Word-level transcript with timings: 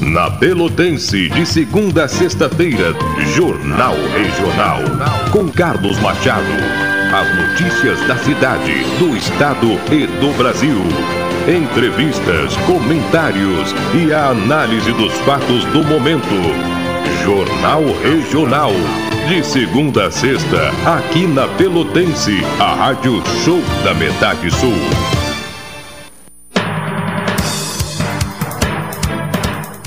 Na 0.00 0.30
Pelotense, 0.30 1.28
de 1.28 1.44
segunda 1.44 2.04
a 2.04 2.08
sexta-feira, 2.08 2.94
Jornal 3.34 3.94
Regional. 4.14 4.80
Com 5.30 5.46
Carlos 5.50 5.98
Machado. 6.00 6.46
As 7.12 7.36
notícias 7.36 8.00
da 8.08 8.16
cidade, 8.16 8.82
do 8.98 9.14
estado 9.14 9.66
e 9.92 10.06
do 10.06 10.34
Brasil. 10.38 10.78
Entrevistas, 11.46 12.56
comentários 12.66 13.74
e 13.94 14.10
a 14.10 14.28
análise 14.28 14.90
dos 14.92 15.12
fatos 15.18 15.64
do 15.66 15.84
momento. 15.84 16.34
Jornal 17.22 17.82
Regional. 18.02 18.72
De 19.28 19.44
segunda 19.44 20.06
a 20.06 20.10
sexta, 20.10 20.70
aqui 20.86 21.26
na 21.26 21.46
Pelotense, 21.46 22.40
a 22.58 22.74
Rádio 22.74 23.22
Show 23.44 23.60
da 23.84 23.92
Metade 23.92 24.50
Sul. 24.50 25.19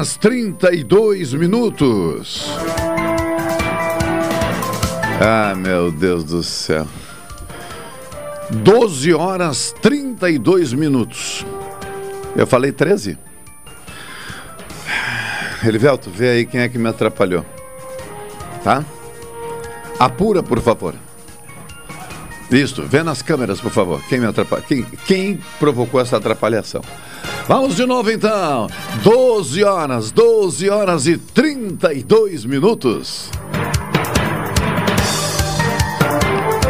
Horas 0.00 0.16
32 0.16 1.34
minutos. 1.34 2.48
Ah, 5.20 5.54
meu 5.54 5.92
Deus 5.92 6.24
do 6.24 6.42
céu. 6.42 6.86
12 8.50 9.12
horas 9.12 9.74
32 9.82 10.72
minutos. 10.72 11.44
Eu 12.34 12.46
falei 12.46 12.72
13? 12.72 13.18
Elivelto, 15.62 16.08
vê 16.08 16.30
aí 16.30 16.46
quem 16.46 16.62
é 16.62 16.68
que 16.70 16.78
me 16.78 16.88
atrapalhou. 16.88 17.44
Tá? 18.64 18.82
Apura, 19.98 20.42
por 20.42 20.62
favor. 20.62 20.94
Isso, 22.50 22.82
vê 22.84 23.02
nas 23.02 23.20
câmeras, 23.20 23.60
por 23.60 23.70
favor. 23.70 24.02
Quem 24.08 24.18
me 24.18 24.26
atrapalhou? 24.26 24.66
Quem, 24.66 24.82
quem 25.06 25.40
provocou 25.58 26.00
essa 26.00 26.16
atrapalhação? 26.16 26.80
Vamos 27.50 27.74
de 27.74 27.84
novo 27.84 28.12
então. 28.12 28.68
12 29.02 29.64
horas, 29.64 30.12
12 30.12 30.70
horas 30.70 31.08
e 31.08 31.16
32 31.16 32.44
minutos. 32.44 33.28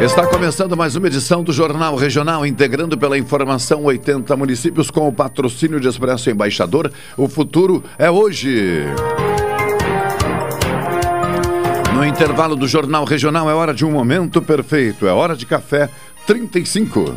Está 0.00 0.26
começando 0.26 0.74
mais 0.78 0.96
uma 0.96 1.06
edição 1.06 1.44
do 1.44 1.52
Jornal 1.52 1.96
Regional, 1.96 2.46
integrando 2.46 2.96
pela 2.96 3.18
informação 3.18 3.84
80 3.84 4.34
municípios 4.38 4.90
com 4.90 5.06
o 5.06 5.12
patrocínio 5.12 5.78
de 5.78 5.86
Expresso 5.86 6.30
Embaixador. 6.30 6.90
O 7.14 7.28
futuro 7.28 7.84
é 7.98 8.10
hoje. 8.10 8.84
No 11.94 12.06
intervalo 12.06 12.56
do 12.56 12.66
Jornal 12.66 13.04
Regional 13.04 13.50
é 13.50 13.52
hora 13.52 13.74
de 13.74 13.84
um 13.84 13.90
momento 13.90 14.40
perfeito, 14.40 15.06
é 15.06 15.12
hora 15.12 15.36
de 15.36 15.44
café 15.44 15.90
35. 16.26 17.16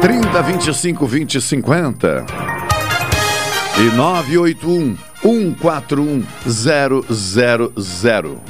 30 0.00 0.42
25 0.42 1.06
20 1.06 1.40
50 1.40 2.26
e 3.78 3.96
981 3.96 4.96
141 5.20 6.24
000. 6.46 8.40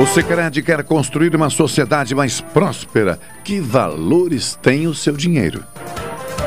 O 0.00 0.06
Sicredi 0.06 0.62
quer 0.62 0.82
construir 0.82 1.36
uma 1.36 1.50
sociedade 1.50 2.14
mais 2.14 2.40
próspera. 2.40 3.20
Que 3.44 3.60
valores 3.60 4.58
tem 4.62 4.86
o 4.86 4.94
seu 4.94 5.14
dinheiro? 5.14 5.62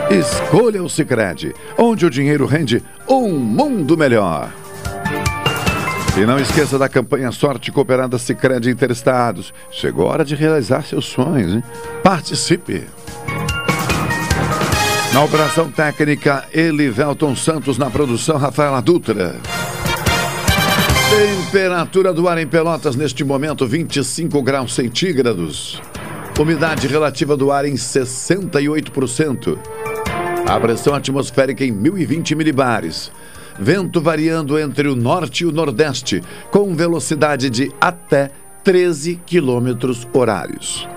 Escolha 0.09 0.81
o 0.81 0.89
Sicredi, 0.89 1.53
onde 1.77 2.03
o 2.05 2.09
dinheiro 2.09 2.47
rende 2.47 2.81
um 3.07 3.29
mundo 3.29 3.95
melhor. 3.95 4.62
E 6.15 6.25
não 6.27 6.37
esqueça 6.37 6.77
da 6.77 6.87
campanha 6.87 7.31
Sorte 7.31 7.71
Cooperada 7.71 8.19
Sicredi 8.19 8.69
Interestados. 8.69 9.51
Chegou 9.71 10.07
a 10.07 10.11
hora 10.11 10.25
de 10.25 10.35
realizar 10.35 10.83
seus 10.83 11.05
sonhos, 11.05 11.55
hein? 11.55 11.63
Participe! 12.03 12.83
Na 15.11 15.23
operação 15.23 15.71
técnica, 15.71 16.45
Elivelton 16.53 17.35
Santos, 17.35 17.79
na 17.79 17.89
produção, 17.89 18.37
Rafaela 18.37 18.79
Dutra. 18.79 19.35
Temperatura 21.09 22.13
do 22.13 22.27
ar 22.27 22.37
em 22.37 22.47
Pelotas 22.47 22.95
neste 22.95 23.23
momento, 23.23 23.65
25 23.65 24.39
graus 24.43 24.75
centígrados. 24.75 25.81
Umidade 26.39 26.87
relativa 26.87 27.35
do 27.35 27.51
ar 27.51 27.65
em 27.65 27.73
68%. 27.73 29.57
A 30.47 30.59
pressão 30.59 30.93
atmosférica 30.93 31.63
em 31.65 31.71
1020 31.71 32.35
milibares. 32.35 33.11
Vento 33.59 34.01
variando 34.01 34.57
entre 34.57 34.87
o 34.87 34.95
norte 34.95 35.43
e 35.43 35.45
o 35.45 35.51
nordeste, 35.51 36.21
com 36.51 36.75
velocidade 36.75 37.49
de 37.49 37.71
até 37.79 38.31
13 38.63 39.19
quilômetros 39.25 40.07
horários. 40.13 40.87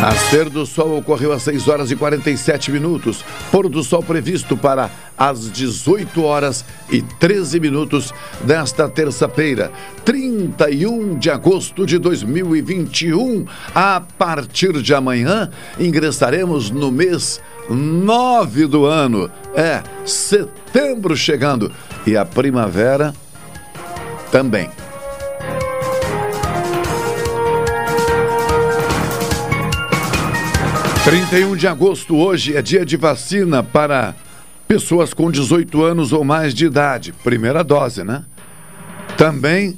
Nascer 0.00 0.48
do 0.48 0.64
sol 0.64 0.96
ocorreu 0.96 1.30
às 1.30 1.42
6 1.42 1.68
horas 1.68 1.90
e 1.90 1.96
47 1.96 2.72
minutos. 2.72 3.22
Pôr 3.52 3.68
do 3.68 3.84
sol 3.84 4.02
previsto 4.02 4.56
para 4.56 4.90
às 5.18 5.52
18 5.52 6.22
horas 6.22 6.64
e 6.90 7.02
13 7.02 7.60
minutos 7.60 8.10
desta 8.40 8.88
terça-feira, 8.88 9.70
31 10.02 11.18
de 11.18 11.28
agosto 11.28 11.84
de 11.84 11.98
2021. 11.98 13.44
A 13.74 14.00
partir 14.00 14.80
de 14.80 14.94
amanhã, 14.94 15.50
ingressaremos 15.78 16.70
no 16.70 16.90
mês 16.90 17.38
9 17.74 18.66
do 18.66 18.84
ano. 18.84 19.30
É, 19.54 19.82
setembro 20.04 21.16
chegando. 21.16 21.72
E 22.06 22.16
a 22.16 22.24
primavera 22.24 23.14
também. 24.30 24.70
31 31.04 31.56
de 31.56 31.66
agosto, 31.66 32.14
hoje 32.14 32.56
é 32.56 32.60
dia 32.60 32.84
de 32.84 32.96
vacina 32.96 33.62
para 33.62 34.14
pessoas 34.68 35.14
com 35.14 35.30
18 35.30 35.82
anos 35.82 36.12
ou 36.12 36.22
mais 36.22 36.54
de 36.54 36.66
idade, 36.66 37.12
primeira 37.24 37.64
dose, 37.64 38.04
né? 38.04 38.24
Também 39.16 39.76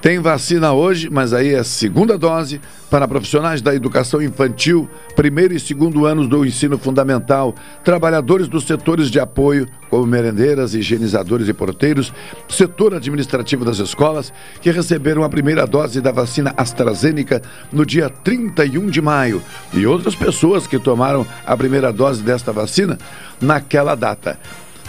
tem 0.00 0.18
vacina 0.18 0.72
hoje, 0.72 1.08
mas 1.10 1.32
aí 1.32 1.54
é 1.54 1.62
segunda 1.62 2.18
dose 2.18 2.60
para 2.92 3.08
profissionais 3.08 3.62
da 3.62 3.74
educação 3.74 4.20
infantil, 4.20 4.86
primeiro 5.16 5.54
e 5.54 5.58
segundo 5.58 6.04
anos 6.04 6.28
do 6.28 6.44
ensino 6.44 6.76
fundamental, 6.76 7.54
trabalhadores 7.82 8.48
dos 8.48 8.64
setores 8.64 9.10
de 9.10 9.18
apoio, 9.18 9.66
como 9.88 10.04
merendeiras, 10.04 10.74
higienizadores 10.74 11.48
e 11.48 11.54
porteiros, 11.54 12.12
setor 12.50 12.92
administrativo 12.92 13.64
das 13.64 13.78
escolas, 13.78 14.30
que 14.60 14.70
receberam 14.70 15.24
a 15.24 15.30
primeira 15.30 15.66
dose 15.66 16.02
da 16.02 16.12
vacina 16.12 16.52
AstraZeneca 16.54 17.40
no 17.72 17.86
dia 17.86 18.10
31 18.10 18.90
de 18.90 19.00
maio, 19.00 19.42
e 19.72 19.86
outras 19.86 20.14
pessoas 20.14 20.66
que 20.66 20.78
tomaram 20.78 21.26
a 21.46 21.56
primeira 21.56 21.90
dose 21.90 22.22
desta 22.22 22.52
vacina 22.52 22.98
naquela 23.40 23.94
data. 23.94 24.38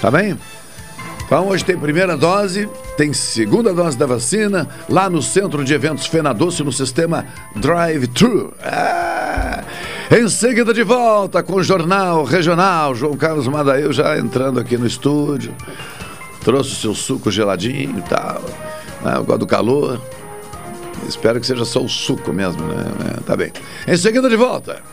Tá 0.01 0.11
bem? 0.11 0.37
Então, 1.33 1.47
hoje 1.47 1.65
tem 1.65 1.75
primeira 1.75 2.15
dose, 2.15 2.69
tem 2.95 3.11
segunda 3.11 3.73
dose 3.73 3.97
da 3.97 4.05
vacina, 4.05 4.69
lá 4.87 5.09
no 5.09 5.19
Centro 5.19 5.65
de 5.65 5.73
Eventos 5.73 6.05
Fenadoce, 6.05 6.61
no 6.63 6.71
sistema 6.71 7.25
Drive-Thru. 7.55 8.53
Ah, 8.61 9.63
em 10.11 10.29
seguida, 10.29 10.71
de 10.71 10.83
volta 10.83 11.41
com 11.41 11.53
o 11.53 11.63
Jornal 11.63 12.23
Regional. 12.23 12.93
João 12.93 13.17
Carlos 13.17 13.47
Madail 13.47 13.91
já 13.91 14.15
entrando 14.15 14.59
aqui 14.59 14.77
no 14.77 14.85
estúdio. 14.85 15.55
Trouxe 16.43 16.73
o 16.73 16.75
seu 16.75 16.93
suco 16.93 17.31
geladinho 17.31 17.97
e 17.97 18.01
tal. 18.03 18.39
Né? 19.01 19.15
Eu 19.15 19.23
gosto 19.23 19.39
do 19.39 19.47
calor. 19.47 19.99
Espero 21.09 21.39
que 21.39 21.47
seja 21.47 21.65
só 21.65 21.81
o 21.81 21.89
suco 21.89 22.31
mesmo, 22.31 22.61
né? 22.63 22.85
Tá 23.25 23.35
bem. 23.35 23.51
Em 23.87 23.97
seguida, 23.97 24.29
de 24.29 24.35
volta. 24.35 24.83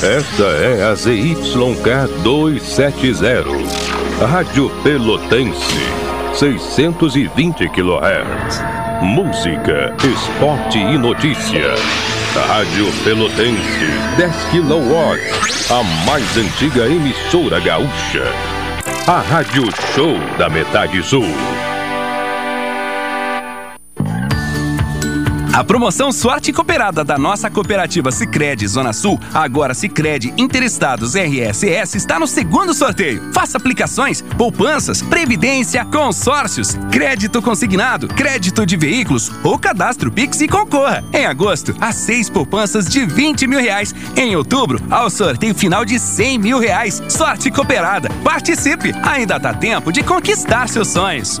Esta 0.00 0.44
é 0.44 0.84
a 0.84 0.94
ZYK 0.94 2.22
270, 2.22 3.44
Rádio 4.24 4.70
Pelotense, 4.84 5.74
620 6.34 7.68
kHz. 7.68 8.62
Música, 9.02 9.92
esporte 10.04 10.78
e 10.78 10.96
notícia. 10.96 11.74
Rádio 12.46 12.86
Pelotense, 13.02 13.88
10 14.16 14.34
kW, 14.52 15.74
a 15.74 15.82
mais 16.06 16.36
antiga 16.36 16.86
emissora 16.86 17.58
gaúcha. 17.58 18.22
A 19.08 19.18
Rádio 19.20 19.64
Show 19.96 20.16
da 20.38 20.48
Metade 20.48 21.02
Sul. 21.02 21.26
A 25.58 25.64
promoção 25.64 26.12
Sorte 26.12 26.52
Cooperada 26.52 27.02
da 27.02 27.18
nossa 27.18 27.50
cooperativa 27.50 28.12
Sicredi 28.12 28.64
Zona 28.68 28.92
Sul, 28.92 29.18
agora 29.34 29.74
Sicredi 29.74 30.32
Interestados 30.38 31.16
RSS 31.16 31.96
está 31.96 32.16
no 32.16 32.28
segundo 32.28 32.72
sorteio. 32.72 33.32
Faça 33.32 33.58
aplicações, 33.58 34.22
poupanças, 34.22 35.02
previdência, 35.02 35.84
consórcios, 35.84 36.78
crédito 36.92 37.42
consignado, 37.42 38.06
crédito 38.06 38.64
de 38.64 38.76
veículos 38.76 39.32
ou 39.42 39.58
cadastro 39.58 40.12
Pix 40.12 40.40
e 40.42 40.46
concorra. 40.46 41.02
Em 41.12 41.26
agosto, 41.26 41.74
a 41.80 41.90
seis 41.90 42.30
poupanças 42.30 42.88
de 42.88 43.04
20 43.04 43.48
mil 43.48 43.58
reais. 43.58 43.92
Em 44.16 44.36
outubro, 44.36 44.80
ao 44.88 45.10
sorteio 45.10 45.56
final 45.56 45.84
de 45.84 45.98
100 45.98 46.38
mil 46.38 46.60
reais. 46.60 47.02
Sorte 47.08 47.50
Cooperada. 47.50 48.08
Participe! 48.22 48.92
Ainda 49.02 49.38
dá 49.38 49.52
tempo 49.52 49.90
de 49.90 50.04
conquistar 50.04 50.68
seus 50.68 50.86
sonhos. 50.86 51.40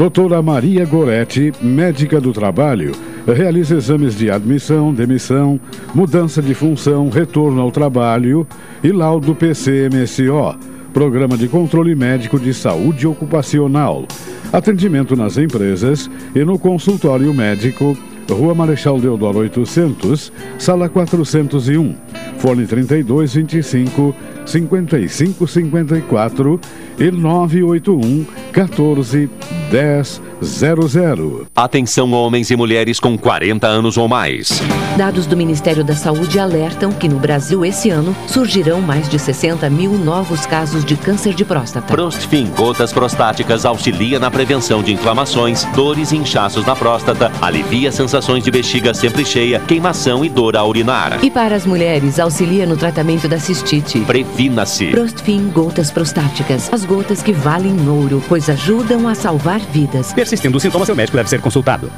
Doutora 0.00 0.40
Maria 0.40 0.86
Goretti, 0.86 1.52
médica 1.60 2.18
do 2.18 2.32
trabalho, 2.32 2.92
realiza 3.26 3.76
exames 3.76 4.16
de 4.16 4.30
admissão, 4.30 4.94
demissão, 4.94 5.60
mudança 5.94 6.40
de 6.40 6.54
função, 6.54 7.10
retorno 7.10 7.60
ao 7.60 7.70
trabalho 7.70 8.46
e 8.82 8.92
laudo 8.92 9.34
PCMSO, 9.34 10.58
Programa 10.94 11.36
de 11.36 11.48
Controle 11.48 11.94
Médico 11.94 12.40
de 12.40 12.54
Saúde 12.54 13.06
Ocupacional. 13.06 14.06
Atendimento 14.50 15.14
nas 15.14 15.36
empresas 15.36 16.10
e 16.34 16.42
no 16.44 16.58
consultório 16.58 17.34
médico, 17.34 17.94
Rua 18.26 18.54
Marechal 18.54 18.98
Deodoro 18.98 19.40
800, 19.40 20.32
Sala 20.58 20.88
401, 20.88 21.94
Fone 22.38 22.66
3225 22.66 24.14
5554 24.46 26.60
e 26.98 27.10
981 27.10 28.24
14 28.52 29.28
10 29.70 30.22
00. 30.42 31.46
Atenção 31.54 32.12
homens 32.12 32.50
e 32.50 32.56
mulheres 32.56 32.98
com 32.98 33.16
40 33.16 33.66
anos 33.66 33.96
ou 33.96 34.08
mais. 34.08 34.60
Dados 34.96 35.26
do 35.26 35.36
Ministério 35.36 35.84
da 35.84 35.94
Saúde 35.94 36.38
alertam 36.38 36.92
que 36.92 37.08
no 37.08 37.18
Brasil 37.18 37.64
esse 37.64 37.90
ano 37.90 38.16
surgirão 38.26 38.80
mais 38.80 39.08
de 39.08 39.18
60 39.18 39.68
mil 39.70 39.92
novos 39.92 40.46
casos 40.46 40.84
de 40.84 40.96
câncer 40.96 41.34
de 41.34 41.44
próstata. 41.44 41.92
Prostfin 41.92 42.46
Gotas 42.56 42.92
Prostáticas 42.92 43.64
auxilia 43.64 44.18
na 44.18 44.30
prevenção 44.30 44.82
de 44.82 44.92
inflamações, 44.92 45.64
dores 45.74 46.12
e 46.12 46.16
inchaços 46.16 46.66
na 46.66 46.74
próstata, 46.74 47.30
alivia 47.40 47.92
sensações 47.92 48.42
de 48.42 48.50
bexiga 48.50 48.94
sempre 48.94 49.24
cheia, 49.24 49.60
queimação 49.60 50.24
e 50.24 50.28
dor 50.28 50.56
a 50.56 50.64
urinar. 50.64 51.18
E 51.22 51.30
para 51.30 51.54
as 51.54 51.66
mulheres, 51.66 52.09
auxilia 52.18 52.66
no 52.66 52.76
tratamento 52.76 53.28
da 53.28 53.38
cistite. 53.38 54.00
Previna-se. 54.00 54.86
Prostfin 54.88 55.50
Gotas 55.50 55.90
Prostáticas. 55.90 56.72
As 56.72 56.84
gotas 56.84 57.22
que 57.22 57.32
valem 57.32 57.88
ouro, 57.88 58.22
pois 58.28 58.48
ajudam 58.48 59.06
a 59.06 59.14
salvar 59.14 59.60
vidas. 59.60 60.12
Persistindo 60.12 60.56
os 60.56 60.62
sintomas, 60.62 60.86
seu 60.86 60.96
médico 60.96 61.16
deve 61.16 61.28
ser 61.28 61.40
consultado. 61.40 61.90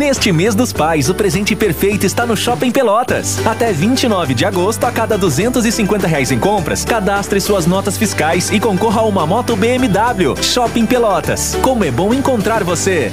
Neste 0.00 0.32
mês 0.32 0.54
dos 0.54 0.72
pais, 0.72 1.10
o 1.10 1.14
presente 1.14 1.54
perfeito 1.54 2.06
está 2.06 2.24
no 2.24 2.36
Shopping 2.36 2.70
Pelotas. 2.70 3.44
Até 3.46 3.72
29 3.72 4.34
de 4.34 4.44
agosto, 4.44 4.84
a 4.84 4.92
cada 4.92 5.18
250 5.18 6.06
reais 6.06 6.30
em 6.30 6.38
compras, 6.38 6.84
cadastre 6.84 7.40
suas 7.40 7.66
notas 7.66 7.98
fiscais 7.98 8.50
e 8.50 8.58
concorra 8.58 9.02
a 9.02 9.04
uma 9.04 9.26
moto 9.26 9.54
BMW. 9.56 10.40
Shopping 10.40 10.86
Pelotas. 10.86 11.56
Como 11.60 11.84
é 11.84 11.90
bom 11.90 12.14
encontrar 12.14 12.64
você! 12.64 13.12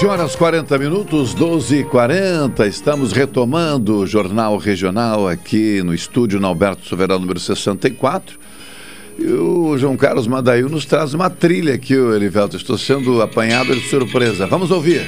12 0.00 0.12
horas 0.14 0.34
40 0.34 0.78
minutos, 0.78 1.34
12 1.34 1.80
e 1.80 1.84
40 1.84 2.66
estamos 2.66 3.12
retomando 3.12 3.98
o 3.98 4.06
Jornal 4.06 4.56
Regional 4.56 5.28
aqui 5.28 5.82
no 5.82 5.92
estúdio, 5.92 6.40
no 6.40 6.46
Alberto 6.46 6.88
Soberano, 6.88 7.20
número 7.20 7.38
64. 7.38 8.38
E 9.18 9.26
o 9.26 9.76
João 9.76 9.98
Carlos 9.98 10.26
Madail 10.26 10.70
nos 10.70 10.86
traz 10.86 11.12
uma 11.12 11.28
trilha 11.28 11.74
aqui, 11.74 11.94
o 11.94 12.14
Elivelto. 12.16 12.56
Estou 12.56 12.78
sendo 12.78 13.20
apanhado 13.20 13.76
de 13.76 13.86
surpresa. 13.90 14.46
Vamos 14.46 14.70
ouvir. 14.70 15.02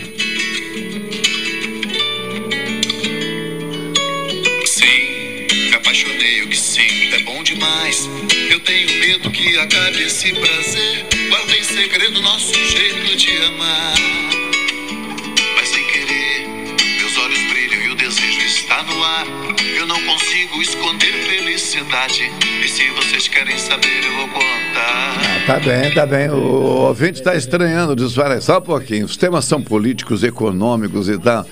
Sim, 4.66 5.70
me 5.70 5.74
apaixonei, 5.74 6.42
o 6.42 6.48
que 6.48 6.56
sinto 6.58 7.14
é 7.14 7.22
bom 7.24 7.42
demais. 7.42 8.10
Eu 8.50 8.60
tenho 8.60 8.88
medo 9.00 9.30
que 9.30 9.56
acabe 9.56 10.02
esse 10.02 10.34
prazer. 10.34 11.06
Guarda 11.30 11.56
em 11.56 11.62
segredo 11.62 12.20
nosso 12.20 12.52
jeito 12.52 13.16
de 13.16 13.38
amar. 13.46 14.31
Está 18.72 18.82
no 18.84 19.02
ar. 19.04 19.26
Eu 19.76 19.86
não 19.86 20.00
consigo 20.02 20.60
esconder 20.62 21.12
felicidade. 21.12 22.30
E 22.64 22.68
se 22.68 22.88
vocês 22.90 23.28
querem 23.28 23.58
saber, 23.58 24.02
eu 24.04 24.16
vou 24.16 24.28
contar. 24.28 25.44
Tá 25.46 25.60
bem, 25.60 25.92
tá 25.92 26.06
bem. 26.06 26.30
O 26.30 26.86
ouvinte 26.86 27.18
está 27.18 27.34
estranhando, 27.34 27.94
"Olha, 28.18 28.40
só 28.40 28.58
um 28.58 28.62
pouquinho. 28.62 29.04
Os 29.04 29.16
temas 29.16 29.44
são 29.44 29.60
políticos, 29.62 30.22
econômicos 30.24 31.08
e 31.08 31.18
tal. 31.18 31.44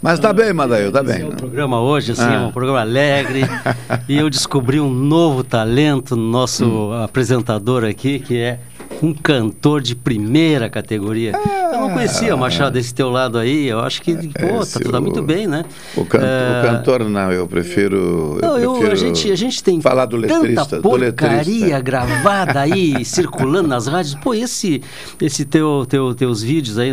Mas 0.00 0.18
tá 0.18 0.32
bem, 0.32 0.52
Madail, 0.52 0.90
tá 0.90 1.02
bem. 1.02 1.24
O 1.24 1.32
programa 1.36 1.80
hoje, 1.80 2.12
assim, 2.12 2.22
Ah. 2.24 2.34
é 2.34 2.38
um 2.40 2.50
programa 2.52 2.80
alegre. 2.80 3.42
e 4.08 4.16
eu 4.18 4.28
descobri 4.28 4.80
um 4.80 4.90
novo 4.90 5.44
talento 5.44 6.16
no 6.16 6.28
nosso 6.28 6.64
Hum. 6.64 7.02
apresentador 7.04 7.84
aqui, 7.84 8.18
que 8.18 8.36
é 8.36 8.58
um 9.00 9.12
cantor 9.14 9.80
de 9.80 9.94
primeira 9.94 10.68
categoria. 10.68 11.32
eu 11.71 11.71
não 11.88 11.94
conhecia, 11.94 12.36
Machado, 12.36 12.78
esse 12.78 12.94
teu 12.94 13.10
lado 13.10 13.38
aí. 13.38 13.66
Eu 13.68 13.80
acho 13.80 14.00
que, 14.02 14.14
pô, 14.14 14.62
esse 14.62 14.78
tá, 14.80 14.90
tá 14.90 14.98
o- 14.98 15.02
muito 15.02 15.22
bem, 15.22 15.46
né? 15.46 15.64
O, 15.96 16.04
can- 16.04 16.18
É, 16.22 16.60
o 16.60 16.70
cantor, 16.76 17.08
não, 17.08 17.30
eu 17.32 17.46
prefiro. 17.46 18.38
Não, 18.42 18.56
eu 18.56 18.62
eu- 18.64 18.70
prefiro 18.72 18.92
a, 18.92 18.96
gente, 18.96 19.30
a 19.30 19.36
gente 19.36 19.62
tem 19.62 19.80
falar 19.80 20.06
do 20.06 20.16
letrista. 20.16 20.64
tanta 20.66 20.82
porcaria 20.82 21.80
gravada 21.80 22.60
aí, 22.60 23.04
circulando 23.04 23.68
nas 23.68 23.86
rádios. 23.86 24.14
Pô, 24.16 24.34
esse, 24.34 24.82
esse 25.20 25.44
teu, 25.44 25.84
teu, 25.88 26.14
teus 26.14 26.42
vídeos 26.42 26.78
aí, 26.78 26.90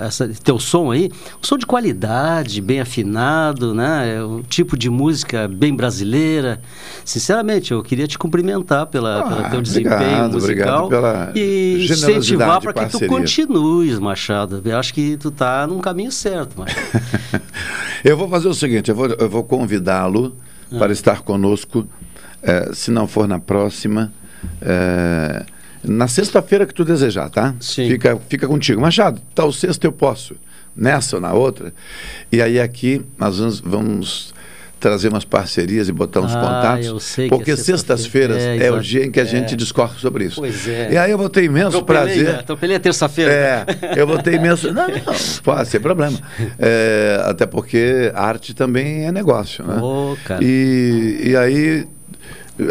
essa, 0.00 0.28
teu 0.42 0.58
som 0.58 0.90
aí, 0.90 1.10
um 1.42 1.46
som 1.46 1.56
de 1.58 1.66
qualidade, 1.66 2.60
bem 2.60 2.80
afinado, 2.80 3.74
né? 3.74 4.16
É 4.16 4.24
um 4.24 4.42
tipo 4.42 4.76
de 4.76 4.88
música 4.90 5.48
bem 5.48 5.74
brasileira. 5.74 6.60
Sinceramente, 7.04 7.72
eu 7.72 7.82
queria 7.82 8.06
te 8.06 8.18
cumprimentar 8.18 8.86
pela, 8.86 9.20
Ah, 9.20 9.22
pelo 9.22 9.34
teu 9.50 9.58
obrigado, 9.58 9.62
desempenho 9.62 10.28
musical 10.32 10.84
obrigado 10.84 10.88
pela 10.88 11.32
e 11.34 11.86
incentivar 11.90 12.60
para 12.60 12.72
que 12.72 12.86
tu 12.98 13.06
continues, 13.06 13.98
Machado. 13.98 14.31
Eu 14.64 14.78
acho 14.78 14.92
que 14.94 15.16
tu 15.16 15.30
tá 15.30 15.66
num 15.66 15.80
caminho 15.80 16.10
certo, 16.12 16.58
Machado. 16.58 17.42
Eu 18.04 18.16
vou 18.16 18.28
fazer 18.28 18.48
o 18.48 18.54
seguinte: 18.54 18.90
eu 18.90 18.96
vou, 18.96 19.06
eu 19.06 19.28
vou 19.30 19.44
convidá-lo 19.44 20.34
Ah. 20.72 20.78
para 20.78 20.92
estar 20.92 21.20
conosco, 21.22 21.86
eh, 22.42 22.70
se 22.72 22.90
não 22.90 23.06
for 23.06 23.28
na 23.28 23.38
próxima. 23.38 24.12
eh, 24.60 25.44
na 25.84 26.06
sexta-feira 26.08 26.64
que 26.66 26.72
tu 26.74 26.84
desejar, 26.84 27.28
tá? 27.30 27.54
Sim. 27.60 27.88
Fica, 27.88 28.16
fica 28.28 28.46
contigo. 28.48 28.80
Machado, 28.80 29.20
tal 29.34 29.52
sexta 29.52 29.86
eu 29.86 29.92
posso. 29.92 30.34
Nessa 30.76 31.16
ou 31.16 31.22
na 31.22 31.32
outra. 31.32 31.72
E 32.30 32.40
aí 32.40 32.58
aqui 32.60 33.04
nós 33.18 33.38
vamos, 33.38 33.60
vamos 33.60 34.34
trazer 34.82 35.08
umas 35.08 35.24
parcerias 35.24 35.88
e 35.88 35.92
botar 35.92 36.20
uns 36.20 36.34
Ah, 36.34 36.40
contatos. 36.40 36.86
eu 36.86 36.98
sei 36.98 37.28
que 37.28 37.34
é 37.34 37.36
porque 37.38 37.56
sexta-feira. 37.56 38.34
sextas-feiras 38.34 38.36
É, 38.42 38.66
é, 38.66 38.70
o 38.70 38.74
exato. 38.74 38.82
dia 38.82 39.06
em 39.06 39.10
que 39.12 39.20
a 39.20 39.22
É. 39.22 39.26
gente 39.26 39.54
discorre 39.54 39.96
sobre 39.98 40.24
isso. 40.24 40.36
Pois 40.40 40.66
é. 40.68 40.92
E 40.92 40.96
aí 40.98 41.10
eu 41.10 41.16
vou 41.16 41.28
ter 41.30 41.44
imenso 41.44 41.68
Atropelei, 41.78 42.02
prazer. 42.04 42.24
né? 42.34 42.38
Atropelei 42.40 42.76
a 42.76 42.80
terça-feira. 42.80 43.32
É, 43.32 43.66
eu 43.96 44.06
vou 44.06 44.18
ter 44.18 44.34
imenso. 44.34 44.70
Não, 44.74 44.88
não, 44.88 44.94
pode, 45.44 45.68
sem 45.68 45.80
problema. 45.80 46.18
É, 46.58 47.22
até 47.26 47.46
porque 47.46 48.10
arte 48.14 48.54
também 48.54 49.06
é 49.06 49.12
negócio, 49.12 49.64
né? 49.64 49.76
Ô, 49.80 50.16
cara. 50.24 50.42
E, 50.42 51.20
e 51.30 51.36
aí 51.36 51.86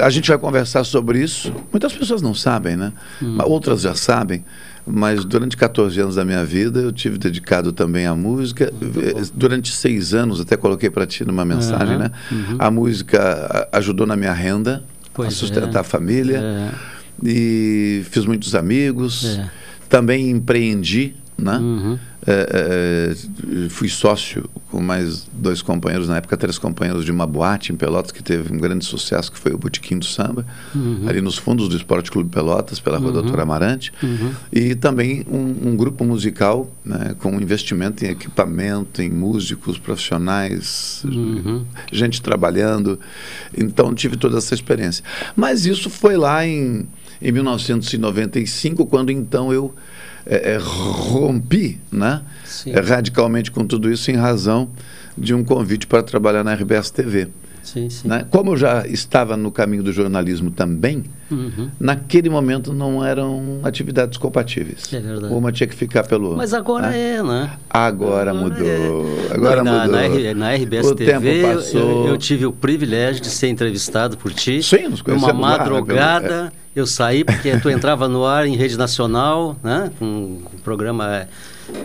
a 0.01 0.09
gente 0.09 0.27
vai 0.29 0.37
conversar 0.37 0.83
sobre 0.83 1.19
isso. 1.23 1.53
Muitas 1.71 1.93
pessoas 1.93 2.21
não 2.21 2.33
sabem, 2.33 2.75
né? 2.75 2.91
Hum. 3.21 3.37
Outras 3.45 3.81
já 3.81 3.95
sabem. 3.95 4.43
Mas 4.85 5.23
durante 5.23 5.55
14 5.55 5.99
anos 6.01 6.15
da 6.15 6.25
minha 6.25 6.43
vida 6.43 6.79
eu 6.79 6.91
tive 6.91 7.17
dedicado 7.17 7.71
também 7.71 8.05
à 8.07 8.15
música. 8.15 8.73
Eh, 8.81 9.21
Durante 9.33 9.71
seis 9.71 10.13
anos, 10.13 10.39
até 10.41 10.57
coloquei 10.57 10.89
para 10.89 11.05
ti 11.05 11.23
numa 11.23 11.45
mensagem, 11.45 11.95
Aham, 11.95 11.99
né? 11.99 12.11
uhum. 12.31 12.55
A 12.57 12.71
música 12.71 13.67
ajudou 13.71 14.07
na 14.07 14.15
minha 14.15 14.33
renda, 14.33 14.83
Pois 15.13 15.29
a 15.29 15.31
sustentar 15.31 15.75
é. 15.75 15.79
a 15.79 15.83
família. 15.83 16.37
É. 16.39 16.69
E 17.23 18.03
fiz 18.09 18.25
muitos 18.25 18.55
amigos. 18.55 19.37
É. 19.37 19.49
Também 19.87 20.29
empreendi, 20.31 21.15
né? 21.41 21.57
Uhum. 21.57 21.99
É, 22.27 23.15
é, 23.65 23.69
fui 23.69 23.89
sócio 23.89 24.47
com 24.69 24.79
mais 24.79 25.27
dois 25.33 25.61
companheiros, 25.63 26.07
na 26.07 26.17
época 26.17 26.37
três 26.37 26.59
companheiros 26.59 27.03
de 27.03 27.11
uma 27.11 27.25
boate 27.25 27.73
em 27.73 27.75
Pelotas 27.75 28.11
que 28.11 28.21
teve 28.21 28.53
um 28.53 28.59
grande 28.59 28.85
sucesso, 28.85 29.31
que 29.31 29.39
foi 29.39 29.51
o 29.53 29.57
Botequim 29.57 29.97
do 29.97 30.05
Samba, 30.05 30.45
Uhum. 30.75 31.05
ali 31.07 31.19
nos 31.19 31.37
fundos 31.37 31.67
do 31.67 31.75
Esporte 31.75 32.11
Clube 32.11 32.29
Pelotas, 32.29 32.79
pela 32.79 32.97
rua 32.99 33.07
Uhum. 33.07 33.13
Doutora 33.13 33.41
Amarante. 33.41 33.91
Uhum. 34.03 34.31
E 34.53 34.75
também 34.75 35.25
um, 35.27 35.69
um 35.69 35.75
grupo 35.75 36.05
musical 36.05 36.71
né, 36.85 37.15
com 37.17 37.33
investimento 37.41 38.05
em 38.05 38.09
equipamento, 38.09 39.01
em 39.01 39.09
músicos 39.09 39.79
profissionais, 39.79 41.03
Uhum. 41.05 41.65
gente 41.91 42.21
trabalhando. 42.21 42.99
Então 43.57 43.93
tive 43.95 44.15
toda 44.15 44.37
essa 44.37 44.53
experiência. 44.53 45.03
Mas 45.35 45.65
isso 45.65 45.89
foi 45.89 46.15
lá 46.17 46.45
em, 46.45 46.87
em 47.19 47.31
1995, 47.31 48.85
quando 48.85 49.11
então 49.11 49.51
eu 49.51 49.73
eh, 50.25 50.53
eh, 50.53 50.57
rompi 50.57 51.79
né, 51.91 52.21
Sim. 52.45 52.71
radicalmente 52.73 53.51
com 53.51 53.65
tudo 53.65 53.91
isso 53.91 54.11
em 54.11 54.15
razão 54.15 54.69
de 55.17 55.33
um 55.33 55.43
convite 55.43 55.87
para 55.87 56.03
trabalhar 56.03 56.43
na 56.43 56.53
RBS 56.53 56.91
TV. 56.91 57.27
Sim, 57.63 57.89
sim. 57.89 58.07
Né? 58.07 58.25
Como 58.29 58.51
eu 58.53 58.57
já 58.57 58.85
estava 58.87 59.37
no 59.37 59.51
caminho 59.51 59.83
do 59.83 59.91
jornalismo 59.93 60.49
também, 60.51 61.03
Uhum. 61.29 61.69
naquele 61.79 62.29
momento 62.29 62.73
não 62.73 63.03
eram 63.05 63.59
atividades 63.63 64.17
compatíveis. 64.17 64.91
É 64.93 64.99
verdade. 64.99 65.33
Uma 65.33 65.51
tinha 65.51 65.67
que 65.67 65.75
ficar 65.75 66.03
pelo. 66.03 66.35
Mas 66.35 66.53
agora 66.53 66.89
né? 66.89 67.15
é, 67.17 67.23
né? 67.23 67.51
Agora 67.69 68.33
mudou. 68.33 69.05
Agora 69.33 69.63
Não, 69.63 69.71
na, 69.71 69.85
mudou. 69.85 70.01
Na, 70.01 70.33
na 70.33 70.51
RBS 70.55 70.87
o 70.87 70.95
TV, 70.95 71.11
tempo 71.11 71.25
eu- 71.27 71.55
passou. 71.55 72.05
Eu, 72.05 72.07
eu 72.13 72.17
tive 72.17 72.45
o 72.45 72.51
privilégio 72.51 73.21
de 73.21 73.29
ser 73.29 73.47
entrevistado 73.49 74.17
por 74.17 74.33
ti. 74.33 74.61
Sim, 74.61 74.87
nos 74.89 74.99
Uma 75.01 75.03
conhecemos 75.05 75.41
lá, 75.41 75.51
né, 75.51 75.57
madrugada, 75.57 76.27
pelo- 76.27 76.51
eu 76.75 76.87
saí 76.87 77.23
porque 77.23 77.57
tu 77.59 77.69
entrava 77.69 78.07
no 78.09 78.25
ar 78.25 78.45
em 78.47 78.55
rede 78.55 78.77
nacional, 78.77 79.55
né? 79.63 79.91
Com 79.99 80.05
um 80.05 80.41
programa, 80.63 81.27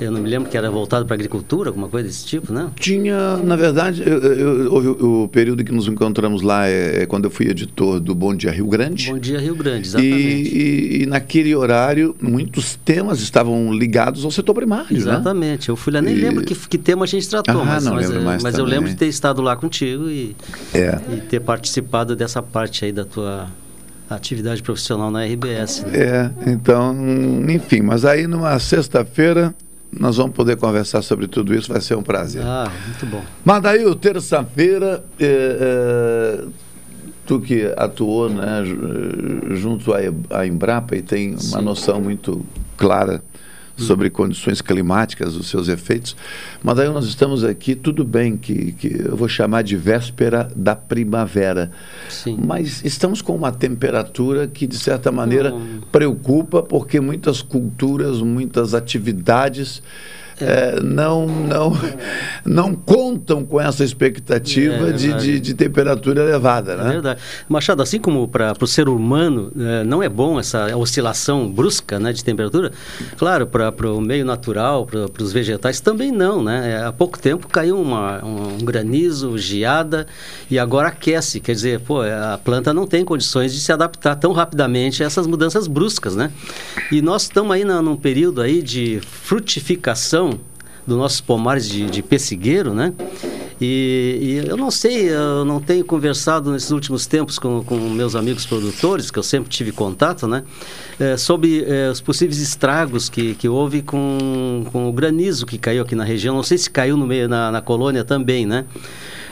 eu 0.01 0.11
não 0.11 0.21
me 0.21 0.29
lembro 0.29 0.49
que 0.51 0.57
era 0.57 0.71
voltado 0.71 1.07
para 1.07 1.15
agricultura, 1.15 1.71
alguma 1.71 1.89
coisa 1.89 2.07
desse 2.09 2.25
tipo, 2.27 2.53
né? 2.53 2.71
Tinha, 2.79 3.37
na 3.39 3.57
verdade, 3.57 4.03
eu- 4.05 4.19
eu- 4.23 4.73
houve 4.73 4.89
o, 4.89 5.29
período 5.29 5.65
que 5.65 5.73
nos 5.73 5.87
encontramos 5.89 6.43
lá 6.43 6.69
é, 6.69 7.03
é 7.03 7.07
quando 7.07 7.25
eu 7.25 7.31
fui 7.31 7.47
editor 7.49 7.99
do 8.01 8.15
Bom 8.15 8.35
Dia 8.35 8.51
Rio 8.51 8.67
Grande. 8.67 9.11
Bom 9.11 9.19
dia, 9.19 9.39
Rio 9.39 9.55
Grande, 9.55 9.87
E, 9.87 9.91
exatamente. 9.91 10.19
e- 10.57 11.03
e 11.03 11.07
naquele 11.07 11.55
horário, 11.55 12.15
muitos 12.21 12.77
temas 12.77 13.21
estavam 13.21 13.73
ligados 13.73 14.25
ao 14.25 14.31
setor 14.31 14.55
primário, 14.55 14.93
né? 14.93 14.99
Exatamente. 14.99 15.69
Eu 15.69 15.77
fui 15.77 15.93
lá, 15.93 16.01
nem 16.03 16.15
E- 16.15 16.21
lembro 16.21 16.45
que, 16.45 16.55
que 16.55 16.79
tema 16.79 17.05
a 17.05 17.09
gente 17.09 17.29
tratou, 17.29 17.61
Ah, 17.63 17.65
mas, 17.65 17.85
não 17.85 17.95
mas, 17.95 18.07
lembro 18.07 18.23
é, 18.23 18.25
mais 18.25 18.43
mas 18.43 18.59
eu 18.59 18.65
lembro 18.65 18.89
de 18.91 18.97
ter 18.97 19.07
estado 19.07 19.41
lá 19.43 19.57
contigo 19.57 20.09
e, 20.11 20.37
É. 20.75 20.99
e 21.17 21.21
ter 21.21 21.41
participado 21.41 22.15
dessa 22.15 22.43
parte 22.43 22.85
aí 22.85 22.93
da 22.93 23.05
tua 23.05 23.47
atividade 24.09 24.63
profissional 24.63 25.11
na 25.11 25.25
RBS. 25.25 25.83
né? 25.85 25.91
É, 25.99 26.31
então, 26.51 26.95
enfim, 27.49 27.81
mas 27.83 28.05
aí 28.05 28.27
numa 28.27 28.57
sexta-feira 28.59 29.55
nós 29.93 30.17
vamos 30.17 30.35
poder 30.35 30.57
conversar 30.57 31.03
sobre 31.03 31.27
tudo 31.27 31.55
isso, 31.55 31.73
vai 31.73 31.81
ser 31.81 31.95
um 31.97 32.03
prazer. 32.03 32.43
Ah, 32.45 32.71
muito 32.87 33.07
bom. 33.07 33.23
Madail, 33.45 33.95
terça-feira, 33.95 35.05
é, 35.19 35.25
é, 35.25 36.45
tu 37.27 37.41
que 37.41 37.73
atuou 37.77 38.29
né, 38.29 38.63
ju- 38.65 39.57
junto 39.57 39.93
à, 39.95 39.99
à 40.31 40.47
Embrapa 40.47 40.97
e 40.97 41.03
tem 41.03 41.31
uma 41.31 41.39
Sim. 41.41 41.63
noção 41.63 42.01
muito 42.01 42.45
clara 42.77 43.23
sobre 43.77 44.09
condições 44.11 44.61
climáticas, 44.61 45.37
os 45.37 45.49
seus 45.49 45.69
efeitos. 45.69 46.17
Madail, 46.63 46.93
nós 46.93 47.05
estamos 47.07 47.45
aqui, 47.45 47.75
tudo 47.75 48.05
bem 48.05 48.37
que, 48.37 48.73
que 48.73 49.03
eu 49.07 49.17
vou 49.17 49.29
chamar 49.29 49.63
de 49.63 49.77
véspera 49.77 50.49
da 50.57 50.75
primavera, 50.75 51.71
Sim. 52.09 52.39
mas 52.45 52.85
estamos 52.85 53.21
com 53.21 53.35
uma 53.37 53.53
temperatura 53.53 54.47
que, 54.47 54.67
de 54.67 54.79
certa 54.79 55.13
maneira, 55.13 55.55
Hum. 55.55 55.81
preocupa, 55.93 56.63
porque 56.63 57.01
muitas 57.01 57.43
culturas, 57.43 58.21
muitas 58.21 58.75
atividades 58.75 59.83
eh, 60.39 60.81
não, 60.83 61.27
não, 61.27 61.73
não 62.45 62.75
contam 62.75 63.43
com 63.45 63.59
essa 63.59 63.83
expectativa 63.83 64.91
É 64.91 64.93
de, 64.93 65.13
de, 65.15 65.41
de 65.41 65.55
temperatura 65.55 66.23
elevada. 66.23 66.73
É 66.73 66.77
né? 66.77 66.91
verdade. 66.91 67.21
Machado, 67.49 67.83
assim 67.83 67.99
como 67.99 68.29
para 68.29 68.55
o 68.61 68.67
ser 68.67 68.89
humano 68.89 69.51
eh, 69.59 69.83
não 69.85 70.03
é 70.03 70.09
bom 70.09 70.39
essa 70.39 70.77
oscilação 70.77 71.51
brusca 71.51 71.99
né, 71.99 72.13
de 72.13 72.23
temperatura, 72.23 72.71
claro, 73.17 73.47
para 73.47 73.93
o 73.93 74.01
meio 74.01 74.27
natural, 74.27 74.87
para 74.87 75.23
os 75.23 75.33
vegetais 75.33 75.81
também 75.81 76.13
não. 76.13 76.43
Né? 76.43 76.73
Eh, 76.73 76.87
Há 76.87 76.93
pouco 76.93 77.19
tempo 77.19 77.49
caiu 77.49 77.81
uma, 77.81 78.25
um, 78.25 78.59
granizo, 78.59 79.39
geada 79.39 80.07
e 80.51 80.59
agora 80.59 80.89
aquece. 80.89 81.41
Quer 81.41 81.53
dizer, 81.53 81.81
pô, 81.81 82.03
a 82.03 82.39
planta 82.43 82.75
não 82.75 82.87
tem 82.87 83.05
condições 83.05 83.53
de 83.53 83.61
se 83.61 83.73
adaptar 83.73 84.17
tão 84.17 84.33
rapidamente 84.33 85.03
a 85.03 85.07
essas 85.07 85.27
mudanças 85.27 85.67
bruscas. 85.67 86.15
Né? 86.15 86.31
E 86.93 87.01
nós 87.01 87.23
estamos 87.23 87.53
aí 87.53 87.65
na, 87.65 87.81
num 87.81 87.97
período 87.97 88.41
aí 88.41 88.63
de 88.63 89.01
frutificação 89.01 90.26
dos 90.87 90.97
nossos 90.97 91.21
pomares 91.21 91.69
de, 91.69 91.87
de 91.87 92.03
pessigueiro, 92.03 92.73
né? 92.73 92.93
E, 93.61 94.43
e, 94.45 94.49
eu 94.49 94.57
não 94.57 94.71
sei, 94.71 95.09
eu 95.09 95.45
não 95.45 95.61
tenho 95.61 95.83
conversado 95.85 96.53
nesses 96.53 96.71
últimos 96.71 97.07
tempos 97.07 97.39
com, 97.39 97.65
com 97.65 97.77
meus 97.77 98.15
amigos 98.15 98.45
produtores, 98.45 99.11
que 99.11 99.19
eu 99.19 99.23
sempre 99.23 99.49
tive 99.49 99.73
contato, 99.73 100.27
né? 100.27 100.45
É, 101.01 101.17
sobre 101.17 101.65
é, 101.67 101.91
os 101.91 102.01
possíveis 102.01 102.39
estragos 102.39 103.09
que, 103.09 103.35
que 103.35 103.49
houve 103.49 103.81
com, 103.81 104.67
com 104.71 104.89
o 104.89 104.93
granizo 104.93 105.47
que 105.47 105.57
caiu 105.57 105.83
aqui 105.83 105.95
na 105.95 106.05
região. 106.05 106.35
Não 106.35 106.43
sei 106.43 106.59
se 106.59 106.69
caiu 106.69 106.97
no 106.97 107.07
meio, 107.07 107.29
na, 107.29 107.51
na 107.51 107.63
colônia 107.63 108.05
também, 108.05 108.45
né? 108.45 108.67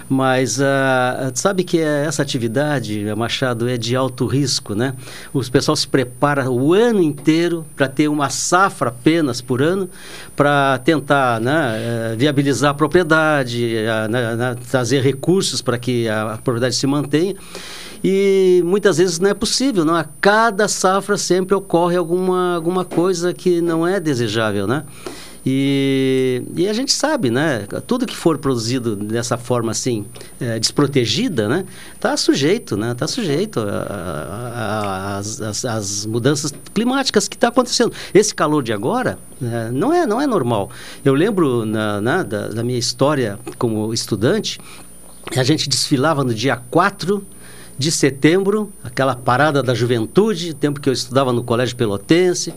Mas 0.09 0.59
uh, 0.59 1.33
sabe 1.35 1.65
que 1.65 1.81
essa 1.81 2.23
atividade, 2.23 3.05
Machado, 3.17 3.69
é 3.69 3.77
de 3.77 3.97
alto 3.97 4.27
risco, 4.27 4.75
né? 4.75 4.95
O 5.33 5.43
pessoal 5.51 5.75
se 5.75 5.89
prepara 5.89 6.51
o 6.51 6.75
ano 6.75 7.03
inteiro 7.03 7.65
para 7.75 7.89
ter 7.89 8.09
uma 8.09 8.29
safra 8.29 8.91
apenas 8.91 9.41
por 9.41 9.63
ano, 9.63 9.89
para 10.37 10.79
tentar 10.79 11.41
né, 11.41 11.53
eh, 11.77 12.15
viabilizar 12.19 12.73
a 12.73 12.75
propriedade, 12.75 13.77
uh, 13.77 14.11
né, 14.11 14.57
trazer 14.71 15.01
recursos 15.01 15.63
para 15.63 15.79
que 15.79 16.09
a, 16.09 16.35
a 16.35 16.39
propriedade 16.39 16.75
se 16.75 16.87
mantenha 16.87 17.35
e 18.07 18.63
muitas 18.67 18.99
vezes 18.99 19.19
não 19.19 19.31
é 19.31 19.35
possível, 19.35 19.83
não? 19.83 19.95
A 19.95 20.05
cada 20.05 20.69
safra 20.69 21.17
sempre 21.17 21.55
ocorre 21.55 21.97
alguma, 21.97 22.55
alguma 22.55 22.85
coisa 22.85 23.33
que 23.33 23.63
não 23.63 23.87
é 23.87 23.99
desejável, 23.99 24.67
né? 24.67 24.85
E, 25.47 26.43
e 26.57 26.69
a 26.69 26.73
gente 26.73 26.93
sabe, 26.93 27.31
né? 27.31 27.67
Tudo 27.87 28.07
que 28.07 28.17
for 28.17 28.39
produzido 28.39 28.97
dessa 28.97 29.37
forma 29.37 29.73
assim, 29.73 30.07
é, 30.41 30.59
desprotegida, 30.59 31.49
né? 31.49 31.67
Está 31.95 32.17
sujeito, 32.17 32.77
né? 32.77 32.93
Está 32.93 33.07
sujeito 33.07 33.61
às 35.69 36.07
mudanças 36.07 36.53
climáticas 36.73 37.29
que 37.29 37.37
está 37.37 37.49
acontecendo. 37.49 37.93
Esse 38.15 38.35
calor 38.35 38.63
de 38.63 38.73
agora 38.73 39.19
é, 39.43 39.71
não, 39.71 39.93
é, 39.93 40.07
não 40.07 40.21
é 40.21 40.27
normal. 40.27 40.71
Eu 41.05 41.13
lembro 41.13 41.67
na, 41.67 42.01
na 42.01 42.23
da, 42.23 42.49
da 42.49 42.65
minha 42.65 42.79
história 42.79 43.39
como 43.59 43.93
estudante, 43.93 44.59
a 45.37 45.43
gente 45.43 45.69
desfilava 45.69 46.25
no 46.25 46.35
dia 46.35 46.57
4 46.71 47.27
de 47.77 47.91
setembro, 47.91 48.73
aquela 48.83 49.15
parada 49.15 49.63
da 49.63 49.75
juventude, 49.75 50.55
tempo 50.55 50.81
que 50.81 50.89
eu 50.89 50.93
estudava 50.93 51.33
no 51.33 51.43
Colégio 51.43 51.77
Pelotense, 51.77 52.55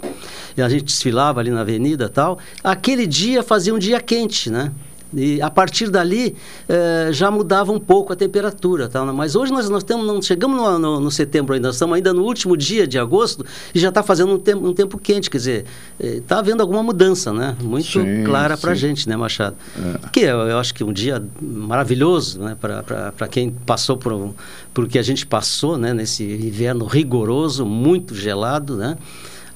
e 0.56 0.62
a 0.62 0.70
gente 0.70 0.86
desfilava 0.86 1.40
ali 1.40 1.50
na 1.50 1.62
avenida 1.62 2.10
tal. 2.10 2.40
Aquele 2.64 3.06
dia 3.06 3.44
fazia 3.44 3.74
um 3.74 3.80
dia 3.80 4.00
quente, 4.00 4.50
né? 4.50 4.72
E 5.16 5.42
a 5.42 5.50
partir 5.50 5.90
dali 5.90 6.36
eh, 6.68 7.10
já 7.12 7.32
mudava 7.32 7.72
um 7.72 7.80
pouco 7.80 8.12
a 8.12 8.16
temperatura. 8.16 8.90
Tá? 8.90 9.04
Mas 9.06 9.36
hoje 9.36 9.52
nós, 9.52 9.70
nós 9.70 9.84
temos, 9.84 10.06
não 10.06 10.22
chegamos 10.22 10.58
no, 10.58 10.80
no, 10.80 11.00
no, 11.00 11.12
setembro 11.12 11.54
ainda, 11.54 11.70
estamos 11.70 11.96
ainda 11.96 12.14
no 12.14 12.24
último 12.24 12.58
dia 12.58 12.86
de 12.86 13.00
agosto 13.00 13.46
e 13.74 13.80
já 13.80 13.90
está 13.90 14.04
fazendo 14.04 14.34
um 14.34 14.40
tempo, 14.40 14.68
um 14.68 14.74
tempo 14.74 14.98
quente. 14.98 15.30
Quer 15.30 15.38
dizer, 15.38 15.66
está 16.00 16.36
eh, 16.36 16.40
havendo 16.40 16.62
alguma 16.62 16.84
mudança, 16.84 17.32
né? 17.32 17.56
Muito 17.62 17.88
sim, 17.88 18.24
clara 18.26 18.58
para 18.58 18.72
a 18.72 18.76
gente, 18.76 19.08
né, 19.08 19.16
Machado? 19.16 19.56
É. 19.78 20.10
Que 20.10 20.22
eu, 20.22 20.40
eu, 20.40 20.58
acho 20.58 20.74
que 20.74 20.84
um 20.84 20.92
dia 20.92 21.24
maravilhoso 21.42 22.40
né, 22.40 22.58
para 22.60 23.28
quem 23.30 23.52
passou 23.52 23.98
por, 23.98 24.34
por 24.74 24.84
o 24.84 24.88
que 24.88 25.00
a 25.00 25.04
gente 25.04 25.26
passou 25.26 25.78
né, 25.78 25.94
nesse 25.94 26.24
inverno 26.24 26.86
rigoroso, 26.86 27.66
muito 27.66 28.14
gelado, 28.14 28.76
né? 28.76 28.98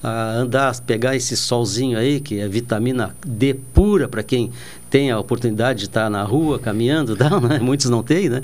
a 0.02 0.32
andar, 0.32 0.78
pegar 0.80 1.14
esse 1.14 1.36
solzinho 1.36 1.96
aí, 1.96 2.18
que 2.18 2.40
é 2.40 2.48
vitamina 2.48 3.14
D 3.24 3.54
pura 3.54 4.08
para 4.08 4.22
quem 4.22 4.50
tem 4.92 5.10
a 5.10 5.18
oportunidade 5.18 5.78
de 5.78 5.84
estar 5.86 6.10
na 6.10 6.22
rua 6.22 6.58
caminhando, 6.58 7.16
tal, 7.16 7.40
né? 7.40 7.58
muitos 7.58 7.88
não 7.88 8.02
têm, 8.02 8.28
né? 8.28 8.42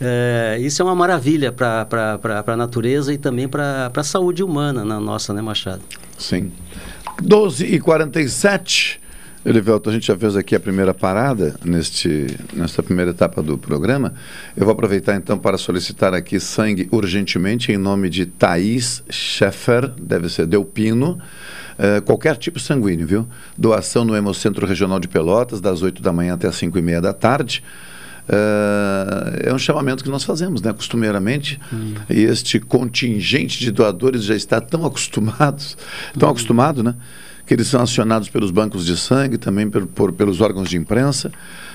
É, 0.00 0.56
isso 0.60 0.80
é 0.80 0.84
uma 0.84 0.94
maravilha 0.94 1.50
para 1.50 2.20
a 2.46 2.56
natureza 2.56 3.12
e 3.12 3.18
também 3.18 3.48
para 3.48 3.90
a 3.92 4.04
saúde 4.04 4.44
humana 4.44 4.84
na 4.84 5.00
nossa, 5.00 5.34
né, 5.34 5.42
Machado? 5.42 5.82
Sim. 6.16 6.52
12 7.20 7.66
e 7.66 7.80
47 7.80 9.00
Elivelto, 9.42 9.88
a 9.88 9.92
gente 9.92 10.06
já 10.06 10.16
fez 10.18 10.36
aqui 10.36 10.54
a 10.54 10.60
primeira 10.60 10.92
parada 10.92 11.56
neste, 11.64 12.26
nesta 12.52 12.82
primeira 12.82 13.12
etapa 13.12 13.42
do 13.42 13.56
programa. 13.56 14.12
Eu 14.54 14.66
vou 14.66 14.72
aproveitar 14.72 15.16
então 15.16 15.38
para 15.38 15.56
solicitar 15.56 16.12
aqui 16.12 16.38
sangue 16.38 16.86
urgentemente 16.92 17.72
em 17.72 17.78
nome 17.78 18.10
de 18.10 18.26
Thaís 18.26 19.02
Scheffer, 19.08 19.88
deve 19.98 20.28
ser 20.28 20.46
Delpino, 20.46 21.18
uh, 21.80 22.02
qualquer 22.02 22.36
tipo 22.36 22.60
sanguíneo, 22.60 23.06
viu? 23.06 23.28
Doação 23.56 24.04
no 24.04 24.14
Hemocentro 24.14 24.66
Regional 24.66 25.00
de 25.00 25.08
Pelotas, 25.08 25.60
das 25.60 25.82
8 25.82 26.02
da 26.02 26.12
manhã 26.12 26.34
até 26.34 26.46
as 26.46 26.56
5 26.56 26.78
e 26.78 26.82
meia 26.82 27.00
da 27.00 27.12
tarde. 27.12 27.64
Uh, 28.28 29.48
é 29.48 29.52
um 29.52 29.58
chamamento 29.58 30.04
que 30.04 30.10
nós 30.10 30.22
fazemos, 30.22 30.62
né, 30.62 30.72
costumeiramente, 30.72 31.58
hum. 31.72 31.94
e 32.08 32.20
este 32.20 32.60
contingente 32.60 33.58
de 33.58 33.72
doadores 33.72 34.22
já 34.22 34.36
está 34.36 34.60
tão 34.60 34.86
acostumados, 34.86 35.76
tão 36.16 36.28
hum. 36.28 36.32
acostumado, 36.32 36.82
né? 36.82 36.94
que 37.50 37.54
eles 37.54 37.66
são 37.66 37.82
acionados 37.82 38.28
pelos 38.28 38.52
bancos 38.52 38.86
de 38.86 38.96
sangue, 38.96 39.36
também 39.36 39.68
por, 39.68 39.84
por, 39.84 40.12
pelos 40.12 40.40
órgãos 40.40 40.68
de 40.68 40.76
imprensa, 40.76 41.32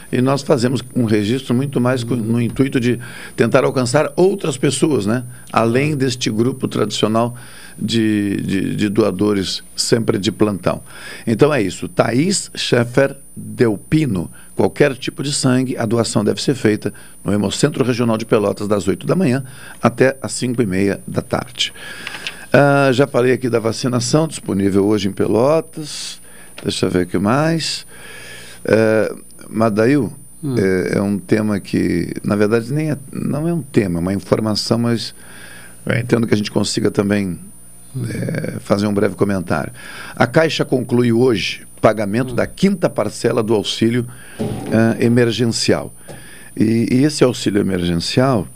e 0.09 0.21
nós 0.21 0.41
fazemos 0.41 0.81
um 0.95 1.03
registro 1.03 1.53
muito 1.53 1.81
mais 1.81 2.01
com, 2.01 2.15
no 2.15 2.39
intuito 2.39 2.79
de 2.79 2.97
tentar 3.35 3.65
alcançar 3.65 4.09
outras 4.15 4.57
pessoas, 4.57 5.05
né? 5.05 5.25
além 5.51 5.97
deste 5.97 6.29
grupo 6.29 6.65
tradicional 6.69 7.35
de, 7.77 8.37
de, 8.41 8.75
de 8.75 8.89
doadores 8.89 9.63
sempre 9.75 10.17
de 10.17 10.31
plantão. 10.31 10.81
Então 11.25 11.53
é 11.53 11.61
isso, 11.61 11.87
Thaís 11.87 12.49
Scheffer 12.55 13.17
Delpino, 13.35 14.31
qualquer 14.55 14.95
tipo 14.95 15.21
de 15.21 15.33
sangue, 15.33 15.77
a 15.77 15.85
doação 15.85 16.23
deve 16.23 16.41
ser 16.41 16.55
feita 16.55 16.93
no 17.23 17.33
Hemocentro 17.33 17.83
Regional 17.83 18.17
de 18.17 18.25
Pelotas, 18.25 18.67
das 18.67 18.87
8 18.87 19.05
da 19.05 19.15
manhã 19.15 19.43
até 19.81 20.17
as 20.21 20.31
5 20.33 20.61
e 20.61 20.65
meia 20.65 21.01
da 21.05 21.21
tarde. 21.21 21.73
Ah, 22.57 22.89
já 22.93 23.05
falei 23.05 23.33
aqui 23.33 23.49
da 23.49 23.59
vacinação, 23.59 24.27
disponível 24.27 24.85
hoje 24.85 25.09
em 25.09 25.11
Pelotas. 25.11 26.21
Deixa 26.63 26.85
eu 26.85 26.89
ver 26.89 27.05
o 27.05 27.07
que 27.07 27.17
mais. 27.17 27.85
É, 28.63 29.13
Madail, 29.49 30.13
hum. 30.41 30.55
é, 30.57 30.97
é, 30.97 31.01
um 31.01 31.19
tema 31.19 31.59
que, 31.59 32.13
na 32.23 32.35
verdade, 32.37 32.71
nem 32.71 32.91
é, 32.91 32.97
não 33.11 33.45
é 33.45 33.53
um 33.53 33.61
tema, 33.61 33.99
é 33.99 34.01
uma 34.01 34.13
informação, 34.13 34.79
mas 34.79 35.13
eu 35.85 35.97
entendo 35.97 36.25
que 36.25 36.33
a 36.33 36.37
gente 36.37 36.49
consiga 36.49 36.89
também. 36.89 37.37
É, 38.09 38.59
fazer 38.59 38.87
um 38.87 38.93
breve 38.93 39.15
comentário. 39.15 39.71
A 40.15 40.27
Caixa 40.27 40.65
conclui 40.65 41.11
hoje 41.11 41.65
pagamento 41.85 42.33
da 42.33 42.47
quinta 42.47 42.89
parcela 42.89 43.43
do 43.43 43.53
auxílio 43.53 44.07
uh, 44.39 45.03
emergencial. 45.03 45.93
E, 46.57 46.87
e 46.91 47.03
esse 47.03 47.23
auxílio 47.23 47.61
emergencial, 47.61 48.47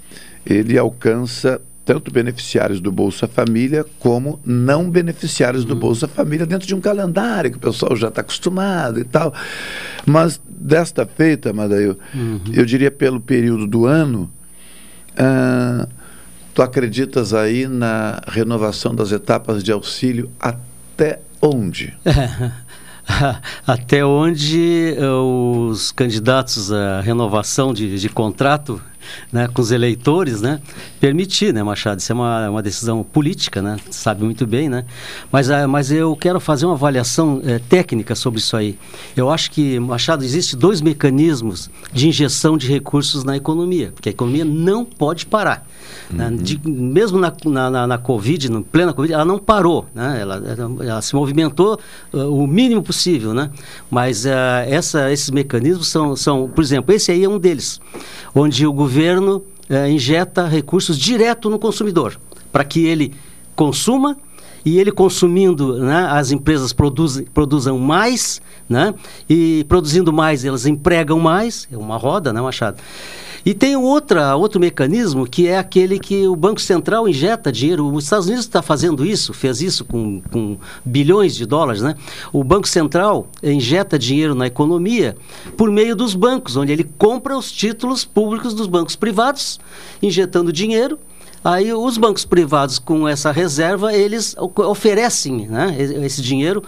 ele 0.44 0.78
alcança 0.80 1.62
tanto 1.86 2.12
beneficiários 2.12 2.80
do 2.80 2.92
Bolsa 2.92 3.28
Família 3.28 3.86
como 4.00 4.40
não 4.44 4.90
beneficiários 4.90 5.64
do. 5.64 5.76
Bolsa 5.76 6.08
Família 6.08 6.46
dentro 6.46 6.68
de 6.68 6.74
um 6.74 6.82
calendário 6.82 7.52
que 7.52 7.58
o 7.58 7.60
pessoal 7.60 7.96
já 7.96 8.08
está 8.08 8.22
acostumado 8.22 9.00
e 9.00 9.04
tal. 9.04 9.34
Mas 10.06 10.42
desta 10.48 11.06
feita, 11.06 11.54
Madail, 11.54 11.98
uhum. 12.14 12.42
eu 12.54 12.66
diria 12.66 12.90
pelo 12.90 13.20
período 13.20 13.68
do 13.68 13.86
ano, 13.86 14.32
ah, 15.18 15.88
tu 16.60 16.64
acreditas 16.64 17.34
aí 17.34 17.70
na 17.70 18.20
renovação 18.28 18.94
das 18.94 19.14
etapas 19.14 19.64
de 19.64 19.72
auxílio 19.72 20.30
até 20.38 21.22
onde? 21.42 21.98
até 23.66 24.04
onde 24.04 24.94
uh, 25.00 25.70
os 25.70 25.94
candidatos 25.94 26.70
à 26.70 27.00
renovação 27.00 27.74
de, 27.74 27.98
de 27.98 28.10
contrato 28.10 28.82
né, 29.32 29.48
com 29.48 29.62
os 29.62 29.72
eleitores, 29.72 30.42
né, 30.42 30.60
permitir, 31.00 31.54
né, 31.54 31.64
Machado? 31.64 32.00
Isso 32.00 32.12
é 32.12 32.16
uma, 32.16 32.50
uma 32.50 32.62
decisão 32.62 33.04
política, 33.04 33.62
né? 33.62 33.78
Sabe 33.90 34.24
muito 34.24 34.46
bem, 34.46 34.70
né? 34.70 34.86
Mas, 35.32 35.50
uh, 35.50 35.68
mas 35.68 35.92
eu 35.92 36.16
quero 36.16 36.40
fazer 36.40 36.66
uma 36.66 36.76
avaliação 36.76 37.38
uh, 37.38 37.60
técnica 37.70 38.16
sobre 38.16 38.40
isso 38.40 38.56
aí. 38.56 38.78
Eu 39.16 39.30
acho 39.30 39.52
que, 39.52 39.80
Machado, 39.80 40.24
existe 40.24 40.56
dois 40.56 40.82
mecanismos 40.82 41.70
de 41.94 42.08
injeção 42.08 42.58
de 42.58 42.68
recursos 42.68 43.24
na 43.24 43.38
economia, 43.38 43.92
porque 43.94 44.10
a 44.10 44.12
economia 44.12 44.46
não 44.46 44.84
pode 44.84 45.26
parar. 45.26 45.66
Né? 46.10 46.28
Uhum. 46.28 46.36
De, 46.36 46.60
mesmo 46.68 47.20
na, 47.20 47.34
na, 47.70 47.88
na, 47.88 47.98
Covid, 47.98 48.50
no 48.50 48.64
plena 48.64 48.94
Covid, 48.94 49.14
ela 49.14 49.26
não 49.26 49.38
parou, 49.38 49.86
né? 49.94 50.20
ela, 50.22 50.36
ela, 50.36 50.86
ela 50.86 51.02
se 51.02 51.16
movimentou 51.16 51.80
uh, 52.12 52.18
o 52.18 52.48
mínimo 52.48 52.82
possível, 52.82 53.34
né? 53.34 53.52
mas 53.90 54.26
uh, 54.26 54.30
essa, 54.68 55.12
esses 55.12 55.30
mecanismos 55.30 55.88
são, 55.88 56.16
são, 56.16 56.50
por 56.50 56.64
exemplo, 56.64 56.94
esse 56.94 57.12
aí 57.12 57.24
é 57.24 57.30
um 57.30 57.38
deles, 57.38 57.80
onde 58.34 58.66
o 58.66 58.74
governo 58.74 59.44
uh, 59.70 59.88
injeta 59.88 60.48
recursos 60.48 60.98
direto 60.98 61.50
no 61.50 61.60
consumidor, 61.60 62.20
para 62.52 62.64
que 62.64 62.86
ele 62.86 63.14
consuma 63.56 64.18
e 64.66 64.78
ele 64.78 64.92
consumindo, 64.92 65.80
né, 65.80 66.08
as 66.10 66.32
empresas 66.32 66.74
produzem, 66.74 67.26
produzam 67.26 67.78
mais, 67.78 68.42
né, 68.68 68.94
e 69.30 69.66
produzindo 69.68 70.12
mais 70.12 70.44
elas 70.44 70.66
empregam 70.66 71.20
mais, 71.20 71.68
é 71.72 71.78
uma 71.78 71.98
roda, 71.98 72.34
né, 72.34 72.42
Machado? 72.42 72.78
E 73.50 73.54
tem 73.56 73.76
outra, 73.76 74.36
outro 74.36 74.60
mecanismo 74.60 75.26
que 75.26 75.48
é 75.48 75.58
aquele 75.58 75.98
que 75.98 76.28
o 76.28 76.36
Banco 76.36 76.62
Central 76.62 77.10
injeta 77.10 77.52
dinheiro. 77.52 77.92
Os 77.92 78.04
Estados 78.04 78.28
Unidos 78.28 78.46
está 78.46 78.62
fazendo 78.62 79.04
isso, 79.04 79.34
fez 79.34 79.60
isso 79.60 79.84
com, 79.84 80.22
com 80.32 80.56
bilhões 80.86 81.34
de 81.36 81.48
dólares, 81.48 81.82
né? 81.82 81.96
O 82.32 82.44
Banco 82.44 82.68
Central 82.68 83.28
injeta 83.42 83.98
dinheiro 83.98 84.36
na 84.36 84.46
economia 84.46 85.18
por 85.58 85.72
meio 85.72 85.96
dos 85.96 86.14
bancos, 86.14 86.58
onde 86.58 86.72
ele 86.72 86.84
compra 86.96 87.36
os 87.36 87.52
títulos 87.52 88.06
públicos 88.06 88.54
dos 88.54 88.68
bancos 88.68 88.96
privados, 88.96 89.60
injetando 90.00 90.54
dinheiro 90.54 91.00
Aí 91.44 91.74
os 91.74 91.98
bancos 91.98 92.26
privados 92.26 92.78
com 92.78 93.08
essa 93.08 93.32
reserva, 93.32 93.94
eles 93.94 94.36
oferecem 94.38 95.48
né, 95.48 95.76
esse 96.04 96.22
dinheiro 96.22 96.62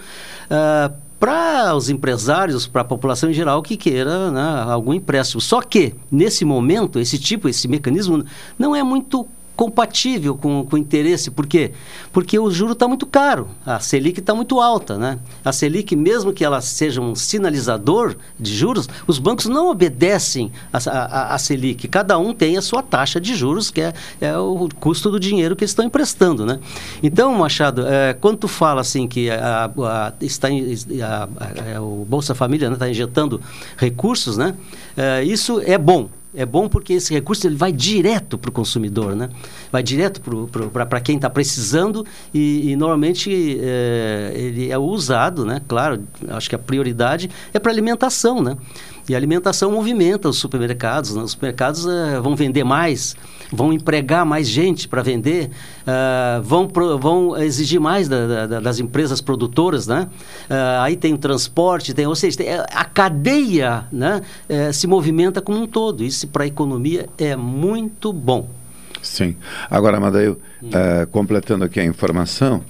uh, 0.50 0.92
para 1.22 1.72
os 1.76 1.88
empresários, 1.88 2.66
para 2.66 2.82
a 2.82 2.84
população 2.84 3.30
em 3.30 3.32
geral 3.32 3.62
que 3.62 3.76
queira 3.76 4.32
né, 4.32 4.64
algum 4.66 4.92
empréstimo. 4.92 5.40
Só 5.40 5.62
que, 5.62 5.94
nesse 6.10 6.44
momento, 6.44 6.98
esse 6.98 7.16
tipo, 7.16 7.48
esse 7.48 7.68
mecanismo 7.68 8.24
não 8.58 8.74
é 8.74 8.82
muito 8.82 9.28
compatível 9.62 10.34
com, 10.34 10.66
com 10.66 10.74
o 10.74 10.78
interesse. 10.78 11.30
Por 11.30 11.46
quê? 11.46 11.70
Porque 12.12 12.36
o 12.36 12.50
juro 12.50 12.72
está 12.72 12.88
muito 12.88 13.06
caro, 13.06 13.48
a 13.64 13.78
Selic 13.78 14.18
está 14.18 14.34
muito 14.34 14.60
alta. 14.60 14.98
Né? 14.98 15.20
A 15.44 15.52
Selic, 15.52 15.94
mesmo 15.94 16.32
que 16.32 16.44
ela 16.44 16.60
seja 16.60 17.00
um 17.00 17.14
sinalizador 17.14 18.16
de 18.40 18.52
juros, 18.52 18.88
os 19.06 19.20
bancos 19.20 19.46
não 19.46 19.70
obedecem 19.70 20.50
a, 20.72 20.78
a, 20.90 21.34
a 21.34 21.38
Selic. 21.38 21.86
Cada 21.86 22.18
um 22.18 22.34
tem 22.34 22.56
a 22.56 22.62
sua 22.62 22.82
taxa 22.82 23.20
de 23.20 23.36
juros, 23.36 23.70
que 23.70 23.80
é, 23.80 23.92
é 24.20 24.36
o 24.36 24.68
custo 24.80 25.12
do 25.12 25.20
dinheiro 25.20 25.54
que 25.54 25.62
eles 25.62 25.70
estão 25.70 25.84
emprestando. 25.84 26.44
Né? 26.44 26.58
Então, 27.00 27.32
Machado, 27.32 27.86
é, 27.86 28.14
quando 28.14 28.38
tu 28.38 28.48
fala 28.48 28.80
assim 28.80 29.06
que 29.06 29.30
a, 29.30 29.70
a 29.78 30.12
está 30.20 30.48
a, 30.48 31.80
o 31.80 32.04
Bolsa 32.04 32.34
Família 32.34 32.68
está 32.68 32.86
né, 32.86 32.90
injetando 32.90 33.40
recursos, 33.76 34.36
né? 34.36 34.56
É, 34.96 35.22
isso 35.22 35.62
é 35.64 35.78
bom 35.78 36.08
é 36.34 36.46
bom 36.46 36.68
porque 36.68 36.94
esse 36.94 37.12
recurso 37.12 37.46
ele 37.46 37.56
vai 37.56 37.72
direto 37.72 38.38
para 38.38 38.48
o 38.48 38.52
consumidor, 38.52 39.14
né? 39.14 39.28
Vai 39.70 39.82
direto 39.82 40.20
para 40.72 41.00
quem 41.00 41.16
está 41.16 41.28
precisando 41.28 42.06
e, 42.32 42.70
e 42.70 42.76
normalmente 42.76 43.58
é, 43.60 44.32
ele 44.34 44.70
é 44.70 44.78
usado, 44.78 45.44
né? 45.44 45.60
Claro, 45.68 46.02
acho 46.28 46.48
que 46.48 46.54
a 46.54 46.58
prioridade 46.58 47.30
é 47.52 47.58
para 47.58 47.70
alimentação, 47.70 48.42
né? 48.42 48.56
E 49.08 49.14
a 49.14 49.18
alimentação 49.18 49.72
movimenta 49.72 50.28
os 50.28 50.38
supermercados. 50.38 51.14
Né? 51.14 51.22
Os 51.22 51.32
supermercados 51.32 51.84
uh, 51.84 52.22
vão 52.22 52.36
vender 52.36 52.62
mais, 52.62 53.16
vão 53.52 53.72
empregar 53.72 54.24
mais 54.24 54.48
gente 54.48 54.86
para 54.86 55.02
vender, 55.02 55.50
uh, 55.82 56.42
vão, 56.42 56.68
pro, 56.68 56.98
vão 56.98 57.36
exigir 57.36 57.80
mais 57.80 58.08
da, 58.08 58.46
da, 58.46 58.60
das 58.60 58.78
empresas 58.78 59.20
produtoras. 59.20 59.86
Né? 59.86 60.08
Uh, 60.48 60.82
aí 60.82 60.96
tem 60.96 61.12
o 61.12 61.18
transporte, 61.18 61.92
tem, 61.92 62.06
ou 62.06 62.14
seja, 62.14 62.36
tem, 62.36 62.48
a 62.52 62.84
cadeia 62.84 63.86
né, 63.90 64.22
se 64.72 64.86
movimenta 64.86 65.40
como 65.40 65.60
um 65.60 65.66
todo. 65.66 66.04
Isso 66.04 66.28
para 66.28 66.44
a 66.44 66.46
economia 66.46 67.08
é 67.18 67.34
muito 67.34 68.12
bom. 68.12 68.48
Sim. 69.02 69.36
Agora, 69.68 69.98
Madail, 69.98 70.38
hum. 70.62 70.70
completando 71.10 71.64
aqui 71.64 71.80
a 71.80 71.84
informação, 71.84 72.62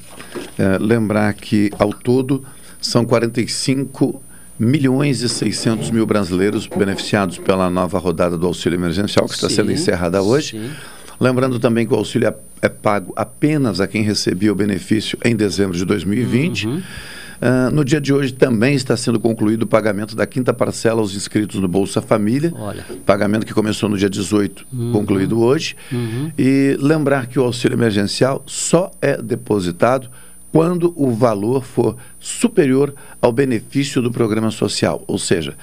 lembrar 0.81 1.35
que 1.35 1.71
ao 1.79 1.93
todo 1.93 2.43
são 2.81 3.05
45 3.05 4.23
milhões 4.63 5.23
e 5.23 5.29
600 5.29 5.91
mil 5.91 6.07
brasileiros 6.07 6.69
beneficiados 6.69 7.37
pela 7.37 7.69
nova 7.69 7.99
rodada 7.99 8.39
do 8.39 8.47
auxílio 8.47 8.77
emergencial, 8.77 9.27
que 9.27 9.35
está 9.35 9.51
sendo 9.51 9.73
encerrada 9.73 10.23
hoje. 10.23 10.53
Sim. 10.53 10.71
Lembrando 11.19 11.59
também 11.59 11.87
que 11.87 11.93
o 11.93 11.97
auxílio 11.97 12.29
é, 12.29 12.35
é, 12.63 12.69
pago 12.69 13.13
apenas 13.17 13.81
a 13.81 13.89
quem 13.89 14.03
recebia 14.03 14.53
o 14.53 14.55
benefício 14.55 15.19
em 15.25 15.35
dezembro 15.35 15.77
de 15.77 15.85
2020. 15.85 16.67
Uhum. 16.67 16.77
Uh, 16.77 17.75
no 17.75 17.85
dia 17.85 18.01
de 18.01 18.13
hoje 18.13 18.33
também 18.33 18.77
está 18.77 18.97
sendo 18.97 19.19
concluído 19.19 19.63
o 19.63 19.67
pagamento 19.67 20.15
da 20.15 20.25
quinta 20.27 20.55
parcela 20.55 21.01
aos 21.01 21.17
inscritos 21.17 21.59
no 21.59 21.67
Bolsa 21.67 22.01
Família. 22.01 22.53
Olha. 22.57 22.85
Pagamento 23.05 23.45
que 23.45 23.53
começou 23.53 23.89
no 23.89 23.99
dia 23.99 24.09
18, 24.09 24.65
uhum. 24.73 24.93
concluído 24.93 25.41
hoje. 25.41 25.75
Uhum. 25.91 26.31
E 26.39 26.77
lembrar 26.81 27.27
que 27.27 27.41
o 27.41 27.43
auxílio 27.43 27.75
emergencial 27.75 28.45
só 28.47 28.93
é 29.01 29.21
depositado 29.21 30.09
quando 30.53 30.93
o 30.95 31.11
valor 31.11 31.65
for 31.65 31.97
superior 32.21 32.95
ao 33.21 33.33
benefício 33.33 34.03
do 34.03 34.13
programa 34.13 34.51
social, 34.51 35.03
ou 35.07 35.19
seja, 35.19 35.57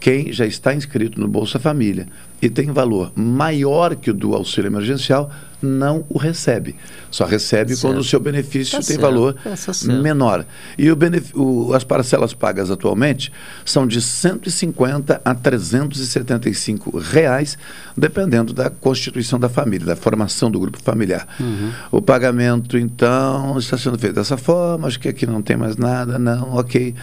quem 0.00 0.32
já 0.32 0.46
está 0.46 0.74
inscrito 0.74 1.20
no 1.20 1.28
Bolsa 1.28 1.58
Família 1.58 2.08
e 2.42 2.48
tem 2.48 2.72
valor 2.72 3.12
maior 3.14 3.94
que 3.94 4.10
o 4.10 4.14
do 4.14 4.34
auxílio 4.34 4.68
emergencial, 4.68 5.30
não 5.60 6.06
o 6.08 6.16
recebe. 6.16 6.74
Só 7.10 7.26
recebe 7.26 7.76
certo. 7.76 7.82
quando 7.82 7.98
o 7.98 8.04
seu 8.04 8.18
benefício 8.18 8.72
tá 8.72 8.78
tem 8.78 8.96
certo. 8.96 9.00
valor 9.00 9.34
tá 9.34 9.54
menor. 9.92 10.46
E 10.78 10.90
o 10.90 10.98
o, 11.34 11.74
as 11.74 11.84
parcelas 11.84 12.32
pagas 12.32 12.70
atualmente 12.70 13.30
são 13.62 13.86
de 13.86 14.00
150 14.00 15.20
a 15.22 15.34
375 15.34 16.98
reais, 16.98 17.58
dependendo 17.94 18.54
da 18.54 18.70
constituição 18.70 19.38
da 19.38 19.50
família, 19.50 19.86
da 19.86 19.96
formação 19.96 20.50
do 20.50 20.58
grupo 20.58 20.82
familiar. 20.82 21.28
Uhum. 21.38 21.72
O 21.90 22.00
pagamento, 22.00 22.78
então, 22.78 23.58
está 23.58 23.76
sendo 23.76 23.98
feito 23.98 24.14
dessa 24.14 24.38
forma, 24.38 24.88
acho 24.88 24.98
que 24.98 25.08
aqui 25.08 25.26
não 25.26 25.42
tem 25.42 25.58
mais 25.58 25.76
nada, 25.76 26.18
não, 26.18 26.54
ok, 26.54 26.94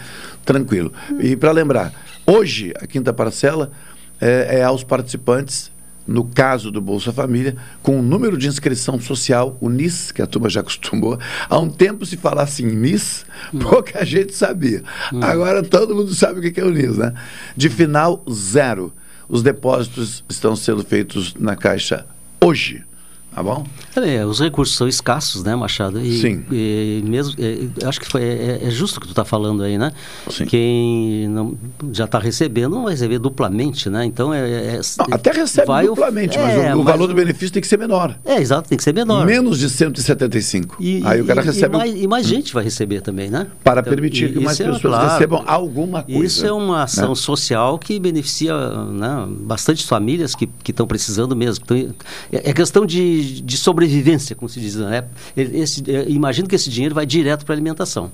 tranquilo. 0.44 0.92
Uhum. 1.10 1.20
E 1.20 1.36
para 1.36 1.52
lembrar, 1.52 1.92
hoje 2.28 2.72
a 2.80 2.86
quinta 2.86 3.12
parcela 3.12 3.72
é, 4.20 4.58
é 4.58 4.62
aos 4.62 4.84
participantes 4.84 5.70
no 6.08 6.24
caso 6.24 6.70
do 6.70 6.80
Bolsa 6.80 7.12
Família, 7.12 7.54
com 7.82 8.00
o 8.00 8.02
número 8.02 8.38
de 8.38 8.48
inscrição 8.48 8.98
social, 8.98 9.58
o 9.60 9.68
NIS, 9.68 10.10
que 10.10 10.22
a 10.22 10.26
turma 10.26 10.48
já 10.48 10.60
acostumou. 10.62 11.18
Há 11.50 11.58
um 11.58 11.68
tempo 11.68 12.06
se 12.06 12.16
falasse 12.16 12.64
em 12.64 12.74
NIS, 12.74 13.26
hum. 13.52 13.58
pouca 13.58 14.02
gente 14.06 14.34
sabia. 14.34 14.82
Hum. 15.12 15.20
Agora 15.22 15.62
todo 15.62 15.94
mundo 15.94 16.14
sabe 16.14 16.40
o 16.40 16.52
que 16.52 16.58
é 16.58 16.64
o 16.64 16.70
NIS, 16.70 16.96
né? 16.96 17.12
De 17.54 17.68
final, 17.68 18.24
zero. 18.32 18.90
Os 19.28 19.42
depósitos 19.42 20.24
estão 20.26 20.56
sendo 20.56 20.82
feitos 20.82 21.34
na 21.34 21.54
Caixa 21.54 22.06
hoje. 22.40 22.87
Tá 23.38 23.42
bom? 23.44 23.64
É, 23.94 24.26
os 24.26 24.40
recursos 24.40 24.76
são 24.76 24.88
escassos, 24.88 25.44
né, 25.44 25.54
Machado? 25.54 26.00
E, 26.00 26.20
Sim. 26.20 26.44
E 26.50 27.04
mesmo, 27.06 27.36
é, 27.38 27.86
acho 27.86 28.00
que 28.00 28.08
foi, 28.08 28.20
é, 28.20 28.60
é, 28.64 28.70
justo 28.70 28.96
o 28.96 29.00
que 29.00 29.06
tu 29.06 29.10
está 29.10 29.24
falando 29.24 29.62
aí, 29.62 29.78
né? 29.78 29.92
Sim. 30.28 30.44
Quem 30.44 31.28
não, 31.28 31.56
já 31.92 32.06
está 32.06 32.18
recebendo 32.18 32.74
não 32.74 32.82
vai 32.82 32.94
receber 32.94 33.20
duplamente, 33.20 33.88
né? 33.88 34.04
Então 34.04 34.34
é. 34.34 34.40
é 34.40 34.80
não, 34.98 35.06
até 35.12 35.30
recebe 35.30 35.86
duplamente, 35.86 36.36
mas 36.36 36.56
o, 36.56 36.60
é, 36.60 36.74
o 36.74 36.82
valor 36.82 37.06
do 37.06 37.14
benefício 37.14 37.52
tem 37.52 37.62
que 37.62 37.68
ser 37.68 37.78
menor. 37.78 38.18
É, 38.24 38.40
exato, 38.40 38.68
tem 38.68 38.76
que 38.76 38.82
ser 38.82 38.92
menor. 38.92 39.24
Menos 39.24 39.56
de 39.60 39.70
175. 39.70 40.76
E, 40.80 41.00
aí 41.04 41.20
o 41.20 41.24
cara 41.24 41.40
recebe. 41.40 41.76
E 41.76 41.78
mais, 41.78 42.02
e 42.02 42.06
mais 42.08 42.26
gente 42.26 42.52
vai 42.52 42.64
receber 42.64 43.02
também, 43.02 43.30
né? 43.30 43.46
Para 43.62 43.82
então, 43.82 43.92
permitir 43.92 44.32
que 44.32 44.40
mais 44.40 44.58
é 44.58 44.64
pessoas 44.64 44.82
claro, 44.82 45.12
recebam 45.12 45.44
alguma 45.46 46.02
coisa. 46.02 46.24
Isso 46.24 46.44
é 46.44 46.52
uma 46.52 46.82
ação 46.82 47.10
né? 47.10 47.14
social 47.14 47.78
que 47.78 48.00
beneficia 48.00 48.52
né, 48.86 49.28
bastante 49.42 49.86
famílias 49.86 50.34
que 50.34 50.48
estão 50.66 50.88
precisando 50.88 51.36
mesmo. 51.36 51.64
Então, 51.64 51.94
é 52.32 52.52
questão 52.52 52.84
de 52.84 53.27
de, 53.28 53.56
sobrevivência, 53.56 54.34
como 54.34 54.48
se 54.48 54.60
diz. 54.60 54.76
Né? 54.76 55.04
Esse, 55.36 55.82
imagino 56.08 56.48
que 56.48 56.54
esse 56.54 56.70
dinheiro 56.70 56.94
vai 56.94 57.06
direto 57.06 57.44
para 57.44 57.54
a 57.54 57.56
alimentação. 57.56 58.10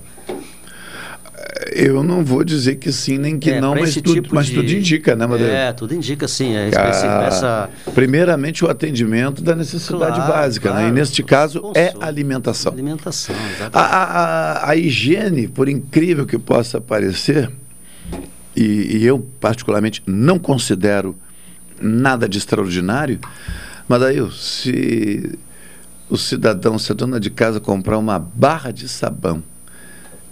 Eu 1.71 2.03
não 2.03 2.23
vou 2.23 2.43
dizer 2.43 2.75
que 2.75 2.91
sim 2.91 3.17
nem 3.17 3.37
que 3.39 3.51
é, 3.51 3.61
não, 3.61 3.75
mas, 3.75 3.93
tudo, 3.95 4.13
tipo 4.13 4.33
mas 4.33 4.47
de... 4.47 4.55
tudo 4.55 4.71
indica, 4.71 5.15
né, 5.15 5.25
Madeira? 5.25 5.53
É, 5.53 5.73
tudo 5.73 5.93
indica 5.93 6.27
sim. 6.27 6.55
É, 6.55 6.69
essa... 6.69 7.69
Primeiramente, 7.93 8.63
o 8.63 8.69
atendimento 8.69 9.41
da 9.41 9.55
necessidade 9.55 10.15
claro, 10.15 10.33
básica, 10.33 10.69
claro. 10.69 10.83
né? 10.83 10.89
e 10.89 10.91
neste 10.91 11.23
caso 11.23 11.71
é 11.75 11.93
alimentação. 11.99 12.71
Alimentação, 12.71 13.35
exatamente. 13.55 13.73
A, 13.73 14.03
a, 14.03 14.69
a, 14.69 14.75
higiene, 14.75 15.47
por 15.47 15.67
incrível 15.67 16.25
que 16.25 16.37
possa 16.37 16.79
parecer, 16.79 17.51
e, 18.55 18.97
e 18.97 19.05
eu 19.05 19.19
particularmente 19.39 20.01
não 20.05 20.39
considero 20.39 21.15
nada 21.81 22.27
de 22.27 22.37
extraordinário, 22.37 23.19
mas 23.87 23.99
daí, 23.99 24.31
se 24.31 25.37
o 26.09 26.17
cidadão, 26.17 26.77
se 26.77 26.91
a 26.91 26.95
dona 26.95 27.19
de 27.19 27.29
casa 27.29 27.59
comprar 27.59 27.97
uma 27.97 28.19
barra 28.19 28.71
de 28.71 28.87
sabão 28.87 29.43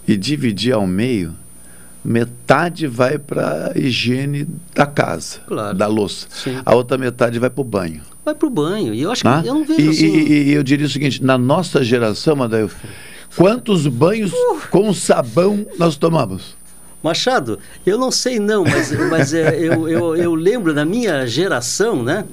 e 0.06 0.16
dividir 0.16 0.72
ao 0.72 0.86
meio, 0.86 1.34
metade 2.04 2.86
vai 2.86 3.18
para 3.18 3.72
a 3.74 3.78
higiene 3.78 4.46
da 4.74 4.86
casa, 4.86 5.38
claro. 5.46 5.76
da 5.76 5.86
louça. 5.86 6.26
Sim. 6.30 6.60
A 6.64 6.74
outra 6.74 6.98
metade 6.98 7.38
vai 7.38 7.48
para 7.48 7.60
o 7.60 7.64
banho. 7.64 8.02
Vai 8.24 8.34
para 8.34 8.46
o 8.46 8.50
banho. 8.50 8.92
E 8.92 9.02
eu 9.02 9.10
acho 9.10 9.22
que 9.22 9.28
ah? 9.28 9.42
eu 9.44 9.54
não 9.54 9.64
vejo 9.64 9.80
e, 9.80 9.88
assim. 9.88 10.06
E, 10.06 10.42
e, 10.50 10.52
eu 10.52 10.62
diria 10.62 10.86
o 10.86 10.90
seguinte: 10.90 11.22
na 11.22 11.38
nossa 11.38 11.82
geração, 11.82 12.36
Madail, 12.36 12.70
quantos 13.36 13.86
banhos 13.86 14.32
uh. 14.32 14.58
com 14.70 14.92
sabão 14.92 15.66
nós 15.78 15.96
tomamos? 15.96 16.56
Machado, 17.02 17.58
eu 17.84 17.98
não 17.98 18.10
sei 18.10 18.40
não, 18.40 18.64
mas, 18.64 18.90
mas 19.10 19.34
é, 19.34 19.58
eu, 19.58 19.86
eu, 19.86 20.16
eu 20.16 20.34
lembro 20.34 20.72
da 20.72 20.86
minha 20.86 21.26
geração, 21.26 22.02
né? 22.02 22.24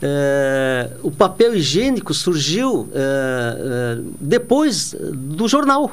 É, 0.00 0.90
o 1.02 1.10
papel 1.10 1.56
higiênico 1.56 2.14
surgiu 2.14 2.88
é, 2.92 2.98
é, 2.98 4.02
depois 4.20 4.94
do 5.12 5.48
jornal. 5.48 5.90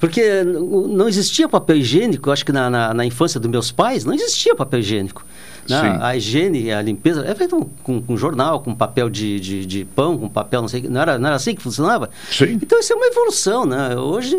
Porque 0.00 0.44
não 0.44 1.08
existia 1.08 1.48
papel 1.48 1.76
higiênico, 1.78 2.30
acho 2.30 2.44
que 2.44 2.52
na, 2.52 2.70
na, 2.70 2.94
na 2.94 3.04
infância 3.04 3.40
dos 3.40 3.50
meus 3.50 3.72
pais, 3.72 4.04
não 4.04 4.14
existia 4.14 4.54
papel 4.54 4.80
higiênico. 4.80 5.24
Né? 5.68 5.98
A 6.00 6.16
higiene, 6.16 6.72
a 6.72 6.80
limpeza 6.80 7.24
é 7.26 7.34
feito 7.34 7.68
com, 7.82 8.00
com 8.00 8.16
jornal, 8.16 8.60
com 8.60 8.74
papel 8.74 9.10
de, 9.10 9.38
de, 9.38 9.66
de, 9.66 9.84
pão, 9.84 10.16
com 10.16 10.28
papel, 10.28 10.62
não 10.62 10.68
sei, 10.68 10.82
não 10.82 11.00
era, 11.00 11.18
não 11.18 11.26
era 11.26 11.36
assim 11.36 11.54
que 11.54 11.62
funcionava? 11.62 12.08
Sim. 12.30 12.58
Então 12.62 12.78
isso 12.78 12.92
é 12.92 12.96
uma 12.96 13.06
evolução, 13.06 13.66
né? 13.66 13.96
Hoje 13.96 14.36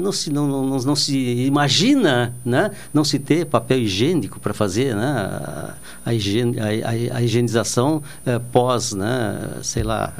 não 0.00 0.10
se, 0.10 0.32
não, 0.32 0.46
não, 0.46 0.78
não 0.78 0.96
se 0.96 1.16
imagina, 1.44 2.34
né? 2.44 2.72
Não 2.92 3.04
se 3.04 3.18
ter 3.18 3.46
papel 3.46 3.78
higiênico 3.78 4.40
para 4.40 4.52
fazer, 4.52 4.96
né? 4.96 5.04
A, 5.04 5.74
a, 6.06 6.14
higiene, 6.14 6.56
a, 6.58 7.16
a, 7.16 7.22
higienização 7.22 8.02
é, 8.26 8.38
pós, 8.38 8.92
né? 8.92 9.38
Sei 9.62 9.82
lá. 9.84 10.12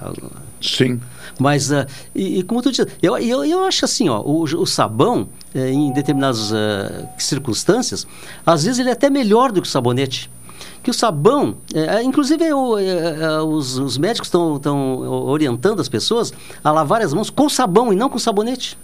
Sim. 0.60 1.00
Mas, 1.38 1.70
uh, 1.70 1.86
e, 2.14 2.38
e, 2.38 2.42
como 2.42 2.62
tu 2.62 2.70
disse, 2.70 2.86
eu, 3.02 3.16
eu, 3.18 3.44
eu 3.44 3.64
acho 3.64 3.84
assim, 3.84 4.08
ó, 4.08 4.20
o, 4.20 4.42
o 4.42 4.66
sabão, 4.66 5.28
eh, 5.54 5.70
em 5.70 5.92
determinadas 5.92 6.52
uh, 6.52 7.08
circunstâncias, 7.18 8.06
às 8.46 8.64
vezes 8.64 8.78
ele 8.78 8.90
é 8.90 8.92
até 8.92 9.10
melhor 9.10 9.50
do 9.50 9.60
que 9.60 9.66
o 9.66 9.70
sabonete 9.70 10.30
que 10.82 10.90
o 10.90 10.94
sabão, 10.94 11.56
é, 11.74 12.02
inclusive 12.02 12.44
eu, 12.44 12.76
é, 12.78 12.84
é, 12.86 13.40
os, 13.40 13.78
os, 13.78 13.96
médicos 13.96 14.28
estão 14.28 14.60
orientando 15.26 15.80
as 15.80 15.88
pessoas 15.88 16.32
a 16.62 16.70
lavar 16.72 17.00
as 17.02 17.14
mãos 17.14 17.30
com 17.30 17.48
sabão 17.48 17.92
e 17.92 17.96
não 17.96 18.08
com 18.08 18.18
sabonete. 18.18 18.76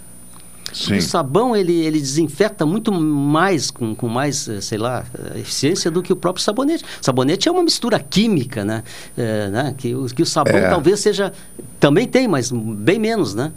Sim. 0.73 0.99
O 0.99 1.03
sabão 1.03 1.57
ele, 1.57 1.73
ele 1.73 1.99
desinfeta 1.99 2.67
muito 2.67 2.93
mais, 2.93 3.71
com, 3.71 3.95
com 3.95 4.07
mais, 4.07 4.47
eh, 4.49 4.61
sei 4.61 4.77
lá, 4.77 5.05
eh, 5.35 5.41
eficiência 5.41 5.91
do 5.91 6.03
que 6.03 6.13
o 6.13 6.17
próprio 6.17 6.45
sabonete. 6.45 6.85
Sabonete 7.01 7.49
é 7.49 7.53
uma 7.53 7.63
mistura 7.63 7.99
química, 7.99 8.65
né? 8.65 8.83
É, 9.17 9.49
né? 9.49 9.75
Que, 9.77 9.95
o, 9.95 10.05
que 10.07 10.23
o 10.23 10.27
sabão 10.27 10.59
É. 10.59 10.69
talvez 10.69 11.01
seja. 11.01 11.33
Também 11.81 12.07
tem, 12.07 12.29
mas 12.29 12.51
bem 12.53 12.99
menos, 12.99 13.35
né? 13.35 13.51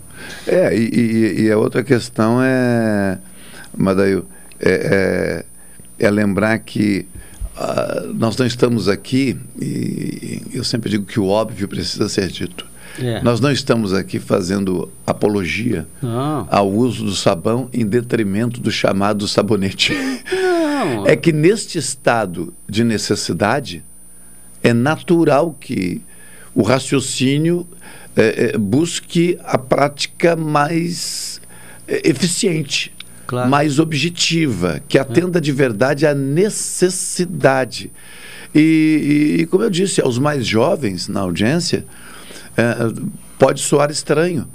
É, 0.48 0.76
e, 0.76 0.90
e- 0.90 1.42
e 1.44 1.52
a 1.52 1.58
outra 1.58 1.84
questão 1.84 2.40
é, 2.42 3.18
Madail, 3.78 4.26
é, 4.60 5.44
é, 6.00 6.06
é 6.08 6.10
lembrar 6.10 6.60
que 6.60 7.06
ah, 7.62 8.04
nós 8.16 8.36
não 8.38 8.46
estamos 8.46 8.88
aqui, 8.88 9.38
e 9.62 10.42
eu 10.54 10.64
sempre 10.64 10.90
digo 10.90 11.06
que 11.06 11.20
o 11.20 11.28
óbvio 11.28 11.68
precisa 11.68 12.10
ser 12.10 12.28
dito. 12.28 12.66
É. 13.00 13.22
Nós 13.22 13.40
não 13.40 13.52
estamos 13.52 13.94
aqui 13.94 14.20
fazendo 14.20 14.92
apologia 15.08 15.88
Não. 16.02 16.48
ao 16.50 16.70
uso 16.70 17.06
do 17.06 17.16
sabão 17.16 17.70
em 17.72 17.86
detrimento 17.86 18.60
do 18.60 18.72
chamado 18.72 19.28
sabonete. 19.28 19.94
Não. 20.32 21.08
É 21.08 21.16
que 21.16 21.32
neste 21.32 21.78
estado 21.78 22.54
de 22.68 22.84
necessidade, 22.84 23.84
é 24.64 24.74
natural 24.74 25.56
que 25.60 26.02
o 26.54 26.64
raciocínio 26.64 27.68
eh, 28.16 28.52
eh, 28.54 28.58
busque 28.58 29.38
a 29.44 29.58
prática 29.58 30.36
mais 30.36 31.40
eh, 31.88 32.02
eficiente, 32.04 32.94
Claro. 33.32 33.50
mais 33.50 33.80
objetiva, 33.80 34.82
que 34.90 35.00
atenda 35.00 35.40
de 35.40 35.54
verdade 35.54 36.06
à 36.06 36.14
necessidade. 36.14 37.90
E, 38.54 39.38
e, 39.40 39.46
como 39.46 39.64
eu 39.64 39.70
disse 39.70 40.02
aos 40.02 40.20
mais 40.20 40.46
jovens 40.46 41.08
na 41.08 41.22
audiência, 41.22 41.86
eh, 42.58 42.92
pode 43.40 43.62
soar 43.62 43.90
estranho. 43.90 44.46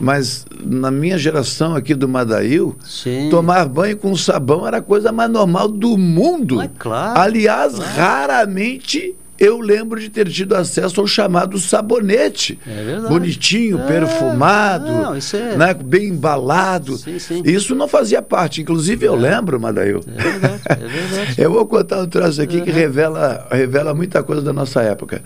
Mas 0.00 0.44
na 0.60 0.90
minha 0.90 1.16
geração 1.16 1.76
aqui 1.76 1.94
do 1.94 2.08
Madail, 2.08 2.76
Sim. 2.82 3.28
tomar 3.30 3.68
banho 3.68 3.96
com 3.96 4.16
sabão 4.16 4.66
era 4.66 4.78
a 4.78 4.82
coisa 4.82 5.12
mais 5.12 5.30
normal 5.30 5.68
do 5.68 5.96
mundo. 5.96 6.56
Mas 6.56 6.70
claro, 6.76 7.20
Aliás, 7.20 7.78
raramente 7.78 9.14
eu 9.38 9.60
lembro 9.60 10.00
de 10.00 10.08
ter 10.08 10.28
tido 10.28 10.54
acesso 10.54 11.00
ao 11.00 11.06
chamado 11.06 11.58
sabonete. 11.58 12.58
É 12.66 12.84
verdade. 12.84 13.08
Bonitinho, 13.08 13.78
É, 13.80 13.86
perfumado, 13.86 14.86
não, 14.90 15.16
isso 15.16 15.36
é- 15.36 15.56
né, 15.56 15.74
bem 15.74 16.08
embalado. 16.08 16.96
Sim, 16.96 17.18
sim. 17.18 17.42
Isso 17.44 17.74
não 17.74 17.86
fazia 17.88 18.20
parte. 18.20 18.60
Inclusive, 18.60 19.06
eu 19.06 19.14
lembro, 19.14 19.60
Madail. 19.60 20.00
É 20.16 20.22
verdade, 20.22 20.62
é 20.68 20.74
verdade. 20.86 21.34
Eu 21.38 21.52
vou 21.52 21.66
contar 21.66 22.00
um 22.02 22.06
troço 22.08 22.42
aqui 22.42 22.60
que 22.60 22.70
revela, 22.70 23.46
revela 23.50 23.94
muita 23.94 24.22
coisa 24.22 24.42
da 24.42 24.52
nossa 24.52 24.82
época. 24.82 25.22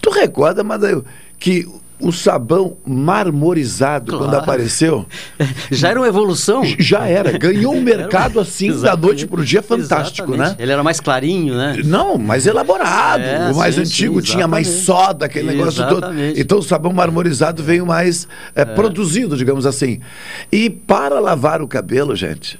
Tu 0.00 0.10
recorda, 0.10 0.64
Madail, 0.64 1.04
que 1.38 1.66
o 2.00 2.12
sabão 2.12 2.76
marmorizado, 2.86 4.12
quando 4.16 4.30
Claro. 4.30 4.38
apareceu, 4.44 5.06
Já 5.70 5.88
era 5.90 6.00
uma 6.00 6.08
evolução. 6.08 6.62
já 6.78 7.06
era. 7.06 7.36
Ganhou 7.38 7.74
um 7.74 7.80
mercado 7.82 8.40
assim 8.40 8.72
da 8.80 8.96
noite 8.96 9.26
para 9.26 9.40
o 9.40 9.44
dia 9.44 9.62
fantástico, 9.62 10.32
Exatamente. 10.32 10.58
né? 10.58 10.62
Ele 10.62 10.72
era 10.72 10.82
mais 10.82 11.00
clarinho, 11.00 11.54
né? 11.56 11.76
Não, 11.84 12.16
mais 12.18 12.46
elaborado. 12.46 13.22
É, 13.22 13.50
o 13.50 13.56
mais 13.56 13.74
sim, 13.74 13.80
antigo 13.82 14.20
sim, 14.20 14.32
tinha 14.32 14.46
mais 14.48 14.66
soda, 14.66 15.26
aquele 15.26 15.48
negócio 15.48 15.82
todo. 15.88 15.98
Exatamente. 16.06 16.40
Então 16.40 16.58
o 16.58 16.62
sabão 16.62 16.92
marmorizado 16.92 17.62
veio 17.62 17.84
mais 17.86 18.26
é, 18.54 18.64
produzido, 18.64 19.36
digamos 19.36 19.66
assim. 19.66 20.00
E 20.50 20.70
para 20.70 21.18
lavar 21.20 21.60
o 21.62 21.68
cabelo, 21.68 22.14
gente, 22.16 22.58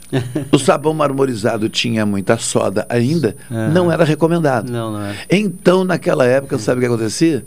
o 0.52 0.58
sabão 0.58 0.92
marmorizado 0.92 1.68
tinha 1.68 2.04
muita 2.04 2.36
soda 2.38 2.86
ainda, 2.88 3.36
não 3.72 3.90
era 3.90 4.04
recomendado. 4.04 4.70
Não, 4.70 4.92
não 4.92 5.00
era. 5.02 5.16
Então, 5.30 5.84
naquela 5.84 6.24
época, 6.26 6.58
sabe 6.58 6.78
o 6.78 6.80
que 6.80 6.86
acontecia? 6.86 7.44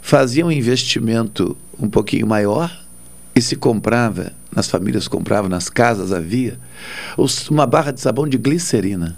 Fazia 0.00 0.44
um 0.44 0.50
investimento 0.52 1.31
um 1.80 1.88
pouquinho 1.88 2.26
maior 2.26 2.70
e 3.34 3.40
se 3.40 3.56
comprava, 3.56 4.32
nas 4.54 4.68
famílias 4.68 5.08
compravam, 5.08 5.48
nas 5.48 5.68
casas 5.70 6.12
havia, 6.12 6.58
os- 7.16 7.48
uma 7.48 7.66
barra 7.66 7.90
de 7.92 8.00
sabão 8.00 8.28
de 8.28 8.36
glicerina 8.38 9.16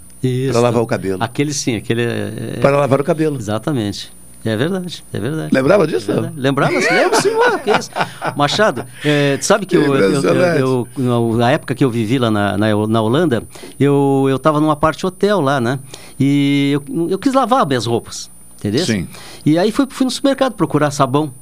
para 0.51 0.59
lavar 0.61 0.81
o 0.81 0.87
cabelo. 0.87 1.23
Aquele 1.23 1.53
sim, 1.53 1.75
aquele 1.75 2.01
é... 2.03 2.53
é- 2.55 2.59
Para 2.61 2.77
lavar 2.77 2.99
o 2.99 3.03
cabelo. 3.03 3.37
Exatamente. 3.37 4.11
É 4.47 4.55
verdade, 4.55 5.03
é 5.11 5.19
verdade. 5.19 5.49
Lembrava 5.51 5.87
disso? 5.87 6.11
É. 6.11 6.31
Lembrava? 6.37 6.71
Lembro 6.71 7.19
sim, 7.19 7.31
mano, 7.31 7.57
que 7.59 7.71
isso. 7.71 7.89
Machado, 8.35 8.85
é, 9.03 9.39
sabe 9.41 9.65
que 9.65 9.75
eu, 9.75 9.81
eu- 9.95 10.21
eu- 10.21 10.87
eu- 10.97 11.35
na- 11.35 11.49
época 11.49 11.73
que 11.73 11.83
eu 11.83 11.89
vivi 11.89 12.19
lá 12.19 12.29
na, 12.29 12.55
na, 12.55 12.67
na 12.87 13.01
Holanda, 13.01 13.43
eu, 13.79 14.27
eu 14.29 14.37
tava 14.37 14.59
numa 14.59 14.75
parte 14.75 15.03
hotel 15.03 15.41
lá, 15.41 15.59
né? 15.59 15.79
E 16.19 16.71
eu, 16.73 17.07
eu 17.09 17.17
quis 17.17 17.33
lavar 17.33 17.65
minhas 17.65 17.87
roupas, 17.87 18.29
entendeu? 18.59 18.85
Sim. 18.85 19.07
E 19.43 19.57
aí 19.57 19.71
fui, 19.71 19.87
fui 19.89 20.05
no 20.05 20.11
supermercado 20.11 20.53
procurar 20.53 20.91
sabão. 20.91 21.33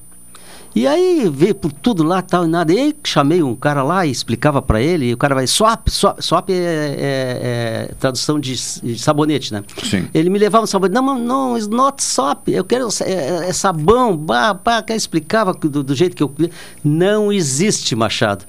E 0.75 0.87
aí 0.87 1.29
veio 1.31 1.53
por 1.53 1.71
tudo 1.71 2.01
lá, 2.03 2.21
tal 2.21 2.45
e 2.45 2.47
nada. 2.47 2.73
E 2.73 2.79
aí 2.79 2.95
chamei 3.03 3.43
um 3.43 3.55
cara 3.55 3.83
lá 3.83 4.05
e 4.07 4.11
explicava 4.11 4.59
para 4.61 4.81
ele, 4.81 5.05
e 5.09 5.13
o 5.13 5.17
cara 5.17 5.35
vai, 5.35 5.45
swap, 5.45 5.87
swap, 5.87 6.19
swap 6.19 6.49
é, 6.49 6.53
é- 6.55 7.89
é 7.91 7.95
tradução 7.99 8.39
de, 8.39 8.55
de 8.55 8.97
sabonete, 8.97 9.53
né? 9.53 9.63
Sim. 9.83 10.07
Ele 10.13 10.29
me 10.31 10.39
levava 10.39 10.63
um 10.63 10.67
sabonete, 10.67 10.95
não, 10.95 11.05
não, 11.05 11.19
não, 11.19 11.55
it's 11.55 11.67
not 11.67 12.03
swap, 12.03 12.47
eu 12.47 12.63
quero, 12.63 12.87
é, 13.01 13.49
é 13.49 13.53
sabão, 13.53 14.17
bah, 14.17 14.53
bah, 14.55 14.81
que 14.81 14.93
explicava 14.93 15.53
do, 15.53 15.83
do 15.83 15.93
jeito 15.95 16.15
que 16.15 16.23
eu 16.23 16.29
queria. 16.29 16.51
Não 16.83 17.31
existe, 17.31 17.95
Machado. 17.95 18.45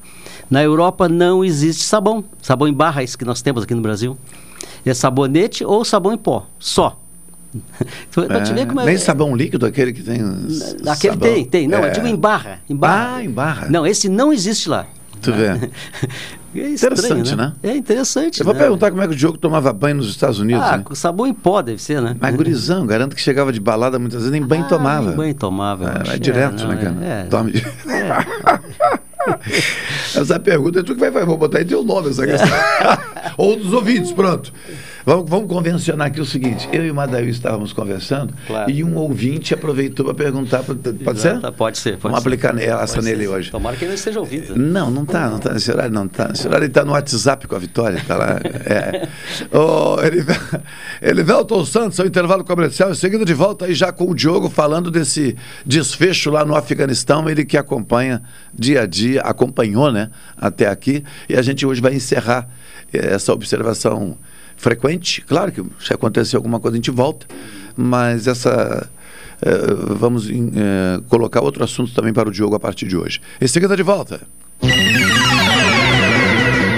Na 0.50 0.62
Europa 0.62 1.08
não 1.08 1.44
existe 1.44 1.82
sabão. 1.84 2.24
Sabão 2.40 2.66
em 2.68 2.72
barra, 2.72 3.02
esse 3.02 3.18
que 3.18 3.24
nós 3.24 3.42
temos 3.42 3.64
aqui 3.64 3.74
no 3.74 3.82
Brasil. 3.82 4.16
É 4.84 4.94
sabonete 4.94 5.64
ou 5.64 5.84
sabão 5.84 6.12
em 6.12 6.18
pó, 6.18 6.46
só. 6.58 6.98
Então, 8.10 8.26
pra 8.26 8.40
te 8.42 8.52
ver 8.52 8.66
como 8.66 8.80
é- 8.80 8.84
Nem 8.86 8.96
sabão 8.98 9.34
líquido, 9.36 9.64
aquele 9.66 9.92
que 9.92 10.02
tem. 10.02 10.16
Aquele 10.20 10.94
sabão. 11.14 11.16
tem, 11.18 11.44
tem. 11.44 11.68
Não, 11.68 11.78
É. 11.78 11.88
eu 11.88 11.92
digo 11.92 12.06
em 12.06 12.16
barra. 12.16 12.60
Em 12.68 12.74
barra. 12.76 13.16
Ah, 13.16 13.24
em 13.24 13.30
barra. 13.30 13.68
Não, 13.70 13.86
esse 13.86 14.08
não 14.08 14.32
existe 14.32 14.68
lá. 14.68 14.86
Tu 15.22 15.32
vê. 15.32 15.70
É 16.56 16.68
estranho, 16.68 16.94
Interessante, 16.94 17.34
né? 17.34 17.52
É 17.64 17.74
interessante. 17.76 18.38
Eu 18.38 18.44
vou 18.44 18.54
né? 18.54 18.60
perguntar 18.60 18.88
como 18.92 19.02
é 19.02 19.08
que 19.08 19.12
o 19.12 19.16
Diogo 19.16 19.36
tomava 19.36 19.72
banho 19.72 19.96
nos 19.96 20.08
Estados 20.08 20.38
Unidos. 20.38 20.62
Ah, 20.62 20.76
né? 20.78 20.84
sabão 20.92 21.26
em 21.26 21.34
pó 21.34 21.60
deve 21.60 21.82
ser, 21.82 22.00
né? 22.00 22.14
Mas 22.20 22.32
gurizão, 22.36 22.86
garanto 22.86 23.16
que 23.16 23.20
chegava 23.20 23.52
de 23.52 23.58
balada 23.58 23.98
muitas 23.98 24.18
vezes, 24.20 24.30
nem 24.30 24.40
banho 24.40 24.62
Ah, 24.64 24.68
tomava. 24.68 25.06
nem 25.08 25.16
banho 25.16 25.34
tomava. 25.34 25.82
eu 25.82 25.88
É, 25.88 25.92
acho. 25.96 26.04
vai 26.10 26.18
direto, 26.20 26.62
não, 26.62 26.68
né, 26.68 26.76
cara? 26.76 26.96
É, 27.04 27.26
é. 27.28 27.50
De- 27.50 27.64
Essa 30.20 30.38
pergunta 30.38 30.78
é 30.80 30.82
tu 30.84 30.94
que 30.94 31.00
vai 31.00 31.10
fazer. 31.10 31.26
Vou 31.26 31.36
botar 31.36 31.58
aí 31.58 31.64
teu 31.64 31.82
nome 31.82 32.10
essa 32.10 32.24
questão. 32.24 32.48
Ou 33.36 33.56
dos 33.56 33.72
ouvintes, 33.72 34.12
pronto. 34.12 34.52
Vamos, 35.06 35.28
vamos 35.28 35.48
convencionar 35.48 36.06
aqui 36.06 36.20
o 36.20 36.24
seguinte: 36.24 36.68
eu 36.72 36.84
e 36.84 36.90
o 36.90 36.94
Madail 36.94 37.28
estávamos 37.28 37.72
conversando 37.72 38.32
Claro. 38.46 38.70
e 38.70 38.82
um 38.82 38.96
ouvinte 38.96 39.52
aproveitou 39.52 40.06
para 40.06 40.14
perguntar. 40.14 40.62
pra- 40.62 40.74
Pode 41.04 41.20
ser? 41.20 41.36
Exato, 41.36 41.52
Pode 41.52 41.78
ser. 41.78 41.90
Pode 41.92 42.02
Vamos 42.02 42.18
ser. 42.22 42.28
aplicar 42.28 42.58
essa 42.58 42.94
Pode 42.94 43.06
nele 43.06 43.24
ser. 43.24 43.28
hoje. 43.28 43.50
Tomara 43.50 43.76
que 43.76 43.84
ele 43.84 43.90
não 43.90 43.94
esteja 43.96 44.18
ouvindo. 44.20 44.56
Não, 44.56 44.90
não 44.90 45.04
tá, 45.04 45.28
não 45.28 45.38
tá 45.38 45.52
nesse 45.52 45.70
horário, 45.70 45.92
não 45.92 46.08
tá. 46.08 46.28
Nesse 46.28 46.46
horário 46.48 46.64
ele 46.64 46.72
tá 46.72 46.84
no 46.84 46.92
WhatsApp 46.92 47.46
com 47.46 47.54
a 47.54 47.58
Vitória, 47.58 48.02
tá 48.06 48.16
lá. 48.16 48.40
É. 48.64 49.08
Ô, 49.56 50.00
Elivel- 50.02 50.60
Elivelton 51.02 51.64
Santos, 51.64 52.00
ao 52.00 52.06
intervalo 52.06 52.42
comercial, 52.44 52.90
em 52.90 52.94
seguida 52.94 53.24
de 53.24 53.34
volta 53.34 53.66
aí 53.66 53.74
já 53.74 53.92
com 53.92 54.10
o 54.10 54.14
Diogo 54.14 54.48
falando 54.48 54.90
desse 54.90 55.36
desfecho 55.66 56.30
lá 56.30 56.44
no 56.44 56.54
Afeganistão, 56.56 57.28
ele 57.28 57.44
que 57.44 57.56
acompanha 57.58 58.22
dia 58.54 58.82
a 58.82 58.86
dia, 58.86 59.20
acompanhou, 59.20 59.92
né, 59.92 60.10
até 60.36 60.66
aqui, 60.66 61.04
e 61.28 61.36
a 61.36 61.42
gente 61.42 61.66
hoje 61.66 61.80
vai 61.80 61.94
encerrar 61.94 62.48
eh, 62.92 63.14
essa 63.14 63.32
observação 63.32 64.16
frequente. 64.56 65.22
Claro 65.22 65.52
que 65.52 65.62
se 65.80 65.92
acontecer 65.92 66.36
alguma 66.36 66.60
coisa 66.60 66.74
a 66.74 66.78
gente 66.78 66.90
volta, 66.90 67.26
mas 67.76 68.26
essa 68.26 68.88
eh, 69.42 69.74
vamos 69.98 70.28
eh, 70.30 71.00
colocar 71.08 71.40
outro 71.42 71.62
assunto 71.64 71.92
também 71.92 72.12
para 72.12 72.28
o 72.28 72.32
Diogo 72.32 72.54
a 72.54 72.60
partir 72.60 72.86
de 72.86 72.96
hoje. 72.96 73.20
Em 73.40 73.46
seguida 73.46 73.76
de 73.76 73.82
volta. 73.82 74.20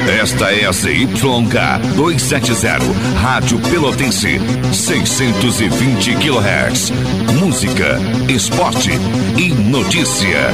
Esta 0.08 0.52
é 0.52 0.66
a 0.66 0.72
ZYK 0.72 1.94
270, 1.96 2.78
Rádio 3.20 3.58
Pelotense, 3.60 4.40
620 4.72 6.14
kHz. 6.14 6.92
Música, 7.40 7.98
esporte 8.28 8.90
e 9.36 9.52
notícia. 9.68 10.50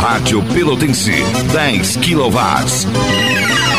Rádio 0.00 0.42
Pelotense, 0.54 1.12
10 1.52 1.96
kW. 1.96 3.73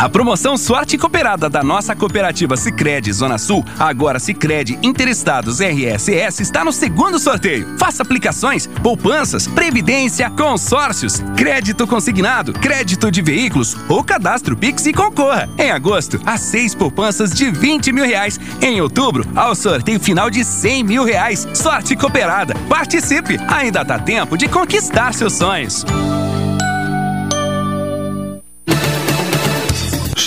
A 0.00 0.08
promoção 0.08 0.56
Sorte 0.56 0.96
Cooperada 0.96 1.50
da 1.50 1.62
nossa 1.62 1.94
cooperativa 1.94 2.56
Sicredi 2.56 3.12
Zona 3.12 3.36
Sul, 3.36 3.62
agora 3.78 4.18
Sicredi 4.18 4.78
Interestados 4.82 5.60
RSS 5.60 6.40
está 6.40 6.64
no 6.64 6.72
segundo 6.72 7.18
sorteio. 7.18 7.76
Faça 7.78 8.02
aplicações, 8.02 8.66
poupanças, 8.66 9.46
previdência, 9.46 10.30
consórcios, 10.30 11.22
crédito 11.36 11.86
consignado, 11.86 12.54
crédito 12.54 13.10
de 13.10 13.20
veículos 13.20 13.76
ou 13.90 14.02
cadastro 14.02 14.56
Pix 14.56 14.86
e 14.86 14.94
concorra. 14.94 15.50
Em 15.58 15.70
agosto, 15.70 16.18
a 16.24 16.38
seis 16.38 16.74
poupanças 16.74 17.34
de 17.34 17.50
20 17.50 17.92
mil 17.92 18.06
reais. 18.06 18.40
Em 18.62 18.80
outubro, 18.80 19.28
ao 19.36 19.54
sorteio 19.54 20.00
final 20.00 20.30
de 20.30 20.42
100 20.42 20.82
mil 20.82 21.04
reais. 21.04 21.46
Sorte 21.52 21.94
Cooperada. 21.94 22.54
Participe! 22.70 23.38
Ainda 23.48 23.82
dá 23.82 23.98
tempo 23.98 24.38
de 24.38 24.48
conquistar 24.48 25.12
seus 25.12 25.34
sonhos. 25.34 25.84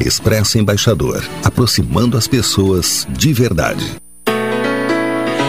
Expresso 0.00 0.58
Embaixador, 0.58 1.22
aproximando 1.44 2.16
as 2.16 2.26
pessoas 2.26 3.06
de 3.10 3.32
verdade. 3.32 3.96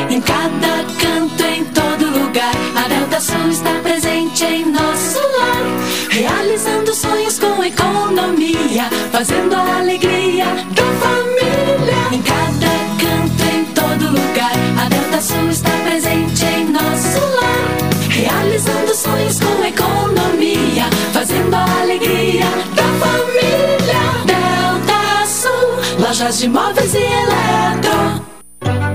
Em 0.10 0.20
cada 0.22 0.84
canto, 1.00 1.44
em 1.44 1.64
todo 1.66 2.06
lugar, 2.06 2.54
a 2.76 2.88
Delta 2.88 3.22
Sul 3.22 3.50
está 3.50 3.72
presente 3.84 4.44
em 4.44 4.66
nosso 4.72 5.20
lar, 5.20 6.10
realizando 6.10 6.94
sonhos 6.96 7.38
com 7.38 7.64
economia, 7.64 8.90
fazendo 9.12 9.54
a 9.54 9.78
alegria 9.80 10.46
da 10.46 10.84
família. 11.00 12.00
Em 12.12 12.22
cada 12.22 12.70
canto, 13.00 13.44
em 13.54 13.66
todo 13.74 14.08
lugar, 14.08 14.54
a 14.84 14.90
Delta 14.90 15.22
Sul 15.22 15.50
está 15.50 15.72
presente 15.88 16.46
em 16.46 16.66
nosso 16.72 17.20
lar, 17.20 17.78
realizando 18.10 18.96
sonhos 18.96 19.40
com 19.40 19.64
economia, 19.64 20.90
fazendo 21.14 21.54
a 21.54 21.82
alegria 21.82 22.46
da 22.76 22.84
família. 22.84 22.99
Lojas 26.10 26.40
de 26.40 26.50
móveis 26.50 26.96
e 26.96 26.98
eletro. 26.98 28.26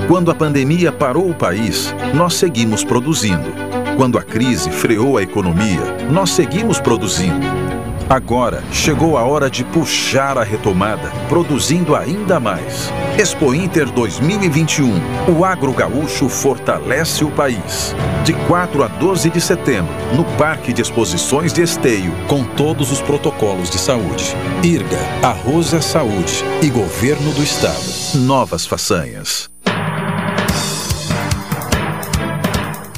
Quando 0.08 0.32
a 0.32 0.34
pandemia 0.34 0.90
parou 0.90 1.30
o 1.30 1.34
país, 1.34 1.94
nós 2.12 2.34
seguimos 2.34 2.82
produzindo. 2.82 3.54
Quando 3.96 4.18
a 4.18 4.22
crise 4.22 4.68
freou 4.68 5.16
a 5.16 5.22
economia, 5.22 5.80
nós 6.10 6.30
seguimos 6.30 6.80
produzindo. 6.80 7.63
Agora 8.08 8.62
chegou 8.70 9.16
a 9.16 9.24
hora 9.24 9.48
de 9.48 9.64
puxar 9.64 10.36
a 10.36 10.44
retomada, 10.44 11.10
produzindo 11.28 11.96
ainda 11.96 12.38
mais. 12.38 12.90
Expo 13.18 13.54
Inter 13.54 13.90
2021. 13.90 14.92
O 15.36 15.44
agro 15.44 15.72
gaúcho 15.72 16.28
fortalece 16.28 17.24
o 17.24 17.30
país. 17.30 17.94
De 18.24 18.34
4 18.46 18.82
a 18.82 18.88
12 18.88 19.30
de 19.30 19.40
setembro, 19.40 19.94
no 20.14 20.24
Parque 20.36 20.72
de 20.72 20.82
Exposições 20.82 21.52
de 21.52 21.62
Esteio, 21.62 22.12
com 22.28 22.44
todos 22.44 22.90
os 22.92 23.00
protocolos 23.00 23.70
de 23.70 23.78
saúde. 23.78 24.36
IRGA, 24.62 24.98
Arroz 25.22 25.72
é 25.72 25.80
Saúde 25.80 26.44
e 26.62 26.68
Governo 26.68 27.32
do 27.32 27.42
Estado. 27.42 27.84
Novas 28.14 28.66
façanhas. 28.66 29.53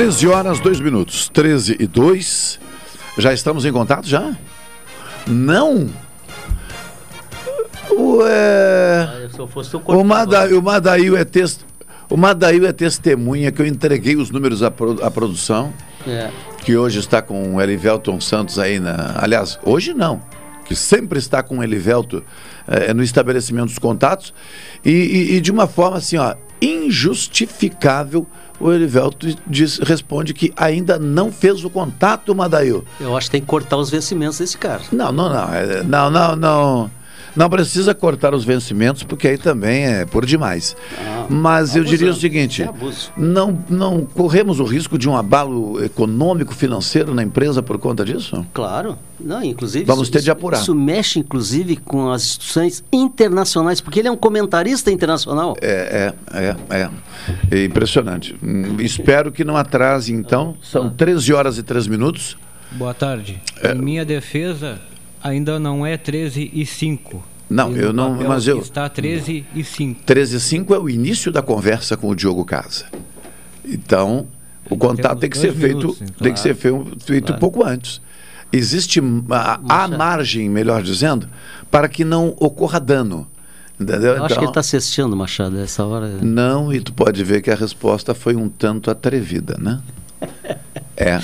Treze 0.00 0.26
horas, 0.26 0.58
dois 0.60 0.80
minutos. 0.80 1.28
13 1.28 1.76
e 1.78 1.86
2. 1.86 2.58
Já 3.18 3.34
estamos 3.34 3.66
em 3.66 3.70
contato 3.70 4.08
já? 4.08 4.34
Não? 5.26 5.90
Ué. 7.90 9.06
Ah, 9.06 9.92
o 9.92 10.02
Mada, 10.02 10.46
o 10.56 10.62
Madail 10.62 11.18
é 11.18 11.24
texto. 11.26 11.66
O 12.08 12.16
Madail 12.16 12.64
é 12.66 12.72
testemunha 12.72 13.52
que 13.52 13.60
eu 13.60 13.66
entreguei 13.66 14.16
os 14.16 14.30
números 14.30 14.62
à, 14.62 14.70
pro- 14.70 15.04
à 15.04 15.10
produção, 15.10 15.70
É. 16.08 16.30
que 16.64 16.74
hoje 16.78 16.98
está 16.98 17.20
com 17.20 17.56
o 17.56 17.60
Elivelton 17.60 18.18
Santos 18.22 18.58
aí 18.58 18.80
na. 18.80 19.16
Aliás, 19.18 19.58
hoje 19.62 19.92
não, 19.92 20.22
que 20.64 20.74
sempre 20.74 21.18
está 21.18 21.42
com 21.42 21.58
o 21.58 21.62
Elivelto 21.62 22.24
eh, 22.66 22.94
no 22.94 23.02
estabelecimento 23.02 23.66
dos 23.66 23.78
contatos, 23.78 24.32
e, 24.82 24.90
e- 24.90 25.36
e 25.36 25.40
de 25.42 25.50
uma 25.52 25.66
forma 25.66 25.98
assim, 25.98 26.16
ó, 26.16 26.34
injustificável, 26.62 28.26
o 28.60 28.70
Elivelto 28.72 29.26
diz, 29.46 29.78
responde 29.78 30.34
que 30.34 30.52
ainda 30.54 30.98
não 30.98 31.32
fez 31.32 31.64
o 31.64 31.70
contato, 31.70 32.34
Madail. 32.34 32.84
Eu 33.00 33.16
acho 33.16 33.26
que 33.26 33.32
tem 33.32 33.40
que 33.40 33.46
cortar 33.46 33.78
os 33.78 33.90
vencimentos 33.90 34.38
desse 34.38 34.56
cara. 34.58 34.82
Não, 34.92 35.10
não, 35.10 35.28
não. 35.28 35.52
é, 35.54 35.82
Não, 35.82 36.10
não, 36.10 36.36
não. 36.36 36.90
Não 37.36 37.48
precisa 37.48 37.94
cortar 37.94 38.34
os 38.34 38.44
vencimentos, 38.44 39.02
porque 39.02 39.28
aí 39.28 39.38
também 39.38 39.86
é 39.86 40.04
por 40.06 40.26
demais. 40.26 40.76
Mas 41.28 41.76
eu 41.76 41.84
diria 41.84 42.08
o 42.08 42.10
abusando. 42.10 42.20
seguinte: 42.20 42.62
É 42.62 42.70
não, 43.16 43.58
não 43.68 44.04
corremos 44.04 44.58
o 44.60 44.64
risco 44.64 44.98
de 44.98 45.08
um 45.08 45.16
abalo 45.16 45.82
econômico, 45.84 46.54
financeiro 46.54 47.14
na 47.14 47.22
empresa 47.22 47.62
por 47.62 47.78
conta 47.78 48.04
disso? 48.04 48.44
Claro. 48.52 48.98
Não, 49.18 49.42
inclusive. 49.44 49.84
Vamos 49.84 50.04
isso- 50.04 50.12
ter 50.12 50.18
de 50.18 50.24
isso- 50.24 50.30
apurar. 50.32 50.60
Isso 50.60 50.74
mexe, 50.74 51.18
inclusive, 51.18 51.76
com 51.76 52.10
as 52.10 52.22
instituições 52.24 52.82
internacionais, 52.92 53.80
porque 53.80 53.98
ele 54.00 54.08
é 54.08 54.10
um 54.10 54.16
comentarista 54.16 54.90
internacional. 54.90 55.54
É, 55.60 56.14
é, 56.32 56.38
é, 56.38 56.56
é. 56.82 56.90
É 57.50 57.64
impressionante. 57.64 58.34
Hum, 58.42 58.76
Espero 58.80 59.30
que 59.30 59.44
não 59.44 59.56
atrase, 59.56 60.12
então. 60.12 60.56
São 60.62 60.88
13 60.90 61.32
horas 61.34 61.58
e 61.58 61.62
3 61.62 61.86
minutos. 61.86 62.36
Boa 62.72 62.94
tarde. 62.94 63.40
É. 63.62 63.72
Em 63.72 63.74
minha 63.78 64.04
defesa, 64.04 64.80
ainda 65.22 65.58
não 65.58 65.84
é 65.86 65.96
13 65.96 66.50
e 66.52 66.64
5. 66.66 67.22
Não, 67.48 67.74
E 67.76 67.80
eu 67.80 67.92
não- 67.92 68.14
mas 68.14 68.46
eu- 68.46 68.60
Está 68.60 68.88
13 68.88 69.44
e 69.54 69.64
5. 69.64 70.02
13 70.04 70.36
e 70.36 70.40
5 70.40 70.72
é 70.74 70.78
o 70.78 70.88
início 70.88 71.32
da 71.32 71.42
conversa 71.42 71.96
com 71.96 72.08
o 72.08 72.14
Diogo 72.14 72.44
Casa. 72.44 72.84
Então, 73.64 74.26
o 74.68 74.76
contato 74.76 75.18
tem 75.18 75.28
que 75.30 75.36
ser 75.38 75.48
dois 75.48 75.60
feito, 75.60 75.76
minutos, 75.78 75.98
tem 75.98 76.08
claro. 76.16 76.34
que 76.34 76.40
ser 76.40 76.54
feu- 76.54 76.86
feito 77.00 77.26
Claro. 77.26 77.40
pouco 77.40 77.64
antes. 77.64 78.00
Existe 78.52 79.00
a, 79.30 79.60
há 79.68 79.88
margem, 79.88 80.48
melhor 80.48 80.82
dizendo, 80.82 81.28
para 81.70 81.88
que 81.88 82.04
não 82.04 82.34
ocorra 82.38 82.78
dano. 82.80 83.26
Entendeu? 83.78 84.14
Eu 84.16 84.24
acho 84.24 84.34
que 84.34 84.40
ele 84.40 84.48
está 84.50 84.60
assistindo, 84.60 85.16
Machado, 85.16 85.58
essa 85.58 85.84
hora. 85.84 86.06
Não, 86.20 86.72
e 86.72 86.80
tu 86.80 86.92
pode 86.92 87.22
ver 87.24 87.40
que 87.42 87.50
a 87.50 87.54
resposta 87.54 88.14
foi 88.14 88.36
um 88.36 88.48
tanto 88.48 88.90
atrevida, 88.90 89.56
né? 89.58 89.80
É. 90.96 91.18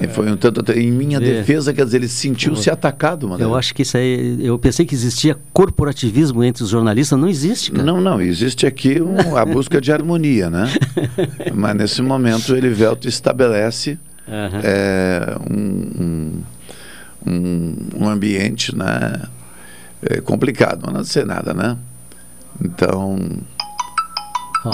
E 0.00 0.08
Foi 0.08 0.30
um 0.30 0.36
tanto 0.36 0.72
Em 0.72 0.90
minha 0.90 1.18
É. 1.18 1.20
defesa, 1.20 1.72
quer 1.74 1.84
dizer, 1.84 1.98
ele 1.98 2.08
sentiu-se 2.08 2.70
atacado, 2.70 3.28
mano. 3.28 3.42
Eu 3.42 3.54
acho 3.54 3.74
que 3.74 3.82
isso 3.82 3.96
aí. 3.96 4.38
Eu 4.40 4.58
pensei 4.58 4.86
que 4.86 4.94
existia 4.94 5.36
corporativismo 5.52 6.42
entre 6.42 6.62
os 6.62 6.70
jornalistas. 6.70 7.18
Não 7.18 7.28
existe, 7.28 7.70
cara. 7.72 7.84
Não, 7.84 8.00
não, 8.00 8.20
existe 8.20 8.66
aqui 8.66 9.00
um- 9.02 9.36
a 9.36 9.44
busca 9.46 9.80
de 9.80 9.92
harmonia, 9.92 10.48
né? 10.48 10.72
Mas 11.54 11.76
nesse 11.76 12.00
momento 12.02 12.54
ele 12.56 12.70
Velto 12.70 13.06
estabelece 13.08 13.98
Aham. 14.28 14.60
é, 14.62 15.36
um, 15.50 16.42
um, 17.26 17.76
um- 18.00 18.08
ambiente 18.08 18.74
né, 18.76 19.22
é, 20.02 20.20
complicado, 20.20 20.80
mas 20.84 20.94
não 20.94 21.04
sei 21.04 21.24
nada, 21.24 21.52
né? 21.52 21.76
Então, 22.64 23.18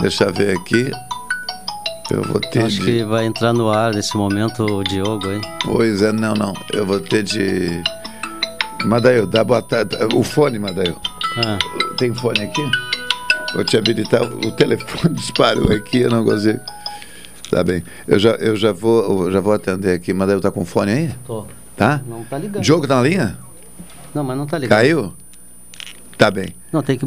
deixa 0.01 0.25
eu 0.25 0.33
ver 0.33 0.57
aqui. 0.57 0.91
Eu 2.11 2.23
vou 2.23 2.41
ter 2.41 2.63
acho 2.63 2.77
de. 2.77 2.85
que 2.85 3.05
vai 3.05 3.27
entrar 3.27 3.53
no 3.53 3.71
ar 3.71 3.93
nesse 3.93 4.17
momento 4.17 4.65
o 4.65 4.83
Diogo, 4.83 5.31
hein? 5.31 5.41
Pois 5.63 6.01
é, 6.01 6.11
não, 6.11 6.35
não. 6.35 6.55
Eu 6.73 6.87
vou 6.87 7.01
ter 7.01 7.23
de. 7.23 7.83
Madail, 8.85 9.27
dá 9.27 9.45
boa 9.45 9.61
tarde. 9.61 9.97
O 10.15 10.23
fone, 10.23 10.59
Madail. 10.59 10.97
Ah. 11.37 11.59
Tem 11.99 12.15
fone 12.15 12.43
aqui? 12.43 12.63
Vou 13.55 13.65
te 13.65 13.77
habilitar. 13.77 14.23
O 14.23 14.51
telefone 14.53 15.15
disparou 15.17 15.71
aqui, 15.73 16.01
eu 16.01 16.11
não 16.11 16.25
consigo. 16.25 16.61
Tá 17.51 17.63
bem. 17.63 17.83
Eu 18.07 18.19
já, 18.19 18.31
eu 18.33 18.57
já, 18.57 18.73
vou, 18.73 19.27
eu 19.27 19.33
já 19.33 19.41
vou 19.41 19.53
atender 19.53 19.93
aqui. 19.93 20.13
Madail 20.13 20.41
tá 20.41 20.51
com 20.51 20.65
fone 20.65 20.93
aí? 20.93 21.15
Tô. 21.27 21.47
Tá? 21.77 22.01
Não 22.07 22.25
tá 22.25 22.39
ligado. 22.39 22.63
Diogo 22.63 22.87
tá 22.87 22.97
na 22.97 23.03
linha? 23.03 23.39
Não, 24.15 24.25
mas 24.25 24.37
não 24.37 24.47
tá 24.47 24.59
ligado. 24.59 24.79
Caiu? 24.79 25.15
Tá 26.17 26.31
bem. 26.31 26.55
Não, 26.73 26.83
tem 26.83 26.99
que. 26.99 27.07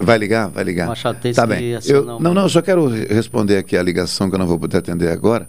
Vai 0.00 0.16
ligar? 0.18 0.48
Vai 0.48 0.64
ligar. 0.64 0.86
Machado, 0.88 1.18
tem 1.20 1.32
tá 1.32 1.46
bem. 1.46 1.74
acionar 1.74 2.00
Eu, 2.00 2.04
uma- 2.14 2.20
não, 2.20 2.34
não, 2.34 2.42
eu 2.42 2.48
só 2.48 2.62
quero 2.62 2.86
re- 2.88 3.06
responder 3.06 3.58
aqui 3.58 3.76
a 3.76 3.82
ligação 3.82 4.28
que 4.28 4.34
eu 4.34 4.38
não 4.38 4.46
vou 4.46 4.58
poder 4.58 4.78
atender 4.78 5.10
agora. 5.10 5.48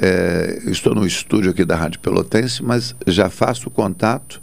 É, 0.00 0.60
estou 0.66 0.94
no 0.94 1.04
estúdio 1.04 1.50
aqui 1.50 1.64
da 1.64 1.74
Rádio 1.74 1.98
Pelotense, 2.00 2.62
mas 2.62 2.94
já 3.06 3.28
faço 3.28 3.66
o 3.68 3.70
contato 3.70 4.40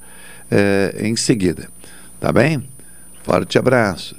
é, 0.52 0.96
em 1.00 1.16
seguida. 1.16 1.70
Tá 2.20 2.32
bem? 2.32 2.64
Forte 3.24 3.58
abraço. 3.58 4.16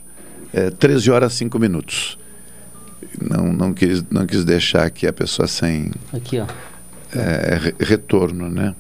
É, 0.55 0.70
13 0.70 1.11
horas 1.11 1.34
5 1.34 1.59
minutos. 1.59 2.18
Não, 3.20 3.53
não, 3.53 3.74
quis, 3.74 4.03
não 4.11 4.26
quis 4.26 4.45
deixar 4.45 4.84
aqui 4.84 5.07
a 5.07 5.12
pessoa 5.12 5.47
sem 5.47 5.91
Aqui, 6.12 6.39
ó. 6.41 6.47
é, 7.14 7.59
re- 7.61 7.74
retorno, 7.78 8.49
né? 8.49 8.74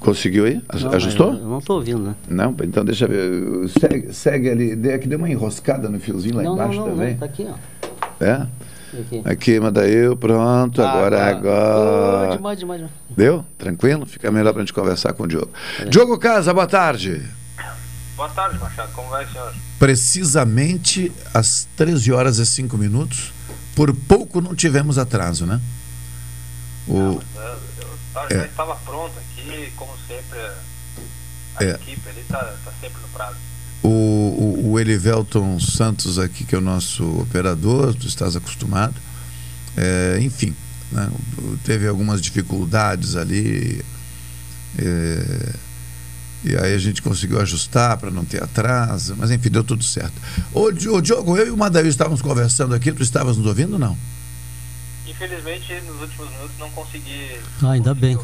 Conseguiu 0.00 0.44
aí? 0.44 0.60
Aj- 0.68 0.84
Não, 0.84 0.92
Ajustou? 0.92 1.32
Eu, 1.32 1.38
eu 1.40 1.48
não 1.48 1.60
tô 1.60 1.74
ouvindo, 1.74 2.00
né? 2.00 2.14
Não, 2.28 2.54
então 2.62 2.84
deixa 2.84 3.06
eu 3.06 3.08
ver. 3.08 3.68
Segue, 3.80 4.12
segue 4.12 4.50
ali. 4.50 4.76
Dê- 4.76 4.94
Aqui 4.94 5.08
deu 5.08 5.18
uma 5.18 5.28
enroscada 5.30 5.88
no 5.88 5.98
fiozinho 5.98 6.36
lá 6.36 6.42
não, 6.42 6.54
embaixo 6.54 6.74
não, 6.78 6.86
não, 6.88 6.94
também. 6.94 7.12
não, 7.12 7.18
tá 7.18 7.24
aqui, 7.26 7.46
ó. 7.48 8.24
É? 8.24 8.46
Aqui. 9.00 9.22
Aqui, 9.24 9.60
manda 9.60 9.86
eu, 9.88 10.16
pronto. 10.16 10.80
Agora, 10.82 11.22
Ah, 11.22 11.28
agora. 11.28 12.32
Ô, 12.32 12.36
demais, 12.36 12.58
demais, 12.58 12.80
demais. 12.80 12.94
Deu? 13.16 13.44
Tranquilo? 13.58 14.06
Fica 14.06 14.30
melhor 14.30 14.52
pra 14.52 14.60
gente 14.62 14.72
conversar 14.72 15.12
com 15.12 15.24
o 15.24 15.26
Diogo. 15.28 15.50
Diogo 15.90 16.18
Casa, 16.18 16.52
boa 16.54 16.66
tarde. 16.66 17.22
Boa 18.16 18.28
tarde, 18.30 18.58
Machado. 18.58 18.90
Como 18.92 19.08
vai, 19.10 19.26
senhor? 19.26 19.52
Precisamente 19.78 21.12
às 21.32 21.68
13 21.76 22.12
horas 22.12 22.38
e 22.38 22.46
5 22.46 22.76
minutos. 22.76 23.32
Por 23.76 23.94
pouco 23.94 24.40
não 24.40 24.54
tivemos 24.54 24.98
atraso, 24.98 25.46
né? 25.46 25.60
O, 26.88 26.96
Eu, 26.96 27.22
tava- 28.20 28.34
já 28.34 28.42
É. 28.42 28.46
estava 28.46 28.74
pronto 28.76 29.12
aqui, 29.18 29.72
como 29.76 29.92
sempre, 30.06 30.38
a, 31.56 31.64
É. 31.64 31.70
equipe 31.70 32.08
ali 32.08 32.22
tá, 32.28 32.38
tá 32.64 32.72
sempre 32.80 33.00
no 33.02 33.08
prazo. 33.08 33.36
o, 33.82 33.88
o, 33.88 34.70
o 34.72 34.80
Elivelton 34.80 35.58
Santos 35.60 36.18
aqui, 36.18 36.44
que 36.44 36.54
é 36.54 36.58
o 36.58 36.60
nosso 36.60 37.04
operador, 37.20 37.94
tu 37.94 38.06
estás 38.06 38.34
acostumado. 38.36 38.94
É, 39.76 40.18
enfim, 40.20 40.54
né, 40.90 41.08
teve 41.64 41.86
algumas 41.86 42.20
dificuldades 42.20 43.14
ali. 43.16 43.84
é, 44.78 45.54
e 46.44 46.56
aí 46.56 46.72
a 46.74 46.78
gente 46.78 47.02
conseguiu 47.02 47.40
ajustar 47.40 47.96
para 47.96 48.10
não 48.10 48.24
ter 48.24 48.42
atraso, 48.42 49.14
mas 49.18 49.30
enfim, 49.30 49.48
deu 49.50 49.64
tudo 49.64 49.82
certo. 49.82 50.14
Ô, 50.52 50.70
Diogo, 50.70 51.36
eu 51.36 51.46
e 51.48 51.50
o 51.50 51.56
Madail 51.56 51.86
estávamos 51.88 52.22
conversando 52.22 52.74
aqui, 52.74 52.92
tu 52.92 53.02
estavas 53.02 53.36
nos 53.36 53.46
ouvindo 53.46 53.72
ou 53.72 53.78
não? 53.78 53.96
Infelizmente, 55.08 55.80
nos 55.86 56.02
últimos 56.02 56.30
minutos 56.30 56.58
não 56.58 56.70
consegui. 56.70 57.40
Ah, 57.62 57.70
ainda 57.70 57.94
bem. 57.94 58.18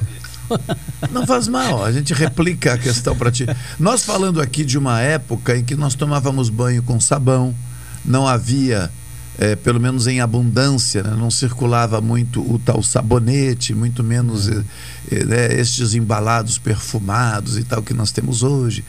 Não 1.11 1.27
faz 1.27 1.49
mal, 1.49 1.83
a 1.83 1.91
gente 1.91 2.13
replica 2.13 2.75
a 2.75 2.79
questão 2.79 3.17
para 3.17 3.31
ti. 3.31 3.47
Nós 3.79 4.05
falando 4.05 4.43
aqui 4.43 4.63
de 4.63 4.77
uma 4.77 5.01
época 5.01 5.57
em 5.57 5.65
que 5.65 5.75
nós 5.75 5.95
tomávamos 5.95 6.51
banho 6.51 6.83
com 6.83 7.01
sabão, 7.01 7.55
não 8.05 8.29
havia, 8.29 8.91
eh, 9.39 9.57
pelo 9.57 9.81
menos 9.81 10.07
em 10.07 10.21
abundância, 10.21 11.03
né, 11.03 11.17
não 11.19 11.31
circulava 11.31 11.99
muito 12.03 12.43
o 12.43 12.59
tal 12.59 12.83
sabonete, 12.83 13.75
muito 13.75 14.05
menos 14.05 14.49
eh, 14.49 14.63
eh, 15.11 15.25
né, 15.25 15.55
estes 15.55 15.95
embalados 15.95 16.59
perfumados 16.59 17.57
e 17.57 17.65
tal 17.65 17.83
que 17.83 17.95
nós 17.95 18.13
temos 18.13 18.43
hoje. 18.43 18.85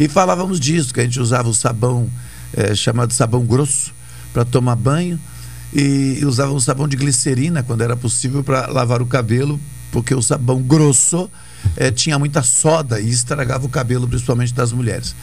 E 0.00 0.08
falávamos 0.08 0.58
disso, 0.58 0.94
que 0.94 1.00
a 1.00 1.04
gente 1.04 1.20
usava 1.20 1.50
o 1.50 1.54
sabão 1.54 2.08
eh, 2.54 2.74
chamado 2.74 3.12
sabão 3.12 3.44
grosso 3.44 3.92
para 4.32 4.44
tomar 4.44 4.76
banho 4.76 5.20
e, 5.74 6.24
usava 6.24 6.52
um 6.52 6.60
sabão 6.60 6.86
de 6.86 6.96
glicerina 6.96 7.62
quando 7.62 7.82
era 7.82 7.96
possível 7.96 8.44
para 8.44 8.66
lavar 8.68 9.02
o 9.02 9.06
cabelo, 9.06 9.58
porque 9.90 10.14
o 10.14 10.22
sabão 10.22 10.62
grosso 10.62 11.28
eh, 11.76 11.90
tinha 11.90 12.18
muita 12.18 12.42
soda 12.42 13.00
e 13.00 13.10
estragava 13.10 13.66
o 13.66 13.68
cabelo, 13.68 14.06
principalmente 14.06 14.54
das 14.54 14.72
mulheres. 14.72 15.14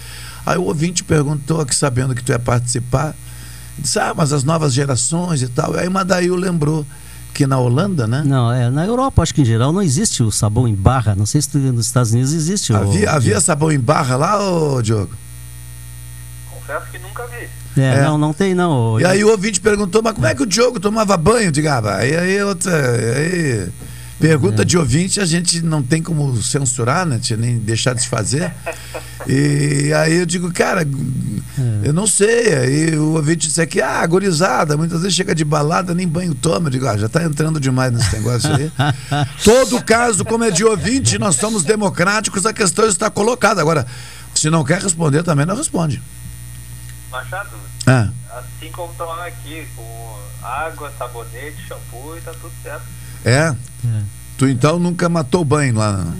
Aí 0.45 0.57
o 0.57 0.63
ouvinte 0.63 1.03
perguntou 1.03 1.61
aqui, 1.61 1.75
sabendo 1.75 2.15
que 2.15 2.23
tu 2.23 2.31
ia 2.31 2.39
participar, 2.39 3.15
disse, 3.77 3.99
ah, 3.99 4.13
mas 4.15 4.33
as 4.33 4.43
novas 4.43 4.73
gerações 4.73 5.41
e 5.41 5.47
tal. 5.47 5.75
Aí 5.75 5.87
o 5.87 5.91
Madail 5.91 6.35
lembrou 6.35 6.85
que 7.33 7.47
na 7.47 7.57
Holanda, 7.57 8.05
né? 8.07 8.23
Não, 8.25 8.51
é, 8.51 8.69
na 8.69 8.85
Europa, 8.85 9.21
acho 9.21 9.33
que 9.33 9.41
em 9.41 9.45
geral 9.45 9.71
não 9.71 9.81
existe 9.81 10.21
o 10.21 10.31
sabão 10.31 10.67
em 10.67 10.75
barra. 10.75 11.15
Não 11.15 11.25
sei 11.25 11.41
se 11.41 11.57
nos 11.57 11.85
Estados 11.85 12.11
Unidos 12.11 12.33
existe. 12.33 12.73
Havia, 12.73 13.11
havia 13.11 13.39
sabão 13.39 13.71
em 13.71 13.79
barra 13.79 14.17
lá, 14.17 14.39
ô 14.41 14.81
Diogo? 14.81 15.15
Confesso 16.49 16.87
que 16.91 16.99
nunca 16.99 17.25
vi. 17.27 17.47
É, 17.77 17.81
É. 17.81 18.03
não, 18.03 18.17
não 18.17 18.33
tem 18.33 18.53
não. 18.53 18.99
E 18.99 19.05
aí 19.05 19.23
o 19.23 19.29
ouvinte 19.29 19.59
perguntou, 19.61 20.01
mas 20.03 20.13
como 20.13 20.27
é 20.27 20.35
que 20.35 20.43
o 20.43 20.45
Diogo 20.45 20.79
tomava 20.79 21.15
banho? 21.17 21.51
Diga, 21.51 21.75
ah, 21.75 21.97
aí, 21.97 22.15
aí 22.15 22.43
outra. 22.43 22.71
Aí, 22.75 23.69
pergunta 24.19 24.63
de 24.63 24.77
ouvinte 24.77 25.19
a 25.19 25.25
gente 25.25 25.63
não 25.63 25.81
tem 25.81 26.01
como 26.03 26.39
censurar, 26.43 27.05
né? 27.05 27.19
Nem 27.39 27.57
deixar 27.57 27.95
de 27.95 28.01
se 28.03 28.07
fazer. 28.07 28.51
E 29.27 29.91
aí 29.93 30.15
eu 30.15 30.25
digo, 30.25 30.51
cara, 30.51 30.87
eu 31.83 31.93
não 31.93 32.05
sei. 32.05 32.53
Aí 32.53 32.95
o 32.97 33.13
ouvinte 33.13 33.47
disse 33.47 33.61
aqui, 33.61 33.81
ah, 33.81 34.05
gorizada, 34.05 34.75
muitas 34.77 35.01
vezes 35.01 35.15
chega 35.15 35.33
de 35.33 35.43
balada, 35.45 35.93
nem 35.95 36.07
banho 36.07 36.35
toma. 36.35 36.67
Eu 36.67 36.71
digo, 36.71 36.87
ah, 36.87 36.97
já 36.97 37.09
tá 37.09 37.23
entrando 37.23 37.59
demais 37.59 37.91
nesse 37.91 38.15
negócio 38.15 38.53
aí. 38.53 38.71
Todo 39.43 39.81
caso, 39.83 40.23
como 40.25 40.43
é 40.43 40.51
de 40.51 40.63
ouvinte, 40.63 41.17
nós 41.17 41.35
somos 41.37 41.63
democráticos, 41.63 42.45
a 42.45 42.53
questão 42.53 42.85
está 42.87 43.09
colocada. 43.09 43.61
Agora, 43.61 43.85
se 44.35 44.49
não 44.49 44.63
quer 44.63 44.81
responder, 44.81 45.23
também 45.23 45.45
não 45.45 45.55
responde. 45.55 46.01
Machado, 47.11 47.49
Ah. 47.87 48.09
assim 48.37 48.71
como 48.71 48.93
tomar 48.93 49.25
aqui, 49.27 49.67
com 49.75 50.19
água, 50.41 50.91
sabonete, 50.97 51.57
shampoo 51.67 52.15
e 52.17 52.21
tá 52.21 52.31
tudo 52.31 52.51
certo. 52.63 52.83
É? 53.25 53.55
Tu 54.37 54.47
então 54.47 54.79
nunca 54.79 55.09
matou 55.09 55.43
banho 55.43 55.75
lá? 55.75 55.91
não? 55.93 56.15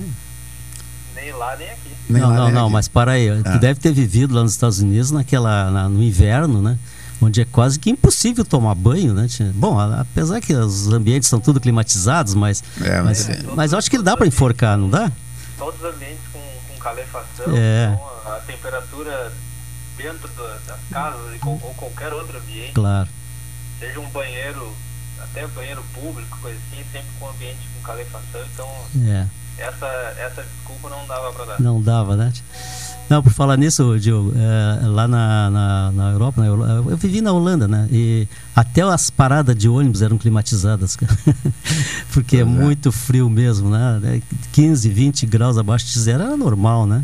Nem 1.16 1.32
lá, 1.34 1.56
nem 1.56 1.70
aqui. 1.70 1.96
Nem 2.10 2.22
não, 2.22 2.30
lá, 2.30 2.36
não, 2.36 2.46
nem 2.46 2.54
não, 2.54 2.64
aqui. 2.66 2.74
mas 2.74 2.88
para 2.88 3.12
aí. 3.14 3.30
Ah. 3.30 3.52
Tu 3.54 3.60
deve 3.60 3.80
ter 3.80 3.94
vivido 3.94 4.34
lá 4.36 4.42
nos 4.44 4.52
Estados 4.52 4.80
Unidos 4.80 5.12
naquela, 5.12 5.72
na- 5.72 5.88
no 5.90 6.04
inverno, 6.04 6.62
né? 6.62 6.78
Onde 7.22 7.40
é 7.42 7.46
quase 7.46 7.78
que 7.80 7.90
impossível 7.90 8.44
tomar 8.44 8.74
banho, 8.76 9.14
né? 9.14 9.28
Bom, 9.54 9.80
apesar 9.80 10.42
que 10.42 10.54
os 10.54 10.88
ambientes 10.92 11.30
são 11.30 11.40
tudo 11.40 11.60
climatizados, 11.62 12.34
mas. 12.34 12.64
É, 12.82 13.00
mas, 13.02 13.28
mas- 13.28 13.44
mas 13.56 13.72
eu 13.74 13.78
acho 13.78 13.90
que 13.92 13.98
dá 14.00 14.18
para 14.18 14.26
enforcar, 14.28 14.76
não 14.78 14.90
dá? 14.90 15.12
Todos 15.58 15.80
os 15.80 15.86
ambientes 15.86 16.22
com, 16.34 16.40
com 16.68 16.80
calefação, 16.80 17.46
É. 17.56 17.92
então 17.94 18.10
a, 18.32 18.36
a 18.38 18.40
temperatura 18.40 19.32
dentro 20.02 20.28
da- 20.30 20.58
das 20.68 20.80
casas 20.90 21.40
com- 21.40 21.60
ou 21.62 21.74
qualquer 21.76 22.14
outro 22.14 22.38
ambiente, 22.38 22.74
Claro. 22.74 23.08
seja 23.80 24.00
um 24.00 24.10
banheiro, 24.10 24.72
até 25.22 25.46
banheiro 25.48 25.84
público, 25.94 26.38
coisa 26.42 26.58
assim, 26.72 26.84
sempre 26.92 27.08
com 27.20 27.30
ambiente 27.30 27.60
com 27.76 27.82
calefação, 27.88 28.42
então 28.54 28.68
É. 29.08 29.26
essa, 29.58 29.86
essa 30.18 30.44
desculpa 30.44 30.90
não 30.90 31.06
dava 31.08 31.32
para 31.34 31.46
dar. 31.46 31.60
Não 31.62 31.82
dava, 31.82 32.16
né? 32.16 32.32
Não, 33.10 33.22
por 33.22 33.34
falar 33.34 33.58
nisso, 33.58 34.00
Diogo, 34.00 34.32
é, 34.38 34.88
lá 34.88 35.06
na, 35.06 35.50
na, 35.50 35.92
na 35.92 36.12
Europa, 36.12 36.40
na 36.42 36.48
eu 36.48 36.96
vivi 36.96 37.20
na 37.20 37.34
Holanda, 37.34 37.68
né? 37.68 37.86
E 37.92 38.26
até 38.56 38.82
as 38.84 39.10
paradas 39.10 39.54
de 39.54 39.68
ônibus 39.68 40.02
eram 40.02 40.18
climatizadas, 40.18 40.96
cara. 40.96 41.14
porque 42.14 42.38
é 42.38 42.44
muito 42.46 42.90
frio 42.90 43.30
mesmo, 43.30 43.70
né? 43.70 44.22
15, 44.54 44.88
20 44.90 45.26
graus 45.26 45.58
abaixo 45.58 45.86
de 45.88 46.00
zero 46.00 46.24
era 46.24 46.38
normal, 46.38 46.86
né? 46.88 47.04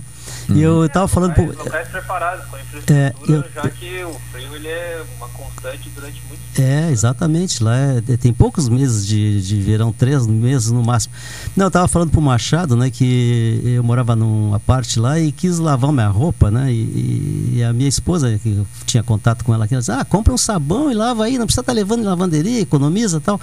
E 0.49 0.61
eu 0.61 0.87
tava 0.89 1.07
falando. 1.07 1.33
pro- 1.33 1.45
Locais, 1.47 1.87
preparados 1.89 2.45
com 2.45 2.55
a 2.55 2.61
infraestrutura, 2.61 2.99
É, 2.99 3.13
eu- 3.27 3.43
já 3.53 3.69
que 3.69 4.03
o 4.03 4.13
frio 4.31 4.55
ele 4.55 4.67
é 4.67 5.03
uma 5.17 5.27
constante 5.29 5.89
durante 5.93 6.21
muito 6.27 6.37
É, 6.59 6.89
exatamente. 6.91 7.61
Lá 7.63 7.77
é- 7.77 7.97
é- 8.09 8.17
tem 8.17 8.33
poucos 8.33 8.67
meses 8.69 9.05
de, 9.05 9.41
de 9.41 9.61
verão, 9.61 9.91
três 9.91 10.25
meses 10.25 10.71
no 10.71 10.81
máximo. 10.83 11.13
Não, 11.55 11.65
eu 11.67 11.71
tava 11.71 11.87
falando 11.87 12.09
pro 12.09 12.21
Machado, 12.21 12.75
né, 12.75 12.89
que 12.89 13.61
eu 13.63 13.83
morava 13.83 14.15
numa 14.15 14.59
parte 14.59 14.99
lá 14.99 15.19
e 15.19 15.31
quis 15.31 15.59
lavar 15.59 15.91
minha 15.91 16.07
roupa, 16.07 16.49
né? 16.49 16.71
E, 16.71 17.53
e 17.57 17.63
a 17.63 17.71
minha 17.73 17.89
esposa, 17.89 18.39
que 18.41 18.49
eu 18.49 18.65
tinha 18.85 19.03
contato 19.03 19.43
com 19.43 19.53
ela 19.53 19.65
aqui, 19.65 19.75
ela 19.75 19.81
disse, 19.81 19.91
ah, 19.91 20.03
compra 20.05 20.33
um 20.33 20.37
sabão 20.37 20.89
e 20.91 20.95
lava 20.95 21.25
aí, 21.25 21.37
não 21.37 21.45
precisa 21.45 21.61
estar 21.61 21.73
levando 21.73 22.01
em 22.01 22.05
lavanderia, 22.05 22.61
economiza 22.61 23.17
e 23.17 23.21
tal. 23.21 23.39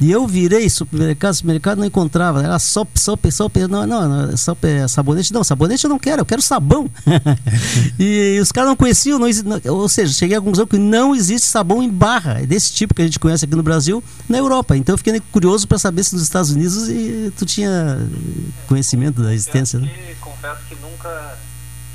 E 0.00 0.10
eu 0.10 0.26
virei 0.26 0.68
supermercado, 0.68 1.34
supermercado, 1.34 1.78
não 1.78 1.84
encontrava. 1.86 2.42
Era 2.42 2.58
só, 2.58 2.84
só, 2.94 3.16
só, 3.30 3.48
não, 3.68 3.86
não, 3.86 4.08
não, 4.08 4.36
só 4.36 4.56
sabonete. 4.88 5.32
Não, 5.32 5.44
sabonete 5.44 5.84
eu 5.84 5.90
não 5.90 5.98
quero, 5.98 6.22
eu 6.22 6.26
quero 6.26 6.42
sabão. 6.46 6.90
e, 7.98 8.38
os 8.40 8.52
caras 8.52 8.68
não 8.68 8.76
conheciam, 8.76 9.18
não, 9.18 9.28
ou 9.74 9.88
seja, 9.88 10.12
cheguei 10.12 10.36
à 10.36 10.40
conclusão 10.40 10.66
que 10.66 10.78
não 10.78 11.14
existe 11.14 11.46
sabão 11.46 11.82
em 11.82 11.90
barra, 11.90 12.40
é 12.40 12.46
desse 12.46 12.72
tipo 12.72 12.94
que 12.94 13.02
a 13.02 13.04
gente 13.04 13.18
conhece 13.18 13.44
aqui 13.44 13.54
no 13.54 13.62
Brasil, 13.62 14.02
na 14.28 14.38
Europa. 14.38 14.76
Então 14.76 14.94
eu 14.94 14.98
fiquei 14.98 15.20
curioso 15.32 15.66
para 15.66 15.78
saber 15.78 16.04
se 16.04 16.14
nos 16.14 16.22
Estados 16.22 16.50
Unidos 16.50 16.88
e 16.88 17.32
tu 17.36 17.44
tinha 17.44 17.98
conhecimento 18.66 19.22
da 19.22 19.32
existência. 19.34 19.78
Né? 19.78 19.90
E 20.10 20.14
confesso 20.16 20.60
que 20.68 20.74
nunca, 20.76 21.38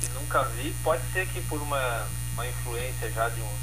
que 0.00 0.08
nunca 0.20 0.44
vi. 0.56 0.74
Pode 0.82 1.02
ser 1.12 1.26
que 1.26 1.40
por 1.42 1.60
uma, 1.60 2.06
uma 2.34 2.46
influência 2.46 3.10
já 3.10 3.28
de 3.28 3.40
um, 3.40 3.62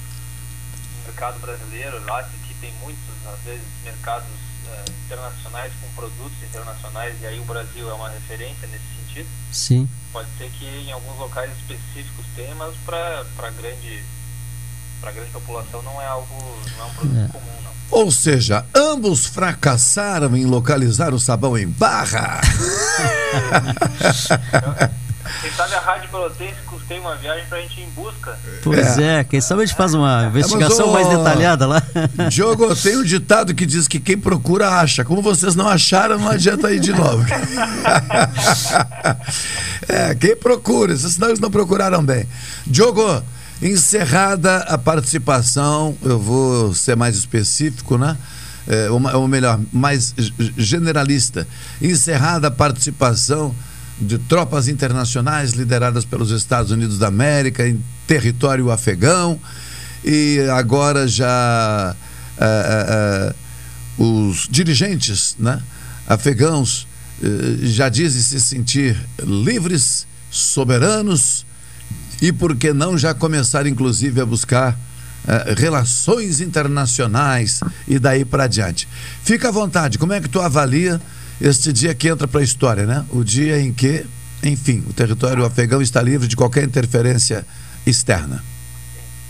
mercado 1.05 1.39
brasileiro 1.39 2.03
lá, 2.05 2.23
que, 2.23 2.37
que 2.47 2.53
tem 2.55 2.73
muitos, 2.81 3.03
às 3.27 3.39
vezes, 3.43 3.63
mercados 3.83 4.27
internacionais 5.05 5.71
com 5.81 5.87
produtos 6.01 6.37
internacionais, 6.43 7.15
e 7.21 7.25
aí 7.25 7.39
o 7.39 7.43
Brasil 7.45 7.89
é 7.89 7.93
uma 7.93 8.09
referência 8.09 8.67
nesse 8.67 8.83
sentido. 9.07 9.27
Sim. 9.51 9.89
Pode 10.11 10.27
ser 10.37 10.49
que 10.51 10.65
em 10.65 10.91
alguns 10.91 11.17
locais 11.17 11.51
específicos 11.57 12.25
tenha, 12.35 12.53
mas 12.55 12.75
para 12.85 13.23
grande, 13.57 14.03
pra 15.01 15.11
grande 15.11 15.31
população 15.31 15.81
não 15.81 16.01
é 16.01 16.05
algo, 16.07 16.35
não 16.77 16.85
é 16.85 16.87
um 16.89 16.93
produto 16.93 17.17
É. 17.17 17.27
comum, 17.27 17.61
não. 17.63 17.69
Ou 17.91 18.11
seja, 18.11 18.63
ambos 18.75 19.25
fracassaram 19.25 20.35
em 20.37 20.45
localizar 20.45 21.11
o 21.13 21.19
sabão 21.19 21.57
em 21.57 21.67
barra. 21.67 22.39
Quem 25.41 25.51
sabe 25.51 25.73
a 25.75 25.79
Rádio 25.79 26.09
Pelotense 26.09 26.55
custeia 26.65 26.99
uma 26.99 27.15
viagem 27.15 27.45
pra 27.47 27.61
gente 27.61 27.79
ir 27.79 27.83
em 27.83 27.89
busca. 27.91 28.37
Pois 28.63 28.97
é, 28.97 29.23
quem 29.23 29.39
sabe 29.39 29.63
a 29.63 29.65
gente 29.65 29.75
faz 29.75 29.93
uma 29.93 30.25
investigação 30.25 30.89
ô, 30.89 30.93
mais 30.93 31.07
detalhada 31.07 31.65
lá. 31.65 31.81
Diogo, 32.29 32.75
tem 32.75 32.97
um 32.97 33.03
ditado 33.03 33.53
que 33.53 33.65
diz 33.65 33.87
que 33.87 33.99
quem 33.99 34.17
procura 34.17 34.69
acha. 34.69 35.05
Como 35.05 35.21
vocês 35.21 35.55
não 35.55 35.67
acharam, 35.67 36.19
não 36.19 36.29
adianta 36.29 36.71
ir 36.71 36.79
de 36.79 36.91
novo. 36.91 37.25
é, 39.87 40.13
quem 40.15 40.35
procura, 40.35 40.95
senão 40.97 41.29
eles 41.29 41.39
não 41.39 41.49
procuraram 41.49 42.03
bem. 42.03 42.27
Diogo, 42.65 43.23
encerrada 43.61 44.57
a 44.57 44.77
participação, 44.77 45.95
eu 46.03 46.19
vou 46.19 46.73
ser 46.73 46.95
mais 46.95 47.15
específico, 47.15 47.97
né? 47.97 48.17
É, 48.67 48.87
ou, 48.89 49.27
melhor, 49.27 49.59
mais 49.73 50.13
generalista. 50.55 51.47
Encerrada 51.81 52.49
a 52.49 52.51
participação 52.51 53.55
de 53.99 54.17
tropas 54.17 54.67
internacionais 54.67 55.51
lideradas 55.51 56.05
pelos 56.05 56.31
Estados 56.31 56.71
Unidos 56.71 56.97
da 56.97 57.07
América 57.07 57.67
em 57.67 57.83
território 58.07 58.71
afegão 58.71 59.39
e 60.03 60.39
agora 60.51 61.07
já 61.07 61.27
ah, 61.27 61.95
ah, 62.39 62.85
ah, 63.29 63.35
os 64.01 64.47
dirigentes 64.49 65.35
né, 65.37 65.61
afegãos 66.07 66.87
eh, 67.21 67.67
já 67.67 67.89
dizem 67.89 68.21
se 68.21 68.39
sentir 68.39 68.97
livres, 69.21 70.07
soberanos 70.31 71.45
e 72.21 72.31
por 72.31 72.55
que 72.55 72.71
não 72.71 72.97
já 72.97 73.13
começar 73.13 73.67
inclusive 73.67 74.21
a 74.21 74.25
buscar 74.25 74.79
eh, 75.27 75.53
relações 75.57 76.39
internacionais 76.39 77.59
e 77.87 77.99
daí 77.99 78.23
para 78.23 78.45
adiante. 78.45 78.87
Fica 79.23 79.49
à 79.49 79.51
vontade, 79.51 79.97
como 79.97 80.13
é 80.13 80.21
que 80.21 80.29
tu 80.29 80.39
avalia 80.39 81.01
este 81.41 81.71
dia 81.71 81.95
que 81.95 82.09
entra 82.09 82.27
para 82.27 82.41
a 82.41 82.43
história, 82.43 82.85
né? 82.85 83.05
O 83.09 83.23
dia 83.23 83.59
em 83.59 83.73
que, 83.73 84.05
enfim, 84.43 84.83
o 84.87 84.93
território 84.93 85.45
afegão 85.45 85.81
está 85.81 86.01
livre 86.01 86.27
de 86.27 86.35
qualquer 86.35 86.63
interferência 86.63 87.45
externa. 87.85 88.43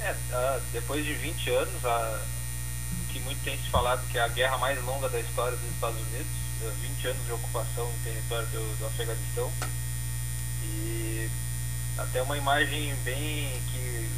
É, 0.02 0.16
ah, 0.34 0.60
depois 0.74 1.06
de 1.06 1.14
20 1.14 1.50
anos, 1.52 1.86
a, 1.86 2.20
o 3.04 3.14
que 3.14 3.20
muito 3.20 3.40
tem 3.44 3.56
se 3.58 3.70
falado 3.70 4.02
que 4.12 4.18
é 4.18 4.22
a 4.22 4.28
guerra 4.28 4.58
mais 4.58 4.84
longa 4.84 5.08
da 5.10 5.20
história 5.20 5.56
dos 5.56 5.70
Estados 5.70 5.98
Unidos, 5.98 6.32
eh, 6.64 6.72
20 6.98 7.08
anos 7.08 7.26
de 7.26 7.32
ocupação 7.32 7.90
em 7.90 8.04
território 8.04 8.48
do, 8.48 8.80
do 8.80 8.86
Afeganistão. 8.88 9.52
E 10.64 11.30
até 11.98 12.22
uma 12.22 12.38
imagem 12.38 12.94
bem 13.04 13.52
que 13.72 14.10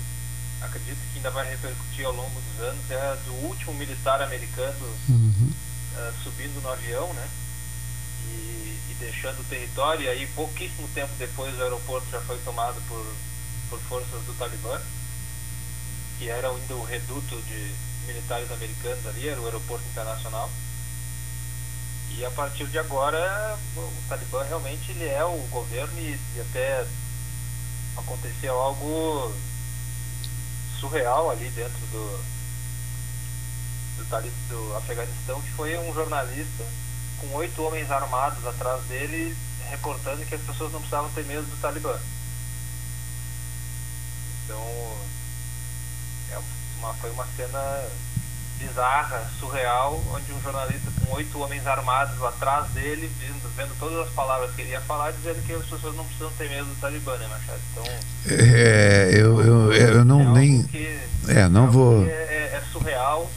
acredito 0.61 0.97
que 1.11 1.17
ainda 1.17 1.31
vai 1.31 1.49
repercutir 1.49 2.05
ao 2.05 2.13
longo 2.13 2.39
dos 2.39 2.67
anos 2.67 2.91
é 2.91 2.95
a 2.95 3.15
do 3.25 3.33
último 3.47 3.73
militar 3.73 4.21
americano 4.21 4.95
ah, 5.97 6.13
subindo 6.23 6.61
no 6.61 6.69
avião, 6.69 7.13
né? 7.13 7.27
E, 8.29 8.95
deixando 8.99 9.41
o 9.41 9.45
território. 9.45 10.03
E 10.03 10.09
aí, 10.09 10.27
pouquíssimo 10.27 10.87
tempo 10.89 11.11
depois, 11.17 11.57
o 11.57 11.63
aeroporto 11.63 12.09
já 12.09 12.21
foi 12.21 12.37
tomado 12.39 12.81
por, 12.87 13.05
por 13.69 13.79
forças 13.81 14.21
do 14.23 14.33
Talibã, 14.37 14.79
que 16.17 16.29
era 16.29 16.49
ainda 16.49 16.75
o 16.75 16.83
reduto 16.83 17.41
de 17.41 17.75
militares 18.05 18.51
americanos 18.51 19.05
ali, 19.07 19.27
era 19.27 19.41
o 19.41 19.45
aeroporto 19.45 19.85
internacional. 19.89 20.49
E 22.17 22.25
a 22.25 22.31
partir 22.31 22.67
de 22.67 22.77
agora, 22.77 23.57
o 23.75 24.09
Talibã 24.09 24.43
realmente 24.43 24.91
ele 24.91 25.07
é 25.07 25.23
o 25.23 25.37
governo 25.49 25.97
e, 25.99 26.19
e 26.35 26.41
até 26.41 26.85
aconteceu 27.95 28.53
algo 28.59 29.33
surreal 30.79 31.29
ali 31.29 31.49
dentro 31.49 31.79
do, 31.87 32.23
do, 33.97 34.29
do 34.49 34.77
Afeganistão, 34.77 35.41
que 35.41 35.51
foi 35.51 35.77
um 35.77 35.93
jornalista 35.93 36.65
com 37.21 37.35
oito 37.37 37.61
homens 37.63 37.89
armados 37.91 38.45
atrás 38.45 38.81
dele, 38.85 39.35
reportando 39.69 40.25
que 40.25 40.35
as 40.35 40.41
pessoas 40.41 40.71
não 40.73 40.79
precisavam 40.79 41.09
ter 41.11 41.23
medo 41.25 41.43
do 41.43 41.61
Talibã. 41.61 41.95
Então, 44.43 44.93
é 46.31 46.37
uma, 46.79 46.93
foi 46.95 47.11
uma 47.11 47.25
cena 47.37 47.85
bizarra, 48.57 49.29
surreal, 49.39 49.99
onde 50.13 50.31
um 50.33 50.41
jornalista 50.41 50.91
com 51.05 51.15
oito 51.15 51.39
homens 51.39 51.65
armados 51.65 52.21
atrás 52.23 52.67
dele, 52.71 53.11
vendo, 53.19 53.55
vendo 53.55 53.75
todas 53.79 54.07
as 54.07 54.13
palavras 54.13 54.53
que 54.53 54.61
ele 54.61 54.71
ia 54.71 54.81
falar, 54.81 55.11
dizendo 55.11 55.41
que 55.45 55.53
as 55.53 55.65
pessoas 55.65 55.95
não 55.95 56.03
precisam 56.05 56.31
ter 56.37 56.49
medo 56.49 56.65
do 56.65 56.79
Talibã, 56.79 57.17
né, 57.17 57.27
Machado? 57.27 57.59
Então, 57.71 57.83
É, 58.27 59.09
eu, 59.13 59.41
eu, 59.41 59.73
eu 59.73 60.05
não 60.05 60.31
nem. 60.33 60.63
que 60.63 60.99
É, 61.27 61.47
não 61.47 61.71
vou. 61.71 62.05
é, 62.05 62.09
é- 62.09 62.51
é 62.57 62.63
surreal 62.71 63.29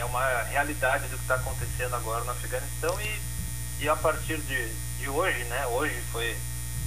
é 0.00 0.04
uma 0.04 0.42
realidade 0.50 1.04
do 1.08 1.16
que 1.16 1.22
está 1.22 1.34
acontecendo 1.34 1.94
agora 1.94 2.24
no 2.24 2.30
Afeganistão 2.30 2.98
e, 3.00 3.84
e 3.84 3.88
a 3.88 3.96
partir 3.96 4.38
de, 4.38 4.68
de 4.98 5.08
hoje, 5.08 5.44
né? 5.44 5.66
Hoje 5.66 5.94
foi, 6.10 6.30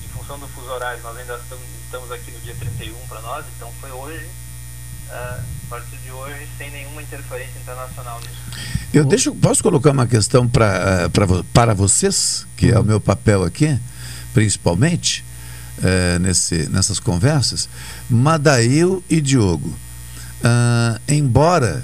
em 0.03 0.07
função 0.09 0.39
do 0.39 0.47
fuso 0.49 0.67
horário, 0.67 1.01
nós 1.03 1.15
ainda 1.17 1.35
estamos, 1.37 2.11
aqui 2.11 2.31
no 2.31 2.39
dia 2.41 2.55
31 2.55 2.95
para 3.07 3.21
nós, 3.21 3.45
então 3.55 3.71
foi 3.79 3.91
hoje, 3.91 4.27
ah, 5.09 5.39
a 5.65 5.69
partir 5.69 5.97
de 5.97 6.11
hoje, 6.11 6.47
sem 6.57 6.71
nenhuma 6.71 7.01
interferência 7.01 7.57
internacional 7.59 8.19
nisso. 8.21 8.41
Eu 8.93 9.05
deixo, 9.05 9.33
posso 9.35 9.61
colocar 9.63 9.91
uma 9.91 10.05
questão 10.07 10.47
pra, 10.47 11.09
pra, 11.09 11.25
vo- 11.25 11.43
para 11.45 11.73
vocês, 11.73 12.45
que 12.57 12.71
é 12.71 12.79
o 12.79 12.83
meu 12.83 12.99
papel 12.99 13.43
aqui, 13.43 13.79
principalmente, 14.33 15.23
eh, 15.83 16.19
nesse, 16.19 16.67
nessas 16.69 16.99
conversas. 16.99 17.67
Madail 18.09 19.03
e 19.09 19.19
Diogo, 19.19 19.75
ah, 20.43 20.99
embora 21.07 21.83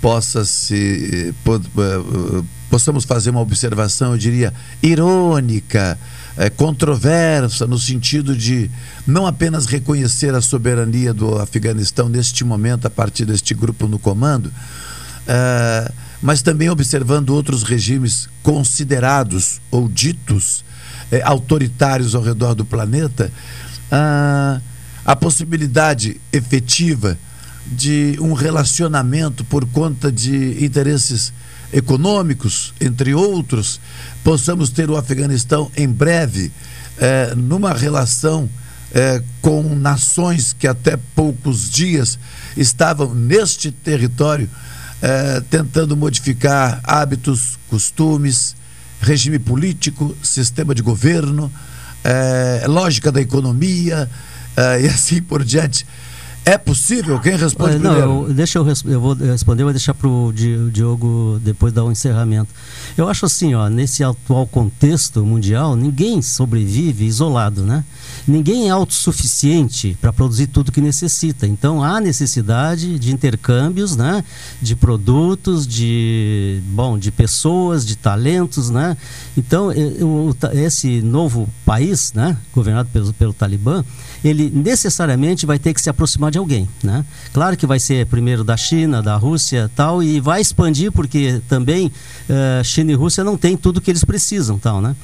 possa 0.00 0.44
se 0.44 1.34
po- 1.44 1.56
eh, 1.56 2.42
possamos 2.70 3.04
fazer 3.04 3.30
uma 3.30 3.40
observação, 3.40 4.12
eu 4.12 4.18
diria, 4.18 4.52
irônica, 4.82 5.98
eh, 6.36 6.50
controversa, 6.50 7.66
no 7.66 7.78
sentido 7.78 8.36
de 8.36 8.70
não 9.06 9.26
apenas 9.26 9.66
reconhecer 9.66 10.34
a 10.34 10.40
soberania 10.40 11.12
do 11.12 11.38
Afeganistão 11.38 12.08
neste 12.08 12.44
momento, 12.44 12.86
a 12.86 12.90
partir 12.90 13.24
deste 13.24 13.54
grupo 13.54 13.88
no 13.88 13.98
comando, 13.98 14.52
ah, 15.26 15.90
mas 16.22 16.42
também 16.42 16.68
observando 16.68 17.30
outros 17.30 17.62
regimes 17.62 18.28
considerados 18.42 19.60
ou 19.70 19.88
ditos 19.88 20.64
eh, 21.10 21.22
autoritários 21.24 22.14
ao 22.14 22.22
redor 22.22 22.54
do 22.54 22.64
planeta, 22.64 23.32
ah, 23.90 24.60
a 25.04 25.16
possibilidade 25.16 26.20
efetiva 26.32 27.16
de 27.70 28.16
um 28.20 28.32
relacionamento 28.32 29.44
por 29.44 29.66
conta 29.66 30.10
de 30.10 30.64
interesses 30.64 31.32
econômicos, 31.72 32.72
entre 32.80 33.14
outros, 33.14 33.80
possamos 34.24 34.70
ter 34.70 34.88
o 34.90 34.96
Afeganistão 34.96 35.70
em 35.76 35.88
breve 35.88 36.50
eh, 36.98 37.34
numa 37.36 37.72
relação 37.72 38.48
eh, 38.92 39.22
com 39.42 39.62
nações 39.74 40.52
que 40.52 40.66
até 40.66 40.96
poucos 41.14 41.70
dias 41.70 42.18
estavam 42.56 43.14
neste 43.14 43.70
território 43.70 44.48
eh, 45.02 45.42
tentando 45.50 45.96
modificar 45.96 46.80
hábitos, 46.82 47.58
costumes, 47.68 48.56
regime 49.00 49.38
político, 49.38 50.16
sistema 50.22 50.74
de 50.74 50.82
governo, 50.82 51.52
lógica 52.66 53.12
da 53.12 53.20
economia 53.20 54.10
e 54.82 54.86
assim 54.86 55.22
por 55.22 55.44
diante. 55.44 55.86
É 56.48 56.56
possível? 56.56 57.20
Quem 57.20 57.36
responde 57.36 57.78
não, 57.78 57.90
primeiro? 57.92 58.26
eu, 58.28 58.32
deixa 58.32 58.58
eu, 58.58 58.66
eu 58.86 59.00
vou 59.02 59.12
responder, 59.12 59.64
vou 59.64 59.72
deixar 59.72 59.92
para 59.92 60.08
o 60.08 60.32
Diogo 60.32 61.38
depois 61.44 61.74
dar 61.74 61.84
o 61.84 61.92
encerramento. 61.92 62.48
Eu 62.96 63.06
acho 63.06 63.26
assim, 63.26 63.52
ó, 63.54 63.68
nesse 63.68 64.02
atual 64.02 64.46
contexto 64.46 65.22
mundial, 65.26 65.76
ninguém 65.76 66.22
sobrevive 66.22 67.04
isolado, 67.04 67.64
né? 67.64 67.84
Ninguém 68.26 68.68
é 68.68 68.70
autossuficiente 68.70 69.94
para 70.00 70.10
produzir 70.10 70.46
tudo 70.46 70.72
que 70.72 70.80
necessita. 70.80 71.46
Então 71.46 71.82
há 71.84 72.00
necessidade 72.00 72.98
de 72.98 73.12
intercâmbios, 73.12 73.94
né? 73.94 74.24
De 74.62 74.74
produtos, 74.74 75.66
de 75.66 76.62
bom, 76.68 76.98
de 76.98 77.10
pessoas, 77.10 77.84
de 77.84 77.94
talentos, 77.94 78.70
né? 78.70 78.96
Então 79.36 79.70
eh, 79.70 80.02
o 80.02 80.32
ta- 80.32 80.54
esse 80.54 81.02
novo 81.02 81.46
país, 81.66 82.14
né? 82.14 82.38
Governado 82.54 82.88
pelo, 82.90 83.12
pelo 83.12 83.32
Talibã, 83.34 83.84
ele 84.24 84.50
necessariamente 84.54 85.46
vai 85.46 85.58
ter 85.58 85.72
que 85.74 85.80
se 85.80 85.88
aproximar 85.88 86.30
de 86.30 86.38
alguém, 86.38 86.68
né? 86.82 87.04
Claro 87.32 87.56
que 87.56 87.66
vai 87.66 87.78
ser 87.78 88.06
primeiro 88.06 88.42
da 88.44 88.56
China, 88.56 89.02
da 89.02 89.16
Rússia, 89.16 89.70
tal, 89.74 90.02
e 90.02 90.20
vai 90.20 90.40
expandir 90.40 90.90
porque 90.92 91.40
também 91.48 91.90
eh, 92.28 92.62
China 92.64 92.92
e 92.92 92.94
Rússia 92.94 93.22
não 93.22 93.36
têm 93.36 93.56
tudo 93.56 93.80
que 93.80 93.90
eles 93.90 94.04
precisam, 94.04 94.58
tal, 94.58 94.80
né? 94.80 94.94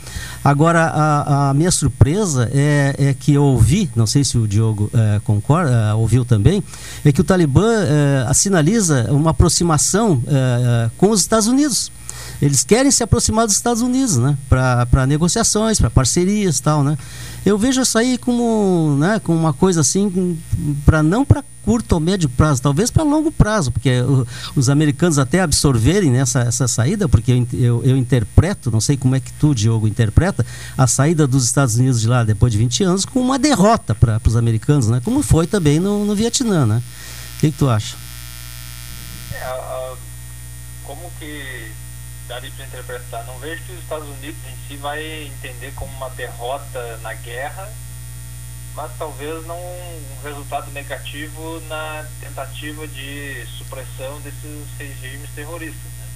Agora 0.42 0.84
a, 0.84 1.50
a 1.50 1.54
minha 1.54 1.70
surpresa 1.70 2.50
é, 2.52 2.94
é 2.98 3.14
que 3.14 3.32
eu 3.32 3.42
ouvi, 3.42 3.90
não 3.94 4.06
sei 4.06 4.24
se 4.24 4.36
o 4.36 4.46
Diogo 4.46 4.90
eh, 4.92 5.20
concorda, 5.24 5.72
eh, 5.72 5.94
ouviu 5.94 6.24
também, 6.24 6.62
é 7.04 7.12
que 7.12 7.20
o 7.20 7.24
Talibã 7.24 7.64
sinaliza 8.32 9.10
uma 9.10 9.30
aproximação 9.30 10.22
com 10.96 11.10
os 11.10 11.20
Estados 11.20 11.46
Unidos. 11.46 11.90
Eles 12.40 12.64
querem 12.64 12.90
se 12.90 13.02
aproximar 13.02 13.46
dos 13.46 13.56
Estados 13.56 13.82
Unidos, 13.82 14.16
né? 14.16 14.36
Para 14.48 15.06
negociações, 15.06 15.78
para 15.78 15.90
parcerias, 15.90 16.60
tal, 16.60 16.82
né? 16.82 16.96
Eu 17.44 17.58
vejo 17.58 17.82
isso 17.82 17.98
aí 17.98 18.16
como, 18.16 18.96
né? 18.98 19.20
Como 19.22 19.38
uma 19.38 19.52
coisa 19.52 19.80
assim, 19.80 20.38
para 20.84 21.02
não 21.02 21.24
para 21.24 21.44
curto 21.64 21.92
ou 21.94 22.00
médio 22.00 22.28
prazo, 22.28 22.60
talvez 22.60 22.90
para 22.90 23.02
longo 23.02 23.32
prazo, 23.32 23.72
porque 23.72 24.00
o, 24.02 24.26
os 24.54 24.68
americanos 24.68 25.18
até 25.18 25.40
absorverem 25.40 26.10
nessa 26.10 26.40
essa 26.40 26.68
saída, 26.68 27.08
porque 27.08 27.32
eu, 27.32 27.46
eu, 27.52 27.84
eu, 27.84 27.96
interpreto, 27.96 28.70
não 28.70 28.80
sei 28.80 28.96
como 28.96 29.14
é 29.14 29.20
que 29.20 29.32
tu, 29.32 29.54
Diogo, 29.54 29.88
interpreta 29.88 30.44
a 30.76 30.86
saída 30.86 31.26
dos 31.26 31.44
Estados 31.44 31.76
Unidos 31.76 32.00
de 32.00 32.08
lá 32.08 32.22
depois 32.22 32.52
de 32.52 32.58
20 32.58 32.84
anos 32.84 33.04
como 33.04 33.24
uma 33.24 33.38
derrota 33.38 33.94
para 33.94 34.20
os 34.26 34.36
americanos, 34.36 34.88
né? 34.88 35.00
Como 35.02 35.22
foi 35.22 35.46
também 35.46 35.80
no, 35.80 36.04
no 36.04 36.14
Vietnã, 36.14 36.66
né? 36.66 36.82
O 37.36 37.40
que, 37.40 37.50
que 37.50 37.58
tu 37.58 37.68
acha? 37.68 37.96
É, 39.32 39.92
como 40.84 41.10
que 41.18 41.72
daria 42.26 42.50
para 42.50 42.66
interpretar? 42.66 43.24
Não 43.26 43.38
vejo 43.38 43.62
que 43.64 43.72
os 43.72 43.80
Estados 43.80 44.08
Unidos 44.08 44.40
em 44.46 44.68
si 44.68 44.76
vai 44.76 45.02
entender 45.24 45.72
como 45.74 45.92
uma 45.96 46.10
derrota 46.10 46.96
na 46.98 47.14
guerra 47.14 47.72
mas 48.74 48.90
talvez 48.98 49.46
não 49.46 49.56
um 49.56 50.20
resultado 50.22 50.70
negativo 50.72 51.60
na 51.68 52.06
tentativa 52.20 52.86
de 52.88 53.46
supressão 53.56 54.20
desses 54.20 54.66
regimes 54.76 55.30
terroristas, 55.34 55.92
né? 55.92 56.08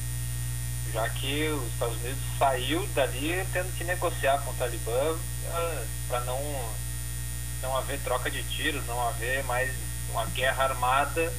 já 0.92 1.08
que 1.08 1.48
os 1.50 1.72
Estados 1.72 1.96
Unidos 1.96 2.18
saiu 2.38 2.86
dali 2.88 3.46
tendo 3.52 3.76
que 3.76 3.84
negociar 3.84 4.38
com 4.42 4.50
o 4.50 4.54
Talibã 4.54 5.16
ah, 5.52 5.84
para 6.08 6.20
não 6.20 6.38
não 7.62 7.76
haver 7.76 7.98
troca 8.00 8.30
de 8.30 8.42
tiros, 8.44 8.86
não 8.86 9.08
haver 9.08 9.42
mais 9.44 9.72
uma 10.10 10.24
guerra 10.26 10.64
armada 10.64 11.32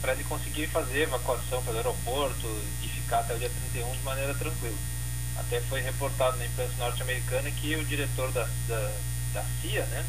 para 0.00 0.12
ele 0.12 0.24
conseguir 0.24 0.66
fazer 0.68 1.02
evacuação 1.02 1.62
pelo 1.62 1.76
aeroporto 1.76 2.46
e 2.82 2.88
ficar 3.10 3.20
até 3.20 3.34
o 3.34 3.38
dia 3.40 3.50
31 3.72 3.90
de 3.90 4.02
maneira 4.04 4.32
tranquila. 4.34 4.78
Até 5.36 5.60
foi 5.62 5.80
reportado 5.80 6.36
na 6.36 6.46
imprensa 6.46 6.72
norte-americana 6.78 7.50
que 7.50 7.74
o 7.74 7.84
diretor 7.84 8.30
da, 8.30 8.48
da, 8.68 8.92
da 9.34 9.44
CIA, 9.60 9.84
né, 9.86 10.06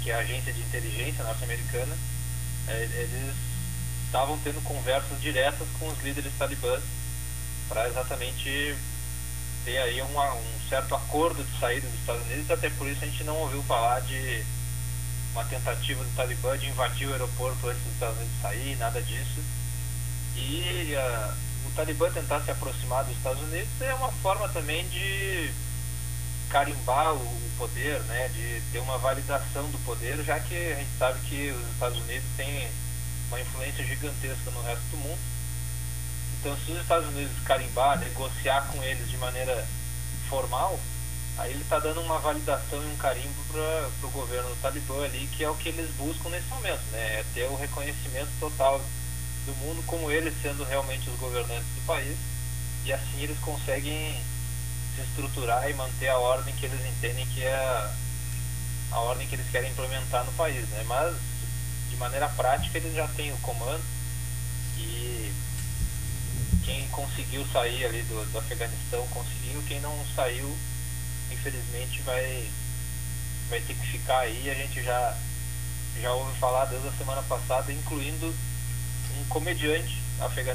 que 0.00 0.10
é 0.10 0.14
a 0.14 0.18
agência 0.18 0.52
de 0.52 0.60
inteligência 0.60 1.24
norte-americana, 1.24 1.96
é, 2.68 2.82
eles 2.82 3.34
estavam 4.06 4.38
tendo 4.44 4.62
conversas 4.62 5.20
diretas 5.20 5.66
com 5.78 5.88
os 5.88 6.00
líderes 6.02 6.32
talibãs 6.38 6.82
para 7.68 7.88
exatamente 7.88 8.76
ter 9.64 9.78
aí 9.78 10.00
uma, 10.02 10.34
um 10.34 10.68
certo 10.68 10.94
acordo 10.94 11.42
de 11.42 11.58
saída 11.58 11.88
dos 11.88 11.98
Estados 11.98 12.22
Unidos, 12.26 12.50
até 12.50 12.70
por 12.70 12.86
isso 12.86 13.02
a 13.02 13.08
gente 13.08 13.24
não 13.24 13.36
ouviu 13.38 13.62
falar 13.64 14.00
de 14.00 14.44
uma 15.32 15.44
tentativa 15.44 16.04
do 16.04 16.14
Talibã 16.14 16.56
de 16.58 16.66
invadir 16.66 17.08
o 17.08 17.12
aeroporto 17.12 17.68
antes 17.68 17.82
dos 17.82 17.92
Estados 17.94 18.18
Unidos 18.18 18.42
sair, 18.42 18.76
nada 18.76 19.00
disso. 19.00 19.40
E 20.36 20.94
uh, 20.94 21.51
Talibã 21.74 22.10
tentar 22.10 22.40
se 22.40 22.50
aproximar 22.50 23.04
dos 23.04 23.16
Estados 23.16 23.42
Unidos 23.42 23.68
é 23.80 23.94
uma 23.94 24.12
forma 24.12 24.48
também 24.50 24.86
de 24.88 25.50
carimbar 26.50 27.14
o 27.14 27.50
poder, 27.56 28.00
né, 28.02 28.28
de 28.28 28.60
ter 28.70 28.78
uma 28.80 28.98
validação 28.98 29.70
do 29.70 29.78
poder, 29.86 30.22
já 30.22 30.38
que 30.38 30.54
a 30.54 30.76
gente 30.76 30.90
sabe 30.98 31.18
que 31.20 31.50
os 31.50 31.72
Estados 31.72 31.98
Unidos 31.98 32.28
têm 32.36 32.68
uma 33.28 33.40
influência 33.40 33.84
gigantesca 33.84 34.50
no 34.50 34.62
resto 34.62 34.84
do 34.90 34.96
mundo. 34.98 35.18
Então, 36.38 36.56
se 36.58 36.72
os 36.72 36.80
Estados 36.80 37.08
Unidos 37.08 37.32
carimbar, 37.44 37.98
negociar 37.98 38.68
com 38.72 38.82
eles 38.82 39.08
de 39.08 39.16
maneira 39.16 39.66
formal, 40.28 40.78
aí 41.38 41.52
ele 41.52 41.62
está 41.62 41.78
dando 41.78 42.00
uma 42.02 42.18
validação 42.18 42.82
e 42.82 42.92
um 42.92 42.96
carimbo 42.96 43.42
para 43.50 44.08
o 44.08 44.10
governo 44.10 44.50
do 44.50 44.60
Talibã 44.60 45.04
ali, 45.04 45.26
que 45.28 45.42
é 45.42 45.48
o 45.48 45.54
que 45.54 45.70
eles 45.70 45.90
buscam 45.96 46.28
nesse 46.28 46.48
momento, 46.48 46.82
né? 46.90 47.20
É 47.20 47.24
ter 47.32 47.44
o 47.44 47.56
reconhecimento 47.56 48.28
total 48.38 48.80
do 49.46 49.54
mundo 49.56 49.82
como 49.86 50.10
eles 50.10 50.34
sendo 50.42 50.64
realmente 50.64 51.08
os 51.10 51.18
governantes 51.18 51.68
do 51.74 51.86
país 51.86 52.16
e 52.84 52.92
assim 52.92 53.22
eles 53.22 53.38
conseguem 53.38 54.20
se 54.94 55.02
estruturar 55.02 55.68
e 55.68 55.74
manter 55.74 56.08
a 56.08 56.18
ordem 56.18 56.54
que 56.54 56.66
eles 56.66 56.80
entendem 56.86 57.26
que 57.26 57.42
é 57.42 57.54
a, 58.90 58.98
ordem 59.00 59.26
que 59.26 59.34
eles 59.34 59.50
querem 59.50 59.70
implementar 59.70 60.24
no 60.24 60.32
país, 60.32 60.68
né? 60.68 60.84
Mas 60.86 61.16
de 61.90 61.96
maneira 61.96 62.28
prática 62.28 62.78
eles 62.78 62.94
já 62.94 63.06
têm 63.08 63.32
o 63.32 63.38
comando 63.38 63.82
e 64.76 65.32
quem 66.64 66.86
conseguiu 66.88 67.46
sair 67.52 67.84
ali 67.84 68.02
do, 68.02 68.30
do 68.32 68.38
Afeganistão 68.38 69.06
conseguiu, 69.08 69.62
quem 69.66 69.80
não 69.80 69.94
saiu 70.14 70.56
infelizmente 71.30 72.02
vai 72.02 72.50
vai 73.48 73.60
ter 73.60 73.74
que 73.74 73.86
ficar 73.86 74.20
aí, 74.20 74.50
a 74.50 74.54
gente 74.54 74.82
já 74.82 75.16
já 76.00 76.12
ouve 76.12 76.38
falar 76.38 76.64
desde 76.66 76.88
a 76.88 76.92
semana 76.92 77.22
passada, 77.22 77.72
incluindo 77.72 78.34
um 79.20 79.24
comediante 79.28 80.00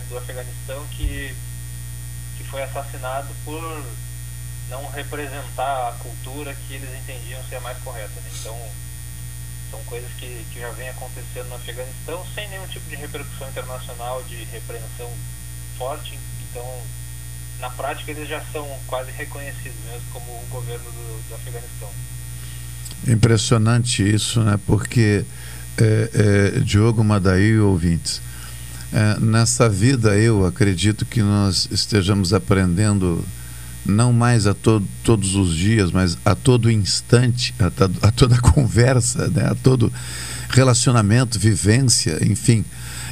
do 0.09 0.17
Afeganistão 0.17 0.85
que, 0.91 1.35
que 2.37 2.43
foi 2.45 2.63
assassinado 2.63 3.27
por 3.43 3.85
não 4.69 4.89
representar 4.91 5.89
a 5.89 5.91
cultura 5.99 6.55
que 6.67 6.73
eles 6.75 6.89
entendiam 7.01 7.41
ser 7.49 7.55
a 7.55 7.61
mais 7.61 7.77
correta. 7.79 8.13
Né? 8.21 8.29
Então, 8.39 8.57
são 9.71 9.83
coisas 9.83 10.09
que, 10.13 10.45
que 10.51 10.59
já 10.59 10.69
vem 10.71 10.89
acontecendo 10.89 11.49
no 11.49 11.55
Afeganistão 11.55 12.25
sem 12.33 12.47
nenhum 12.49 12.67
tipo 12.67 12.89
de 12.89 12.95
repercussão 12.95 13.49
internacional, 13.49 14.23
de 14.23 14.43
repreensão 14.45 15.11
forte. 15.77 16.17
Então, 16.49 16.65
na 17.59 17.69
prática, 17.69 18.11
eles 18.11 18.27
já 18.29 18.41
são 18.51 18.67
quase 18.87 19.11
reconhecidos 19.11 19.77
mesmo 19.85 20.07
como 20.11 20.25
o 20.25 20.47
governo 20.49 20.85
do, 20.85 21.29
do 21.29 21.35
Afeganistão. 21.35 21.89
Impressionante 23.07 24.03
isso, 24.03 24.41
né? 24.41 24.59
Porque, 24.65 25.25
é, 25.77 26.55
é, 26.55 26.59
Diogo 26.59 27.03
Madaí, 27.03 27.59
ouvintes, 27.59 28.21
é, 28.93 29.19
nessa 29.19 29.67
vida 29.67 30.17
eu 30.17 30.45
acredito 30.45 31.05
que 31.05 31.21
nós 31.21 31.67
estejamos 31.71 32.33
aprendendo 32.33 33.23
não 33.85 34.11
mais 34.11 34.45
a 34.45 34.53
to 34.53 34.83
todos 35.03 35.35
os 35.35 35.55
dias, 35.55 35.91
mas 35.91 36.17
a 36.25 36.35
todo 36.35 36.69
instante, 36.69 37.53
a, 37.59 38.07
a 38.07 38.11
toda 38.11 38.37
conversa, 38.41 39.27
né? 39.29 39.45
a 39.49 39.55
todo 39.55 39.91
relacionamento, 40.49 41.39
vivência, 41.39 42.19
enfim. 42.25 42.63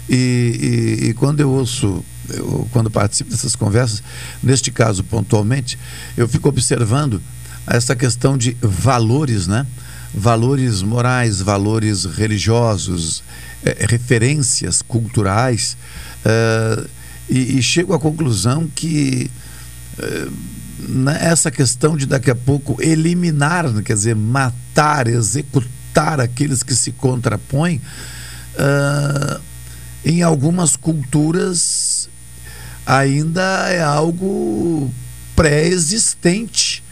E, 0.09 0.99
e, 1.01 1.09
e 1.09 1.13
quando 1.13 1.39
eu 1.39 1.49
ouço, 1.49 2.03
eu, 2.30 2.67
quando 2.71 2.91
participo 2.91 3.32
dessas 3.32 3.55
conversas, 3.55 4.03
neste 4.43 4.71
caso 4.71 5.03
pontualmente, 5.03 5.80
eu 6.15 6.28
fico 6.28 6.49
observando 6.49 7.21
essa 7.65 7.95
questão 7.95 8.38
de 8.38 8.55
valores, 8.61 9.47
né? 9.47 9.65
Valores 10.13 10.82
morais, 10.82 11.41
valores 11.41 12.05
religiosos, 12.05 13.23
é, 13.66 13.86
referências 13.89 14.82
culturais, 14.82 15.76
é, 16.24 16.88
e, 17.28 17.57
e, 17.57 17.63
chego 17.63 17.93
à 17.93 17.99
conclusão 17.99 18.70
que 18.74 19.32
é, 19.97 20.28
né, 20.88 21.18
essa 21.22 21.49
questão 21.49 21.97
de 21.97 22.05
daqui 22.05 22.30
a 22.30 22.36
pouco 22.36 22.78
eliminar, 22.82 23.72
quer 23.82 23.93
dizer, 23.93 24.16
matar, 24.16 25.07
executar 25.07 26.20
aqueles 26.20 26.61
que 26.61 26.76
se 26.76 26.91
contrapõem, 26.91 27.82
uh, 28.55 29.41
em 30.03 30.22
algumas 30.22 30.76
culturas 30.76 32.09
ainda 32.86 33.70
é 33.70 33.82
algo 33.82 34.93
pré-existente. 35.36 36.84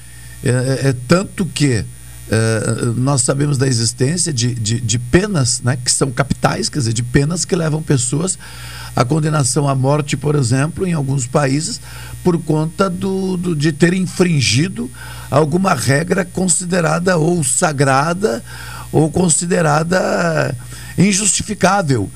É, 0.43 0.49
é, 0.49 0.89
é, 0.89 0.95
tanto 1.07 1.45
que 1.45 1.85
é, 2.29 2.85
nós 2.95 3.21
sabemos 3.21 3.57
da 3.57 3.67
existência 3.67 4.31
de, 4.31 4.55
de, 4.55 4.79
de, 4.79 4.97
penas 4.97 5.61
né, 5.61 5.77
que 5.77 5.91
são 5.91 6.09
capitais, 6.11 6.69
quer 6.69 6.79
dizer, 6.79 6.93
de 6.93 7.03
penas 7.03 7.43
que 7.43 7.55
levam 7.55 7.81
pessoas 7.81 8.37
à 8.95 9.03
condenação 9.03 9.67
à 9.67 9.75
morte, 9.75 10.15
por 10.15 10.35
exemplo, 10.35 10.87
em 10.87 10.93
alguns 10.93 11.27
países, 11.27 11.81
por 12.23 12.41
conta 12.41 12.89
do, 12.89 13.35
do, 13.35 13.55
de 13.55 13.71
ter 13.71 13.93
infringido 13.93 14.89
alguma 15.29 15.73
regra 15.73 16.23
considerada 16.23 17.17
ou 17.17 17.43
sagrada 17.43 18.43
ou 18.91 19.11
considerada 19.11 20.55
injustificável. 20.97 22.09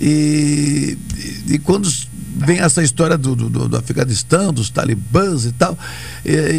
E, 0.00 0.98
e, 1.16 1.54
e 1.54 1.58
quando 1.58 1.88
vem 2.34 2.58
essa 2.58 2.82
história 2.82 3.16
do, 3.16 3.36
do, 3.36 3.68
do, 3.68 3.76
Afeganistão, 3.76 4.52
dos 4.52 4.70
talibãs 4.70 5.44
e 5.44 5.52
tal, 5.52 5.78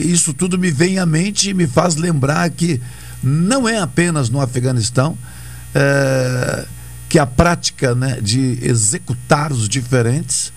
isso 0.06 0.34
tudo 0.34 0.58
me 0.58 0.72
vem 0.72 1.00
à 1.00 1.06
mente 1.06 1.50
e 1.50 1.54
me 1.54 1.68
faz 1.68 1.96
lembrar 1.96 2.50
que 2.50 2.82
não 3.22 3.68
é 3.68 3.80
apenas 3.80 4.30
no 4.30 4.40
Afeganistão 4.40 5.18
é, 5.74 6.66
que 7.10 7.20
a 7.20 7.26
prática 7.26 7.94
né, 7.94 8.20
de 8.22 8.60
executar 8.62 9.52
os 9.52 9.68
diferentes 9.68 10.54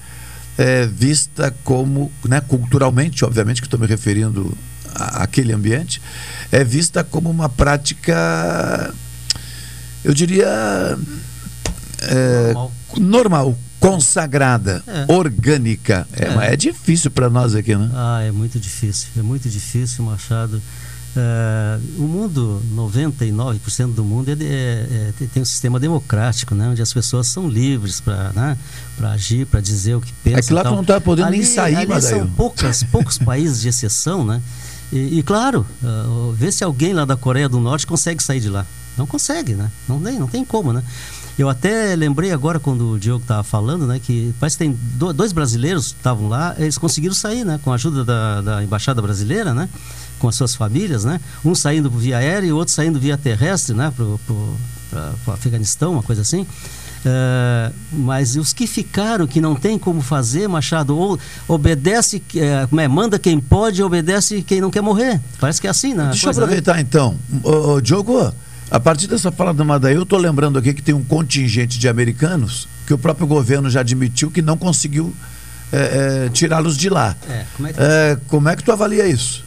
é 0.57 0.87
vista 0.87 1.55
como, 1.63 2.11
né, 2.27 2.41
culturalmente, 2.41 3.25
obviamente 3.25 3.61
que 3.61 3.67
estou 3.67 3.79
me 3.79 3.87
referindo 3.87 4.57
àquele 4.95 5.53
ambiente, 5.53 6.03
é 6.51 6.65
vista 6.65 7.05
como 7.05 7.31
uma 7.31 7.49
prática, 7.49 8.93
eu 10.05 10.13
diria, 10.13 10.99
é, 12.03 12.53
normal. 12.53 12.73
normal. 12.99 13.59
Consagrada, 13.81 14.83
é. 14.87 15.13
orgânica. 15.13 16.07
É, 16.13 16.25
é. 16.25 16.53
é 16.53 16.57
difícil 16.57 17.11
para 17.11 17.31
nós 17.31 17.55
aqui, 17.55 17.75
né? 17.75 17.91
Ah, 17.95 18.23
é 18.23 18.31
muito 18.31 18.59
difícil, 18.59 19.09
é 19.17 19.23
muito 19.23 19.49
difícil, 19.49 20.05
Machado. 20.05 20.61
Uh, 21.17 22.03
o 22.03 22.07
mundo, 22.07 22.63
99% 22.77 23.95
do 23.95 24.05
mundo 24.05 24.29
é, 24.29 24.35
é, 24.35 25.13
é, 25.21 25.27
tem 25.33 25.43
um 25.43 25.45
sistema 25.45 25.81
democrático, 25.81 26.55
né? 26.55 26.69
onde 26.69 26.83
as 26.83 26.93
pessoas 26.93 27.27
são 27.27 27.49
livres 27.49 28.01
para 28.01 28.31
né? 28.35 28.57
agir, 29.03 29.47
para 29.47 29.61
dizer 29.61 29.95
o 29.95 30.01
que 30.01 30.13
pensam. 30.23 30.39
É 30.39 30.43
que 30.43 30.53
lá 30.53 30.63
não 30.65 30.83
está 30.83 31.01
podendo 31.01 31.27
ali, 31.27 31.39
nem 31.39 31.47
sair, 31.47 31.77
ali 31.77 32.03
são 32.03 32.27
poucas, 32.29 32.85
poucos 32.85 33.19
países 33.19 33.61
de 33.61 33.69
exceção, 33.69 34.25
né? 34.25 34.41
E, 34.93 35.19
e 35.19 35.23
claro, 35.23 35.67
uh, 35.83 36.33
ver 36.33 36.53
se 36.53 36.63
alguém 36.63 36.93
lá 36.93 37.05
da 37.05 37.17
Coreia 37.17 37.49
do 37.49 37.59
Norte 37.59 37.87
consegue 37.87 38.23
sair 38.23 38.41
de 38.41 38.49
lá. 38.49 38.65
Não 38.97 39.07
consegue, 39.07 39.55
né? 39.55 39.71
Não 39.89 40.01
tem, 40.01 40.19
não 40.19 40.29
tem 40.29 40.45
como, 40.45 40.73
né? 40.73 40.83
Eu 41.39 41.49
até 41.49 41.95
lembrei 41.95 42.33
agora 42.33 42.59
quando 42.59 42.91
o 42.91 42.99
Diogo 42.99 43.23
estava 43.23 43.45
falando, 43.45 43.87
né, 43.87 44.01
que 44.03 44.35
parece 44.41 44.59
que 44.59 44.65
tem 44.65 44.77
dois 45.15 45.33
brasileiros 45.33 45.93
que 45.93 45.99
estavam 45.99 46.29
lá, 46.29 46.57
eles 46.59 46.77
conseguiram 46.77 47.15
sair, 47.15 47.45
né, 47.45 47.61
com 47.63 47.71
a 47.71 47.77
ajuda 47.77 48.05
da, 48.05 48.41
da 48.41 48.65
embaixada 48.65 49.01
brasileira, 49.01 49.55
né, 49.55 49.69
com 50.19 50.27
as 50.27 50.35
suas 50.35 50.57
famílias, 50.57 51.05
né, 51.05 51.21
um 51.45 51.55
saindo 51.55 51.89
via 51.89 52.19
aérea 52.19 52.49
e 52.49 52.53
o 52.53 52.57
outro 52.57 52.75
saindo 52.75 52.99
via 52.99 53.17
terrestre, 53.17 53.73
né, 53.73 53.93
para 53.95 54.05
o 54.05 55.33
Afeganistão, 55.33 55.93
uma 55.93 56.03
coisa 56.03 56.23
assim. 56.23 56.45
Uh, 56.99 57.73
mas 57.93 58.35
os 58.35 58.53
que 58.53 58.67
ficaram, 58.67 59.25
que 59.25 59.41
não 59.41 59.55
tem 59.55 59.79
como 59.79 60.01
fazer, 60.01 60.49
Machado, 60.49 60.99
ou 60.99 61.17
obedece, 61.47 62.21
como 62.69 62.81
é, 62.81 62.89
manda 62.89 63.19
quem 63.21 63.39
pode, 63.39 63.81
obedece 63.83 64.43
quem 64.43 64.61
não 64.61 64.71
quer 64.71 64.81
morrer. 64.81 65.21
Parece 65.39 65.61
que 65.61 65.69
é 65.69 65.71
assim, 65.71 65.95
né? 65.95 66.07
Deixa 66.07 66.27
coisa, 66.27 66.41
eu 66.41 66.45
aproveitar 66.45 66.75
né? 66.75 66.81
então. 66.81 67.17
Ô, 67.45 67.81
Diogo, 67.81 68.33
a 68.71 68.79
partir 68.79 69.07
dessa 69.07 69.33
fala 69.33 69.55
do 69.55 69.65
Madaí, 69.65 69.95
eu 69.95 70.03
estou 70.03 70.19
lembrando 70.19 70.59
aqui 70.59 70.75
que 70.75 70.83
tem 70.83 70.95
um 70.95 71.05
contingente 71.05 71.79
de 71.79 71.89
americanos 71.89 72.69
que 72.87 72.93
o 72.93 72.99
próprio 72.99 73.27
governo 73.27 73.71
já 73.71 73.81
admitiu 73.81 74.31
que 74.31 74.43
não 74.43 74.57
conseguiu 74.57 75.15
é, 75.73 76.27
é, 76.27 76.29
tirá-los 76.31 76.77
de 76.77 76.89
lá. 76.89 77.17
É, 77.29 77.47
como, 77.57 77.69
é 77.69 77.73
que... 77.73 77.81
É, 77.81 78.19
como 78.29 78.49
é 78.49 78.57
que 78.57 78.65
tu 78.65 78.73
avalia 78.73 79.07
isso? 79.07 79.45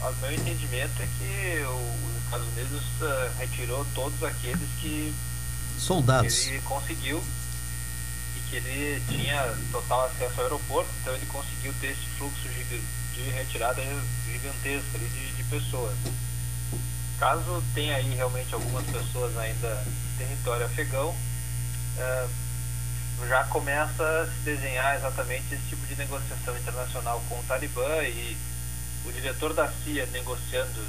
Olha, 0.00 0.12
o 0.12 0.20
meu 0.22 0.32
entendimento 0.32 1.02
é 1.02 1.06
que 1.18 1.64
os 1.64 2.24
Estados 2.24 2.46
Unidos 2.56 2.82
uh, 3.00 3.38
retirou 3.38 3.86
todos 3.94 4.22
aqueles 4.22 4.68
que 4.80 5.12
soldados 5.78 6.48
ele 6.48 6.60
conseguiu 6.60 7.22
e 8.36 8.50
que 8.50 8.56
ele 8.56 9.02
tinha 9.08 9.54
total 9.72 10.06
acesso 10.06 10.34
ao 10.38 10.44
aeroporto, 10.44 10.90
então 11.00 11.14
ele 11.14 11.26
conseguiu 11.26 11.72
ter 11.80 11.88
esse 11.88 12.06
fluxo 12.16 12.48
gigante 12.56 12.82
de 13.14 13.30
retirada 13.30 13.82
gigantesca 14.38 14.96
ali 14.96 15.08
de, 15.08 15.32
de 15.36 15.44
pessoas. 15.44 15.96
Caso 17.18 17.62
tenha 17.74 17.96
aí 17.96 18.14
realmente 18.14 18.54
algumas 18.54 18.84
pessoas 18.86 19.36
ainda 19.36 19.84
em 19.86 20.18
território 20.18 20.66
afegão, 20.66 21.14
é, 21.98 22.28
já 23.26 23.44
começa 23.44 24.04
a 24.04 24.26
se 24.26 24.40
desenhar 24.44 24.96
exatamente 24.96 25.52
esse 25.52 25.64
tipo 25.68 25.84
de 25.86 25.96
negociação 25.96 26.56
internacional 26.56 27.20
com 27.28 27.38
o 27.38 27.42
Talibã 27.44 28.02
e 28.04 28.36
o 29.04 29.12
diretor 29.12 29.52
da 29.52 29.68
CIA 29.68 30.06
negociando, 30.12 30.80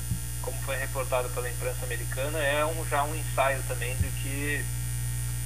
como 0.42 0.58
foi 0.62 0.76
reportado 0.78 1.30
pela 1.30 1.50
imprensa 1.50 1.84
americana, 1.84 2.38
é 2.40 2.64
um, 2.66 2.86
já 2.88 3.04
um 3.04 3.16
ensaio 3.16 3.64
também 3.68 3.96
do 3.96 4.08
que 4.22 4.64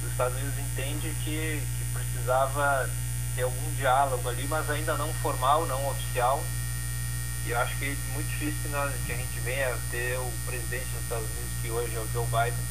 os 0.04 0.10
Estados 0.10 0.36
Unidos 0.36 0.58
entende 0.58 1.14
que, 1.24 1.62
que 1.62 1.84
precisava 1.94 2.90
ter 3.34 3.42
algum 3.42 3.74
diálogo 3.74 4.28
ali, 4.28 4.46
mas 4.46 4.68
ainda 4.68 4.96
não 4.96 5.12
formal, 5.14 5.66
não 5.66 5.88
oficial, 5.88 6.42
e 7.46 7.52
acho 7.52 7.76
que 7.76 7.84
é 7.84 7.96
muito 8.14 8.28
difícil 8.28 8.56
que, 8.62 8.68
nós, 8.68 8.94
que 9.04 9.12
a 9.12 9.16
gente 9.16 9.40
venha 9.40 9.76
ter 9.90 10.18
o 10.18 10.32
presidente 10.46 10.86
dos 10.86 11.02
Estados 11.02 11.28
Unidos, 11.28 11.52
que 11.60 11.70
hoje 11.70 11.94
é 11.94 12.00
o 12.00 12.08
Joe 12.10 12.26
Biden, 12.26 12.64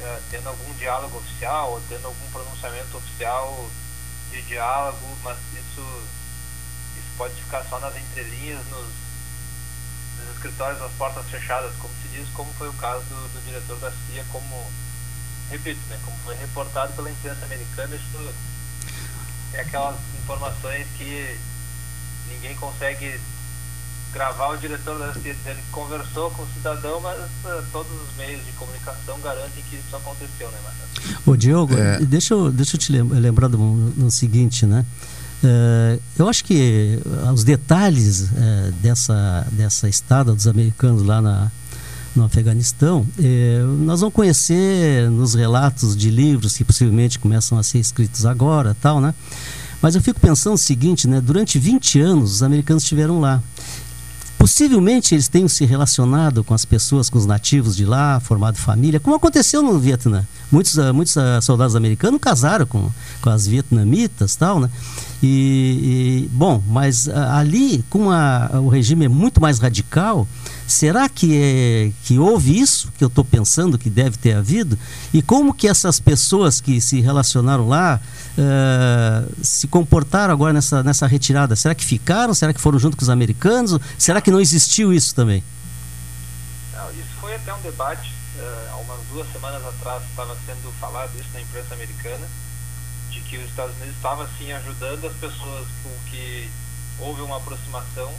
uh, 0.00 0.22
tendo 0.30 0.48
algum 0.48 0.72
diálogo 0.74 1.18
oficial, 1.18 1.72
ou 1.72 1.82
tendo 1.88 2.06
algum 2.06 2.30
pronunciamento 2.30 2.96
oficial 2.96 3.70
de 4.30 4.40
diálogo, 4.42 5.18
mas 5.22 5.36
isso, 5.52 6.02
isso 6.96 7.08
pode 7.18 7.34
ficar 7.34 7.64
só 7.64 7.78
nas 7.78 7.94
entrelinhas, 7.96 8.64
nos, 8.68 8.88
nos 10.20 10.36
escritórios, 10.36 10.80
nas 10.80 10.92
portas 10.92 11.26
fechadas, 11.26 11.74
como 11.76 11.92
se 12.00 12.08
diz, 12.08 12.28
como 12.30 12.50
foi 12.54 12.70
o 12.70 12.74
caso 12.74 13.04
do, 13.04 13.28
do 13.28 13.44
diretor 13.44 13.78
da 13.78 13.90
CIA, 13.90 14.24
como, 14.32 14.72
repito, 15.50 15.80
né, 15.88 16.00
como 16.02 16.16
foi 16.24 16.34
reportado 16.36 16.94
pela 16.94 17.10
imprensa 17.10 17.44
americana, 17.44 17.94
isso 17.94 18.34
é 19.52 19.60
aquelas 19.60 19.96
informações 20.18 20.86
que 20.96 21.38
ninguém 22.28 22.56
consegue 22.56 23.20
gravar 24.16 24.48
o 24.48 24.56
diretor 24.56 24.98
da 24.98 25.08
dizendo 25.08 25.56
que 25.56 25.70
conversou 25.70 26.30
com 26.30 26.42
o 26.42 26.46
cidadão, 26.54 27.00
mas 27.00 27.18
uh, 27.18 27.62
todos 27.70 27.92
os 27.92 28.16
meios 28.16 28.44
de 28.46 28.52
comunicação 28.52 29.20
garantem 29.20 29.62
que 29.68 29.76
isso 29.76 29.94
aconteceu, 29.94 30.50
né, 30.50 30.58
Marcelo? 30.64 31.20
Ô 31.26 31.36
Diogo, 31.36 31.76
é. 31.76 31.98
deixa, 32.00 32.32
eu, 32.32 32.50
deixa 32.50 32.76
eu 32.76 32.80
te 32.80 32.92
lembrar 32.92 33.48
do, 33.48 33.58
no 33.58 34.10
seguinte, 34.10 34.64
né? 34.64 34.86
Uh, 35.44 36.00
eu 36.18 36.28
acho 36.28 36.42
que 36.44 36.98
os 37.32 37.44
detalhes 37.44 38.22
uh, 38.22 38.72
dessa, 38.80 39.46
dessa 39.52 39.86
estada 39.86 40.32
dos 40.32 40.46
americanos 40.46 41.02
lá 41.02 41.20
na, 41.20 41.52
no 42.14 42.24
Afeganistão, 42.24 43.06
nós 43.84 44.00
vamos 44.00 44.14
conhecer 44.14 45.10
nos 45.10 45.34
relatos 45.34 45.94
de 45.94 46.08
livros 46.08 46.56
que 46.56 46.64
possivelmente 46.64 47.18
começam 47.18 47.58
a 47.58 47.62
ser 47.62 47.78
escritos 47.78 48.24
agora, 48.24 48.74
tal, 48.80 49.02
né? 49.02 49.14
Mas 49.82 49.94
eu 49.94 50.00
fico 50.00 50.18
pensando 50.18 50.54
o 50.54 50.58
seguinte, 50.58 51.06
né? 51.06 51.20
Durante 51.20 51.58
20 51.58 52.00
anos 52.00 52.32
os 52.32 52.42
americanos 52.42 52.82
estiveram 52.82 53.20
lá. 53.20 53.42
Possivelmente 54.38 55.14
eles 55.14 55.28
tenham 55.28 55.48
se 55.48 55.64
relacionado 55.64 56.44
com 56.44 56.52
as 56.52 56.64
pessoas, 56.64 57.08
com 57.08 57.18
os 57.18 57.26
nativos 57.26 57.74
de 57.74 57.84
lá, 57.84 58.20
formado 58.20 58.56
família, 58.56 59.00
como 59.00 59.16
aconteceu 59.16 59.62
no 59.62 59.78
Vietnã. 59.78 60.26
Muitos, 60.52 60.76
uh, 60.76 60.92
muitos 60.94 61.16
uh, 61.16 61.40
soldados 61.42 61.74
americanos 61.74 62.20
casaram 62.20 62.66
com, 62.66 62.90
com 63.20 63.30
as 63.30 63.46
vietnamitas 63.46 64.36
tal, 64.36 64.60
né? 64.60 64.70
E, 65.22 66.26
e 66.26 66.30
bom, 66.32 66.62
mas 66.68 67.06
uh, 67.06 67.12
ali, 67.32 67.84
com 67.88 68.10
a, 68.10 68.50
o 68.62 68.68
regime 68.68 69.06
é 69.06 69.08
muito 69.08 69.40
mais 69.40 69.58
radical, 69.58 70.28
será 70.66 71.08
que, 71.08 71.40
é, 71.40 71.92
que 72.04 72.18
houve 72.18 72.58
isso 72.58 72.92
que 72.96 73.04
eu 73.04 73.08
estou 73.08 73.24
pensando 73.24 73.78
que 73.78 73.88
deve 73.88 74.16
ter 74.16 74.34
havido? 74.34 74.78
E 75.12 75.22
como 75.22 75.54
que 75.54 75.68
essas 75.68 76.00
pessoas 76.00 76.60
que 76.60 76.80
se 76.80 77.00
relacionaram 77.00 77.68
lá 77.68 78.00
uh, 78.36 79.44
se 79.44 79.68
comportaram 79.68 80.32
agora 80.32 80.52
nessa, 80.52 80.82
nessa 80.82 81.06
retirada? 81.06 81.54
Será 81.54 81.74
que 81.74 81.84
ficaram? 81.84 82.34
Será 82.34 82.52
que 82.52 82.60
foram 82.60 82.78
junto 82.78 82.96
com 82.96 83.02
os 83.02 83.10
americanos? 83.10 83.78
Será 83.98 84.20
que 84.20 84.30
não 84.30 84.40
existiu 84.40 84.92
isso 84.92 85.14
também? 85.14 85.42
Não, 86.74 86.90
isso 86.90 87.14
foi 87.20 87.34
até 87.34 87.54
um 87.54 87.60
debate. 87.60 88.12
Uh, 88.38 88.72
há 88.72 88.76
umas 88.76 89.00
duas 89.12 89.30
semanas 89.32 89.64
atrás 89.64 90.02
estava 90.10 90.36
sendo 90.46 90.72
falado 90.80 91.10
isso 91.18 91.30
na 91.32 91.40
imprensa 91.40 91.74
americana, 91.74 92.26
de 93.10 93.20
que 93.20 93.38
os 93.38 93.44
Estados 93.44 93.74
Unidos 93.76 93.96
estavam 93.96 94.24
assim 94.24 94.52
ajudando 94.52 95.06
as 95.06 95.14
pessoas 95.14 95.66
com 95.82 95.90
que 96.10 96.50
houve 96.98 97.22
uma 97.22 97.36
aproximação 97.36 98.12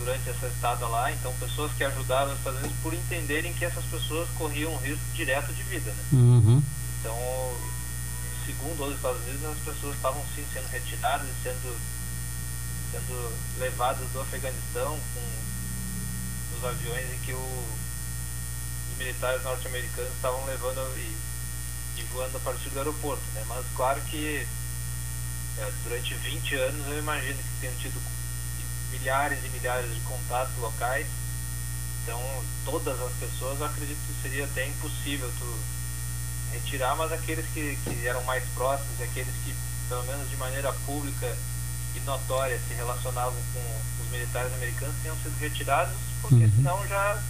durante 0.00 0.28
essa 0.28 0.46
estada 0.46 0.86
lá, 0.88 1.12
então 1.12 1.32
pessoas 1.34 1.70
que 1.72 1.84
ajudaram 1.84 2.32
os 2.32 2.38
Estados 2.38 2.58
Unidos 2.58 2.76
por 2.82 2.92
entenderem 2.92 3.52
que 3.52 3.64
essas 3.64 3.84
pessoas 3.84 4.28
corriam 4.36 4.72
um 4.72 4.78
risco 4.78 5.04
direto 5.14 5.52
de 5.52 5.62
vida, 5.62 5.90
né? 5.92 6.04
Uhum. 6.12 6.62
Então 6.98 7.16
segundo 8.50 8.84
os 8.84 8.96
Estados 8.96 9.20
Unidos, 9.22 9.44
as 9.44 9.74
pessoas 9.74 9.94
estavam 9.94 10.22
sim 10.34 10.44
sendo 10.52 10.68
retiradas 10.68 11.26
e 11.28 11.42
sendo, 11.42 11.76
sendo 12.90 13.32
levadas 13.58 14.08
do 14.10 14.20
Afeganistão 14.20 14.98
com 15.14 16.58
os 16.58 16.64
aviões 16.64 17.12
em 17.12 17.18
que 17.18 17.32
o, 17.32 17.64
os 18.92 18.98
militares 18.98 19.42
norte-americanos 19.44 20.12
estavam 20.12 20.44
levando 20.46 20.80
e, 20.98 22.00
e, 22.00 22.02
voando 22.12 22.36
a 22.36 22.40
partir 22.40 22.70
do 22.70 22.78
aeroporto. 22.78 23.22
Né? 23.34 23.44
Mas 23.46 23.64
claro 23.76 24.00
que 24.02 24.46
é, 25.58 25.72
durante 25.84 26.14
20 26.14 26.54
anos 26.56 26.86
eu 26.88 26.98
imagino 26.98 27.38
que 27.38 27.60
tenham 27.60 27.76
tido 27.76 28.00
milhares 28.90 29.38
e 29.44 29.48
milhares 29.48 29.92
de 29.94 30.00
contatos 30.00 30.56
locais. 30.58 31.06
Então 32.02 32.20
todas 32.64 33.00
as 33.00 33.12
pessoas 33.14 33.60
eu 33.60 33.66
acredito 33.66 33.98
que 34.06 34.22
seria 34.22 34.44
até 34.44 34.66
impossível 34.66 35.30
tu 35.38 35.58
retirar, 36.52 36.96
mas 36.96 37.12
aqueles 37.12 37.46
que, 37.54 37.78
que 37.84 38.06
eram 38.06 38.22
mais 38.24 38.44
próximos, 38.54 39.00
aqueles 39.00 39.32
que, 39.44 39.54
pelo 39.88 40.02
menos 40.04 40.28
de 40.28 40.36
maneira 40.36 40.72
pública 40.84 41.36
e 41.94 42.00
notória, 42.00 42.58
se 42.68 42.74
relacionavam 42.74 43.38
com 43.52 44.02
os 44.02 44.10
militares 44.10 44.52
americanos, 44.54 44.94
tenham 45.02 45.16
sido 45.18 45.36
retirados, 45.38 45.94
porque 46.20 46.44
uhum. 46.44 46.52
senão 46.56 46.88
já 46.88 47.22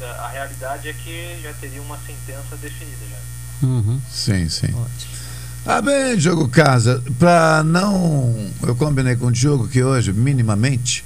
a 0.00 0.28
realidade 0.28 0.88
é 0.88 0.92
que 0.92 1.40
já 1.42 1.52
teria 1.54 1.82
uma 1.82 1.98
sentença 1.98 2.56
definida 2.56 3.04
já. 3.10 3.66
Uhum. 3.66 4.00
Sim, 4.08 4.48
sim. 4.48 4.72
Ótimo. 4.74 5.27
Ah, 5.66 5.82
bem, 5.82 6.16
Diogo 6.16 6.48
Casa, 6.48 7.02
para 7.18 7.62
não. 7.62 8.34
Eu 8.62 8.74
combinei 8.74 9.16
com 9.16 9.26
o 9.26 9.32
Diogo 9.32 9.68
que 9.68 9.82
hoje, 9.82 10.12
minimamente, 10.12 11.04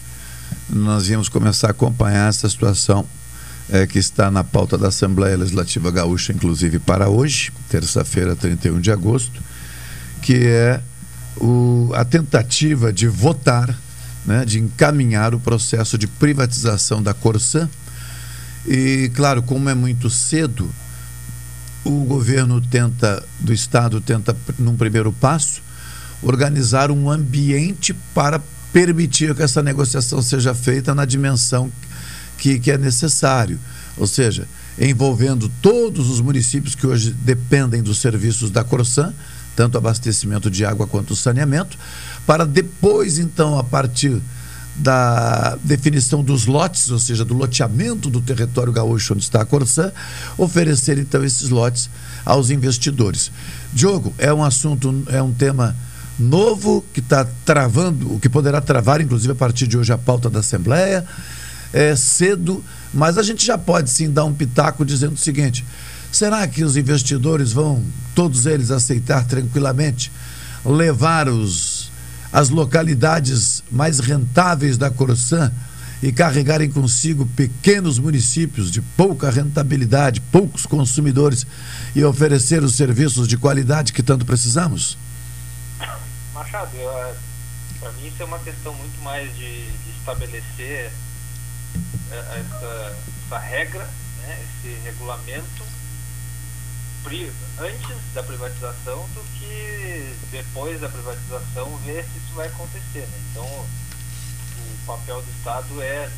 nós 0.71 1.09
íamos 1.09 1.29
começar 1.29 1.69
a 1.69 1.71
acompanhar 1.71 2.29
essa 2.29 2.49
situação 2.49 3.05
é, 3.69 3.87
que 3.87 3.99
está 3.99 4.31
na 4.31 4.45
pauta 4.45 4.79
da 4.79 4.89
Assembleia 4.89 5.37
Legislativa 5.37 5.91
Gaúcha, 5.91 6.33
inclusive 6.33 6.79
para 6.79 7.09
hoje, 7.09 7.53
terça-feira, 7.69 8.37
31 8.37 8.81
de 8.81 8.93
agosto, 8.93 9.43
que 10.21 10.47
é 10.47 10.81
o, 11.37 11.91
a 11.95 12.05
tentativa 12.05 12.93
de 12.93 13.09
votar, 13.09 13.77
né, 14.25 14.45
de 14.45 14.61
encaminhar 14.61 15.35
o 15.35 15.41
processo 15.41 15.99
de 15.99 16.07
privatização 16.07 17.03
da 17.03 17.13
Corsã. 17.13 17.69
E, 18.67 19.11
claro, 19.15 19.43
como 19.43 19.69
é 19.69 19.75
muito 19.75 20.09
cedo, 20.09 20.71
o 21.85 22.05
governo 22.05 22.61
tenta, 22.61 23.23
do 23.41 23.53
Estado 23.53 24.01
tenta, 24.01 24.37
num 24.59 24.77
primeiro 24.77 25.13
passo, 25.13 25.61
organizar 26.23 26.91
um 26.91 27.11
ambiente 27.11 27.93
para 28.15 28.41
permitir 28.73 29.35
que 29.35 29.43
essa 29.43 29.63
negociação 29.63 30.23
seja 30.23 30.55
feita 30.55 30.95
na 30.95 31.05
dimensão 31.05 31.71
que, 32.39 32.59
que 32.59 32.71
é 32.71 32.79
necessário. 32.79 33.59
Ou 33.97 34.07
seja, 34.07 34.47
envolvendo 34.79 35.51
todos 35.61 36.09
os 36.09 36.21
municípios 36.21 36.75
que 36.75 36.87
hoje 36.87 37.11
dependem 37.11 37.83
dos 37.83 37.99
serviços 37.99 38.51
da 38.51 38.65
Corsan, 38.65 39.13
tanto 39.55 39.77
abastecimento 39.77 40.51
de 40.51 40.65
água 40.65 40.87
quanto 40.87 41.15
saneamento, 41.15 41.77
para 42.27 42.47
depois, 42.47 43.19
então, 43.19 43.59
a 43.59 43.65
partir 43.65 44.21
da 44.75 45.57
definição 45.63 46.23
dos 46.23 46.47
lotes, 46.47 46.91
ou 46.91 46.99
seja, 46.99 47.25
do 47.25 47.35
loteamento 47.35 48.09
do 48.09 48.21
território 48.21 48.73
gaúcho 48.73 49.15
onde 49.15 49.23
está 49.23 49.43
a 49.43 49.45
Corsan, 49.45 49.93
oferecer 50.39 50.99
então 50.99 51.23
esses 51.25 51.51
lotes 51.51 51.91
aos 52.25 52.51
investidores. 52.51 53.31
Diogo, 53.73 54.15
é 54.19 54.33
um 54.33 54.43
assunto, 54.43 55.05
é 55.09 55.23
um 55.23 55.33
tema 55.33 55.77
novo 56.19 56.85
que 56.93 57.01
está 57.01 57.27
travando, 57.45 58.15
o 58.15 58.21
que 58.21 58.29
poderá 58.29 58.61
travar, 58.61 59.01
inclusive, 59.01 59.33
a 59.33 59.37
partir 59.37 59.67
de 59.67 59.77
hoje, 59.77 59.93
a 59.93 59.99
pauta 59.99 60.31
da 60.31 60.41
Assembleia. 60.41 61.05
É 61.73 61.97
cedo, 61.97 62.63
mas 62.93 63.17
a 63.17 63.23
gente 63.23 63.45
já 63.45 63.57
pode 63.57 63.89
sim 63.91 64.11
dar 64.11 64.25
um 64.25 64.35
pitaco 64.35 64.85
dizendo 64.85 65.15
o 65.15 65.19
seguinte: 65.19 65.65
será 66.11 66.47
que 66.47 66.63
os 66.63 66.77
investidores 66.77 67.53
vão, 67.53 67.83
todos 68.15 68.45
eles, 68.45 68.71
aceitar 68.71 69.25
tranquilamente 69.25 70.13
levar 70.65 71.29
os, 71.29 71.72
as 72.33 72.49
localidades 72.49 73.63
mais 73.71 73.99
rentáveis 73.99 74.79
da 74.79 74.91
Corsan 74.91 75.53
e 76.03 76.11
carregarem 76.11 76.69
consigo 76.71 77.27
pequenos 77.27 77.99
municípios 77.99 78.71
de 78.71 78.81
pouca 78.81 79.31
rentabilidade, 79.31 80.21
poucos 80.21 80.67
consumidores 80.67 81.47
e 81.95 82.03
oferecer 82.03 82.63
os 82.63 82.75
serviços 82.75 83.29
de 83.29 83.37
qualidade 83.37 83.93
que 83.93 84.03
tanto 84.03 84.27
precisamos? 84.27 84.99
Machado, 86.35 86.71
para 87.79 87.93
mim 87.93 88.09
isso 88.09 88.23
é 88.23 88.25
uma 88.25 88.39
questão 88.41 88.75
muito 88.75 89.01
mais 89.03 89.29
de, 89.37 89.67
de 89.67 89.91
estabelecer 89.99 90.91
é, 92.11 92.41
essa, 92.41 92.97
essa, 93.27 93.39
regra, 93.39 93.89
né, 94.23 94.39
esse 94.43 94.75
regulamento 94.85 95.63
antes 97.59 98.15
da 98.15 98.23
privatização 98.23 99.09
do 99.15 99.23
que 99.39 100.17
depois 100.31 100.81
da 100.81 100.89
privatização 100.89 101.77
ver 101.79 102.05
se 102.05 102.19
isso 102.19 102.35
vai 102.35 102.47
acontecer. 102.47 103.01
Né? 103.01 103.21
Então, 103.31 103.45
o 103.45 104.87
papel 104.87 105.21
do 105.21 105.31
Estado 105.31 105.83
é 105.83 106.11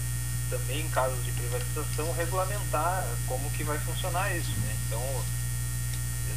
também, 0.50 0.82
em 0.82 0.88
casos 0.90 1.24
de 1.24 1.32
privatização, 1.32 2.12
regulamentar 2.12 3.06
como 3.26 3.50
que 3.50 3.64
vai 3.64 3.78
funcionar 3.78 4.36
isso. 4.36 4.50
Né? 4.50 4.76
Então, 4.86 5.02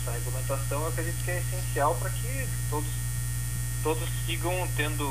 essa 0.02 0.12
regulamentação 0.12 0.82
eu 0.82 0.88
acredito 0.88 1.24
que 1.24 1.32
é 1.32 1.40
essencial 1.40 1.96
para 1.96 2.10
que 2.10 2.48
todos 2.70 2.90
todos 3.84 4.10
sigam 4.26 4.68
tendo 4.76 5.08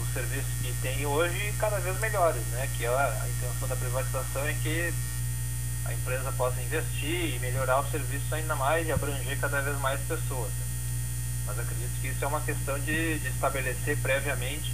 os 0.00 0.12
serviços 0.12 0.52
que 0.62 0.72
tem 0.80 1.04
hoje 1.04 1.52
cada 1.58 1.78
vez 1.78 1.98
melhores, 2.00 2.42
né? 2.46 2.68
Que 2.76 2.86
a, 2.86 3.22
a 3.22 3.28
intenção 3.28 3.68
da 3.68 3.76
privatização 3.76 4.46
é 4.46 4.54
que 4.62 4.94
a 5.86 5.92
empresa 5.92 6.32
possa 6.32 6.60
investir 6.60 7.34
e 7.34 7.38
melhorar 7.40 7.80
os 7.80 7.90
serviços 7.90 8.32
ainda 8.32 8.54
mais 8.56 8.86
e 8.86 8.92
abranger 8.92 9.38
cada 9.38 9.60
vez 9.62 9.78
mais 9.78 10.00
pessoas. 10.00 10.50
Mas 11.46 11.58
acredito 11.58 12.00
que 12.00 12.08
isso 12.08 12.24
é 12.24 12.28
uma 12.28 12.40
questão 12.40 12.78
de, 12.80 13.18
de 13.18 13.28
estabelecer 13.28 13.96
previamente 13.98 14.72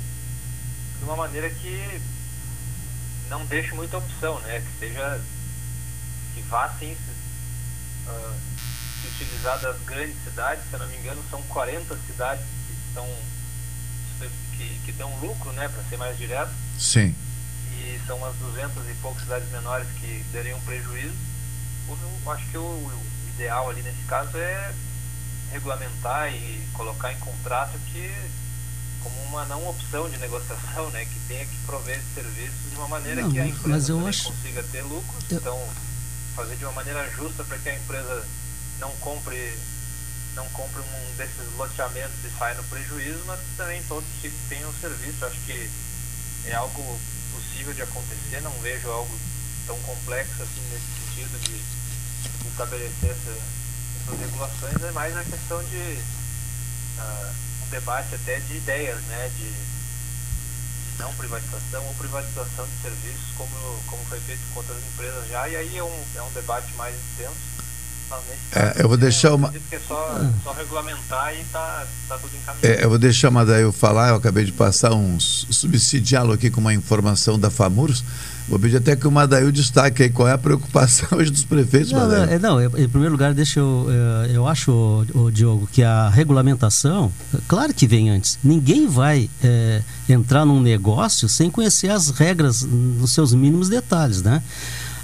de 0.99 1.05
uma 1.05 1.17
maneira 1.17 1.51
que 1.51 2.01
não 3.29 3.45
deixe 3.47 3.75
muita 3.75 3.99
opção, 3.99 4.39
né? 4.41 4.61
Que 4.61 4.79
seja 4.79 5.21
que 6.35 6.43
vá 6.43 6.69
sim 6.79 6.97
se, 6.97 8.11
uh, 8.11 8.35
se 9.01 9.07
utilizar 9.09 9.59
das 9.61 9.81
grandes 9.83 10.17
cidades, 10.25 10.65
se 10.69 10.73
eu 10.73 10.79
não 10.79 10.87
me 10.89 10.97
engano, 10.97 11.23
são 11.31 11.43
40 11.43 11.97
cidades 12.07 12.45
que 12.67 12.89
estão 12.89 13.07
que, 14.57 14.81
que 14.85 14.93
dão 14.93 15.15
lucro, 15.21 15.53
né, 15.53 15.69
para 15.69 15.83
ser 15.85 15.97
mais 15.97 16.17
direto. 16.17 16.53
Sim. 16.79 17.15
E 17.83 18.01
são 18.07 18.16
umas 18.16 18.35
200 18.37 18.89
e 18.89 18.95
poucas 18.95 19.22
cidades 19.22 19.51
menores 19.51 19.89
que 20.01 20.24
dariam 20.33 20.61
prejuízo. 20.61 21.14
Eu 21.89 22.33
acho 22.33 22.47
que 22.49 22.59
o, 22.59 22.62
o 22.62 23.03
ideal 23.35 23.68
ali 23.68 23.83
nesse 23.83 24.03
caso 24.07 24.37
é 24.39 24.72
regulamentar 25.51 26.33
e 26.33 26.66
colocar 26.72 27.12
em 27.12 27.18
contrato 27.18 27.78
que 27.93 28.11
como 29.03 29.20
uma 29.24 29.45
não 29.47 29.68
opção 29.68 30.09
de 30.09 30.16
negociação, 30.18 30.89
né, 30.91 31.05
que 31.05 31.18
tenha 31.26 31.45
que 31.45 31.57
prover 31.66 31.99
esse 31.99 32.14
serviço 32.14 32.55
de 32.70 32.76
uma 32.76 32.89
maneira 32.89 33.22
não, 33.22 33.33
que 33.33 33.41
a 33.41 33.47
empresa 33.47 34.09
acho... 34.09 34.24
consiga 34.33 34.62
ter 34.62 34.83
lucros, 34.83 35.24
eu... 35.28 35.39
então 35.39 35.68
fazer 36.37 36.57
de 36.57 36.64
uma 36.64 36.72
maneira 36.72 37.11
justa 37.11 37.45
para 37.45 37.59
que 37.59 37.68
a 37.68 37.74
empresa 37.74 38.26
não 38.78 38.91
compre 38.97 39.59
não 40.35 40.49
compre 40.51 40.80
um 40.80 41.16
desses 41.16 41.53
loteamentos 41.59 42.24
e 42.24 42.30
saia 42.39 42.55
no 42.55 42.64
prejuízo, 42.64 43.22
mas 43.26 43.39
também 43.57 43.83
todos 43.83 44.09
tenham 44.49 44.70
o 44.70 44.74
serviço. 44.74 45.26
Acho 45.26 45.39
que 45.41 45.70
é 46.47 46.55
algo 46.55 46.99
de 47.71 47.83
acontecer, 47.83 48.41
não 48.41 48.51
vejo 48.61 48.91
algo 48.91 49.17
tão 49.67 49.79
complexo 49.81 50.43
assim 50.43 50.61
nesse 50.73 50.87
sentido 50.99 51.39
de 51.45 52.49
estabelecer 52.49 53.11
essa, 53.11 53.39
essas 54.03 54.21
regulações, 54.21 54.83
é 54.83 54.91
mais 54.91 55.17
a 55.17 55.23
questão 55.23 55.63
de 55.65 55.99
uh, 56.99 57.35
um 57.65 57.69
debate 57.71 58.15
até 58.15 58.41
de 58.41 58.57
ideias, 58.57 59.01
né? 59.03 59.31
De, 59.37 59.51
de, 59.53 60.99
não 60.99 61.15
privatização 61.15 61.87
ou 61.87 61.95
privatização 61.95 62.67
de 62.67 62.83
serviços, 62.83 63.33
como, 63.37 63.83
como 63.87 64.05
foi 64.07 64.21
feito 64.21 64.43
com 64.53 64.61
outras 64.61 64.79
empresas 64.79 65.29
já, 65.29 65.49
e 65.49 65.57
aí 65.57 65.79
é 65.79 65.85
um, 65.85 66.05
é 66.17 66.23
um 66.23 66.33
debate 66.33 66.73
mais 66.75 66.95
extenso 66.95 67.62
é, 68.55 68.83
eu 68.83 68.89
vou 68.89 68.99
deixar 68.99 69.35
uma. 69.35 69.53
É 69.71 69.79
só, 69.79 70.21
só 70.45 70.53
regulamentar 70.53 71.35
e 71.35 71.43
tá, 71.45 71.87
tá 72.07 72.19
tudo 72.19 72.33
encaminhado. 72.37 72.67
É, 72.67 72.85
eu 72.85 72.91
vou 72.91 72.99
deixar 72.99 73.29
a 73.29 73.31
Madail 73.31 73.73
falar, 73.73 74.11
eu 74.11 74.17
acabei 74.17 74.45
de 74.45 74.53
passar 74.53 74.93
um 74.93 75.19
subsidiá-lo 75.19 76.33
aqui 76.33 76.51
com 76.51 76.61
uma 76.61 76.75
informação 76.75 77.39
da 77.39 77.51
FAMURS. 77.51 78.05
Vou 78.49 78.59
pedir 78.59 78.77
até 78.77 78.95
que 78.95 79.07
o 79.07 79.11
Madail 79.11 79.51
destaque 79.53 80.03
aí 80.03 80.11
qual 80.11 80.29
é 80.29 80.33
a 80.33 80.39
preocupação 80.39 81.09
hoje 81.17 81.31
dos 81.31 81.45
prefeitos, 81.45 81.93
não, 81.93 82.07
não, 82.07 82.25
é, 82.25 82.39
não, 82.39 82.61
em 82.61 82.89
primeiro 82.89 83.13
lugar, 83.13 83.33
deixa 83.33 83.61
eu. 83.61 83.87
É, 83.89 84.37
eu 84.37 84.47
acho, 84.47 84.71
o 85.15 85.31
Diogo, 85.31 85.67
que 85.73 85.83
a 85.83 86.11
regulamentação, 86.11 87.11
claro 87.49 87.73
que 87.73 87.87
vem 87.87 88.11
antes. 88.11 88.39
Ninguém 88.45 88.87
vai 88.87 89.31
é, 89.43 89.81
entrar 90.09 90.45
num 90.45 90.61
negócio 90.61 91.29
sem 91.29 91.51
conhecer 91.51 91.91
as 91.91 92.11
regras 92.11 92.63
nos 92.63 93.13
seus 93.13 93.33
mínimos 93.33 93.71
detalhes, 93.71 94.21
né? 94.21 94.43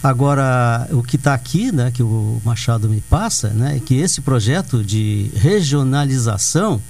Agora, 0.02 0.86
o 0.92 1.02
que 1.02 1.16
está 1.16 1.34
aqui, 1.34 1.72
né, 1.72 1.90
que 1.90 2.02
o 2.02 2.40
Machado 2.44 2.88
me 2.88 3.00
passa, 3.00 3.48
né, 3.48 3.76
é 3.76 3.80
que 3.80 3.96
esse 3.96 4.20
projeto 4.20 4.84
de 4.84 5.30
regionalização, 5.34 6.80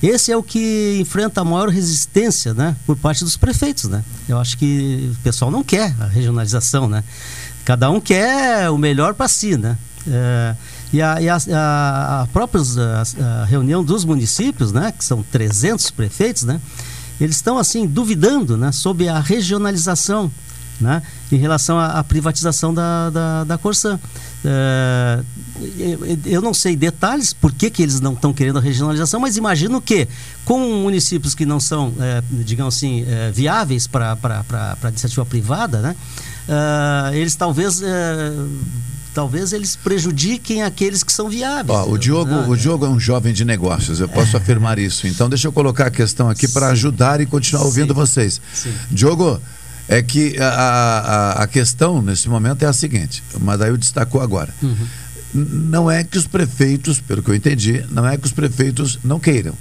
esse 0.00 0.30
é 0.30 0.36
o 0.36 0.42
que 0.42 0.98
enfrenta 1.00 1.40
a 1.40 1.44
maior 1.44 1.68
resistência, 1.68 2.54
né, 2.54 2.76
por 2.86 2.96
parte 2.96 3.24
dos 3.24 3.36
prefeitos, 3.36 3.84
né. 3.84 4.04
Eu 4.28 4.38
acho 4.38 4.56
que 4.58 5.10
o 5.12 5.22
pessoal 5.22 5.50
não 5.50 5.64
quer 5.64 5.94
a 5.98 6.06
regionalização, 6.06 6.88
né. 6.88 7.02
Cada 7.64 7.90
um 7.90 8.00
quer 8.00 8.70
o 8.70 8.78
melhor 8.78 9.14
para 9.14 9.26
si, 9.26 9.56
né. 9.56 9.76
É, 10.08 10.54
e 10.92 11.02
a, 11.02 11.20
e 11.20 11.28
a, 11.28 11.36
a, 11.52 12.22
a 12.22 12.26
própria 12.28 12.62
a, 12.62 13.44
reunião 13.44 13.82
dos 13.82 14.04
municípios, 14.04 14.70
né, 14.70 14.92
que 14.96 15.04
são 15.04 15.20
300 15.20 15.90
prefeitos, 15.90 16.44
né, 16.44 16.60
eles 17.20 17.34
estão 17.34 17.58
assim 17.58 17.88
duvidando, 17.88 18.56
né, 18.56 18.70
sobre 18.70 19.08
a 19.08 19.18
regionalização 19.18 20.30
né, 20.80 21.02
em 21.30 21.36
relação 21.36 21.78
à, 21.78 21.98
à 21.98 22.04
privatização 22.04 22.72
da, 22.72 23.10
da, 23.10 23.44
da 23.44 23.58
Corsan. 23.58 23.98
É, 24.44 25.22
eu 26.24 26.40
não 26.40 26.54
sei 26.54 26.76
detalhes 26.76 27.32
por 27.32 27.52
que, 27.52 27.70
que 27.70 27.82
eles 27.82 28.00
não 28.00 28.12
estão 28.12 28.32
querendo 28.32 28.58
a 28.58 28.60
regionalização, 28.60 29.18
mas 29.18 29.36
imagino 29.36 29.80
que 29.80 30.06
com 30.44 30.58
municípios 30.82 31.34
que 31.34 31.44
não 31.44 31.58
são, 31.58 31.92
é, 31.98 32.22
digamos 32.30 32.76
assim, 32.76 33.04
é, 33.08 33.30
viáveis 33.32 33.86
para 33.86 34.16
a 34.82 34.88
iniciativa 34.88 35.24
privada, 35.26 35.80
né, 35.80 35.96
eles 37.12 37.34
talvez 37.34 37.82
talvez 39.16 39.54
eles 39.54 39.74
prejudiquem 39.74 40.62
aqueles 40.62 41.02
que 41.02 41.10
são 41.10 41.30
viáveis. 41.30 41.78
Ó, 41.78 41.88
o 41.88 41.96
Diogo, 41.96 42.34
ah, 42.34 42.48
o 42.48 42.54
Diogo 42.54 42.84
é 42.84 42.88
um 42.90 43.00
jovem 43.00 43.32
de 43.32 43.46
negócios, 43.46 43.98
eu 43.98 44.06
posso 44.06 44.36
é. 44.36 44.38
afirmar 44.38 44.78
isso. 44.78 45.06
Então 45.08 45.26
deixa 45.26 45.48
eu 45.48 45.52
colocar 45.52 45.86
a 45.86 45.90
questão 45.90 46.28
aqui 46.28 46.46
para 46.46 46.68
ajudar 46.68 47.18
e 47.22 47.24
continuar 47.24 47.64
ouvindo 47.64 47.94
Sim. 47.94 47.94
vocês. 47.94 48.40
Sim. 48.52 48.74
Diogo, 48.90 49.40
é 49.88 50.02
que 50.02 50.36
a, 50.38 50.48
a, 50.48 51.42
a, 51.42 51.46
questão 51.46 52.02
nesse 52.02 52.28
momento 52.28 52.62
é 52.62 52.66
a 52.66 52.72
seguinte, 52.72 53.22
o 53.34 53.40
Madail 53.40 53.76
destacou 53.76 54.20
agora. 54.20 54.52
Uhum. 54.62 54.86
Não 55.34 55.90
é 55.90 56.02
que 56.02 56.16
os 56.16 56.26
prefeitos, 56.26 57.00
pelo 57.00 57.22
que 57.22 57.30
eu 57.30 57.34
entendi, 57.34 57.84
não 57.90 58.06
é 58.06 58.16
que 58.16 58.26
os 58.26 58.32
prefeitos 58.32 58.98
não 59.04 59.20
queiram. 59.20 59.54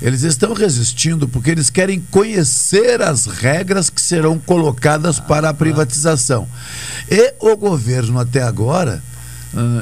Eles 0.00 0.22
estão 0.22 0.52
resistindo 0.52 1.28
porque 1.28 1.50
eles 1.50 1.70
querem 1.70 2.00
conhecer 2.10 3.00
as 3.00 3.26
regras 3.26 3.88
que 3.88 4.00
serão 4.00 4.38
colocadas 4.38 5.18
ah, 5.18 5.22
para 5.22 5.48
a 5.48 5.54
privatização. 5.54 6.46
E 7.08 7.34
o 7.38 7.56
governo 7.56 8.18
até 8.18 8.42
agora, 8.42 9.02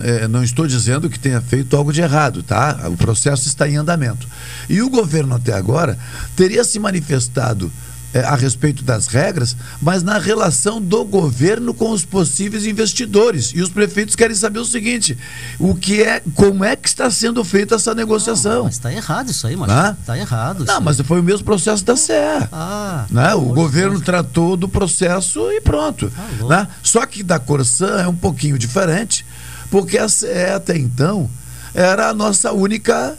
é, 0.03 0.29
não 0.29 0.45
estou 0.45 0.67
dizendo 0.67 1.09
que 1.09 1.19
tenha 1.19 1.41
feito 1.41 1.75
algo 1.77 1.93
de 1.93 2.03
errado, 2.03 2.43
tá? 2.43 2.89
O 2.89 2.97
processo 2.97 3.49
está 3.49 3.69
em 3.69 3.77
andamento. 3.77 4.29
E 4.69 4.83
o 4.83 4.91
governo 4.91 5.35
até 5.35 5.55
agora 5.55 5.99
teria 6.37 6.65
se 6.65 6.79
manifestado 6.79 7.73
é, 8.13 8.21
a 8.21 8.35
respeito 8.35 8.83
das 8.83 9.07
regras, 9.07 9.57
mas 9.81 10.03
na 10.03 10.19
relação 10.19 10.81
do 10.81 11.05
governo 11.05 11.73
com 11.73 11.91
os 11.91 12.05
possíveis 12.05 12.67
investidores. 12.67 13.53
E 13.55 13.61
os 13.61 13.69
prefeitos 13.69 14.17
querem 14.17 14.35
saber 14.35 14.59
o 14.59 14.65
seguinte: 14.65 15.17
o 15.59 15.75
que 15.75 16.03
é, 16.03 16.23
como 16.35 16.65
é 16.65 16.75
que 16.75 16.89
está 16.89 17.11
sendo 17.11 17.45
feita 17.45 17.77
essa 17.77 17.95
negociação? 17.95 18.65
Mas 18.65 18.75
está 18.75 18.93
errado 18.93 19.31
isso 19.31 19.47
aí, 19.47 19.57
mas 19.57 19.69
está 20.01 20.19
errado. 20.19 20.65
Não, 20.65 20.81
mas 20.81 21.01
foi 21.01 21.21
o 21.21 21.23
mesmo 21.23 21.45
processo 21.45 21.85
da 21.85 21.97
CE. 21.97 22.13
Ah, 22.53 23.07
né? 23.11 23.35
O 23.35 23.43
governo 23.55 24.01
tratou 24.01 24.57
do 24.57 24.69
processo 24.69 25.51
e 25.53 25.61
pronto. 25.61 26.13
né? 26.49 26.67
Só 26.83 27.07
que 27.07 27.23
da 27.23 27.39
Corsã 27.39 28.01
é 28.01 28.09
um 28.09 28.17
pouquinho 28.17 28.59
diferente, 28.59 29.25
porque 29.71 29.99
a 29.99 30.09
CE 30.09 30.27
até 30.55 30.77
então 30.77 31.31
era 31.73 32.09
a 32.09 32.15
nossa 32.15 32.53
única 32.53 33.17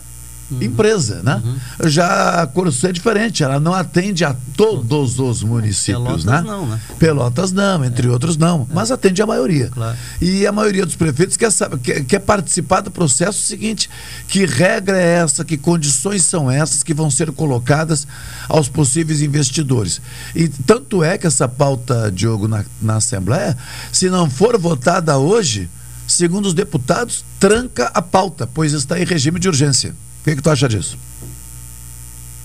empresa, 0.59 1.21
né? 1.23 1.41
Já 1.85 2.41
a 2.41 2.47
Corsã 2.47 2.89
é 2.89 2.91
diferente, 2.91 3.43
ela 3.43 3.59
não 3.59 3.73
atende 3.73 4.25
a 4.25 4.35
todos 4.55 5.19
os 5.19 5.43
municípios, 5.43 6.03
Pelotas 6.03 6.25
né? 6.25 6.41
não, 6.41 6.65
né? 6.65 6.79
Pelotas 6.99 7.51
não, 7.51 7.85
entre 7.85 8.07
outros 8.07 8.37
não, 8.37 8.67
mas 8.73 8.91
atende 8.91 9.21
a 9.21 9.25
maioria. 9.25 9.69
Claro. 9.69 9.97
E 10.19 10.45
a 10.45 10.51
maioria 10.51 10.85
dos 10.85 10.95
prefeitos 10.95 11.37
quer, 11.37 11.51
quer, 11.81 12.03
quer 12.03 12.19
participar 12.19 12.81
do 12.81 12.91
processo 12.91 13.39
seguinte: 13.39 13.89
que 14.27 14.45
regra 14.45 14.99
é 14.99 15.19
essa, 15.19 15.45
que 15.45 15.57
condições 15.57 16.23
são 16.23 16.49
essas 16.49 16.83
que 16.83 16.93
vão 16.93 17.09
ser 17.09 17.31
colocadas 17.31 18.07
aos 18.47 18.67
possíveis 18.67 19.21
investidores. 19.21 20.01
E 20.35 20.47
tanto 20.47 21.03
é 21.03 21.17
que 21.17 21.27
essa 21.27 21.47
pauta, 21.47 22.11
Diogo, 22.11 22.47
na, 22.47 22.65
na 22.81 22.95
Assembleia, 22.95 23.57
se 23.91 24.09
não 24.09 24.29
for 24.29 24.57
votada 24.57 25.17
hoje, 25.17 25.69
segundo 26.07 26.45
os 26.45 26.53
deputados, 26.53 27.23
tranca 27.39 27.89
a 27.93 28.01
pauta, 28.01 28.47
pois 28.47 28.73
está 28.73 28.99
em 28.99 29.05
regime 29.05 29.39
de 29.39 29.47
urgência. 29.47 29.95
O 30.21 30.23
que, 30.23 30.35
que 30.35 30.41
tu 30.41 30.49
acha 30.51 30.69
disso? 30.69 30.97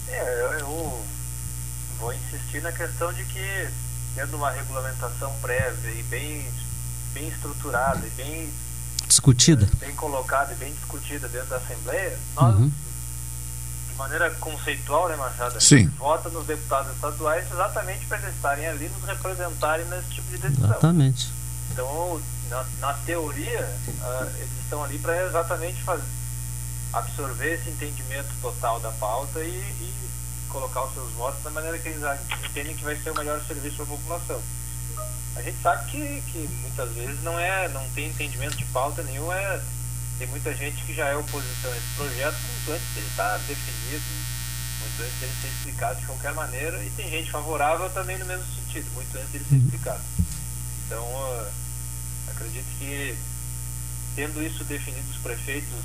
É, 0.08 0.40
eu, 0.42 0.52
eu 0.60 1.04
vou 1.98 2.12
insistir 2.14 2.62
na 2.62 2.72
questão 2.72 3.12
de 3.12 3.22
que, 3.24 3.68
tendo 4.14 4.36
uma 4.36 4.50
regulamentação 4.50 5.34
prévia 5.42 5.90
e 5.90 6.02
bem, 6.04 6.48
bem 7.12 7.28
estruturada 7.28 8.06
e 8.06 8.10
bem, 8.10 8.50
discutida. 9.06 9.68
bem 9.78 9.94
colocada 9.94 10.52
e 10.54 10.56
bem 10.56 10.72
discutida 10.72 11.28
dentro 11.28 11.48
da 11.48 11.56
Assembleia, 11.56 12.18
nós, 12.34 12.54
Uhum. 12.56 12.72
de 13.90 13.94
maneira 13.98 14.30
conceitual, 14.30 15.08
né, 15.10 15.16
Machado? 15.16 15.60
Sim. 15.62 15.88
vota 15.98 16.30
nos 16.30 16.46
deputados 16.46 16.90
estaduais 16.94 17.44
exatamente 17.52 18.06
para 18.06 18.18
eles 18.20 18.34
estarem 18.34 18.66
ali 18.66 18.88
nos 18.88 19.04
representarem 19.04 19.84
nesse 19.86 20.08
tipo 20.14 20.30
de 20.30 20.38
decisão. 20.38 20.64
Exatamente. 20.70 21.30
Então, 21.72 22.22
na, 22.48 22.64
na 22.80 22.94
teoria, 22.94 23.68
ah, 24.00 24.28
eles 24.38 24.50
estão 24.62 24.82
ali 24.82 24.98
para 24.98 25.26
exatamente 25.26 25.82
fazer, 25.82 26.04
absorver 26.92 27.54
esse 27.54 27.70
entendimento 27.70 28.28
total 28.40 28.80
da 28.80 28.90
pauta 28.92 29.40
e, 29.40 29.50
e 29.50 29.94
colocar 30.48 30.84
os 30.84 30.94
seus 30.94 31.10
votos 31.12 31.42
da 31.42 31.50
maneira 31.50 31.78
que 31.78 31.88
eles 31.88 32.02
entendem 32.44 32.76
que 32.76 32.84
vai 32.84 32.96
ser 32.96 33.10
o 33.10 33.14
melhor 33.14 33.40
serviço 33.46 33.76
para 33.76 33.84
a 33.84 33.88
população. 33.88 34.42
A 35.36 35.42
gente 35.42 35.60
sabe 35.62 35.90
que, 35.90 36.22
que 36.32 36.38
muitas 36.62 36.90
vezes 36.92 37.22
não 37.22 37.38
é, 37.38 37.68
não 37.68 37.86
tem 37.90 38.08
entendimento 38.08 38.56
de 38.56 38.64
pauta 38.66 39.02
nenhum, 39.02 39.30
é, 39.30 39.60
tem 40.18 40.26
muita 40.28 40.54
gente 40.54 40.82
que 40.84 40.94
já 40.94 41.08
é 41.08 41.16
oposição 41.16 41.70
a 41.70 41.76
esse 41.76 41.94
projeto 41.94 42.36
muito 42.40 42.72
antes 42.72 42.94
dele 42.94 43.06
estar 43.06 43.38
definido, 43.38 44.04
muito 44.80 45.02
antes 45.02 45.20
dele 45.20 45.32
ser 45.42 45.48
explicado 45.48 46.00
de 46.00 46.06
qualquer 46.06 46.32
maneira, 46.32 46.82
e 46.82 46.90
tem 46.90 47.10
gente 47.10 47.30
favorável 47.30 47.90
também 47.90 48.16
no 48.16 48.24
mesmo 48.24 48.46
sentido, 48.54 48.90
muito 48.94 49.14
antes 49.18 49.30
dele 49.30 49.44
ser 49.46 49.56
explicado. 49.56 50.00
Então, 50.86 51.04
ah, 51.04 51.50
acredito 52.30 52.66
que 52.78 53.18
tendo 54.14 54.42
isso 54.42 54.64
definido 54.64 55.10
os 55.10 55.18
prefeitos, 55.18 55.84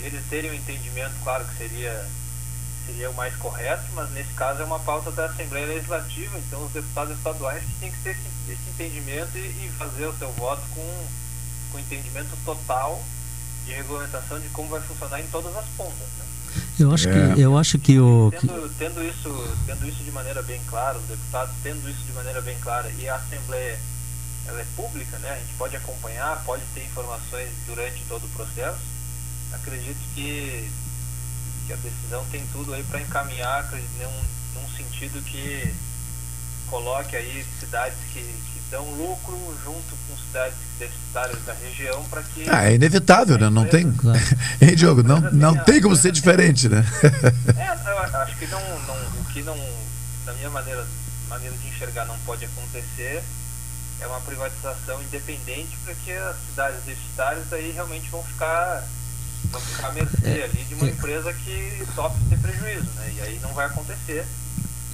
eles 0.00 0.22
terem 0.28 0.50
um 0.50 0.54
entendimento, 0.54 1.14
claro 1.22 1.44
que 1.44 1.56
seria 1.56 2.06
seria 2.86 3.10
o 3.10 3.14
mais 3.14 3.34
correto, 3.36 3.84
mas 3.94 4.10
nesse 4.10 4.32
caso 4.32 4.60
é 4.60 4.64
uma 4.64 4.80
pauta 4.80 5.12
da 5.12 5.26
Assembleia 5.26 5.66
Legislativa, 5.66 6.36
então 6.38 6.64
os 6.64 6.72
deputados 6.72 7.16
estaduais 7.16 7.62
que 7.62 7.74
têm 7.78 7.92
que 7.92 7.98
ter 7.98 8.10
esse, 8.10 8.52
esse 8.52 8.70
entendimento 8.70 9.38
e, 9.38 9.40
e 9.66 9.70
fazer 9.78 10.06
o 10.06 10.18
seu 10.18 10.32
voto 10.32 10.62
com, 10.74 11.06
com 11.70 11.78
entendimento 11.78 12.36
total 12.44 13.00
de 13.64 13.72
regulamentação 13.72 14.40
de 14.40 14.48
como 14.48 14.68
vai 14.68 14.80
funcionar 14.80 15.20
em 15.20 15.26
todas 15.28 15.56
as 15.56 15.64
pontas. 15.76 15.94
Né? 16.18 16.24
Eu 16.80 16.92
acho 16.92 17.08
É. 17.08 17.34
que 17.34 17.40
eu 17.40 17.56
acho 17.56 17.78
que 17.78 18.00
o 18.00 18.32
Tendo, 18.32 18.68
tendo, 18.76 19.04
isso, 19.04 19.56
tendo 19.64 19.86
isso 19.88 20.02
de 20.02 20.10
maneira 20.10 20.42
bem 20.42 20.60
clara, 20.68 20.98
os 20.98 21.04
deputados 21.04 21.54
tendo 21.62 21.88
isso 21.88 22.02
de 22.04 22.12
maneira 22.12 22.40
bem 22.42 22.58
clara 22.58 22.90
e 22.98 23.08
a 23.08 23.14
Assembleia 23.14 23.78
ela 24.46 24.60
é 24.60 24.66
pública, 24.74 25.16
né? 25.18 25.30
a 25.30 25.38
gente 25.38 25.54
pode 25.56 25.76
acompanhar, 25.76 26.42
pode 26.44 26.62
ter 26.74 26.84
informações 26.84 27.48
durante 27.64 28.02
todo 28.08 28.24
o 28.24 28.28
processo. 28.30 28.80
Acredito 29.52 29.98
que, 30.14 30.70
que 31.66 31.72
a 31.72 31.76
decisão 31.76 32.24
tem 32.30 32.44
tudo 32.52 32.72
aí 32.74 32.82
para 32.84 33.00
encaminhar 33.00 33.70
num, 33.70 34.60
num 34.60 34.68
sentido 34.76 35.22
que 35.22 35.72
coloque 36.68 37.14
aí 37.16 37.44
cidades 37.60 37.98
que, 38.12 38.20
que 38.20 38.60
dão 38.70 38.84
lucro 38.94 39.36
junto 39.64 39.96
com 40.08 40.16
cidades 40.16 40.56
deficitárias 40.78 41.44
da 41.44 41.52
região 41.52 42.02
para 42.04 42.22
que 42.22 42.48
Ah, 42.48 42.64
é 42.70 42.74
inevitável, 42.74 43.38
né? 43.38 43.50
Não 43.50 43.66
tem. 43.66 43.86
Hein, 44.60 44.74
Diogo? 44.74 45.02
Não, 45.02 45.20
não 45.32 45.56
tem 45.64 45.80
como 45.80 45.94
ser 45.94 46.12
diferente, 46.12 46.68
né? 46.68 46.84
É, 47.56 47.90
eu 47.90 47.98
acho 48.20 48.36
que 48.36 48.46
não, 48.46 48.60
não, 48.86 48.96
o 49.20 49.24
que 49.32 49.42
não, 49.42 49.56
na 50.24 50.32
minha 50.34 50.50
maneira, 50.50 50.86
maneira 51.28 51.56
de 51.56 51.68
enxergar, 51.68 52.06
não 52.06 52.18
pode 52.20 52.44
acontecer 52.44 53.22
é 54.02 54.06
uma 54.06 54.20
privatização 54.20 55.00
independente 55.02 55.76
para 55.84 55.94
que 55.94 56.12
as 56.12 56.36
cidades 56.48 56.82
deficitárias 56.84 57.52
aí 57.52 57.70
realmente 57.70 58.10
vão 58.10 58.22
ficar, 58.24 58.84
vão 59.50 59.60
ficar 59.60 59.88
à 59.88 59.92
mercê 59.92 60.42
ali 60.44 60.64
de 60.68 60.74
uma 60.74 60.88
empresa 60.88 61.32
que 61.32 61.82
sofre 61.94 62.20
ter 62.30 62.38
prejuízo, 62.38 62.86
né? 62.96 63.12
E 63.16 63.20
aí 63.22 63.38
não 63.42 63.52
vai 63.54 63.66
acontecer. 63.66 64.24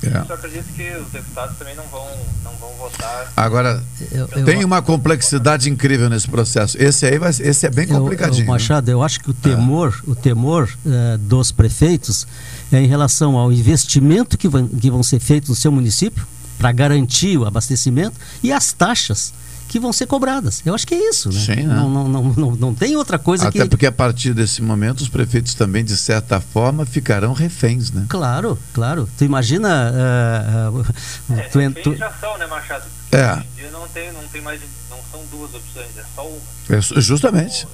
É. 0.01 0.25
Só 0.27 0.35
acredito 0.35 0.65
que 0.77 0.89
os 0.97 1.09
deputados 1.11 1.57
também 1.59 1.75
não 1.75 1.83
vão, 1.89 2.07
não 2.45 2.53
vão 2.53 2.73
votar. 2.75 3.33
Agora, 3.37 3.83
eu- 4.13 4.29
tem 4.45 4.65
uma 4.65 4.81
complexidade 4.81 5.69
incrível 5.69 6.09
nesse 6.09 6.29
processo. 6.29 6.81
Esse 6.81 7.05
aí 7.05 7.19
vai, 7.19 7.31
esse 7.31 7.67
é 7.67 7.71
bem 7.71 7.85
Eu- 7.89 7.95
eu- 7.97 8.01
complicadinho. 8.03 8.45
né? 8.47 8.53
Machado, 8.53 8.89
eu 8.89 9.03
acho 9.03 9.19
que 9.19 9.29
o 9.31 9.35
temor, 9.35 10.01
o 10.07 10.15
temor 10.15 10.71
eh, 10.87 11.17
dos 11.19 11.51
prefeitos 11.51 12.29
é 12.71 12.79
em 12.81 12.87
relação 12.87 13.37
ao 13.37 13.51
investimento 13.53 14.39
que, 14.39 14.47
vão- 14.49 14.69
que 14.69 14.89
vão 14.89 15.03
ser 15.03 15.19
feitos 15.19 15.51
no 15.51 15.57
seu 15.57 15.73
município 15.73 16.25
para 16.57 16.71
garantir 16.71 17.37
o 17.37 17.45
abastecimento 17.45 18.15
e 18.41 18.53
as 18.53 18.73
taxas 18.73 19.33
que 19.69 19.79
vão 19.79 19.93
ser 19.93 20.07
cobradas. 20.07 20.63
Eu 20.65 20.75
acho 20.75 20.87
que 20.87 20.95
é 20.95 21.09
isso, 21.11 21.29
né? 21.31 21.39
Sim, 21.41 21.63
né? 21.67 21.75
não, 21.75 21.89
não, 21.91 22.09
não, 22.09 22.23
não, 22.33 22.51
não 22.57 22.75
tem 22.75 22.97
outra 22.97 23.19
coisa 23.19 23.49
Até 23.49 23.61
que. 23.63 23.69
porque 23.69 23.87
a 23.87 23.93
partir 23.93 24.33
desse 24.35 24.63
momento 24.63 25.01
os 25.03 25.09
prefeitos 25.09 25.55
também, 25.55 25.85
de 25.85 25.97
certa 25.97 26.41
forma, 26.41 26.85
ficarão 26.87 27.33
reféns, 27.33 27.91
né? 27.91 28.07
Claro, 28.09 28.59
claro. 28.73 29.09
Tu 29.19 29.25
imagina. 29.25 29.93
eh, 29.95 31.49
tu, 31.53 31.61
en- 31.61 31.73
tu- 31.73 31.91
Reféns 31.91 31.99
já 31.99 32.13
são, 32.21 32.39
né, 32.39 32.47
Machado? 32.47 32.85
É. 33.13 33.33
Hoje 33.35 33.47
em 33.53 33.61
dia 33.61 33.71
não 33.71 33.89
tem, 33.89 34.13
não 34.13 34.29
tem 34.29 34.43
mais, 34.43 34.61
não 34.91 34.99
são 35.11 35.21
duas 35.31 35.55
opções, 35.55 35.89
é 35.97 36.05
só 36.15 36.27
uma. 36.27 36.41
É 36.71 36.81
justamente. 37.01 37.67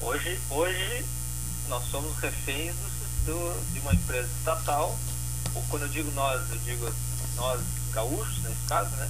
Hoje, 0.00 0.38
hoje 0.50 1.04
nós 1.68 1.82
somos 1.90 2.12
reféns 2.20 2.74
do, 3.26 3.32
do- 3.32 3.72
de 3.72 3.80
uma 3.80 3.94
empresa 3.94 4.28
estatal. 4.38 4.98
Ou 5.54 5.62
quando 5.68 5.82
eu 5.84 5.88
digo 5.88 6.10
nós, 6.14 6.40
eu 6.50 6.58
digo 6.64 6.88
nós 7.36 7.60
gaúchos, 7.92 8.38
nesse 8.42 8.56
caso, 8.68 8.90
né? 8.96 9.08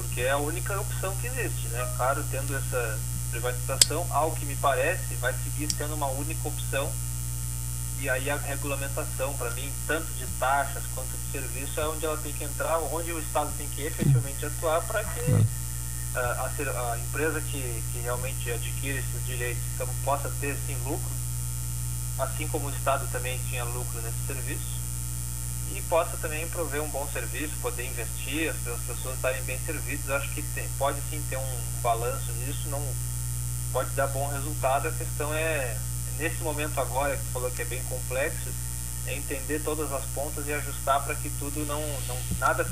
Porque 0.00 0.22
é 0.22 0.30
a 0.30 0.38
única 0.38 0.80
opção 0.80 1.14
que 1.16 1.26
existe, 1.26 1.68
né? 1.68 1.86
Claro, 1.96 2.24
tendo 2.30 2.56
essa 2.56 2.98
privatização, 3.30 4.06
ao 4.10 4.32
que 4.32 4.46
me 4.46 4.56
parece, 4.56 5.14
vai 5.16 5.34
seguir 5.44 5.70
sendo 5.76 5.94
uma 5.94 6.06
única 6.06 6.48
opção. 6.48 6.90
E 8.00 8.08
aí 8.08 8.30
a 8.30 8.36
regulamentação, 8.36 9.34
para 9.34 9.50
mim, 9.50 9.70
tanto 9.86 10.10
de 10.14 10.26
taxas 10.38 10.82
quanto 10.94 11.10
de 11.10 11.32
serviço, 11.32 11.78
é 11.78 11.86
onde 11.86 12.06
ela 12.06 12.16
tem 12.16 12.32
que 12.32 12.44
entrar, 12.44 12.78
onde 12.78 13.12
o 13.12 13.18
Estado 13.18 13.52
tem 13.58 13.68
que 13.68 13.82
efetivamente 13.82 14.46
atuar 14.46 14.80
para 14.86 15.04
que 15.04 15.46
ah, 16.14 16.48
a, 16.48 16.92
a 16.92 16.98
empresa 16.98 17.42
que, 17.42 17.82
que 17.92 17.98
realmente 18.00 18.50
adquire 18.50 18.98
esses 18.98 19.26
direitos 19.26 19.62
então, 19.74 19.86
possa 20.02 20.32
ter 20.40 20.56
sim 20.66 20.76
lucro, 20.86 21.10
assim 22.18 22.48
como 22.48 22.68
o 22.68 22.70
Estado 22.70 23.06
também 23.12 23.38
tinha 23.50 23.64
lucro 23.64 24.00
nesse 24.00 24.26
serviço, 24.26 24.80
e 25.74 25.82
possa 25.82 26.16
também 26.16 26.48
prover 26.48 26.82
um 26.82 26.88
bom 26.88 27.06
serviço, 27.12 27.52
poder 27.62 27.84
investir, 27.86 28.50
as, 28.50 28.56
as 28.66 28.80
pessoas 28.80 29.14
estarem 29.16 29.42
bem 29.44 29.58
servidas. 29.64 30.10
Acho 30.10 30.28
que 30.30 30.42
tem- 30.42 30.68
pode 30.78 31.00
sim 31.10 31.22
ter 31.28 31.36
um 31.36 31.80
balanço 31.82 32.32
nisso, 32.32 32.68
não 32.68 32.84
pode 33.72 33.90
dar 33.90 34.08
bom 34.08 34.28
resultado. 34.28 34.88
A 34.88 34.92
questão 34.92 35.32
é, 35.32 35.76
nesse 36.18 36.42
momento 36.42 36.78
agora, 36.80 37.16
que 37.16 37.22
tu 37.24 37.32
falou 37.32 37.50
que 37.50 37.62
é 37.62 37.64
bem 37.64 37.82
complexo, 37.84 38.48
é 39.06 39.14
entender 39.14 39.60
todas 39.60 39.92
as 39.92 40.04
pontas 40.06 40.46
e 40.46 40.52
ajustar 40.52 41.04
para 41.04 41.14
que 41.14 41.30
tudo 41.38 41.64
não, 41.66 41.80
não 42.06 42.16
nada 42.38 42.68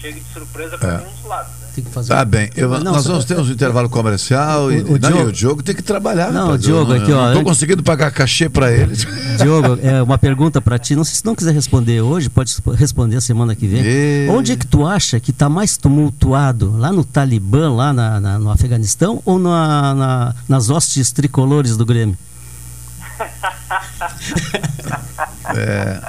chegue 0.00 0.20
de 0.20 0.32
surpresa 0.32 0.76
para 0.78 0.94
É. 0.94 0.98
nenhum 0.98 1.10
dos 1.12 1.24
lados. 1.24 1.50
Né? 1.52 1.58
Tem 1.74 1.84
que 1.84 1.90
fazer 1.90 2.08
Tá 2.14 2.22
bem. 2.24 2.50
Eu- 2.54 2.68
Não, 2.68 2.92
nós 2.92 3.06
vamos 3.06 3.24
ter 3.24 3.38
um 3.38 3.48
intervalo 3.50 3.88
comercial 3.88 4.70
e, 4.70 4.82
O- 4.82 4.84
o 4.84 4.88
não, 4.90 4.94
e 4.96 4.98
Diogo- 4.98 5.28
o 5.28 5.32
Diogo 5.32 5.62
tem 5.62 5.74
que 5.74 5.82
trabalhar. 5.82 6.30
Não, 6.30 6.42
rapaz. 6.42 6.60
o 6.60 6.64
Diogo 6.66 6.92
eu, 6.92 7.00
aqui, 7.02 7.10
eu 7.10 7.16
ó, 7.16 7.26
Não 7.28 7.34
tô 7.34 7.44
conseguindo 7.44 7.82
pagar 7.82 8.10
cachê 8.10 8.48
para 8.50 8.70
ele. 8.70 8.94
Diogo, 9.38 9.78
é 9.82 10.02
uma 10.02 10.18
pergunta 10.18 10.60
para 10.60 10.78
ti. 10.78 10.94
Não 10.94 11.02
sei 11.04 11.14
se 11.14 11.24
não 11.24 11.34
quiser 11.34 11.52
responder 11.54 12.02
hoje, 12.02 12.28
pode 12.28 12.54
responder 12.76 13.20
semana 13.22 13.54
que 13.56 13.66
vem. 13.66 13.80
E- 13.82 14.28
Onde 14.30 14.52
é 14.52 14.56
que 14.56 14.66
tu 14.66 14.86
acha 14.86 15.18
que 15.18 15.30
está 15.30 15.48
mais 15.48 15.78
tumultuado? 15.78 16.76
Lá 16.76 16.92
no 16.92 17.04
Talibã, 17.04 17.72
lá 17.72 17.90
na- 17.92 18.20
na- 18.20 18.38
no 18.38 18.50
Afeganistão, 18.50 19.22
ou 19.24 19.38
na- 19.38 19.94
na- 19.94 20.34
nas 20.46 20.68
hostes 20.68 21.10
tricolores 21.10 21.76
do 21.76 21.86
Grêmio? 21.86 22.18
É, 25.56 26.00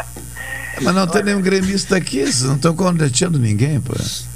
Mas 0.81 0.95
não 0.95 1.07
tem 1.07 1.23
nenhum 1.23 1.41
gremista 1.41 1.95
aqui, 1.97 2.19
vocês 2.21 2.41
não 2.43 2.55
estão 2.55 2.75
contratando 2.75 3.37
ninguém, 3.39 3.79
pô. 3.79 3.93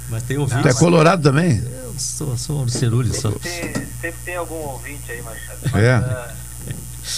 Mas 0.09 0.23
tem 0.23 0.37
Tu 0.37 0.41
ouvinte. 0.41 0.67
é 0.67 0.73
colorado 0.73 1.21
também? 1.23 1.57
Eu 1.83 1.93
sou, 1.97 2.37
sou 2.37 2.65
do 2.65 2.71
Cerulho, 2.71 3.13
só. 3.13 3.31
Tem- 3.31 3.73
sempre 4.01 4.19
tem 4.23 4.35
algum 4.35 4.55
ouvinte 4.55 5.11
aí, 5.11 5.21
Machado. 5.21 5.77
É. 5.77 5.91
ah, 5.95 6.33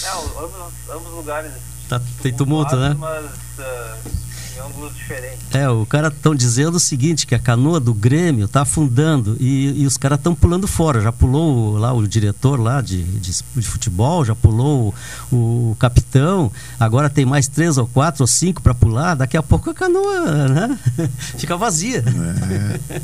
não, 0.03 0.43
ambos, 0.45 0.73
ambos 0.89 1.11
lugares. 1.13 1.51
Tá, 1.87 2.01
tem 2.21 2.33
tumulto, 2.33 2.75
né? 2.75 2.95
Mas 2.97 3.25
ah, 3.59 3.97
em 4.59 4.67
ângulos 4.67 4.95
diferentes. 4.95 5.39
É, 5.53 5.69
o 5.69 5.85
cara 5.85 6.09
estão 6.09 6.35
dizendo 6.35 6.75
o 6.75 6.79
seguinte, 6.79 7.25
que 7.25 7.33
a 7.33 7.39
canoa 7.39 7.79
do 7.79 7.93
Grêmio 7.93 8.47
tá 8.47 8.61
afundando 8.61 9.37
e, 9.39 9.81
e 9.81 9.85
os 9.85 9.97
caras 9.97 10.17
estão 10.17 10.35
pulando 10.35 10.67
fora. 10.67 11.01
Já 11.01 11.11
pulou 11.11 11.77
lá 11.77 11.93
o 11.93 12.05
diretor 12.07 12.59
lá 12.59 12.81
de, 12.81 13.03
de, 13.03 13.31
de 13.55 13.67
futebol, 13.67 14.25
já 14.25 14.35
pulou 14.35 14.93
o, 15.31 15.71
o 15.71 15.77
capitão, 15.79 16.51
agora 16.79 17.09
tem 17.09 17.25
mais 17.25 17.47
três 17.47 17.77
ou 17.77 17.87
quatro 17.87 18.23
ou 18.23 18.27
cinco 18.27 18.61
para 18.61 18.73
pular, 18.73 19.15
daqui 19.15 19.37
a 19.37 19.43
pouco 19.43 19.69
a 19.69 19.73
canoa 19.73 20.47
né? 20.47 20.79
fica 21.37 21.55
vazia. 21.55 22.03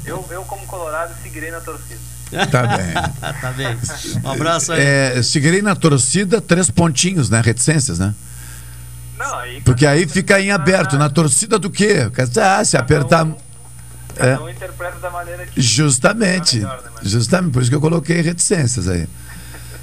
Eu, 0.06 0.26
eu, 0.30 0.44
como 0.44 0.66
colorado, 0.66 1.14
seguirei 1.24 1.52
na 1.52 1.62
torcida. 1.62 2.00
Tá 2.52 2.78
bem. 2.78 2.94
tá 3.42 3.52
bem. 3.52 3.78
Um 4.24 4.30
abraço 4.30 4.74
aí. 4.74 4.82
É, 4.82 5.24
seguirei 5.24 5.62
na 5.62 5.76
torcida, 5.76 6.42
três 6.42 6.70
pontinhos, 6.70 7.30
né? 7.30 7.42
Reticências, 7.42 8.00
né? 8.00 8.14
Não, 9.18 9.36
aí 9.40 9.62
Porque 9.62 9.86
aí 9.86 10.08
fica 10.08 10.40
em 10.40 10.52
aberto. 10.52 10.98
Na 10.98 11.10
torcida 11.10 11.58
do 11.58 11.70
quê? 11.70 12.10
Ah, 12.42 12.64
se 12.64 12.78
apertar. 12.78 13.28
É, 14.18 14.38
um 14.38 14.50
interpreta 14.50 14.98
da 15.00 15.10
maneira 15.10 15.46
que. 15.46 15.62
justamente. 15.62 16.58
melhor, 16.58 16.82
né, 16.82 16.90
Justamente, 17.04 17.52
por 17.52 17.62
isso 17.62 17.70
que 17.70 17.76
eu 17.76 17.82
coloquei 17.82 18.22
reticências 18.22 18.88
aí. 18.88 19.08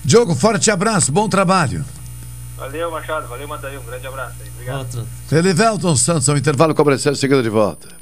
Diogo, 0.05 0.35
forte 0.35 0.71
abraço, 0.71 1.13
bom 1.13 1.29
trabalho. 1.29 1.85
Valeu, 2.57 2.91
Machado. 2.91 3.29
Valeu, 3.29 3.47
Mandaí. 3.47 3.77
Um 3.77 3.83
grande 3.83 4.07
abraço 4.07 4.35
aí. 4.41 4.49
Obrigado. 4.55 5.07
Elivelton 5.31 5.97
Santos, 5.97 6.29
ao 6.29 6.37
intervalo 6.37 6.75
comercial, 6.75 7.15
seguida 7.15 7.43
de 7.43 7.49
volta. 7.49 8.02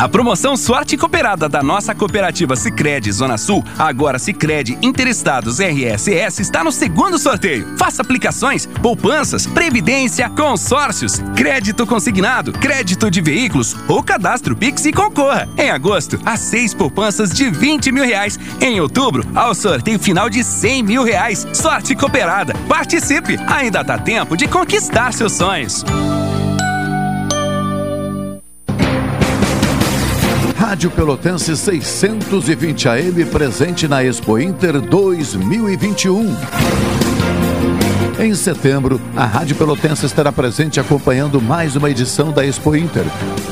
A 0.00 0.08
promoção 0.08 0.56
Sorte 0.56 0.96
Cooperada 0.96 1.46
da 1.46 1.62
nossa 1.62 1.94
cooperativa 1.94 2.56
Sicredi 2.56 3.12
Zona 3.12 3.36
Sul, 3.36 3.62
agora 3.78 4.18
Sicredi 4.18 4.78
Interestados 4.80 5.60
RSS 5.60 6.40
está 6.40 6.64
no 6.64 6.72
segundo 6.72 7.18
sorteio. 7.18 7.76
Faça 7.76 8.00
aplicações, 8.00 8.64
poupanças, 8.64 9.46
previdência, 9.46 10.26
consórcios, 10.30 11.20
crédito 11.36 11.86
consignado, 11.86 12.50
crédito 12.50 13.10
de 13.10 13.20
veículos 13.20 13.76
ou 13.86 14.02
cadastro 14.02 14.56
Pix 14.56 14.86
e 14.86 14.90
concorra. 14.90 15.46
Em 15.58 15.68
agosto, 15.68 16.18
a 16.24 16.34
seis 16.34 16.72
poupanças 16.72 17.30
de 17.34 17.50
20 17.50 17.92
mil 17.92 18.04
reais. 18.04 18.38
Em 18.58 18.80
outubro, 18.80 19.22
ao 19.34 19.54
sorteio 19.54 19.98
final 19.98 20.30
de 20.30 20.42
100 20.42 20.82
mil 20.82 21.04
reais. 21.04 21.46
Sorte 21.52 21.94
Cooperada. 21.94 22.54
Participe! 22.66 23.38
Ainda 23.46 23.82
dá 23.82 23.98
tempo 23.98 24.34
de 24.34 24.48
conquistar 24.48 25.12
seus 25.12 25.34
sonhos. 25.34 25.84
Rádio 30.70 30.88
Pelotense 30.92 31.56
620 31.56 32.88
AM 32.88 33.24
presente 33.24 33.88
na 33.88 34.04
Expo 34.04 34.38
Inter 34.38 34.80
2021. 34.80 36.36
Em 38.20 38.32
setembro, 38.36 39.00
a 39.16 39.26
Rádio 39.26 39.56
Pelotense 39.56 40.06
estará 40.06 40.30
presente 40.30 40.78
acompanhando 40.78 41.42
mais 41.42 41.74
uma 41.74 41.90
edição 41.90 42.30
da 42.30 42.46
Expo 42.46 42.76
Inter, 42.76 43.02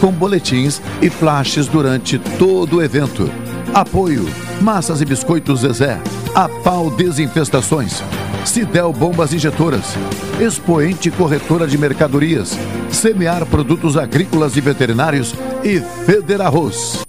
com 0.01 0.13
boletins 0.13 0.81
e 1.03 1.11
flashes 1.11 1.67
durante 1.67 2.21
todo 2.39 2.77
o 2.77 2.83
evento. 2.83 3.29
Apoio: 3.75 4.25
Massas 4.61 5.01
e 5.01 5.05
Biscoitos 5.05 5.63
Zezé, 5.63 6.01
A 6.37 6.49
Pau 6.49 6.89
Desinfestações, 6.89 8.01
Cidel 8.49 8.95
Bombas 8.95 9.35
Injetoras, 9.35 9.95
Expoente 10.41 11.11
Corretora 11.11 11.67
de 11.67 11.77
Mercadorias, 11.77 12.59
Semear 12.91 13.45
Produtos 13.45 13.95
Agrícolas 13.95 14.57
e 14.57 14.61
Veterinários 14.63 15.35
e 15.63 15.79
Feder 15.79 16.41
Arroz. 16.41 17.03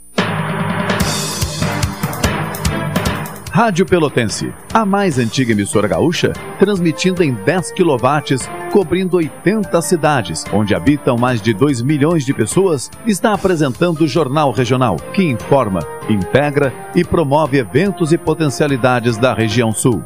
Rádio 3.49 3.85
Pelotense, 3.85 4.53
a 4.73 4.85
mais 4.85 5.17
antiga 5.17 5.53
emissora 5.53 5.87
gaúcha, 5.87 6.33
transmitindo 6.59 7.23
em 7.23 7.33
10 7.33 7.71
kW, 7.71 8.69
cobrindo 8.71 9.15
80 9.15 9.81
cidades, 9.81 10.43
onde 10.51 10.75
habitam 10.75 11.17
mais 11.17 11.41
de 11.41 11.53
2 11.53 11.81
milhões 11.81 12.25
de 12.25 12.33
pessoas, 12.33 12.91
está 13.07 13.33
apresentando 13.33 14.01
o 14.01 14.07
Jornal 14.07 14.51
Regional, 14.51 14.97
que 15.13 15.23
informa, 15.23 15.79
integra 16.09 16.73
e 16.93 17.03
promove 17.03 17.57
eventos 17.57 18.11
e 18.11 18.17
potencialidades 18.17 19.17
da 19.17 19.33
região 19.33 19.71
sul. 19.71 20.03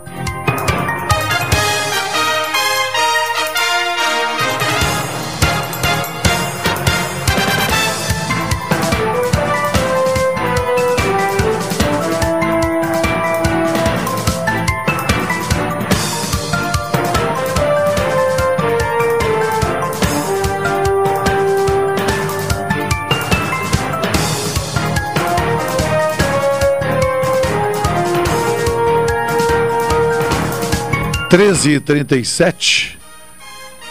Treze 31.34 31.72
e 31.72 31.80
trinta 31.80 32.16
e 32.16 32.24
sete. 32.24 32.96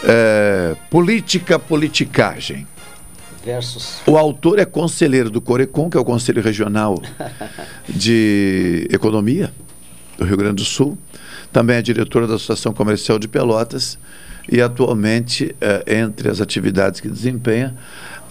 É, 0.04 0.76
política, 0.88 1.58
politicagem. 1.58 2.68
Versus. 3.44 4.00
O 4.06 4.16
autor 4.16 4.60
é 4.60 4.64
conselheiro 4.64 5.28
do 5.28 5.40
Corecon, 5.40 5.90
que 5.90 5.96
é 5.96 6.00
o 6.00 6.04
Conselho 6.04 6.40
Regional 6.40 7.02
de 7.88 8.86
Economia 8.92 9.52
do 10.16 10.24
Rio 10.24 10.36
Grande 10.36 10.62
do 10.62 10.64
Sul. 10.64 10.96
Também 11.52 11.78
é 11.78 11.82
diretor 11.82 12.28
da 12.28 12.36
Associação 12.36 12.72
Comercial 12.72 13.18
de 13.18 13.26
Pelotas 13.26 13.98
e 14.48 14.60
atualmente, 14.60 15.52
eh, 15.60 15.98
entre 16.00 16.28
as 16.28 16.40
atividades 16.40 17.00
que 17.00 17.08
desempenha, 17.08 17.76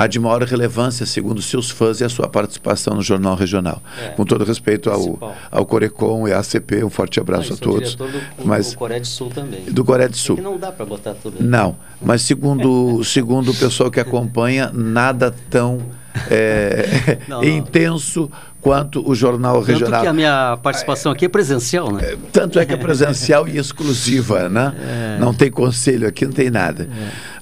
a 0.03 0.07
de 0.07 0.19
maior 0.19 0.41
relevância, 0.43 1.05
segundo 1.05 1.41
seus 1.41 1.69
fãs, 1.69 2.01
é 2.01 2.05
a 2.05 2.09
sua 2.09 2.27
participação 2.27 2.95
no 2.95 3.01
Jornal 3.03 3.35
Regional. 3.35 3.81
É, 4.01 4.07
Com 4.09 4.25
todo 4.25 4.43
respeito 4.43 4.89
ao, 4.89 4.99
principal. 4.99 5.35
ao 5.51 5.65
Corecon 5.65 6.27
e 6.27 6.33
à 6.33 6.39
ACP, 6.39 6.83
um 6.83 6.89
forte 6.89 7.19
abraço 7.19 7.49
Não, 7.49 7.53
a 7.53 7.57
e 7.57 7.59
todos. 7.59 7.95
do, 7.95 8.07
Mas 8.43 8.71
do 8.71 8.77
Coreia 8.77 8.99
do 9.01 9.07
Sul 9.07 9.29
também. 9.29 9.61
do 9.65 9.85
Coreia 9.85 10.09
do 10.09 10.17
Sul. 10.17 10.37
É 10.39 10.41
não 10.41 10.57
dá 10.57 10.71
para 10.71 10.85
botar 10.85 11.13
tudo. 11.13 11.37
Não, 11.39 11.75
mas 12.01 12.23
segundo, 12.23 13.01
segundo 13.05 13.51
o 13.51 13.55
pessoal 13.55 13.91
que 13.91 13.99
acompanha, 13.99 14.71
nada 14.73 15.33
tão 15.49 15.79
é, 16.29 17.19
Não, 17.29 17.37
não. 17.37 17.43
intenso 17.47 18.29
quanto 18.59 19.07
o 19.07 19.13
Jornal 19.13 19.59
Tanto 19.59 19.67
Regional. 19.71 20.01
que 20.01 20.07
a 20.07 20.13
minha 20.13 20.57
participação 20.63 21.11
aqui 21.11 21.25
é 21.25 21.29
presencial, 21.29 21.91
né? 21.91 22.15
Tanto 22.31 22.59
é 22.59 22.65
que 22.65 22.73
é 22.73 22.77
presencial 22.77 23.47
e 23.47 23.57
exclusiva, 23.57 24.49
né? 24.49 24.73
É. 24.79 25.17
Não 25.19 25.33
tem 25.33 25.49
conselho 25.51 26.07
aqui, 26.07 26.25
não 26.25 26.33
tem 26.33 26.49
nada. 26.49 26.89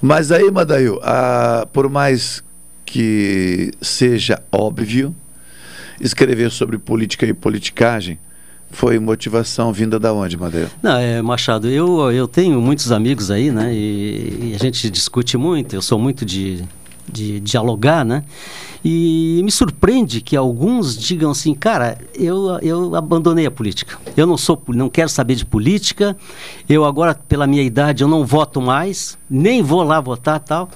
Mas 0.02 0.32
aí, 0.32 0.50
Madail, 0.52 1.00
ah, 1.04 1.66
por 1.74 1.90
mais 1.90 2.44
que 2.90 3.72
seja 3.80 4.42
óbvio, 4.52 5.16
escrever 6.02 6.50
sobre 6.50 6.80
política 6.80 7.24
e 7.24 7.34
politicagem 7.36 8.18
foi 8.72 8.98
motivação 8.98 9.72
vinda 9.72 10.00
da 10.00 10.12
onde, 10.12 10.36
Madail? 10.36 10.68
Não, 10.82 10.98
é, 10.98 11.22
Machado, 11.22 11.68
eu, 11.68 12.12
eu 12.12 12.28
tenho 12.28 12.60
muitos 12.60 12.92
amigos 12.92 13.30
aí, 13.30 13.52
né? 13.52 13.72
E, 13.72 14.50
e 14.52 14.56
a 14.56 14.58
gente 14.58 14.90
discute 14.90 15.38
muito, 15.38 15.76
eu 15.76 15.84
sou 15.84 16.00
muito 16.00 16.26
de, 16.26 16.64
de 17.12 17.40
dialogar, 17.40 18.04
né? 18.04 18.24
E 18.84 19.40
me 19.44 19.52
surpreende 19.52 20.20
que 20.20 20.36
alguns 20.36 20.98
digam 20.98 21.30
assim, 21.30 21.54
cara, 21.54 21.96
eu, 22.16 22.58
eu 22.64 22.96
abandonei 22.96 23.46
a 23.46 23.52
política. 23.52 24.00
Eu 24.18 24.26
não 24.26 24.38
sou, 24.38 24.60
não 24.70 24.90
quero 24.90 25.10
saber 25.10 25.36
de 25.36 25.46
política. 25.46 26.18
Eu 26.68 26.86
agora, 26.86 27.14
pela 27.14 27.46
minha 27.46 27.62
idade, 27.62 28.04
eu 28.04 28.08
não 28.08 28.26
voto 28.26 28.60
mais, 28.60 29.16
nem 29.30 29.62
vou 29.62 29.84
lá 29.84 30.02
votar 30.02 30.40
tal. 30.40 30.70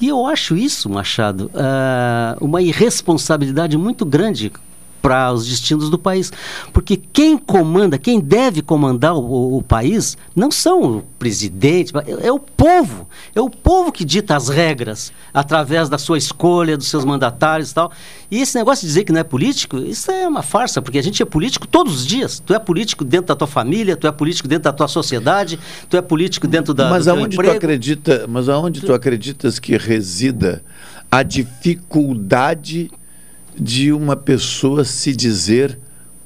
E 0.00 0.08
eu 0.08 0.26
acho 0.26 0.56
isso, 0.56 0.90
Machado, 0.90 1.50
uh, 1.54 2.44
uma 2.44 2.60
irresponsabilidade 2.60 3.78
muito 3.78 4.04
grande 4.04 4.52
para 5.06 5.32
os 5.32 5.46
destinos 5.46 5.88
do 5.88 5.96
país. 5.96 6.32
Porque 6.72 6.96
quem 6.96 7.38
comanda, 7.38 7.96
quem 7.96 8.18
deve 8.18 8.60
comandar 8.60 9.14
o, 9.14 9.56
o, 9.56 9.62
país, 9.62 10.18
não 10.34 10.50
são 10.50 10.96
o 10.96 11.02
presidente, 11.16 11.92
é, 11.98 12.26
é 12.26 12.32
o 12.32 12.40
povo. 12.40 13.06
É 13.32 13.40
o 13.40 13.48
povo 13.48 13.92
que 13.92 14.04
dita 14.04 14.34
as 14.34 14.48
regras 14.48 15.12
através 15.32 15.88
da 15.88 15.96
sua 15.96 16.18
escolha, 16.18 16.76
dos 16.76 16.88
seus 16.88 17.04
mandatários 17.04 17.70
e 17.70 17.74
tal. 17.74 17.92
E 18.28 18.40
esse 18.40 18.58
negócio 18.58 18.80
de 18.80 18.88
dizer 18.88 19.04
que 19.04 19.12
não 19.12 19.20
é 19.20 19.22
político, 19.22 19.78
isso 19.78 20.10
é 20.10 20.26
uma 20.26 20.42
farsa, 20.42 20.82
porque 20.82 20.98
a 20.98 21.02
gente 21.02 21.22
é 21.22 21.24
político 21.24 21.68
todos 21.68 21.94
os 21.94 22.04
dias. 22.04 22.42
Tu 22.44 22.52
é 22.52 22.58
político 22.58 23.04
dentro 23.04 23.28
da 23.28 23.36
tua 23.36 23.46
família, 23.46 23.96
tu 23.96 24.08
é 24.08 24.10
político 24.10 24.48
dentro 24.48 24.64
da 24.64 24.72
tua 24.72 24.88
sociedade, 24.88 25.56
tu 25.88 25.96
é 25.96 26.02
político 26.02 26.48
dentro 26.48 26.74
da 26.74 26.90
mas 26.90 27.06
aonde 27.06 27.36
tu 27.36 27.48
acredita 27.48 28.26
Mas 28.28 28.48
aonde 28.48 28.80
tu 28.80 28.92
acreditas 28.92 29.60
que 29.60 29.76
resida 29.76 30.64
a 31.12 31.22
dificuldade 31.22 32.90
de 33.58 33.92
uma 33.92 34.16
pessoa 34.16 34.84
se 34.84 35.14
dizer 35.14 35.78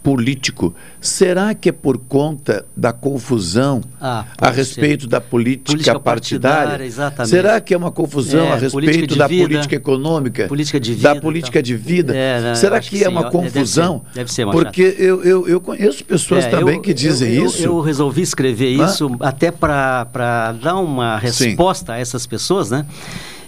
político. 0.02 0.74
Será 1.01 1.55
que 1.55 1.69
é 1.69 1.73
por 1.73 1.98
conta 1.98 2.65
da 2.77 2.93
confusão 2.93 3.82
ah, 4.01 4.24
a 4.39 4.51
respeito 4.51 5.02
ser. 5.02 5.11
da 5.11 5.20
política, 5.20 5.73
política 5.73 6.01
partidária? 6.01 6.78
partidária 6.78 7.27
Será 7.27 7.61
que 7.61 7.74
é 7.74 7.77
uma 7.77 7.90
confusão 7.90 8.47
é, 8.47 8.52
a 8.52 8.57
respeito 8.57 9.16
da 9.16 9.27
vida, 9.27 9.44
política 9.44 9.77
econômica? 9.77 10.48
Política 10.48 10.81
de 10.81 10.94
vida, 10.94 11.15
da 11.15 11.20
política 11.20 11.62
de 11.62 11.77
vida? 11.77 12.16
É, 12.16 12.40
não, 12.40 12.55
Será 12.55 12.81
que, 12.81 12.90
que 12.90 12.97
é 12.97 13.09
sim, 13.09 13.09
uma 13.09 13.31
confusão? 13.31 14.02
Deve 14.15 14.32
ser, 14.32 14.44
deve 14.44 14.55
ser 14.55 14.65
Porque 14.65 14.97
eu, 14.98 15.23
eu, 15.23 15.48
eu 15.48 15.61
conheço 15.61 16.05
pessoas 16.05 16.44
é, 16.47 16.48
também 16.48 16.77
eu, 16.77 16.81
que 16.81 16.94
dizem 16.94 17.35
eu, 17.35 17.47
isso. 17.47 17.62
Eu, 17.62 17.81
resolvi 17.81 18.23
escrever 18.23 18.70
isso 18.70 19.16
até 19.20 19.51
para 19.51 20.55
dar 20.62 20.77
uma 20.77 21.19
resposta 21.19 21.93
sim. 21.93 21.98
a 21.98 22.01
essas 22.01 22.27
pessoas, 22.27 22.70
né? 22.70 22.86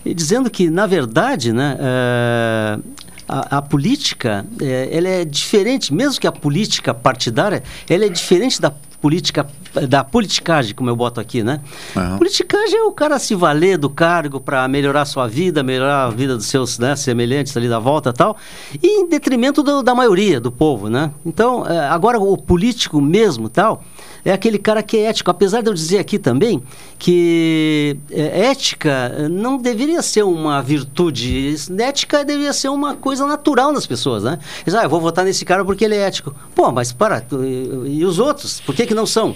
E 0.05 0.13
dizendo 0.13 0.51
que, 0.51 0.69
na 0.69 0.85
verdade, 0.85 1.53
né, 1.53 1.79
uh, 1.79 2.83
a, 3.29 3.59
a 3.59 3.63
política 3.63 4.45
é, 4.61 4.89
ela 4.93 5.09
é 5.09 5.25
diferente, 5.25 5.93
mesmo 5.93 6.21
que 6.21 6.27
a 6.27 6.33
política 6.33 6.93
partidária, 6.93 7.63
ela 7.89 8.05
é 8.05 8.09
diferente 8.09 8.61
da 8.61 8.71
política 8.71 9.47
da 9.89 10.05
politicagem, 10.05 10.75
como 10.75 10.91
eu 10.91 10.95
boto 10.95 11.19
aqui, 11.21 11.43
né? 11.43 11.61
Uhum. 11.97 12.19
Politicagem 12.19 12.79
é 12.79 12.83
o 12.83 12.93
cara 12.93 13.19
se 13.19 13.35
valer 13.35 13.79
do 13.79 13.91
cargo 13.91 14.39
para 14.39 14.69
melhorar 14.69 15.05
sua 15.07 15.27
vida, 15.27 15.63
melhorar 15.63 16.05
a 16.05 16.11
vida 16.11 16.37
dos 16.37 16.47
seus 16.47 16.79
né, 16.79 16.95
semelhantes 16.95 17.57
ali 17.57 17.69
da 17.69 17.79
volta 17.79 18.13
tal, 18.13 18.37
e 18.81 19.01
em 19.01 19.09
detrimento 19.09 19.63
do, 19.63 19.83
da 19.83 19.95
maioria 19.95 20.39
do 20.39 20.53
povo, 20.53 20.89
né? 20.89 21.11
Então, 21.25 21.67
é, 21.67 21.89
agora 21.89 22.21
o 22.21 22.37
político 22.37 23.01
mesmo 23.01 23.49
tal, 23.49 23.83
é 24.25 24.33
aquele 24.33 24.59
cara 24.59 24.83
que 24.83 24.97
é 24.97 25.05
ético. 25.05 25.31
Apesar 25.31 25.63
de 25.63 25.69
eu 25.69 25.75
dizer 25.75 25.99
aqui 25.99 26.19
também 26.19 26.63
que 26.99 27.97
é, 28.11 28.47
ética 28.47 29.29
não 29.31 29.59
deveria 29.59 30.01
ser 30.03 30.23
uma 30.23 30.63
virtude, 30.63 31.55
ética 31.79 32.25
deveria 32.25 32.53
ser 32.53 32.69
uma 32.69 32.95
coisa 32.95 33.27
natural 33.27 33.73
nas 33.73 33.87
pessoas, 33.87 34.23
né? 34.23 34.39
Diz, 34.65 34.75
ah, 34.75 34.85
eu 34.85 34.89
vou 34.89 35.01
votar 35.01 35.25
nesse 35.25 35.45
cara 35.45 35.65
porque 35.65 35.85
ele 35.85 35.97
é 35.97 36.03
ético. 36.03 36.35
Pô, 36.55 36.71
mas 36.71 36.93
para, 36.93 37.25
e, 37.43 37.99
e, 37.99 38.05
os 38.05 38.19
outros? 38.19 38.61
Por 38.61 38.75
que, 38.75 38.87
que 38.87 38.95
não 38.95 39.07
são? 39.07 39.35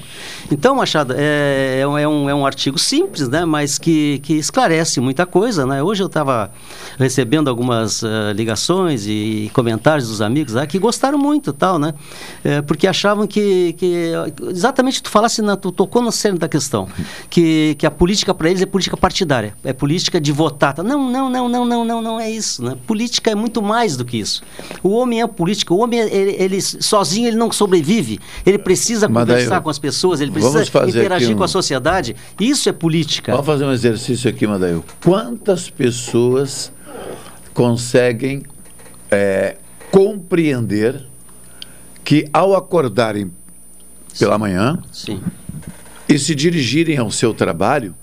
Então, 0.51 0.77
Machado, 0.77 1.15
é, 1.17 1.81
é, 1.81 1.87
um, 1.87 1.99
é, 1.99 2.07
um, 2.07 2.31
é 2.31 2.47
artigo 2.47 2.79
simples, 2.79 3.29
né? 3.29 3.45
Mas 3.45 3.79
que, 3.79 4.21
que 4.21 4.35
esclarece 4.35 5.01
muita 5.01 5.27
coisa, 5.27 5.67
né? 5.67 5.83
Hoje 5.83 6.03
eu 6.03 6.07
estava 6.07 6.51
recebendo 6.99 7.49
algumas 7.49 8.03
uh, 8.03 8.33
ligações 8.35 9.07
e 9.07 9.51
comentários 9.53 10.09
dos 10.09 10.21
amigos 10.21 10.55
lá 10.55 10.67
que 10.67 10.79
gostaram 10.79 11.19
muito 11.19 11.53
tal, 11.53 11.79
né? 11.79 11.93
É, 12.45 12.63
porque 12.63 12.87
achavam 12.87 13.27
que, 13.27 13.73
que 13.75 14.13
exatamente 14.51 14.76
tu 15.03 15.11
falasse, 15.11 15.43
na, 15.43 15.57
tu 15.57 15.71
tocou 15.73 16.03
no 16.03 16.13
centro 16.13 16.39
da 16.39 16.49
questão, 16.49 16.89
que, 17.29 17.75
que 17.79 17.87
a 17.87 17.91
política 17.91 18.35
para 18.35 18.51
eles 18.51 18.63
é 18.63 18.67
política 18.67 18.97
partidária, 18.97 19.55
é 19.65 19.73
política 19.73 20.21
de 20.21 20.33
votar. 20.33 20.75
Tá? 20.75 20.83
Não, 20.83 21.11
não, 21.11 21.31
não, 21.31 21.49
não, 21.49 21.65
não, 21.65 21.85
não, 21.85 22.03
não 22.03 22.21
é 22.21 22.31
isso. 22.31 22.63
Né? 22.63 22.77
Política 22.87 23.31
é 23.31 23.35
muito 23.35 23.63
mais 23.63 23.97
do 23.97 24.05
que 24.05 24.19
isso. 24.19 24.43
O 24.83 24.91
homem 24.91 25.23
é 25.23 25.27
político, 25.27 25.75
o 25.75 25.79
homem, 25.79 26.01
ele, 26.01 26.37
ele 26.39 26.61
sozinho 26.61 27.29
ele 27.29 27.37
não 27.37 27.51
sobrevive, 27.51 28.19
ele 28.45 28.59
precisa 28.59 29.09
conversar 29.09 29.61
com 29.61 29.71
as 29.71 29.79
pessoas, 29.79 30.21
ele 30.21 30.31
precisa 30.31 30.63
interagir 30.89 31.35
um... 31.35 31.39
com 31.39 31.45
a 31.45 31.49
sociedade. 31.49 32.17
Isso 32.41 32.69
é 32.69 32.73
política. 32.73 33.33
Vamos 33.33 33.47
fazer 33.47 33.65
um 33.65 33.73
exercício 33.73 34.29
aqui, 34.29 34.47
Madail. 34.47 34.85
Quantas 35.03 35.71
pessoas 35.71 36.73
conseguem 37.53 38.43
é, 39.11 39.57
compreender 39.91 41.07
que 42.05 42.29
ao 42.33 42.55
acordarem 42.55 43.33
pela 44.19 44.39
manhã 44.39 44.79
Sim. 44.93 45.21
e 46.09 46.19
se 46.19 46.35
dirigirem 46.35 46.99
ao 46.99 47.11
seu 47.11 47.35
trabalho, 47.35 47.95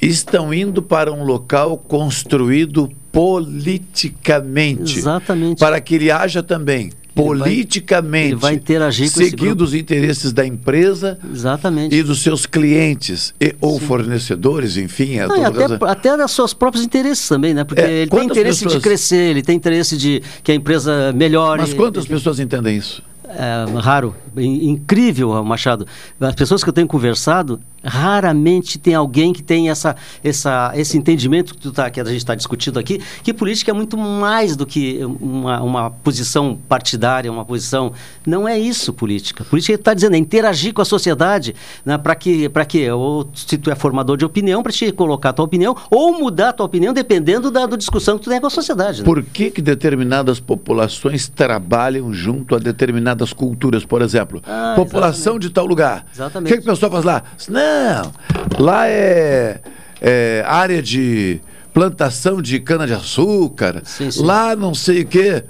estão 0.00 0.52
indo 0.54 0.82
para 0.82 1.12
um 1.12 1.24
local 1.24 1.76
construído 1.76 2.90
politicamente. 3.10 4.98
Exatamente. 4.98 5.58
Para 5.58 5.80
que 5.80 5.94
ele 5.94 6.10
haja 6.10 6.42
também 6.42 6.90
politicamente 7.18 8.26
ele 8.28 8.36
vai, 8.36 8.54
interagir 8.54 9.10
com 9.10 9.20
seguindo 9.20 9.62
os 9.62 9.74
interesses 9.74 10.32
da 10.32 10.46
empresa 10.46 11.18
Exatamente. 11.32 11.94
e 11.94 12.02
dos 12.02 12.22
seus 12.22 12.46
clientes 12.46 13.34
e, 13.40 13.54
ou 13.60 13.78
Sim. 13.80 13.86
fornecedores, 13.86 14.76
enfim. 14.76 15.18
É 15.18 15.26
Não, 15.26 15.44
até, 15.44 15.64
até 15.86 16.16
dos 16.16 16.30
seus 16.30 16.54
próprios 16.54 16.84
interesses 16.84 17.26
também, 17.26 17.52
né? 17.52 17.64
Porque 17.64 17.82
é, 17.82 18.02
ele 18.02 18.10
tem 18.10 18.24
interesse 18.24 18.62
pessoas... 18.62 18.74
de 18.74 18.88
crescer, 18.88 19.30
ele 19.30 19.42
tem 19.42 19.56
interesse 19.56 19.96
de 19.96 20.22
que 20.44 20.52
a 20.52 20.54
empresa 20.54 21.12
melhore. 21.12 21.60
Mas 21.60 21.74
quantas 21.74 22.06
pessoas 22.06 22.38
entendem 22.38 22.76
isso? 22.76 23.02
É, 23.28 23.78
raro, 23.80 24.14
incrível, 24.40 25.42
Machado. 25.44 25.86
As 26.20 26.34
pessoas 26.34 26.62
que 26.62 26.68
eu 26.68 26.72
tenho 26.72 26.86
conversado, 26.86 27.60
raramente 27.82 28.78
tem 28.78 28.94
alguém 28.94 29.32
que 29.32 29.42
tem 29.42 29.70
essa, 29.70 29.96
essa, 30.22 30.72
esse 30.74 30.98
entendimento 30.98 31.54
que, 31.54 31.70
tá, 31.70 31.90
que 31.90 32.00
a 32.00 32.04
gente 32.04 32.16
está 32.16 32.34
discutindo 32.34 32.78
aqui, 32.78 33.00
que 33.22 33.32
política 33.32 33.70
é 33.70 33.74
muito 33.74 33.96
mais 33.96 34.56
do 34.56 34.66
que 34.66 35.00
uma, 35.20 35.62
uma 35.62 35.90
posição 35.90 36.58
partidária, 36.68 37.30
uma 37.30 37.44
posição. 37.44 37.92
Não 38.26 38.48
é 38.48 38.58
isso 38.58 38.92
política. 38.92 39.44
Política 39.44 39.74
está 39.74 39.94
dizendo 39.94 40.14
é 40.14 40.18
interagir 40.18 40.72
com 40.74 40.82
a 40.82 40.84
sociedade 40.84 41.54
né, 41.84 41.96
para 41.96 42.14
que, 42.14 42.48
para 42.48 42.64
que, 42.64 42.90
ou 42.90 43.28
se 43.34 43.56
tu 43.56 43.70
é 43.70 43.74
formador 43.74 44.16
de 44.16 44.24
opinião, 44.24 44.62
para 44.62 44.72
te 44.72 44.90
colocar 44.92 45.30
a 45.30 45.32
tua 45.32 45.44
opinião, 45.44 45.76
ou 45.90 46.18
mudar 46.18 46.50
a 46.50 46.52
tua 46.52 46.66
opinião 46.66 46.92
dependendo 46.92 47.50
da, 47.50 47.66
da 47.66 47.76
discussão 47.76 48.18
que 48.18 48.24
tu 48.24 48.30
tem 48.30 48.40
com 48.40 48.46
a 48.46 48.50
sociedade. 48.50 49.00
Né? 49.00 49.04
Por 49.04 49.22
que, 49.22 49.50
que 49.50 49.62
determinadas 49.62 50.40
populações 50.40 51.28
trabalham 51.28 52.12
junto 52.12 52.54
a 52.54 52.58
determinadas 52.58 53.32
culturas? 53.32 53.84
Por 53.84 54.02
exemplo, 54.02 54.27
ah, 54.46 54.74
população 54.76 55.34
exatamente. 55.34 55.42
de 55.42 55.50
tal 55.50 55.66
lugar. 55.66 56.06
Exatamente. 56.12 56.52
O 56.52 56.56
que, 56.56 56.62
que 56.62 56.68
a 56.68 56.72
pessoa 56.72 56.90
faz 56.90 57.04
lá? 57.04 57.22
Não, 57.48 58.12
lá 58.58 58.88
é, 58.88 59.60
é 60.00 60.44
área 60.46 60.82
de 60.82 61.40
plantação 61.72 62.42
de 62.42 62.58
cana-de-açúcar, 62.60 63.82
lá 64.18 64.56
não 64.56 64.74
sei 64.74 65.02
o 65.02 65.06
quê. 65.06 65.44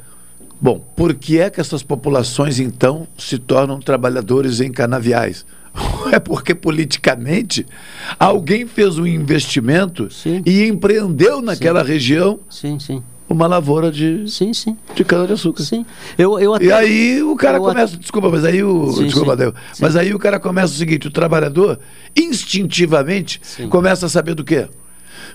Bom, 0.60 0.80
por 0.96 1.14
que 1.14 1.38
é 1.38 1.48
que 1.50 1.60
essas 1.60 1.82
populações 1.82 2.59
então 2.59 3.06
se 3.16 3.38
tornam 3.38 3.80
trabalhadores 3.80 4.60
em 4.60 4.70
canaviais? 4.70 5.44
É 6.10 6.18
porque 6.18 6.55
politicamente 6.55 7.66
alguém 8.18 8.66
fez 8.66 8.98
um 8.98 9.06
investimento 9.06 10.10
sim. 10.10 10.42
e 10.44 10.64
empreendeu 10.66 11.42
naquela 11.42 11.84
sim. 11.84 11.92
região 11.92 12.40
sim, 12.48 12.78
sim 12.80 13.02
uma 13.28 13.46
lavoura 13.46 13.92
de, 13.92 14.26
sim, 14.28 14.52
sim. 14.55 14.76
de 14.94 15.05
cana-de-açúcar. 15.05 15.62
Sim. 15.62 15.84
Eu, 16.16 16.38
eu 16.38 16.55
até, 16.55 16.64
e 16.64 16.72
aí 16.72 17.22
o 17.22 17.36
cara 17.36 17.59
começa. 17.59 17.94
At... 17.94 18.00
Desculpa, 18.00 18.30
mas 18.30 18.44
aí 18.44 18.62
o. 18.62 18.90
Sim, 18.92 19.05
desculpa, 19.05 19.36
sim. 19.36 19.82
Mas 19.82 19.96
aí 19.96 20.14
o 20.14 20.18
cara 20.18 20.40
começa 20.40 20.72
o 20.72 20.76
seguinte: 20.76 21.06
o 21.06 21.10
trabalhador, 21.10 21.78
instintivamente, 22.16 23.40
sim. 23.42 23.68
começa 23.68 24.06
a 24.06 24.09
saber 24.09 24.34
do 24.34 24.44
quê? 24.44 24.68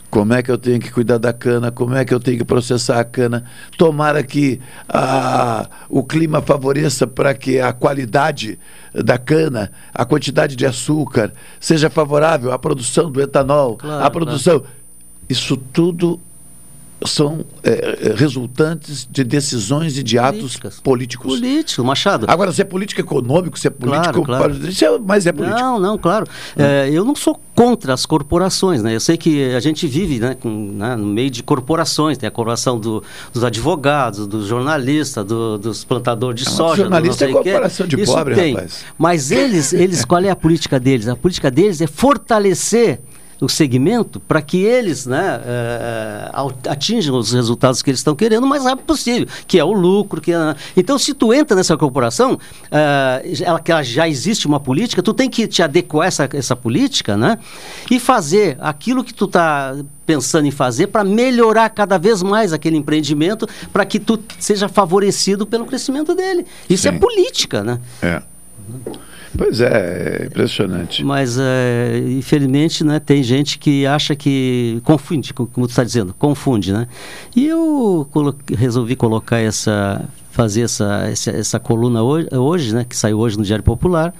Como 0.10 0.32
é 0.34 0.44
que 0.44 0.52
eu 0.52 0.60
tenho 0.60 0.80
que 0.80 0.92
cuidar 0.92 1.18
da 1.18 1.34
cana? 1.34 1.72
Como 1.72 1.96
é 1.96 2.06
que 2.06 2.14
eu 2.14 2.20
tenho 2.20 2.38
que 2.38 2.46
processar 2.46 3.00
a 3.00 3.04
cana? 3.04 3.46
Tomara 3.78 4.22
que 4.22 4.60
a, 4.88 5.68
o 5.90 6.04
clima 6.04 6.40
favoreça 6.40 7.08
para 7.08 7.34
que 7.34 7.60
a 7.60 7.74
qualidade 7.74 8.60
da 8.94 9.18
cana, 9.18 9.72
a 9.92 10.06
quantidade 10.06 10.56
de 10.56 10.68
açúcar 10.68 11.34
seja 11.60 11.90
favorável 11.90 12.52
à 12.52 12.60
produção 12.60 13.12
do 13.12 13.20
etanol, 13.20 13.76
claro, 13.76 14.06
à 14.06 14.10
produção. 14.12 14.60
Claro. 14.60 14.76
Isso 15.28 15.58
tudo 15.58 16.20
são 17.06 17.46
é, 17.64 18.10
é, 18.10 18.14
resultantes 18.16 19.08
de 19.10 19.24
decisões 19.24 19.98
e 19.98 20.04
de 20.04 20.18
atos 20.18 20.60
políticos. 20.84 21.34
Político, 21.34 21.84
Machado. 21.84 22.26
Agora, 22.30 22.52
se 22.52 22.62
é 22.62 22.66
político 22.66 23.02
econômico, 23.02 23.58
se 23.58 23.68
é 23.68 23.70
político. 23.70 24.24
Claro, 24.24 24.54
claro. 24.54 24.54
É, 24.54 25.00
mas 25.00 25.26
é 25.26 25.32
político. 25.32 25.60
Não, 25.60 25.80
não, 25.80 25.98
claro. 25.98 26.26
Hum. 26.58 26.62
É, 26.62 26.90
eu 26.90 27.04
não 27.04 27.16
sou 27.16 27.40
contra 27.56 27.94
as 27.94 28.06
corporações, 28.06 28.82
né? 28.82 28.96
Eu 28.96 29.00
sei 29.00 29.16
que 29.16 29.54
a 29.54 29.60
gente 29.60 29.86
vive 29.86 30.20
né, 30.20 30.36
com, 30.40 30.50
né, 30.50 30.96
no 30.96 31.06
meio 31.06 31.30
de 31.30 31.44
corporações, 31.44 32.18
tem 32.18 32.28
a 32.28 32.32
corporação 32.32 32.80
do, 32.80 33.04
dos 33.32 33.44
advogados, 33.44 34.26
dos 34.26 34.48
jornalistas, 34.48 35.26
do, 35.26 35.58
dos 35.58 35.84
plantadores 35.84 36.42
de 36.42 36.50
não, 36.50 36.58
soja. 36.58 36.82
Jornalista 36.84 37.26
é 37.26 37.32
corporação 37.32 37.88
de 37.88 38.02
Isso 38.02 38.14
pobre, 38.14 38.36
tem. 38.36 38.54
rapaz. 38.54 38.86
Mas 38.98 39.32
eles, 39.32 39.74
eles, 39.74 40.04
qual 40.04 40.22
é 40.22 40.30
a 40.30 40.36
política 40.36 40.80
deles? 40.80 41.08
A 41.08 41.16
política 41.16 41.52
deles 41.52 41.82
é 41.82 41.88
fortalecer 41.88 43.00
o 43.42 43.50
segmento 43.50 44.20
para 44.20 44.42
que 44.42 44.58
eles 44.64 45.06
né, 45.06 45.42
eh, 45.46 46.30
ao- 46.34 46.52
atinjam 46.68 47.18
os 47.18 47.32
resultados 47.34 47.82
que 47.82 47.90
eles 47.90 48.00
estão 48.00 48.16
querendo 48.16 48.44
o 48.44 48.48
mais 48.48 48.64
rápido 48.64 48.86
possível, 48.86 49.28
que 49.48 49.60
é 49.60 49.64
o 49.64 49.72
lucro. 49.74 50.22
Que 50.22 50.32
é- 50.34 50.56
Então, 50.78 50.98
se 50.98 51.14
tu 51.14 51.34
entra 51.34 51.56
nessa 51.56 51.76
corporação, 51.78 52.40
eh, 52.72 53.34
ela, 53.42 53.60
que 53.60 53.72
ela 53.72 53.84
já 53.84 54.08
existe 54.08 54.48
uma 54.48 54.60
política, 54.60 55.02
tu 55.04 55.14
tem 55.14 55.30
que 55.30 55.48
te 55.48 55.62
adequar 55.62 56.04
a 56.06 56.08
essa, 56.08 56.30
essa 56.34 56.56
política 56.56 57.18
né, 57.18 57.38
e 57.92 58.00
fazer 58.00 58.58
aquilo 58.62 59.04
que 59.04 59.14
tu 59.14 59.26
está 59.26 59.76
pensando 60.06 60.46
em 60.46 60.52
fazer 60.52 60.88
para 60.88 61.04
melhorar 61.04 61.70
cada 61.70 61.98
vez 61.98 62.22
mais 62.22 62.52
aquele 62.54 62.76
empreendimento 62.78 63.48
para 63.72 63.86
que 63.86 64.00
tu 64.00 64.20
seja 64.40 64.68
favorecido 64.68 65.46
pelo 65.46 65.66
crescimento 65.66 66.14
dele. 66.14 66.46
Isso 66.70 66.88
é 66.88 66.92
Sim. 66.92 67.00
política, 67.00 67.64
né? 67.64 67.80
É. 68.02 68.22
Pois 69.38 69.60
é, 69.62 70.20
é 70.22 70.26
impressionante. 70.28 71.04
Mas, 71.04 71.38
é, 71.40 71.98
infelizmente, 72.18 72.84
né, 72.84 73.00
tem 73.00 73.24
gente 73.24 73.58
que 73.58 73.86
acha 73.86 74.16
que 74.16 74.80
confunde, 74.84 75.34
co- 75.34 75.48
como 75.48 75.66
tu 75.68 75.72
está 75.72 75.84
dizendo, 75.84 76.14
confunde, 76.18 76.72
né? 76.72 76.88
E 77.36 77.48
eu 77.48 78.08
colo- 78.12 78.36
resolvi 78.56 78.96
colocar 78.96 79.40
essa, 79.40 80.08
fazer 80.32 80.62
essa, 80.62 81.08
essa, 81.10 81.32
essa 81.32 81.60
coluna 81.60 82.04
hoje, 82.04 82.28
hoje, 82.32 82.76
né, 82.76 82.86
que 82.88 82.96
saiu 82.96 83.18
hoje 83.20 83.38
no 83.38 83.44
Diário 83.44 83.64
Popular, 83.64 84.14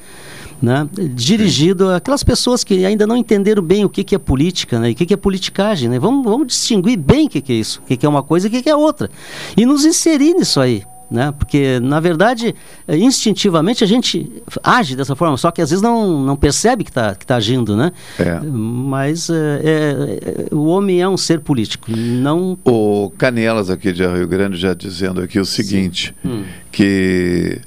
né, 0.62 0.88
dirigido 1.14 1.92
àquelas 1.92 2.24
pessoas 2.24 2.64
que 2.64 2.86
ainda 2.86 3.06
não 3.06 3.18
entenderam 3.18 3.62
bem 3.62 3.84
o 3.86 3.90
que, 3.90 4.04
que 4.04 4.16
é 4.16 4.18
política, 4.18 4.80
né, 4.80 4.90
e 4.90 4.94
o 4.94 4.96
que, 4.96 5.06
que 5.06 5.14
é 5.14 5.18
politicagem, 5.18 5.90
né? 5.90 6.00
Vamos, 6.00 6.24
vamos 6.24 6.48
distinguir 6.48 6.98
bem 6.98 7.28
o 7.28 7.30
que, 7.30 7.42
que 7.42 7.52
é 7.52 7.56
isso, 7.56 7.82
o 7.84 7.88
que, 7.88 7.98
que 7.98 8.06
é 8.06 8.10
uma 8.10 8.24
coisa 8.24 8.48
e 8.48 8.50
o 8.50 8.52
que, 8.52 8.64
que 8.64 8.70
é 8.70 8.76
outra, 8.76 9.10
e 9.56 9.66
nos 9.66 9.86
inserir 9.86 10.34
nisso 10.34 10.60
aí. 10.60 10.84
Né? 11.14 11.32
Porque, 11.38 11.80
na 11.80 12.00
verdade, 12.00 12.56
eh, 12.88 12.98
instintivamente 12.98 13.84
a 13.84 13.88
gente 13.88 14.32
age 14.64 14.96
dessa 14.96 15.16
forma, 15.16 15.38
só 15.38 15.52
que 15.52 15.62
às 15.62 15.70
vezes 15.70 15.84
não, 15.84 16.20
não 16.24 16.36
percebe 16.36 16.84
que 16.84 16.90
está 16.90 17.14
que 17.14 17.24
tá 17.24 17.36
agindo, 17.36 17.78
né? 17.78 17.92
É. 18.18 18.40
Mas 18.42 19.30
é- 19.30 19.62
é- 19.64 20.48
o 20.52 20.66
homem 20.66 21.04
é 21.04 21.08
um 21.08 21.16
ser 21.16 21.42
político, 21.42 21.92
não... 21.96 22.58
O 22.66 23.12
Canelas 23.16 23.70
aqui 23.70 23.94
de 23.94 24.04
Rio 24.04 24.28
Grande 24.28 24.58
já 24.58 24.74
dizendo 24.74 25.22
aqui 25.22 25.40
o 25.40 25.46
seguinte, 25.46 26.16
Hum. 26.26 26.46
que 26.72 27.62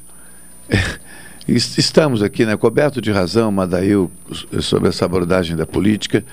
es- 1.47 1.79
estamos 1.79 2.23
aqui, 2.23 2.45
né, 2.45 2.57
coberto 2.57 3.01
de 3.01 3.13
razão, 3.13 3.53
Madail, 3.53 4.11
sobre 4.61 4.89
essa 4.89 5.05
abordagem 5.05 5.55
da 5.57 5.67
política 5.67 6.25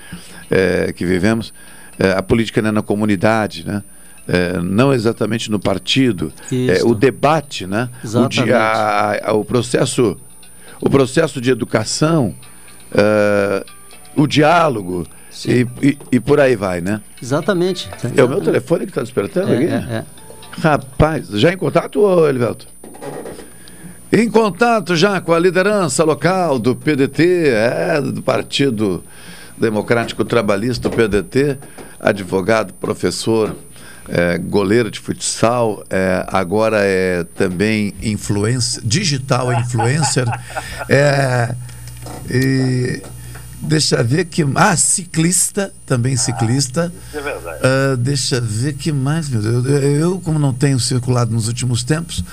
eh, 0.49 0.91
que 0.95 1.06
vivemos. 1.06 1.53
Eh, 1.99 2.11
a 2.11 2.23
política 2.23 2.60
né, 2.60 2.72
na 2.72 2.81
comunidade, 2.81 3.64
né? 3.68 3.84
Eh, 4.28 4.60
não 4.64 4.94
exatamente 4.94 5.52
no 5.52 5.60
partido. 5.60 6.32
Eh, 6.52 6.82
o 6.86 6.95
debate, 6.95 7.68
né? 7.68 7.90
O, 8.04 8.08
Exatamente. 8.08 8.54
a- 8.54 9.20
a- 9.26 9.34
o 9.34 9.44
processo, 9.44 10.18
o 10.80 10.90
processo 10.90 11.41
de 11.41 11.52
educação, 11.52 12.34
eh, 12.94 13.66
o 14.16 14.26
diálogo 14.26 15.06
e, 15.45 15.68
e- 15.82 15.98
e 16.14 16.20
por 16.22 16.40
aí 16.40 16.56
vai, 16.56 16.80
né? 16.80 17.02
Exatamente. 17.22 17.90
É 18.16 18.24
o 18.24 18.30
meu 18.30 18.40
telefone 18.40 18.86
que 18.86 18.91
está 18.91 19.02
despertando 19.02 19.52
É, 19.52 19.56
aqui? 19.58 19.66
é, 19.66 19.76
é. 19.98 20.06
Rapaz, 20.62 21.28
já 21.30 21.52
em 21.52 21.58
contato, 21.58 22.26
Elivelto? 22.28 22.68
Em 24.12 24.30
contato 24.30 24.95
já 24.95 25.20
com 25.20 25.34
a 25.34 25.40
liderança 25.40 26.04
local 26.04 26.60
do 26.60 26.76
PDT, 26.76 27.48
é, 27.50 28.00
do 28.00 28.22
Partido 28.22 29.04
Democrático 29.58 30.24
Trabalhista, 30.24 30.88
o 30.88 30.91
PDT, 30.91 31.58
advogado, 32.00 32.74
professor, 32.76 33.56
é, 34.08 34.38
goleiro 34.38 34.92
de 34.92 35.00
futsal, 35.00 35.84
é, 35.90 36.26
agora 36.28 36.80
é 36.82 37.24
também 37.36 37.94
influencer, 38.02 38.82
digital 38.86 39.54
influencer. 39.54 40.26
É, 40.90 41.56
e 42.30 43.02
deixa 43.62 44.04
ver 44.04 44.26
que. 44.26 44.46
Ah, 44.56 44.76
ciclista, 44.76 45.74
também 45.86 46.16
ciclista. 46.18 46.92
Isso 47.08 47.18
é 47.18 47.22
verdade. 47.22 47.60
Ah, 47.64 47.96
deixa 47.98 48.42
ver 48.42 48.74
que 48.74 48.92
mais, 48.92 49.30
meu 49.30 49.42
Deus. 49.42 49.66
Eu, 49.66 49.82
eu, 49.82 50.20
como 50.20 50.38
não 50.38 50.54
tenho 50.54 50.80
circulado 50.80 51.32
nos 51.32 51.48
últimos 51.48 51.84
tempos, 51.84 52.24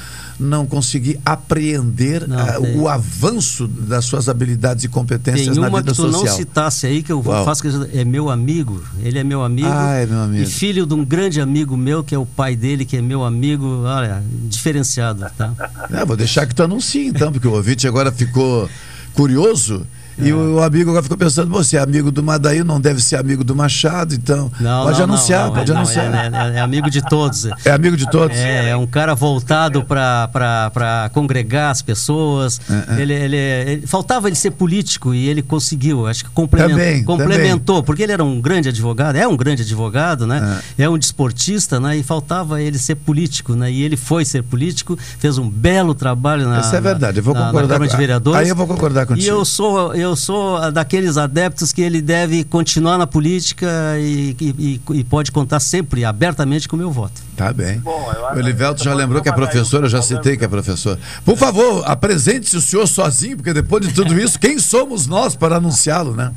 não 0.41 0.65
consegui 0.67 1.21
apreender 1.25 2.27
ah, 2.33 2.59
tem. 2.61 2.79
o 2.81 2.89
avanço 2.89 3.69
das 3.69 4.07
suas 4.07 4.29
habilidades 4.29 4.85
e 4.85 4.89
competências 4.89 5.49
Tem 5.49 5.61
na 5.61 5.69
uma 5.69 5.79
vida 5.81 5.91
que 5.93 5.97
tu 5.97 6.03
social. 6.11 6.25
não 6.25 6.37
citasse 6.37 6.87
aí, 6.87 7.03
que 7.03 7.12
eu 7.12 7.23
Qual? 7.23 7.45
faço 7.45 7.62
questão- 7.62 7.87
é 7.93 8.05
meu 8.05 8.31
amigo, 8.31 8.83
ele 9.03 9.19
é 9.19 9.25
meu 9.25 9.43
amigo. 9.45 9.69
Ah, 9.71 9.95
é 9.97 10.07
meu 10.07 10.21
amigo. 10.21 10.43
E 10.43 10.47
filho 10.47 10.87
de 10.87 10.95
um 10.95 11.05
grande 11.05 11.41
amigo 11.41 11.77
meu, 11.77 12.03
que 12.03 12.15
é 12.15 12.19
o 12.19 12.25
pai 12.25 12.57
dele, 12.57 12.85
que 12.85 12.97
é 12.97 13.03
meu 13.03 13.23
amigo, 13.23 13.83
olha, 13.85 14.23
diferenciado, 14.49 15.27
tá? 15.37 15.53
É, 15.93 16.05
vou 16.05 16.17
deixar 16.17 16.47
que 16.47 16.55
tu 16.55 16.62
anuncie 16.62 17.07
então, 17.09 17.31
porque 17.31 17.47
o 17.47 17.53
ouvinte 17.53 17.87
agora 17.87 18.11
ficou 18.11 18.69
curioso. 19.15 19.87
É. 20.23 20.29
E 20.29 20.33
o 20.33 20.63
amigo 20.63 20.91
agora 20.91 21.03
ficou 21.03 21.17
pensando, 21.19 21.49
você 21.51 21.77
é 21.77 21.81
amigo 21.81 22.11
do 22.11 22.23
Madaí, 22.23 22.63
não 22.63 22.81
deve 22.81 23.01
ser 23.03 23.17
amigo 23.17 23.43
do 23.45 23.55
Machado, 23.55 24.15
então 24.15 24.51
Não, 24.61 24.85
pode 24.85 24.99
não, 24.99 25.05
anunciar, 25.05 25.47
não, 25.47 25.55
pode 25.55 25.73
anunciar. 25.73 26.05
É, 26.15 26.27
é- 26.55 26.57
é 26.57 26.61
amigo 26.61 26.91
de 26.91 27.03
todos. 27.03 27.47
É 27.65 27.71
amigo 27.71 27.97
de 27.97 28.09
todos? 28.11 28.37
É, 28.37 28.71
é 28.71 28.77
um 28.77 28.87
cara 28.87 29.15
voltado 29.15 29.85
para 29.85 31.11
congregar 31.13 31.71
as 31.71 31.83
pessoas. 31.83 32.61
É, 32.97 33.01
Ele, 33.01 33.13
ele, 33.15 33.37
ele- 33.37 33.87
faltava 33.87 34.29
ele 34.29 34.37
ser 34.37 34.51
político 34.53 35.15
e 35.15 35.29
ele 35.29 35.43
conseguiu. 35.43 36.07
Acho 36.07 36.25
que 36.25 36.31
complementou, 36.31 36.77
Também, 36.79 37.05
complementou 37.05 37.83
porque 37.83 38.03
ele 38.03 38.13
era 38.13 38.25
um 38.25 38.41
grande 38.41 38.69
advogado, 38.69 39.17
é 39.17 39.27
um 39.27 39.37
grande 39.37 39.63
advogado, 39.63 40.27
né? 40.27 40.61
É, 40.79 40.89
um 40.89 40.99
desportista, 40.99 41.79
né? 41.81 41.97
E 41.97 42.03
faltava 42.03 42.61
ele 42.61 42.79
ser 42.79 42.95
político, 42.97 43.55
né? 43.55 43.71
E 43.71 43.83
ele 43.83 43.97
foi 43.97 44.25
ser 44.25 44.43
político, 44.43 44.99
fez 45.19 45.39
um 45.39 45.49
belo 45.49 45.95
trabalho 45.95 46.49
na, 46.49 46.61
Isso 46.61 46.75
é 46.75 46.81
verdade, 46.81 47.19
eu 47.19 47.23
vou 47.23 47.35
na, 47.35 47.41
na 47.41 47.47
concordar 47.47 47.75
Câmara 47.75 47.89
com- 47.89 47.95
de 47.97 48.01
Vereadores. 48.01 48.41
aí 48.41 48.49
eu 48.49 48.57
vou 48.57 48.67
concordar 48.67 49.03
E 49.03 49.07
contigo. 49.07 49.27
eu 49.29 49.45
sou, 49.45 49.95
eu 49.95 50.10
sou 50.16 50.70
daqueles 50.73 51.16
adeptos 51.16 51.73
que 51.73 51.82
ele 51.82 52.01
deve 52.03 52.45
continuar 52.45 52.99
na 52.99 53.07
política 53.07 53.69
e, 53.99 54.37
e- 54.41 54.81
e- 54.95 55.05
pode 55.05 55.31
contar 55.32 55.61
sempre 55.61 56.05
abertamente 56.05 56.69
com 56.69 56.77
o 56.77 56.78
meu 56.78 56.91
voto. 56.91 57.20
Tá 57.37 57.53
bem. 57.53 57.78
Bom, 57.81 58.12
eu 58.15 58.37
o 58.37 58.39
Elivelto 58.39 58.82
já 58.85 58.91
eu 58.93 58.97
lembrou 58.97 59.23
que 59.23 59.28
é 59.28 59.32
vou 59.32 59.41
mandar 59.41 59.53
professor, 59.53 59.82
eu 59.85 59.89
já 59.89 60.03
citei 60.03 60.37
que 60.37 60.45
é 60.45 60.49
professor. 60.49 60.99
Por 61.24 61.37
favor, 61.37 61.82
apresente-se 61.87 62.57
o 62.57 62.61
senhor 62.61 62.87
sozinho, 62.87 63.37
porque 63.37 63.53
depois 63.53 63.87
de 63.87 63.93
tudo 63.95 64.19
isso, 64.19 64.39
quem 64.39 64.59
somos 64.59 65.07
nós 65.07 65.35
para 65.35 65.57
anunciá-lo, 65.57 66.15
né? 66.15 66.32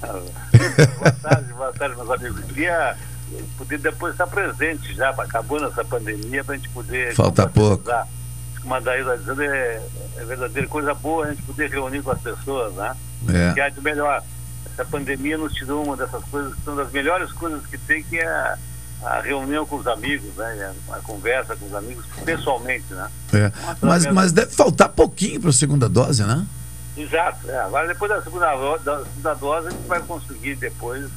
Boa 0.00 1.12
tarde, 1.12 1.52
boa 1.52 1.72
tarde, 1.72 1.96
meus 1.96 2.10
amigos. 2.10 2.44
Queria 2.46 2.96
poder 3.56 3.78
depois 3.78 4.12
estar 4.12 4.26
presente 4.26 4.94
já, 4.94 5.10
acabando 5.10 5.66
essa 5.66 5.84
pandemia, 5.84 6.42
para 6.42 6.54
a 6.54 6.58
gente 6.58 6.68
poder. 6.70 7.14
Falta 7.14 7.46
pouco. 7.46 7.84
Que 8.60 8.66
o 8.66 8.68
Mandaí 8.68 9.00
está 9.00 9.16
dizendo 9.16 9.42
é, 9.42 9.82
é 10.16 10.24
verdadeira 10.24 10.68
coisa 10.68 10.94
boa 10.94 11.26
a 11.26 11.30
gente 11.30 11.42
poder 11.42 11.70
reunir 11.70 12.02
com 12.02 12.10
as 12.10 12.20
pessoas, 12.20 12.74
né? 12.74 12.96
É. 13.28 13.52
Que 13.52 13.60
há 13.60 13.68
de 13.68 13.80
melhor. 13.80 14.22
Essa 14.72 14.84
pandemia 14.84 15.36
nos 15.36 15.52
tirou 15.52 15.84
uma 15.84 15.96
dessas 15.96 16.22
coisas 16.24 16.54
que 16.54 16.62
são 16.62 16.76
das 16.76 16.90
melhores 16.92 17.32
coisas 17.32 17.66
que 17.66 17.78
tem, 17.78 18.02
que 18.02 18.18
é 18.18 18.26
a, 18.26 18.58
a 19.02 19.20
reunião 19.20 19.66
com 19.66 19.76
os 19.76 19.86
amigos, 19.86 20.34
né? 20.36 20.74
A, 20.90 20.98
conversa 21.00 21.56
com 21.56 21.66
os 21.66 21.74
amigos 21.74 22.04
pessoalmente, 22.24 22.92
né? 22.92 23.10
É. 23.32 23.52
Mas, 23.80 24.06
mas 24.06 24.32
deve 24.32 24.52
faltar 24.52 24.88
pouquinho 24.90 25.40
para 25.40 25.50
a 25.50 25.54
segunda 25.54 25.88
dose, 25.88 26.24
né? 26.24 26.46
Exato. 26.96 27.50
É. 27.50 27.58
Agora, 27.60 27.88
depois 27.88 28.10
da 28.10 28.22
segunda, 28.22 28.76
da 28.78 29.04
segunda 29.04 29.34
dose, 29.34 29.68
a 29.68 29.70
gente 29.70 29.86
vai 29.86 30.00
conseguir 30.00 30.54
depois 30.56 31.08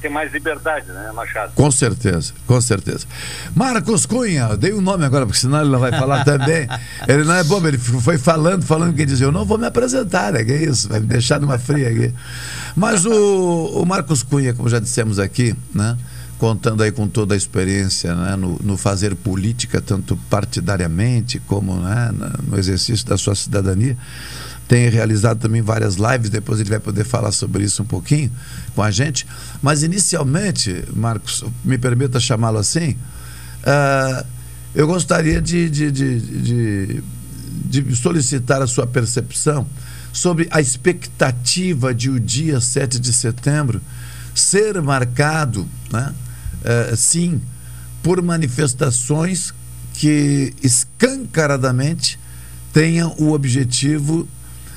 ter 0.00 0.08
mais 0.08 0.32
liberdade, 0.32 0.86
né, 0.88 1.10
Machado? 1.12 1.52
Com 1.54 1.70
certeza, 1.70 2.32
com 2.46 2.60
certeza. 2.60 3.06
Marcos 3.54 4.06
Cunha, 4.06 4.56
dei 4.56 4.72
o 4.72 4.80
nome 4.80 5.04
agora, 5.04 5.24
porque 5.26 5.40
senão 5.40 5.60
ele 5.60 5.70
não 5.70 5.78
vai 5.78 5.90
falar 5.90 6.22
também. 6.26 6.68
Ele 7.08 7.24
não 7.24 7.34
é 7.34 7.44
bobo, 7.44 7.68
ele 7.68 7.78
foi 7.78 8.18
falando, 8.18 8.64
falando 8.64 8.94
que 8.94 9.04
dizia, 9.04 9.26
eu 9.26 9.32
não 9.32 9.44
vou 9.44 9.58
me 9.58 9.66
apresentar, 9.66 10.32
né? 10.32 10.44
Que 10.44 10.52
é 10.52 10.64
isso, 10.64 10.88
vai 10.88 11.00
me 11.00 11.06
deixar 11.06 11.40
numa 11.40 11.58
fria 11.58 11.88
aqui. 11.88 12.12
Mas 12.76 13.06
o, 13.06 13.82
o 13.82 13.86
Marcos 13.86 14.22
Cunha, 14.22 14.52
como 14.52 14.68
já 14.68 14.78
dissemos 14.78 15.18
aqui, 15.18 15.54
né? 15.74 15.96
Contando 16.38 16.82
aí 16.82 16.90
com 16.90 17.06
toda 17.06 17.32
a 17.32 17.36
experiência 17.36 18.14
né, 18.14 18.36
no, 18.36 18.58
no 18.62 18.76
fazer 18.76 19.14
política, 19.14 19.80
tanto 19.80 20.16
partidariamente 20.28 21.38
como 21.46 21.76
né, 21.76 22.10
no 22.42 22.58
exercício 22.58 23.06
da 23.06 23.16
sua 23.16 23.36
cidadania 23.36 23.96
tem 24.66 24.88
realizado 24.88 25.38
também 25.38 25.60
várias 25.62 25.96
lives, 25.96 26.30
depois 26.30 26.60
ele 26.60 26.70
vai 26.70 26.80
poder 26.80 27.04
falar 27.04 27.32
sobre 27.32 27.64
isso 27.64 27.82
um 27.82 27.86
pouquinho 27.86 28.30
com 28.74 28.82
a 28.82 28.90
gente. 28.90 29.26
Mas 29.62 29.82
inicialmente, 29.82 30.84
Marcos, 30.94 31.44
me 31.64 31.76
permita 31.78 32.18
chamá-lo 32.18 32.58
assim, 32.58 32.96
ah, 33.64 34.24
eu 34.74 34.86
gostaria 34.86 35.40
de, 35.40 35.68
de, 35.70 35.90
de, 35.90 37.02
de- 37.82 37.96
solicitar 37.96 38.60
a 38.62 38.66
sua 38.66 38.86
percepção 38.86 39.66
sobre 40.12 40.48
a 40.50 40.60
expectativa 40.60 41.94
de 41.94 42.08
o 42.10 42.18
dia 42.18 42.60
7 42.60 42.98
de 42.98 43.12
setembro 43.12 43.80
ser 44.34 44.80
marcado, 44.82 45.68
né, 45.92 46.12
eh, 46.64 46.94
sim, 46.96 47.40
por 48.02 48.20
manifestações 48.20 49.54
que 49.92 50.52
escancaradamente 50.62 52.18
tenham 52.72 53.14
o 53.18 53.32
objetivo 53.32 54.26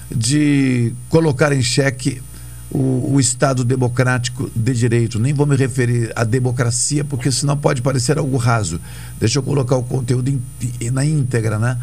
de 0.09 0.93
colocar 1.09 1.51
em 1.51 1.61
xeque 1.61 2.21
o, 2.69 3.13
o 3.13 3.19
Estado 3.19 3.63
democrático 3.63 4.49
de 4.55 4.73
direito. 4.73 5.19
Nem 5.19 5.33
vou 5.33 5.45
me 5.45 5.55
referir 5.55 6.11
à 6.15 6.23
democracia, 6.23 7.03
porque 7.03 7.31
senão 7.31 7.55
pode 7.57 7.81
parecer 7.81 8.17
algo 8.17 8.37
raso. 8.37 8.79
Deixa 9.19 9.39
eu 9.39 9.43
colocar 9.43 9.75
o 9.77 9.83
conteúdo 9.83 10.29
in- 10.29 10.41
na 10.91 11.05
íntegra, 11.05 11.57
né? 11.57 11.77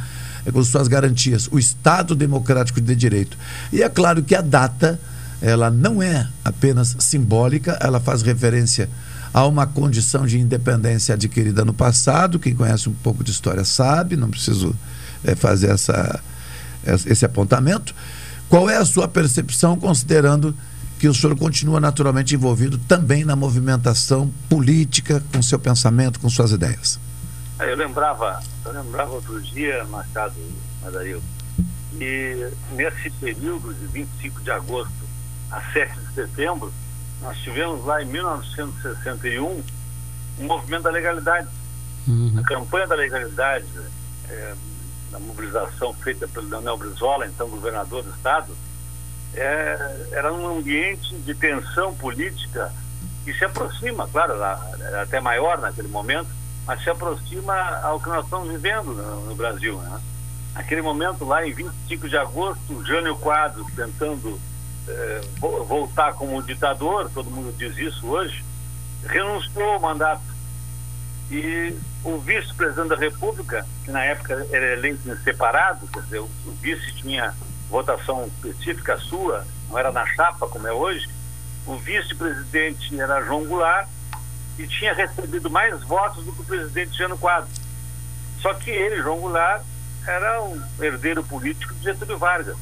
É 0.47 0.53
com 0.53 0.63
suas 0.63 0.89
garantias. 0.89 1.49
O 1.51 1.59
Estado 1.59 2.15
democrático 2.15 2.81
de 2.81 2.95
direito. 2.95 3.37
E 3.73 3.83
é 3.83 3.89
claro 3.89 4.23
que 4.23 4.35
a 4.35 4.43
data 4.43 5.01
ela 5.41 5.71
não 5.71 6.03
é 6.03 6.29
apenas 6.45 6.97
simbólica, 6.99 7.79
ela 7.81 8.01
faz 8.01 8.23
referência 8.23 8.89
a 9.33 9.47
uma 9.47 9.67
condição 9.67 10.25
de 10.27 10.39
independência 10.39 11.15
adquirida 11.15 11.65
no 11.65 11.75
passado. 11.75 12.39
Quem 12.39 12.55
conhece 12.55 12.89
um 12.89 12.95
pouco 12.95 13.25
de 13.25 13.31
história 13.31 13.65
sabe, 13.65 14.17
não 14.17 14.31
preciso 14.31 14.75
é, 15.25 15.35
fazer 15.35 15.71
essa, 15.71 16.21
esse 16.87 17.25
apontamento. 17.25 17.95
Qual 18.49 18.69
é 18.69 18.77
a 18.77 18.85
sua 18.85 19.09
percepção, 19.09 19.77
considerando 19.77 20.55
que 20.99 21.09
o 21.09 21.15
senhor 21.15 21.37
continua 21.37 21.81
naturalmente 21.81 22.35
envolvido 22.35 22.79
também 22.79 23.25
na 23.25 23.35
movimentação 23.35 24.33
política, 24.49 25.23
com 25.33 25.43
seu 25.43 25.59
pensamento, 25.59 26.21
com 26.21 26.29
suas 26.29 26.53
ideias? 26.53 26.99
Eu 27.61 27.77
lembrava, 27.77 28.43
eu 28.65 28.73
lembrava 28.73 29.13
outro 29.13 29.41
dia, 29.41 29.85
Machado 29.85 30.35
Madail, 30.83 31.23
e 32.01 32.51
nesse 32.73 33.11
período 33.21 33.73
de 33.75 33.87
25 33.87 34.43
de 34.43 34.51
agosto 34.51 34.93
a 35.51 35.61
7 35.73 35.99
de 35.99 36.15
setembro, 36.15 36.73
nós 37.23 37.39
tivemos 37.39 37.85
lá 37.85 38.03
em 38.03 38.07
1961 38.07 39.63
um 40.41 40.45
movimento 40.47 40.83
da 40.83 40.91
legalidade. 40.91 41.49
Uhum. 42.07 42.35
A 42.39 42.43
campanha 42.43 42.87
da 42.87 42.95
legalidade, 42.97 43.67
é, 44.29 44.55
da 45.15 45.21
mobilização 45.21 45.95
feita 45.95 46.27
pelo 46.27 46.49
Daniel 46.49 46.77
Brizola, 46.77 47.25
então 47.27 47.49
governador 47.49 48.03
do 48.03 48.11
estado, 48.11 48.53
é, 49.33 50.09
era 50.11 50.33
um 50.33 50.59
ambiente 50.59 51.15
de 51.19 51.33
tensão 51.35 51.95
política 51.95 52.73
que 53.25 53.33
se 53.33 53.45
aproxima, 53.45 54.09
claro, 54.09 54.35
até 55.01 55.21
maior 55.21 55.59
naquele 55.61 55.87
momento, 55.87 56.29
mas 56.67 56.83
se 56.83 56.91
aproxima 56.91 57.55
ao 57.83 58.01
que 58.01 58.09
nós 58.09 58.25
estamos 58.25 58.49
vivendo 58.49 58.93
no, 58.93 59.27
no 59.27 59.35
Brasil. 59.37 59.79
Né? 59.79 60.01
Naquele 60.55 60.83
momento, 60.83 61.25
lá 61.25 61.47
em 61.47 61.53
25 61.53 62.09
de 62.09 62.17
agosto, 62.17 62.85
Jânio 62.85 63.17
Quadros 63.17 63.67
tentando 63.75 64.41
eh, 64.89 65.21
voltar 65.41 66.15
como 66.15 66.43
ditador, 66.43 67.09
todo 67.15 67.31
mundo 67.31 67.55
diz 67.57 67.77
isso 67.79 68.07
hoje, 68.07 68.45
renunciou 69.07 69.75
ao 69.75 69.81
mandato. 69.81 70.23
E 71.31 71.75
o 72.05 72.19
vice-presidente 72.19 72.89
da 72.89 72.97
República, 72.97 73.67
que 73.85 73.91
na 73.91 74.05
época 74.05 74.47
era 74.51 74.73
eleito 74.75 75.09
em 75.09 75.17
separado, 75.23 75.87
quer 75.89 76.03
dizer, 76.03 76.21
o, 76.21 76.29
vice 76.61 76.93
tinha 76.95 77.35
votação 77.71 78.27
específica 78.27 78.97
sua, 78.99 79.47
não 79.69 79.79
era 79.79 79.91
na 79.91 80.07
chapa 80.07 80.47
como 80.47 80.67
é 80.69 80.73
hoje, 80.73 81.09
o 81.67 81.77
vice-presidente 81.79 83.01
era 83.01 83.25
João 83.25 83.45
Goulart 83.45 83.89
e 84.59 84.67
tinha 84.67 84.93
recebido 84.93 85.51
mais 85.51 85.83
votos 85.83 86.25
do 86.25 86.33
que 86.33 86.43
o 86.43 86.45
presidente 86.45 86.97
Jânio 86.97 87.19
Quadros. 87.19 87.59
Só 88.41 88.53
que 88.55 88.71
ele, 88.71 89.03
João 89.03 89.21
Goulart, 89.21 89.63
era 90.07 90.43
um 90.43 90.63
herdeiro 90.81 91.25
político 91.25 91.75
de 91.75 91.85
Getúlio 91.85 92.19
Vargas 92.19 92.57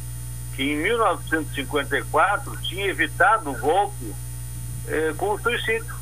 que 0.54 0.62
em 0.62 0.76
1954 0.76 2.56
tinha 2.62 2.86
evitado 2.86 3.50
o 3.50 3.58
golpe 3.58 4.14
eh, 4.86 5.14
com 5.16 5.30
o 5.30 5.40
suicídio. 5.40 5.94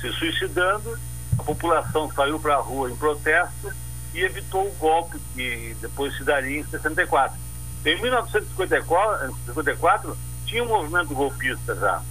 Se 0.00 0.12
suicidando, 0.12 0.98
a 1.38 1.42
população 1.42 2.10
saiu 2.12 2.38
para 2.38 2.54
a 2.56 2.60
rua 2.60 2.90
em 2.90 2.96
protesto 2.96 3.72
e 4.14 4.20
evitou 4.20 4.66
o 4.66 4.74
golpe 4.74 5.18
que 5.34 5.76
depois 5.80 6.16
se 6.16 6.24
daria 6.24 6.60
em 6.60 6.64
64. 6.64 7.36
Em 7.84 8.00
1954 8.00 9.36
54, 9.46 10.18
tinha 10.44 10.64
um 10.64 10.68
movimento 10.68 11.14
golpista 11.14 11.74
já. 11.74 12.02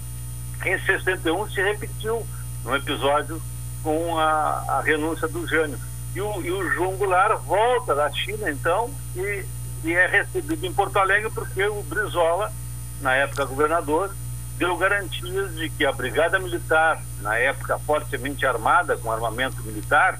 Em 0.64 0.78
61 0.78 1.50
se 1.50 1.62
repetiu 1.62 2.26
um 2.64 2.74
episódio 2.74 3.40
com 3.82 4.18
a, 4.18 4.64
a 4.68 4.80
renúncia 4.82 5.28
do 5.28 5.46
Jânio. 5.46 5.78
E 6.14 6.20
o, 6.20 6.42
e 6.42 6.50
o 6.50 6.70
João 6.70 6.96
Goulart 6.96 7.40
volta 7.42 7.94
da 7.94 8.10
China, 8.10 8.50
então, 8.50 8.90
e 9.14 9.44
e 9.86 9.92
é 9.92 10.06
recebido 10.06 10.66
em 10.66 10.72
Porto 10.72 10.98
Alegre 10.98 11.30
porque 11.30 11.64
o 11.64 11.82
Brizola, 11.82 12.52
na 13.00 13.14
época 13.14 13.44
governador, 13.44 14.14
deu 14.58 14.76
garantias 14.76 15.54
de 15.54 15.68
que 15.70 15.84
a 15.84 15.92
Brigada 15.92 16.38
Militar, 16.38 17.02
na 17.20 17.36
época 17.36 17.78
fortemente 17.78 18.46
armada 18.46 18.96
com 18.96 19.12
armamento 19.12 19.62
militar, 19.62 20.18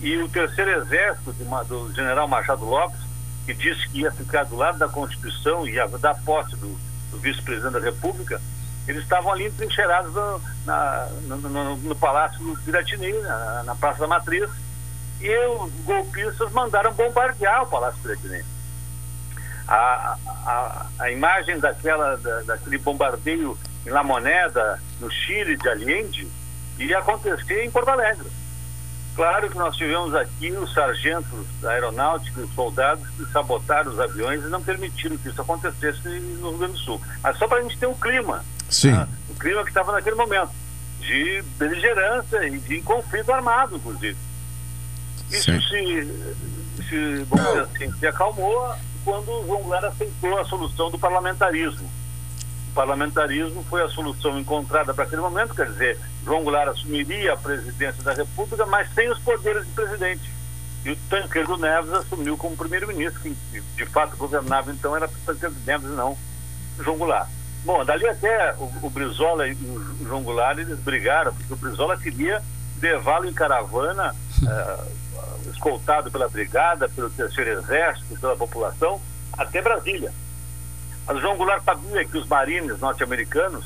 e 0.00 0.16
o 0.18 0.28
Terceiro 0.28 0.70
Exército 0.82 1.34
uma, 1.40 1.64
do 1.64 1.92
general 1.92 2.28
Machado 2.28 2.64
Lopes, 2.64 3.00
que 3.46 3.54
disse 3.54 3.88
que 3.88 4.00
ia 4.00 4.12
ficar 4.12 4.44
do 4.44 4.56
lado 4.56 4.78
da 4.78 4.88
Constituição 4.88 5.66
e 5.66 5.72
ia 5.72 5.88
dar 5.88 6.14
posse 6.22 6.54
do, 6.56 6.78
do 7.10 7.18
vice-presidente 7.18 7.72
da 7.72 7.80
República, 7.80 8.40
eles 8.86 9.02
estavam 9.02 9.32
ali 9.32 9.46
entrincheirados 9.46 10.14
no, 10.14 10.40
na, 10.64 11.08
no, 11.22 11.36
no, 11.36 11.76
no 11.76 11.96
Palácio 11.96 12.38
do 12.38 12.58
Piratini, 12.62 13.12
na, 13.20 13.62
na 13.64 13.74
Praça 13.74 14.00
da 14.00 14.06
Matriz, 14.06 14.48
e 15.20 15.46
os 15.46 15.72
golpistas 15.84 16.52
mandaram 16.52 16.92
bombardear 16.92 17.62
o 17.62 17.66
Palácio 17.66 18.00
Piratini 18.02 18.44
a, 19.68 20.16
a, 20.26 20.86
a 20.98 21.10
imagem 21.10 21.60
daquela, 21.60 22.16
da, 22.16 22.40
daquele 22.42 22.78
bombardeio 22.78 23.56
em 23.86 23.90
La 23.90 24.02
Moneda, 24.02 24.80
no 24.98 25.10
Chile, 25.10 25.56
de 25.56 25.68
Allende, 25.68 26.26
ia 26.78 26.98
acontecer 26.98 27.64
em 27.64 27.70
Porto 27.70 27.88
Alegre. 27.88 28.26
Claro 29.14 29.50
que 29.50 29.58
nós 29.58 29.76
tivemos 29.76 30.14
aqui 30.14 30.52
os 30.52 30.72
sargentos 30.72 31.44
da 31.60 31.72
aeronáutica 31.72 32.40
e 32.40 32.44
os 32.44 32.54
soldados 32.54 33.06
que 33.10 33.26
sabotaram 33.32 33.92
os 33.92 33.98
aviões 33.98 34.44
e 34.44 34.46
não 34.46 34.62
permitiram 34.62 35.16
que 35.16 35.28
isso 35.28 35.40
acontecesse 35.42 36.08
no 36.08 36.50
Rio 36.50 36.58
Grande 36.58 36.74
do 36.74 36.78
Sul. 36.78 37.00
Mas 37.20 37.36
só 37.36 37.48
para 37.48 37.58
a 37.58 37.62
gente 37.62 37.76
ter 37.76 37.86
um 37.86 37.94
clima. 37.94 38.44
Sim. 38.70 38.92
Tá? 38.92 39.08
O 39.28 39.34
clima 39.34 39.62
que 39.64 39.70
estava 39.70 39.90
naquele 39.90 40.14
momento, 40.14 40.52
de 41.00 41.42
beligerância 41.58 42.46
e 42.46 42.58
de 42.58 42.80
conflito 42.82 43.32
armado, 43.32 43.76
inclusive. 43.76 44.16
Isso 45.30 45.50
Sim. 45.50 45.60
se, 45.60 46.86
se, 46.88 47.24
vamos 47.24 47.46
dizer 47.46 47.60
assim, 47.62 47.98
se 47.98 48.06
acalmou 48.06 48.72
quando 49.08 49.30
o 49.30 49.46
João 49.46 49.62
Goulart 49.62 49.84
aceitou 49.84 50.38
a 50.38 50.44
solução 50.44 50.90
do 50.90 50.98
parlamentarismo. 50.98 51.90
O 52.70 52.74
parlamentarismo 52.74 53.64
foi 53.64 53.82
a 53.82 53.88
solução 53.88 54.38
encontrada 54.38 54.92
para 54.92 55.04
aquele 55.04 55.22
momento, 55.22 55.54
quer 55.54 55.64
dizer, 55.64 55.98
João 56.22 56.44
Goulart 56.44 56.68
assumiria 56.68 57.32
a 57.32 57.36
presidência 57.38 58.02
da 58.02 58.12
República, 58.12 58.66
mas 58.66 58.92
sem 58.92 59.10
os 59.10 59.18
poderes 59.20 59.66
de 59.66 59.72
presidente. 59.72 60.30
E 60.84 60.90
o 60.90 60.96
Tancredo 61.08 61.56
Neves 61.56 61.90
assumiu 61.90 62.36
como 62.36 62.54
primeiro-ministro, 62.54 63.22
que 63.22 63.34
de 63.76 63.86
fato 63.86 64.14
governava 64.18 64.70
então 64.70 64.94
era 64.94 65.08
Tancredo 65.24 65.56
Neves 65.66 65.88
e 65.88 65.94
não 65.94 66.14
João 66.78 66.98
Goulart. 66.98 67.30
Bom, 67.64 67.82
dali 67.86 68.06
até 68.06 68.54
o, 68.58 68.70
o 68.82 68.90
Brizola 68.90 69.48
e 69.48 69.54
o 69.54 70.04
João 70.06 70.22
Goulart 70.22 70.58
eles 70.58 70.78
brigaram, 70.80 71.32
porque 71.32 71.54
o 71.54 71.56
Brizola 71.56 71.96
queria 71.96 72.42
levá-lo 72.78 73.26
em 73.26 73.32
caravana. 73.32 74.14
Uh, 74.42 74.92
escoltado 75.50 76.10
pela 76.10 76.28
brigada, 76.28 76.88
pelo 76.88 77.10
terceiro 77.10 77.50
exército, 77.58 78.18
pela 78.20 78.36
população, 78.36 79.00
até 79.36 79.60
Brasília. 79.62 80.12
Mas 81.06 81.16
o 81.16 81.20
João 81.20 81.36
Goulart 81.36 81.64
sabia 81.64 82.04
que 82.04 82.18
os 82.18 82.26
marines 82.26 82.78
norte-americanos 82.78 83.64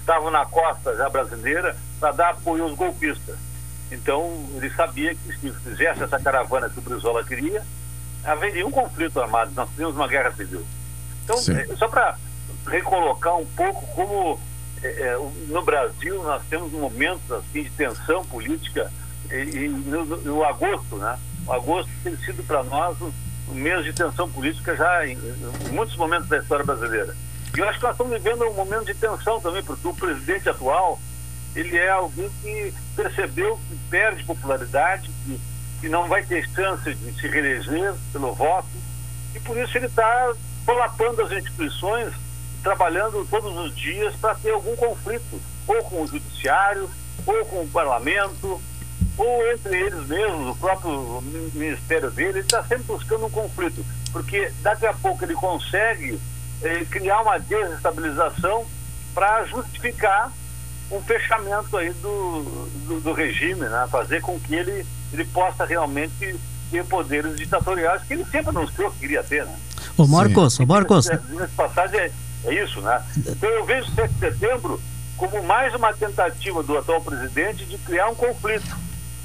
estavam 0.00 0.30
na 0.30 0.44
costa 0.44 0.96
já 0.96 1.08
brasileira 1.08 1.76
para 1.98 2.12
dar 2.12 2.30
apoio 2.30 2.64
aos 2.64 2.74
golpistas. 2.74 3.36
Então, 3.90 4.46
ele 4.56 4.70
sabia 4.70 5.14
que 5.14 5.38
se 5.38 5.52
fizesse 5.52 6.02
essa 6.02 6.18
caravana 6.18 6.68
que 6.68 6.78
o 6.78 6.82
Brizola 6.82 7.24
queria, 7.24 7.62
haveria 8.24 8.66
um 8.66 8.70
conflito 8.70 9.20
armado, 9.20 9.52
nós 9.54 9.68
teríamos 9.70 9.96
uma 9.96 10.08
guerra 10.08 10.32
civil. 10.32 10.64
Então, 11.24 11.36
é, 11.36 11.76
só 11.76 11.88
para 11.88 12.16
recolocar 12.66 13.36
um 13.36 13.46
pouco 13.46 13.86
como 13.94 14.40
é, 14.82 14.88
é, 14.88 15.16
no 15.46 15.62
Brasil 15.62 16.22
nós 16.22 16.42
temos 16.50 16.72
momentos 16.72 17.30
assim, 17.30 17.62
de 17.62 17.70
tensão 17.70 18.24
política 18.24 18.90
e, 19.32 19.64
e 19.64 19.68
no, 19.68 20.04
no, 20.04 20.44
agosto, 20.44 20.96
né? 20.96 21.18
O 21.46 21.52
agosto 21.52 21.90
tem 22.04 22.16
sido 22.18 22.42
para 22.44 22.62
nós 22.62 23.00
um, 23.00 23.10
um, 23.48 23.54
mês 23.54 23.84
de 23.84 23.92
tensão 23.92 24.30
política 24.30 24.76
já 24.76 25.06
em, 25.06 25.14
em, 25.14 25.72
muitos 25.72 25.96
momentos 25.96 26.28
da 26.28 26.38
história 26.38 26.64
brasileira. 26.64 27.16
E 27.56 27.58
eu 27.58 27.68
acho 27.68 27.78
que 27.78 27.84
nós 27.84 27.92
estamos 27.92 28.12
vivendo 28.12 28.44
um 28.44 28.54
momento 28.54 28.86
de 28.86 28.94
tensão 28.94 29.40
também, 29.40 29.62
porque 29.62 29.86
o 29.86 29.94
presidente 29.94 30.48
atual, 30.48 31.00
ele 31.54 31.76
é 31.76 31.90
alguém 31.90 32.30
que 32.42 32.74
percebeu 32.94 33.58
que 33.68 33.76
perde 33.90 34.24
popularidade, 34.24 35.10
que, 35.24 35.40
que 35.80 35.88
não 35.88 36.08
vai 36.08 36.22
ter 36.22 36.48
chance 36.50 36.94
de 36.94 37.12
se 37.20 37.28
reeleger 37.28 37.94
pelo 38.12 38.34
voto, 38.34 38.68
e 39.34 39.40
por 39.40 39.56
isso 39.56 39.76
ele 39.76 39.86
está 39.86 40.32
solapando 40.64 41.22
as 41.22 41.32
instituições, 41.32 42.12
trabalhando 42.62 43.26
todos 43.28 43.54
os 43.56 43.74
dias 43.74 44.14
para 44.16 44.34
ter 44.36 44.50
algum 44.50 44.76
conflito, 44.76 45.40
ou 45.66 45.82
com 45.84 46.02
o 46.02 46.06
judiciário, 46.06 46.88
ou 47.26 47.44
com 47.46 47.62
o 47.62 47.68
parlamento, 47.68 48.60
ou 49.22 49.52
entre 49.52 49.76
eles 49.76 50.06
mesmos, 50.06 50.48
o 50.48 50.58
próprio 50.58 51.22
ministério 51.54 52.10
dele, 52.10 52.30
ele 52.30 52.40
está 52.40 52.62
sempre 52.64 52.84
buscando 52.84 53.26
um 53.26 53.30
conflito, 53.30 53.84
porque 54.10 54.52
daqui 54.62 54.84
a 54.84 54.92
pouco 54.92 55.24
ele 55.24 55.34
consegue 55.34 56.18
eh, 56.62 56.84
criar 56.90 57.20
uma 57.22 57.38
desestabilização 57.38 58.66
para 59.14 59.44
justificar 59.44 60.32
um 60.90 61.00
fechamento 61.02 61.76
aí 61.76 61.90
do, 61.94 62.42
do, 62.86 63.00
do, 63.00 63.12
regime, 63.12 63.60
né? 63.60 63.86
fazer 63.90 64.20
com 64.20 64.38
que 64.40 64.54
ele, 64.54 64.84
ele 65.12 65.24
possa 65.26 65.64
realmente 65.64 66.38
ter 66.70 66.84
poderes 66.84 67.36
ditatoriais 67.36 68.02
que 68.02 68.14
ele 68.14 68.24
sempre 68.24 68.50
anunciou 68.50 68.90
que 68.90 69.00
queria 69.00 69.22
ter. 69.22 69.44
Né? 69.44 69.56
Ô 69.96 70.06
Marcos, 70.06 70.58
ô 70.58 70.66
Marcos. 70.66 71.08
Nesse 71.28 71.54
passagem 71.54 71.98
é, 71.98 72.12
é 72.44 72.54
isso, 72.62 72.80
né? 72.80 73.02
Então 73.16 73.48
eu 73.48 73.64
vejo 73.64 73.90
7 73.94 74.12
de 74.12 74.18
setembro 74.18 74.80
como 75.16 75.42
mais 75.44 75.74
uma 75.74 75.92
tentativa 75.92 76.62
do 76.62 76.76
atual 76.76 77.00
presidente 77.00 77.64
de 77.64 77.78
criar 77.78 78.08
um 78.08 78.14
conflito 78.14 78.76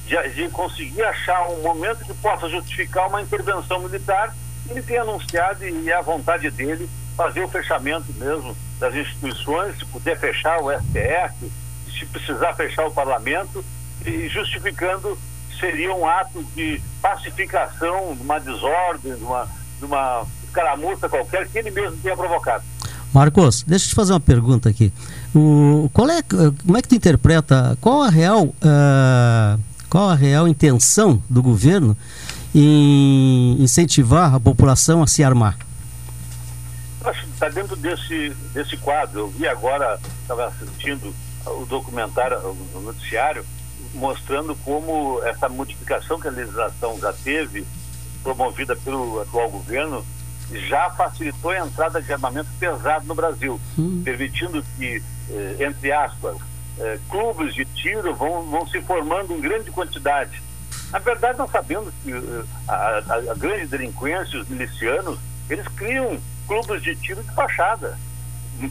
de, 0.08 0.30
de 0.34 0.50
conseguir 0.50 1.04
achar 1.04 1.48
um 1.50 1.62
momento 1.62 2.04
que 2.06 2.14
possa 2.16 2.50
justificar 2.50 3.08
uma 3.08 3.22
intervenção 3.22 3.80
militar, 3.82 4.34
ele 4.70 4.82
tem 4.82 4.98
anunciado 4.98 5.68
e 5.68 5.90
é 5.90 5.96
a 5.96 6.02
vontade 6.02 6.50
dele 6.50 6.90
fazer 7.16 7.44
o 7.44 7.48
fechamento 7.48 8.14
mesmo 8.14 8.56
das 8.80 8.94
instituições, 8.96 9.78
se 9.78 9.86
puder 9.86 10.18
fechar 10.20 10.62
o 10.62 10.72
STF, 10.72 11.52
se 11.92 12.06
precisar 12.06 12.54
fechar 12.54 12.86
o 12.86 12.92
parlamento, 12.92 13.64
e 14.06 14.28
justificando 14.30 15.18
seria 15.60 15.94
um 15.94 16.06
ato 16.06 16.44
de 16.56 16.80
pacificação, 17.02 18.16
de 18.16 18.22
uma 18.22 18.40
desordem, 18.40 19.16
de 19.16 19.24
uma, 19.24 19.48
de 19.80 19.86
uma 19.86 20.26
escaramuça 20.44 21.10
qualquer 21.10 21.48
que 21.48 21.58
ele 21.58 21.72
mesmo 21.72 21.98
tenha 21.98 22.16
provocado. 22.16 22.64
Marcos, 23.14 23.64
deixa 23.64 23.86
eu 23.86 23.90
te 23.90 23.96
fazer 23.96 24.14
uma 24.14 24.20
pergunta 24.20 24.70
aqui. 24.70 24.94
O, 25.34 25.90
qual 25.92 26.08
é, 26.10 26.22
como 26.22 26.78
é 26.78 26.82
que 26.82 26.88
tu 26.88 26.96
interpreta, 26.96 27.76
qual 27.82 28.04
a 28.04 28.10
real, 28.10 28.44
uh, 28.44 29.60
qual 29.98 30.12
a 30.12 30.16
real 30.16 30.48
intenção 30.48 31.20
do 31.28 31.42
governo 31.42 31.98
em 32.54 33.60
incentivar 33.60 34.36
a 34.36 34.40
população 34.40 35.02
a 35.02 35.08
se 35.08 35.24
armar? 35.24 35.58
Acho 37.04 37.24
que 37.24 37.32
está 37.32 37.50
dentro 37.50 37.76
desse, 37.76 38.30
desse 38.54 38.78
quadro. 38.78 39.22
Eu 39.22 39.28
vi 39.30 39.48
agora, 39.48 40.00
estava 40.22 40.50
assistindo 40.50 41.12
o 41.48 41.66
documentário, 41.66 42.38
o 42.76 42.80
noticiário, 42.80 43.44
mostrando 43.96 44.56
como 44.58 45.20
essa 45.24 45.50
modificação 45.50 46.20
que 46.20 46.28
a 46.28 46.32
legislação 46.32 47.00
já 47.00 47.12
teve, 47.12 47.66
promovida 48.22 48.76
pelo 48.76 49.20
atual 49.22 49.50
governo, 49.50 50.06
já 50.70 50.92
facilitou 50.92 51.50
a 51.50 51.66
entrada 51.66 52.00
de 52.00 52.14
armamento 52.14 52.50
pesado 52.60 53.08
no 53.08 53.16
Brasil, 53.16 53.60
hum. 53.76 54.04
permitindo 54.06 54.64
que, 54.78 55.02
eh, 55.32 55.56
entre 55.60 55.92
aspas, 55.92 56.38
eh, 56.80 57.00
clubes 57.10 57.54
de 57.54 57.66
tiro 57.66 58.14
vão, 58.16 58.44
vão 58.44 58.68
se 58.68 58.82
formando 58.82 59.34
em 59.34 59.42
grande 59.42 59.72
quantidade. 59.72 60.42
Na 60.92 61.00
verdade, 61.00 61.38
nós 61.38 61.52
sabemos 61.52 61.94
que 62.04 62.12
eh, 62.12 62.44
a, 62.68 62.74
a, 62.74 63.32
a, 63.32 63.36
grande 63.36 63.68
delinquência, 63.68 64.40
os 64.40 64.48
milicianos, 64.48 65.20
eles 65.50 65.68
criam 65.70 66.20
clubes 66.48 66.82
de 66.82 66.96
tiro 66.96 67.24
de 67.24 67.32
fachada. 67.34 67.98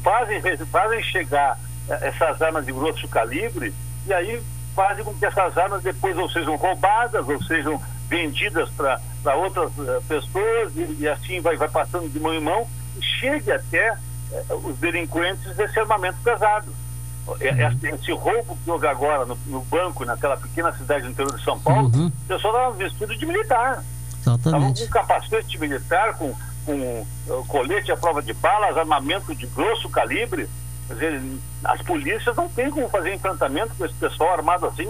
Fazem, 0.03 0.43
fazem 0.67 1.03
chegar 1.03 1.59
essas 1.89 2.43
armas 2.43 2.67
de 2.67 2.73
grosso 2.73 3.07
calibre 3.09 3.73
e 4.07 4.13
aí 4.13 4.43
fazem 4.75 5.05
com 5.05 5.15
que 5.15 5.25
essas 5.25 5.57
armas 5.57 5.83
depois 5.83 6.17
ou 6.17 6.29
sejam 6.29 6.57
roubadas 6.57 7.29
ou 7.29 7.43
sejam 7.45 7.81
vendidas 8.09 8.69
para 8.71 9.37
outras 9.37 9.71
uh, 9.79 10.03
pessoas 10.09 10.77
e, 10.77 10.97
e, 11.01 11.09
assim 11.09 11.41
vai, 11.41 11.57
vai 11.57 11.69
passando 11.69 12.09
de 12.09 12.21
mão 12.21 12.35
em 12.35 12.41
mão 12.41 12.69
e 12.97 13.03
chegue 13.03 13.51
até 13.51 13.93
uh, 13.93 14.55
os 14.69 14.77
delinquentes 14.79 15.57
desse 15.57 15.79
armamento 15.79 16.19
pesado. 16.23 16.73
Uhum. 17.27 17.37
Esse, 17.41 17.87
esse, 17.89 18.13
roubo 18.13 18.57
que 18.57 18.71
houve 18.71 18.87
agora 18.87 19.25
no, 19.25 19.37
no, 19.47 19.61
banco, 19.63 20.05
naquela 20.05 20.37
pequena 20.37 20.73
cidade 20.73 21.03
do 21.05 21.11
interior 21.11 21.37
de 21.37 21.45
São 21.45 21.59
Paulo, 21.59 21.91
uhum. 21.93 22.07
o 22.07 22.29
pessoal 22.29 22.55
estava 22.55 22.77
vestido 22.77 23.17
de 23.17 23.27
militar. 23.27 23.85
Estavam 24.19 24.73
com 24.73 24.87
capacete 24.89 25.59
militar, 25.59 26.15
com, 26.15 26.35
com 26.65 27.07
uh, 27.29 27.45
colete 27.47 27.93
à 27.93 27.97
prova 27.97 28.23
de 28.23 28.33
balas, 28.33 28.77
armamento 28.77 29.35
de 29.35 29.47
grosso 29.47 29.89
calibre. 29.89 30.49
Quer 30.87 30.95
dizer, 30.95 31.23
as 31.65 31.83
polícias 31.83 32.37
não 32.37 32.49
têm 32.49 32.71
como 32.71 32.89
fazer 32.89 33.15
enfrentamento 33.15 33.75
com 33.77 33.85
esse 33.85 33.95
pessoal 33.95 34.35
armado 34.35 34.67
assim. 34.67 34.87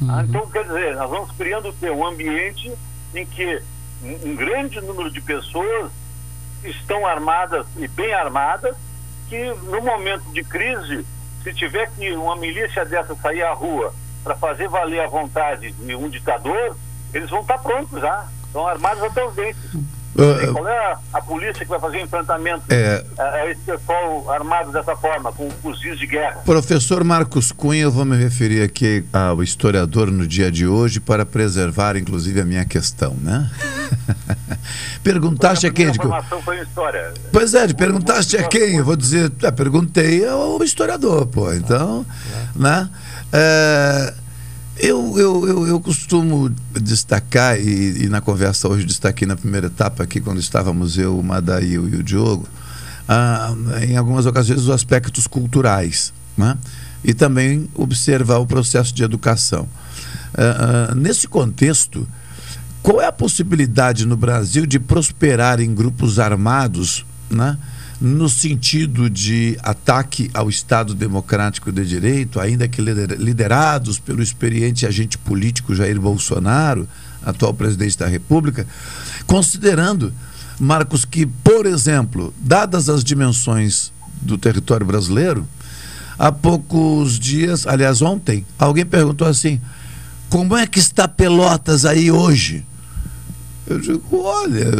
Uhum. 0.00 0.10
Ah, 0.10 0.24
então, 0.24 0.48
quer 0.48 0.64
dizer, 0.64 0.94
nós 0.96 1.10
vamos 1.10 1.30
criando 1.32 1.74
um 1.82 2.06
ambiente 2.06 2.72
em 3.14 3.26
que 3.26 3.62
um, 4.02 4.30
um 4.30 4.36
grande 4.36 4.80
número 4.80 5.10
de 5.10 5.20
pessoas 5.20 5.90
estão 6.64 7.06
armadas 7.06 7.66
e 7.76 7.86
bem 7.88 8.12
armadas, 8.12 8.76
que 9.28 9.52
no 9.64 9.80
momento 9.82 10.24
de 10.32 10.42
crise, 10.44 11.04
se 11.42 11.52
tiver 11.54 11.90
que 11.92 12.12
uma 12.12 12.36
milícia 12.36 12.84
dessa 12.84 13.14
sair 13.16 13.42
à 13.42 13.52
rua 13.52 13.94
para 14.22 14.34
fazer 14.36 14.68
valer 14.68 15.00
a 15.00 15.08
vontade 15.08 15.72
de 15.72 15.94
um 15.94 16.08
ditador, 16.08 16.76
eles 17.14 17.30
vão 17.30 17.40
estar 17.40 17.58
prontos 17.58 18.00
já, 18.00 18.26
estão 18.46 18.66
armados 18.66 19.02
até 19.02 19.24
os 19.24 19.34
dentes. 19.34 19.70
Uh, 20.14 20.52
qual 20.52 20.66
é 20.66 20.92
a, 20.92 20.98
a, 21.12 21.22
polícia 21.22 21.64
que 21.64 21.70
vai 21.70 21.78
fazer 21.78 22.00
enfrentamento 22.00 22.62
é, 22.70 23.04
a, 23.18 23.46
esse 23.50 23.60
pessoal 23.60 24.28
armado 24.32 24.72
dessa 24.72 24.96
forma, 24.96 25.30
com 25.32 25.48
fuzis 25.62 25.98
de 25.98 26.06
guerra? 26.06 26.40
Professor 26.44 27.04
Marcos 27.04 27.52
Cunha, 27.52 27.82
eu 27.82 27.92
vou 27.92 28.04
me 28.04 28.16
referir 28.16 28.62
aqui 28.62 29.04
ao 29.12 29.42
historiador 29.42 30.10
no 30.10 30.26
dia 30.26 30.50
de 30.50 30.66
hoje 30.66 30.98
para 30.98 31.24
preservar, 31.24 31.96
inclusive, 31.96 32.40
a 32.40 32.44
minha 32.44 32.64
questão, 32.64 33.14
né? 33.20 33.48
perguntaste 35.04 35.66
a, 35.66 35.70
quem? 35.70 35.88
A 35.88 36.22
foi 36.22 36.60
história. 36.62 37.14
Pois 37.32 37.54
é, 37.54 37.72
perguntaste 37.72 38.36
a 38.36 38.42
quem? 38.42 38.76
Eu 38.76 38.84
vou 38.84 38.96
dizer, 38.96 39.30
é, 39.42 39.50
perguntei 39.50 40.26
ao 40.26 40.62
historiador, 40.64 41.26
pô. 41.26 41.52
Então, 41.52 42.04
ah, 42.08 42.48
né? 42.56 42.90
É, 43.32 44.14
eu, 44.78 45.18
eu, 45.18 45.48
eu, 45.48 45.66
eu, 45.66 45.80
costumo 45.80 46.50
destacar, 46.80 47.58
e, 47.60 48.04
e, 48.04 48.08
na 48.08 48.20
conversa 48.20 48.68
hoje 48.68 48.84
destaquei 48.84 49.26
na 49.26 49.36
primeira 49.36 49.66
etapa 49.66 50.02
aqui, 50.02 50.20
quando 50.20 50.38
estávamos 50.38 50.96
eu, 50.96 51.18
o 51.18 51.22
Madail 51.22 51.88
e 51.88 51.96
o 51.96 52.02
Diogo, 52.02 52.48
ah, 53.08 53.54
em 53.88 53.96
algumas 53.96 54.26
ocasiões 54.26 54.62
os 54.62 54.70
aspectos 54.70 55.26
culturais, 55.26 56.12
né? 56.36 56.56
e 57.02 57.14
também 57.14 57.68
observar 57.74 58.38
o 58.38 58.46
processo 58.46 58.94
de 58.94 59.02
educação. 59.02 59.68
Ah, 60.34 60.88
ah, 60.90 60.94
nesse 60.94 61.26
contexto, 61.26 62.06
qual 62.82 63.00
é 63.00 63.06
a 63.06 63.12
possibilidade 63.12 64.06
no 64.06 64.16
Brasil 64.16 64.66
de 64.66 64.78
prosperar 64.78 65.60
em 65.60 65.74
grupos 65.74 66.18
armados, 66.18 67.04
né? 67.30 67.58
No 68.00 68.28
sentido 68.28 69.10
de 69.10 69.58
ataque 69.62 70.30
ao 70.32 70.48
Estado 70.48 70.94
Democrático 70.94 71.72
de 71.72 71.84
Direito, 71.84 72.38
ainda 72.38 72.68
que 72.68 72.80
liderados 72.80 73.98
pelo 73.98 74.22
experiente 74.22 74.86
agente 74.86 75.18
político 75.18 75.74
Jair 75.74 76.00
Bolsonaro, 76.00 76.88
atual 77.22 77.52
presidente 77.52 77.98
da 77.98 78.06
República, 78.06 78.66
considerando, 79.26 80.12
Marcos, 80.60 81.04
que, 81.04 81.26
por 81.26 81.66
exemplo, 81.66 82.32
dadas 82.38 82.88
as 82.88 83.02
dimensões 83.02 83.92
do 84.22 84.38
território 84.38 84.86
brasileiro, 84.86 85.46
há 86.16 86.30
poucos 86.30 87.18
dias, 87.18 87.66
aliás, 87.66 88.00
ontem, 88.00 88.46
alguém 88.56 88.86
perguntou 88.86 89.26
assim: 89.26 89.60
como 90.28 90.56
é 90.56 90.66
que 90.66 90.78
está 90.78 91.08
Pelotas 91.08 91.84
aí 91.84 92.10
hoje? 92.10 92.64
Eu 93.66 93.78
digo, 93.80 94.22
olha, 94.22 94.70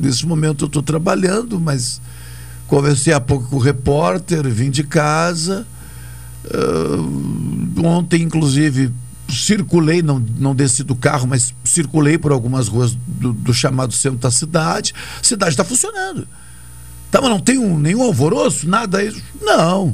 nesse 0.00 0.26
momento 0.26 0.64
eu 0.64 0.66
estou 0.66 0.82
trabalhando, 0.82 1.58
mas 1.58 2.00
Conversei 2.70 3.12
há 3.12 3.20
pouco 3.20 3.48
com 3.48 3.56
o 3.56 3.58
repórter, 3.58 4.48
vim 4.48 4.70
de 4.70 4.84
casa. 4.84 5.66
Uh, 6.44 7.84
ontem, 7.84 8.22
inclusive, 8.22 8.92
circulei, 9.28 10.02
não, 10.02 10.20
não 10.38 10.54
desci 10.54 10.84
do 10.84 10.94
carro, 10.94 11.26
mas 11.26 11.52
circulei 11.64 12.16
por 12.16 12.30
algumas 12.30 12.68
ruas 12.68 12.96
do, 13.08 13.32
do 13.32 13.52
chamado 13.52 13.92
centro 13.92 14.20
da 14.20 14.30
cidade. 14.30 14.94
A 15.20 15.24
cidade 15.24 15.50
está 15.50 15.64
funcionando. 15.64 16.28
Tá, 17.10 17.20
mas 17.20 17.30
não 17.30 17.40
tem 17.40 17.58
um, 17.58 17.76
nenhum 17.76 18.02
alvoroço, 18.02 18.68
nada. 18.68 19.00
Não. 19.42 19.92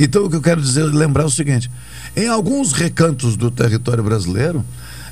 Então, 0.00 0.24
o 0.24 0.30
que 0.30 0.36
eu 0.36 0.42
quero 0.42 0.62
dizer, 0.62 0.84
lembrar 0.84 1.24
é 1.24 1.26
o 1.26 1.30
seguinte: 1.30 1.70
em 2.16 2.28
alguns 2.28 2.72
recantos 2.72 3.36
do 3.36 3.50
território 3.50 4.02
brasileiro, 4.02 4.64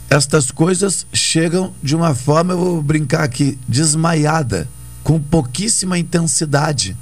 estas 0.08 0.50
coisas 0.50 1.06
chegam 1.12 1.74
de 1.82 1.94
uma 1.94 2.14
forma, 2.14 2.54
eu 2.54 2.58
vou 2.58 2.82
brincar 2.82 3.24
aqui, 3.24 3.58
desmaiada 3.68 4.66
com 5.04 5.20
pouquíssima 5.20 5.98
intensidade. 5.98 6.96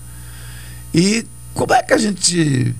E 0.92 1.24
como 1.54 1.72
é 1.72 1.82
que 1.82 1.94
a 1.94 1.98
gente 1.98 2.74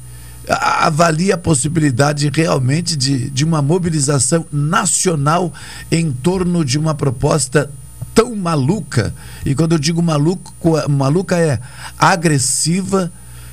avalia 0.48 1.36
a 1.36 1.38
possibilidade 1.38 2.28
realmente 2.34 2.96
de, 2.96 3.30
de 3.30 3.44
uma 3.44 3.62
mobilização 3.62 4.44
nacional 4.52 5.54
em 5.90 6.10
torno 6.10 6.64
de 6.64 6.76
uma 6.76 6.94
proposta 6.94 7.70
tão 8.12 8.34
maluca? 8.34 9.14
E 9.46 9.54
quando 9.54 9.72
eu 9.72 9.78
digo 9.78 10.02
maluco, 10.02 10.52
maluca 10.90 11.38
é 11.38 11.60
agressiva, 11.96 13.10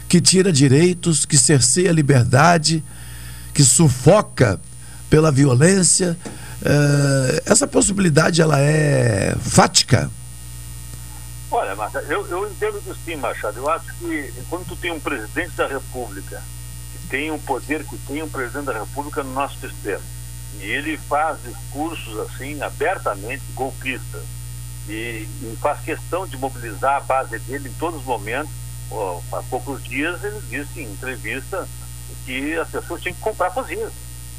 que 0.09 0.19
tira 0.19 0.51
direitos, 0.51 1.23
que 1.23 1.37
cerceia 1.37 1.91
liberdade, 1.91 2.83
que 3.53 3.63
sufoca 3.63 4.59
pela 5.07 5.31
violência. 5.31 6.17
Uh, 6.61 7.41
essa 7.45 7.67
possibilidade 7.67 8.41
ela 8.41 8.59
é 8.59 9.35
fática? 9.39 10.09
Olha, 11.51 11.75
Machado, 11.75 12.05
eu, 12.11 12.27
eu 12.27 12.49
entendo 12.49 12.81
que 12.81 12.93
sim, 13.03 13.15
Machado. 13.15 13.57
Eu 13.57 13.69
acho 13.69 13.85
que 13.95 14.33
quando 14.49 14.67
tu 14.67 14.75
tem 14.75 14.91
um 14.91 14.99
presidente 14.99 15.51
da 15.51 15.67
República 15.67 16.43
que 16.91 17.07
tem 17.07 17.31
um 17.31 17.39
poder 17.39 17.83
que 17.85 17.97
tem 17.97 18.21
um 18.21 18.29
presidente 18.29 18.65
da 18.65 18.79
República 18.79 19.23
no 19.23 19.33
nosso 19.33 19.59
sistema, 19.59 20.01
e 20.59 20.63
ele 20.63 20.97
faz 20.97 21.41
discursos 21.43 22.19
assim, 22.19 22.61
abertamente 22.61 23.43
golpistas, 23.55 24.23
e, 24.87 25.27
e 25.41 25.57
faz 25.61 25.81
questão 25.81 26.27
de 26.27 26.37
mobilizar 26.37 26.97
a 26.97 26.99
base 26.99 27.37
dele 27.39 27.69
em 27.69 27.73
todos 27.73 27.99
os 27.99 28.05
momentos. 28.05 28.51
Oh, 28.91 29.21
há 29.31 29.43
poucos 29.43 29.83
dias 29.83 30.23
ele 30.23 30.41
disse 30.49 30.81
em 30.81 30.91
entrevista 30.91 31.67
que 32.25 32.55
as 32.57 32.69
pessoas 32.69 33.01
tinham 33.01 33.15
que 33.15 33.21
comprar 33.21 33.51
fuzis. 33.51 33.91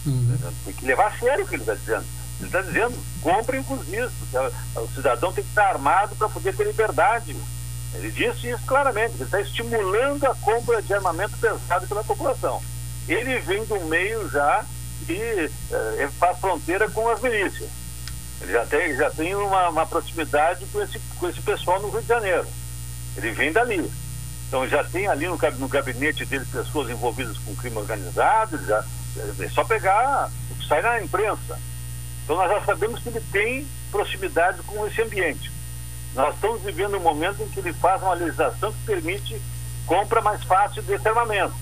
Uhum. 0.05 0.39
Tem 0.65 0.75
que 0.75 0.85
levar 0.85 1.09
a 1.09 1.19
sério 1.19 1.45
o 1.45 1.49
que 1.49 1.55
ele 1.55 1.63
está 1.63 1.75
dizendo. 1.75 2.05
Ele 2.41 2.47
está 2.47 2.63
dizendo, 2.63 2.99
comprem 3.21 3.63
fuzis, 3.63 4.11
o 4.75 4.89
cidadão 4.95 5.33
tem 5.33 5.45
que 5.45 5.51
estar 5.51 5.69
armado 5.69 6.17
para 6.17 6.29
poder 6.29 6.57
ter 6.57 6.67
liberdade. 6.67 7.37
Ele 7.95 8.11
disse 8.11 8.49
isso 8.49 8.65
claramente, 8.67 9.15
ele 9.15 9.25
está 9.25 9.41
estimulando 9.41 10.25
a 10.25 10.35
compra 10.37 10.81
de 10.81 10.95
armamento 10.95 11.37
pesado 11.37 11.87
pela 11.87 12.03
população. 12.03 12.63
Ele 13.07 13.39
vem 13.41 13.65
do 13.65 13.81
meio 13.87 14.29
já 14.31 14.65
e 15.09 15.51
eh, 15.73 16.09
faz 16.19 16.39
fronteira 16.39 16.89
com 16.91 17.09
as 17.09 17.21
milícias. 17.21 17.69
Ele 18.41 18.53
já 18.53 18.65
tem, 18.65 18.97
já 18.97 19.11
tem 19.11 19.35
uma, 19.35 19.69
uma, 19.69 19.87
proximidade 19.87 20.65
com 20.67 20.81
esse, 20.81 20.99
com 21.19 21.29
esse 21.29 21.41
pessoal 21.43 21.81
no 21.81 21.91
Rio 21.91 22.01
de 22.01 22.09
Janeiro. 22.09 22.47
Ele 23.17 23.33
vem 23.33 23.53
dali. 23.53 23.91
Então 24.49 24.67
já 24.67 24.83
tem 24.83 25.07
ali 25.07 25.27
no, 25.27 25.39
no 25.59 25.69
gabinete 25.69 26.25
dele 26.25 26.45
pessoas 26.47 26.89
envolvidas 26.89 27.37
com 27.39 27.55
crime 27.55 27.77
organizado, 27.77 28.65
já, 28.67 28.85
é 29.39 29.49
só 29.49 29.65
pegar 29.65 30.31
o 30.51 30.55
que 30.55 30.67
sai 30.67 30.81
na 30.81 31.03
imprensa. 31.03 31.59
Então 32.25 32.37
nós 32.37 32.51
já 32.51 32.65
sabemos 32.65 33.01
que 33.03 33.09
ele 33.09 33.23
tem 33.33 33.67
proximidade 33.91 34.63
com 34.63 34.87
esse 34.87 35.03
ambiente. 35.03 35.51
Nós 36.15 36.35
estamos 36.35 36.63
vivendo 36.63 36.97
um 36.97 37.01
momento 37.01 37.43
em 37.43 37.49
que 37.49 37.61
ele 37.61 37.73
faz 37.73 38.03
uma 38.03 38.15
legislação 38.15 38.73
que 38.73 38.79
permite 38.85 39.41
compra 39.87 40.21
mais 40.21 40.43
fácil 40.45 40.83
desse 40.83 41.09
armamento. 41.09 41.55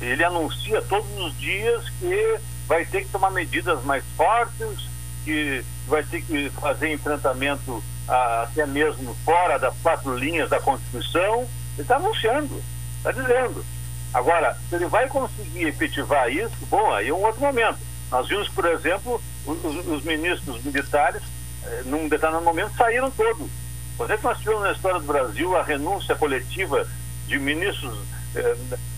Ele 0.00 0.22
anuncia 0.24 0.82
todos 0.82 1.10
os 1.18 1.36
dias 1.38 1.88
que 1.98 2.38
vai 2.66 2.84
ter 2.84 3.02
que 3.02 3.08
tomar 3.08 3.30
medidas 3.30 3.82
mais 3.84 4.04
fortes, 4.16 4.88
que 5.24 5.64
vai 5.86 6.02
ter 6.02 6.22
que 6.22 6.50
fazer 6.50 6.92
enfrentamento 6.92 7.82
ah, 8.06 8.42
até 8.44 8.66
mesmo 8.66 9.14
fora 9.24 9.58
das 9.58 9.74
quatro 9.82 10.16
linhas 10.16 10.50
da 10.50 10.60
Constituição. 10.60 11.40
Ele 11.74 11.82
está 11.82 11.96
anunciando, 11.96 12.62
está 12.98 13.12
dizendo. 13.12 13.64
Agora, 14.12 14.56
se 14.68 14.74
ele 14.74 14.86
vai 14.86 15.08
conseguir 15.08 15.66
efetivar 15.66 16.30
isso, 16.30 16.56
bom, 16.68 16.92
aí 16.92 17.08
é 17.08 17.14
um 17.14 17.24
outro 17.24 17.40
momento. 17.40 17.78
Nós 18.10 18.26
vimos, 18.28 18.48
por 18.48 18.64
exemplo, 18.66 19.20
os, 19.46 19.64
os- 19.64 19.86
os 19.86 20.02
ministros 20.04 20.62
militares, 20.64 21.22
eh, 21.64 21.82
num 21.86 22.08
determinado 22.08 22.44
momento, 22.44 22.72
saíram 22.76 23.10
todos. 23.10 23.48
Quando 23.96 24.12
é 24.12 24.16
que 24.16 24.24
nós 24.24 24.38
tivemos 24.38 24.62
na 24.62 24.72
história 24.72 24.98
do 25.00 25.06
Brasil 25.06 25.56
a 25.56 25.62
renúncia 25.62 26.14
coletiva 26.16 26.86
de 27.26 27.38
ministros 27.38 27.96
eh, 28.34 28.56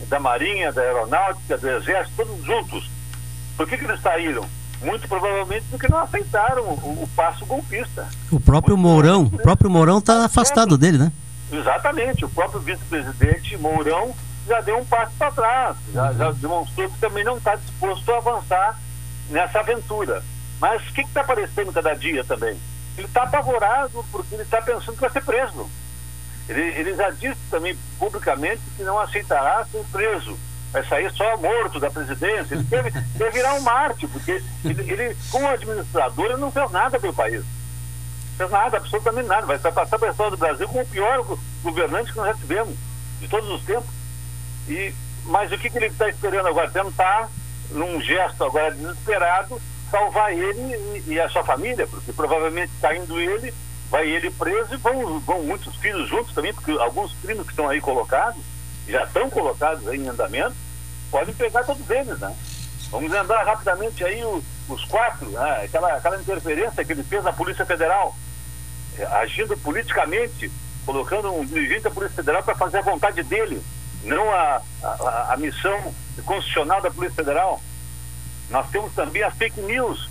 da 0.09 0.18
Marinha, 0.20 0.72
da 0.72 0.80
Aeronáutica, 0.82 1.59
do 1.59 1.68
Exército, 1.68 2.16
todos 2.16 2.44
juntos? 2.44 2.90
Por 3.56 3.68
que, 3.68 3.76
que 3.76 3.84
eles 3.84 4.01
saíram? 4.01 4.47
Muito 4.80 5.06
provavelmente 5.06 5.64
porque 5.70 5.86
não 5.89 5.98
aceitaram 5.98 6.62
o, 6.64 7.02
o 7.05 7.09
passo 7.14 7.44
golpista. 7.47 8.09
O 8.32 8.40
próprio 8.40 8.76
Mourão, 8.76 9.22
o 9.24 9.39
próprio 9.39 9.70
Mourão 9.70 9.98
está 9.98 10.24
afastado 10.24 10.76
dele, 10.78 10.98
né? 10.98 11.12
Exatamente, 11.52 12.24
o 12.24 12.28
próprio 12.30 12.60
vice-presidente 12.60 13.56
Mourão 13.59 14.14
já 14.48 14.60
deu 14.62 14.78
um 14.78 14.84
passo 14.84 15.12
para 15.18 15.30
trás, 15.30 15.76
já, 15.93 16.12
já 16.14 16.32
demonstrou 16.32 16.89
que 16.90 16.98
também 16.98 17.22
não 17.22 17.36
está 17.36 17.55
disposto 17.56 18.10
a 18.10 18.16
avançar 18.16 18.78
nessa 19.32 19.60
aventura. 19.60 20.22
Mas 20.60 20.80
o 20.88 20.92
que 20.92 21.00
está 21.02 21.22
aparecendo 21.22 21.72
cada 21.72 21.94
dia 21.94 22.22
também? 22.24 22.56
Ele 22.96 23.06
está 23.06 23.22
apavorado 23.24 24.04
porque 24.12 24.34
ele 24.34 24.42
está 24.42 24.60
pensando 24.62 24.94
que 24.94 25.00
vai 25.00 25.10
ser 25.10 25.24
preso. 25.24 25.68
Ele, 26.48 26.60
ele 26.60 26.94
já 26.94 27.10
disse 27.10 27.40
também 27.50 27.76
publicamente 27.98 28.60
que 28.76 28.82
não 28.82 28.98
aceitará 28.98 29.64
ser 29.70 29.84
preso. 29.90 30.38
Vai 30.72 30.84
sair 30.86 31.12
só 31.12 31.36
morto 31.36 31.78
da 31.80 31.90
presidência. 31.90 32.54
Ele 32.54 32.62
deve, 32.64 32.90
deve 32.90 33.30
virar 33.36 33.54
um 33.54 33.60
Marte, 33.60 34.06
porque 34.06 34.42
ele, 34.64 34.92
ele, 34.92 35.16
como 35.30 35.48
administrador, 35.48 36.26
ele 36.26 36.36
não 36.36 36.50
fez 36.52 36.70
nada 36.70 36.98
pelo 37.00 37.12
país. 37.14 37.40
Não 37.42 38.36
fez 38.38 38.50
nada, 38.50 38.76
absolutamente 38.78 39.28
nada. 39.28 39.46
Vai 39.46 39.59
passar 39.59 39.98
para 39.98 40.09
a 40.09 40.10
história 40.10 40.30
do 40.30 40.36
Brasil 40.38 40.68
como 40.68 40.82
o 40.82 40.86
pior 40.86 41.22
go- 41.24 41.38
governante 41.62 42.10
que 42.12 42.16
nós 42.18 42.28
já 42.28 42.34
tivemos, 42.34 42.74
de 43.20 43.28
todos 43.28 43.50
os 43.50 43.62
tempos. 43.64 43.90
E, 44.68 44.94
mas 45.24 45.50
o 45.52 45.59
que, 45.59 45.68
que 45.70 45.76
ele 45.78 45.86
está 45.86 46.09
esperando 46.09 46.48
agora? 46.48 46.70
Tentar, 46.70 47.28
num 47.73 48.01
gesto 48.01 48.44
agora 48.44 48.70
desesperado, 48.74 49.61
salvar 49.90 50.32
ele 50.32 51.03
e, 51.07 51.12
e 51.12 51.20
a 51.20 51.28
sua 51.28 51.44
família, 51.44 51.86
porque 51.86 52.12
provavelmente 52.12 52.73
está 52.74 52.94
indo 52.97 53.20
ele, 53.20 53.53
vai 53.90 54.09
ele 54.09 54.31
preso 54.31 54.74
e 54.74 54.78
vão, 54.78 55.20
vão 55.20 55.43
muitos 55.43 55.74
filhos 55.77 56.09
juntos 56.09 56.32
também, 56.35 56.53
porque 56.55 56.73
alguns 56.73 57.12
crimes 57.23 57.44
que 57.44 57.53
estão 57.53 57.69
aí 57.69 57.81
colocados, 57.81 58.43
já 58.89 59.05
estão 59.05 59.28
colocados 59.31 59.86
aí 59.89 59.99
em 59.99 60.09
andamento, 60.09 60.55
podem 61.11 61.35
pegar 61.35 61.62
todos 61.65 61.89
eles, 61.90 62.19
né? 62.19 62.35
Vamos 62.90 63.11
lembrar 63.11 63.43
rapidamente 63.44 64.05
aí 64.05 64.23
o- 64.24 64.43
os 64.69 64.85
quatro, 64.86 65.28
né? 65.31 65.62
aquela, 65.65 65.93
aquela 65.94 66.16
interferência 66.20 66.85
que 66.85 66.93
ele 66.93 67.03
fez 67.03 67.23
na 67.24 67.32
Polícia 67.32 67.65
Federal, 67.66 68.15
eh, 68.99 69.05
agindo 69.05 69.57
politicamente, 69.59 70.51
colocando 70.86 71.32
um 71.35 71.44
dirigente 71.44 71.82
da 71.82 71.90
Polícia 71.90 72.16
Federal 72.16 72.43
para 72.43 72.55
fazer 72.55 72.78
a 72.78 72.82
vontade 72.82 73.23
dele, 73.23 73.62
não 74.05 74.31
a, 74.31 74.61
a, 74.83 75.33
a 75.33 75.37
missão 75.37 75.95
constitucional 76.24 76.81
da 76.81 76.91
Polícia 76.91 77.16
Federal. 77.16 77.61
Nós 78.51 78.69
temos 78.70 78.93
também 78.95 79.23
as 79.23 79.35
fake 79.35 79.61
news. 79.61 80.09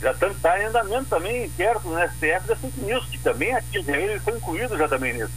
Já 0.00 0.10
está 0.12 0.60
em 0.60 0.64
andamento 0.64 1.06
também 1.06 1.44
inquérito 1.44 1.88
no 1.88 1.98
STF 2.08 2.46
das 2.46 2.58
fake 2.58 2.80
news, 2.80 3.06
que 3.06 3.18
também 3.18 3.54
atingem 3.54 3.94
ele, 3.94 4.20
foi 4.20 4.36
incluído 4.36 4.76
já 4.76 4.88
também 4.88 5.14
nisso. 5.14 5.32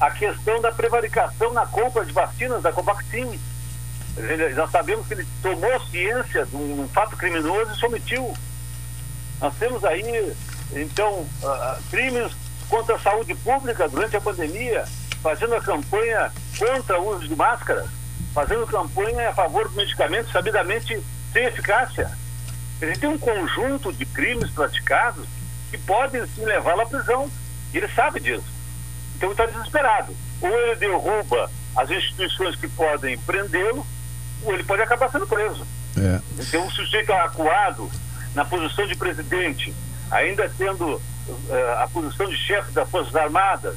A 0.00 0.10
questão 0.10 0.60
da 0.60 0.72
prevaricação 0.72 1.52
na 1.52 1.66
compra 1.66 2.04
de 2.04 2.12
vacinas 2.12 2.62
da 2.62 2.72
Covaxin. 2.72 3.38
Nós 4.56 4.70
sabemos 4.70 5.06
que 5.06 5.14
ele 5.14 5.26
tomou 5.42 5.80
ciência 5.86 6.44
de 6.44 6.56
um 6.56 6.88
fato 6.88 7.16
criminoso 7.16 7.70
e 7.72 7.78
se. 7.78 8.34
Nós 9.40 9.54
temos 9.54 9.84
aí, 9.84 10.34
então, 10.72 11.24
ah, 11.44 11.46
ah, 11.46 11.78
crimes 11.90 12.32
contra 12.68 12.96
a 12.96 12.98
saúde 12.98 13.34
pública 13.36 13.88
durante 13.88 14.16
a 14.16 14.20
pandemia, 14.20 14.84
fazendo 15.22 15.54
a 15.54 15.60
campanha 15.60 16.32
contra 16.58 17.00
o 17.00 17.16
uso 17.16 17.28
de 17.28 17.34
máscaras, 17.34 17.88
fazendo 18.34 18.66
campanha 18.66 19.30
a 19.30 19.34
favor 19.34 19.68
do 19.68 19.76
medicamento 19.76 20.30
sabidamente 20.30 21.00
sem 21.32 21.44
eficácia. 21.44 22.10
Ele 22.80 22.96
tem 22.96 23.08
um 23.08 23.18
conjunto 23.18 23.92
de 23.92 24.06
crimes 24.06 24.50
praticados 24.50 25.26
que 25.70 25.78
podem 25.78 26.24
sim 26.28 26.44
levá-lo 26.44 26.82
à 26.82 26.86
prisão. 26.86 27.30
E 27.72 27.78
ele 27.78 27.88
sabe 27.88 28.20
disso. 28.20 28.46
Então 29.16 29.30
ele 29.30 29.40
está 29.40 29.46
desesperado. 29.46 30.14
Ou 30.40 30.48
ele 30.48 30.76
derruba 30.76 31.50
as 31.76 31.90
instituições 31.90 32.56
que 32.56 32.68
podem 32.68 33.18
prendê-lo, 33.18 33.86
ou 34.44 34.54
ele 34.54 34.64
pode 34.64 34.82
acabar 34.82 35.10
sendo 35.10 35.26
preso. 35.26 35.66
É. 35.96 36.20
Então, 36.38 36.64
um 36.64 36.70
sujeito 36.70 37.12
acuado 37.12 37.90
na 38.34 38.44
posição 38.44 38.86
de 38.86 38.94
presidente, 38.94 39.74
ainda 40.10 40.50
tendo 40.56 41.00
eh, 41.50 41.76
a 41.82 41.88
posição 41.88 42.26
de 42.28 42.36
chefe 42.36 42.70
das 42.72 42.88
Forças 42.88 43.14
Armadas, 43.14 43.76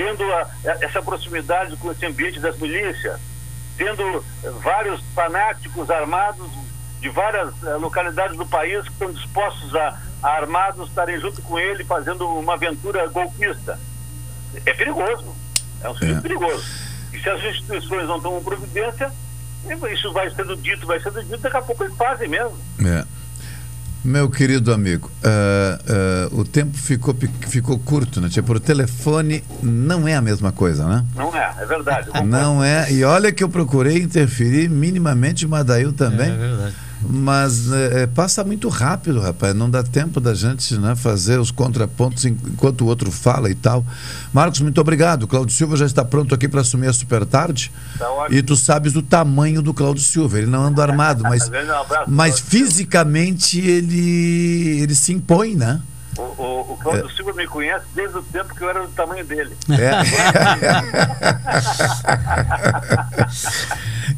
tendo 0.00 0.24
a- 0.32 0.48
essa 0.80 1.02
proximidade 1.02 1.76
com 1.76 1.92
esse 1.92 2.06
ambiente 2.06 2.40
das 2.40 2.56
milícias, 2.58 3.20
tendo 3.76 4.02
eh, 4.42 4.50
vários 4.62 5.00
fanáticos 5.14 5.90
armados 5.90 6.50
de 7.00 7.08
várias 7.10 7.50
eh, 7.64 7.74
localidades 7.76 8.36
do 8.36 8.46
país 8.46 8.82
que 8.84 8.92
estão 8.92 9.12
dispostos 9.12 9.74
a, 9.74 9.98
a 10.22 10.28
armados 10.30 10.88
estarem 10.88 11.20
junto 11.20 11.42
com 11.42 11.58
ele 11.58 11.84
fazendo 11.84 12.26
uma 12.28 12.54
aventura 12.54 13.06
golpista. 13.08 13.78
É 14.64 14.72
perigoso. 14.72 15.34
É 15.82 15.88
um 15.90 15.94
sujeito 15.94 16.22
perigoso. 16.22 16.64
E 17.12 17.18
se 17.20 17.28
as 17.28 17.42
instituições 17.44 18.06
não 18.08 18.20
tomam 18.20 18.42
providência, 18.42 19.12
isso 19.92 20.12
vai 20.12 20.30
sendo 20.30 20.56
dito, 20.56 20.86
vai 20.86 21.00
sendo 21.00 21.22
dito, 21.22 21.38
daqui 21.38 21.56
a 21.56 21.62
pouco 21.62 21.84
eles 21.84 21.96
fazem 21.96 22.28
mesmo. 22.28 22.58
É. 22.84 23.04
Meu 24.02 24.30
querido 24.30 24.72
amigo, 24.72 25.10
ah, 25.22 25.78
ah, 25.86 26.28
o 26.32 26.44
tempo 26.44 26.76
ficou, 26.76 27.14
ficou 27.48 27.78
curto, 27.78 28.20
né? 28.20 28.28
Tipo, 28.28 28.46
por 28.46 28.60
telefone 28.60 29.44
não 29.62 30.08
é 30.08 30.14
a 30.14 30.22
mesma 30.22 30.50
coisa, 30.52 30.86
né? 30.86 31.04
Não 31.14 31.36
é, 31.36 31.54
é 31.58 31.66
verdade. 31.66 32.08
Não 32.24 32.64
é. 32.64 32.90
E 32.90 33.04
olha 33.04 33.30
que 33.30 33.44
eu 33.44 33.48
procurei 33.48 33.98
interferir 33.98 34.70
minimamente 34.70 35.44
o 35.44 35.48
Madail 35.48 35.92
também. 35.92 36.30
É 36.30 36.36
verdade. 36.36 36.74
Mas 37.08 37.72
eh, 37.72 38.02
eh, 38.02 38.06
passa 38.06 38.44
muito 38.44 38.68
rápido, 38.68 39.20
rapaz. 39.20 39.54
Não 39.54 39.70
dá 39.70 39.82
tempo 39.82 40.20
da 40.20 40.34
gente 40.34 40.76
né, 40.78 40.94
fazer 40.94 41.40
os 41.40 41.50
contrapontos 41.50 42.24
en- 42.24 42.36
enquanto 42.52 42.82
o 42.82 42.86
outro 42.86 43.10
fala 43.10 43.50
e 43.50 43.54
tal. 43.54 43.84
Marcos, 44.32 44.60
muito 44.60 44.80
obrigado. 44.80 45.26
Cláudio 45.26 45.54
Silva 45.54 45.76
já 45.76 45.86
está 45.86 46.04
pronto 46.04 46.34
aqui 46.34 46.46
para 46.46 46.60
assumir 46.60 46.88
a 46.88 46.92
super 46.92 47.24
tarde. 47.24 47.72
Tá. 47.98 48.06
E 48.30 48.42
tu 48.42 48.54
sabes 48.56 48.94
o 48.96 49.02
tamanho 49.02 49.62
do 49.62 49.72
Cláudio 49.72 50.02
Silva. 50.02 50.38
Ele 50.38 50.46
não 50.48 50.64
anda 50.64 50.82
armado, 50.82 51.22
mas, 51.22 51.42
abraço, 51.50 52.04
mas 52.10 52.38
fisicamente 52.40 53.58
ele, 53.60 54.80
ele 54.82 54.94
se 54.94 55.12
impõe, 55.12 55.54
né? 55.54 55.80
O, 56.18 56.22
o, 56.22 56.72
o 56.72 56.76
Cláudio 56.76 57.08
Silva 57.16 57.32
me 57.32 57.46
conhece 57.46 57.84
desde 57.94 58.18
o 58.18 58.22
tempo 58.22 58.54
que 58.54 58.62
eu 58.62 58.68
era 58.68 58.82
do 58.82 58.88
tamanho 58.88 59.24
dele. 59.24 59.56
É. 59.70 59.90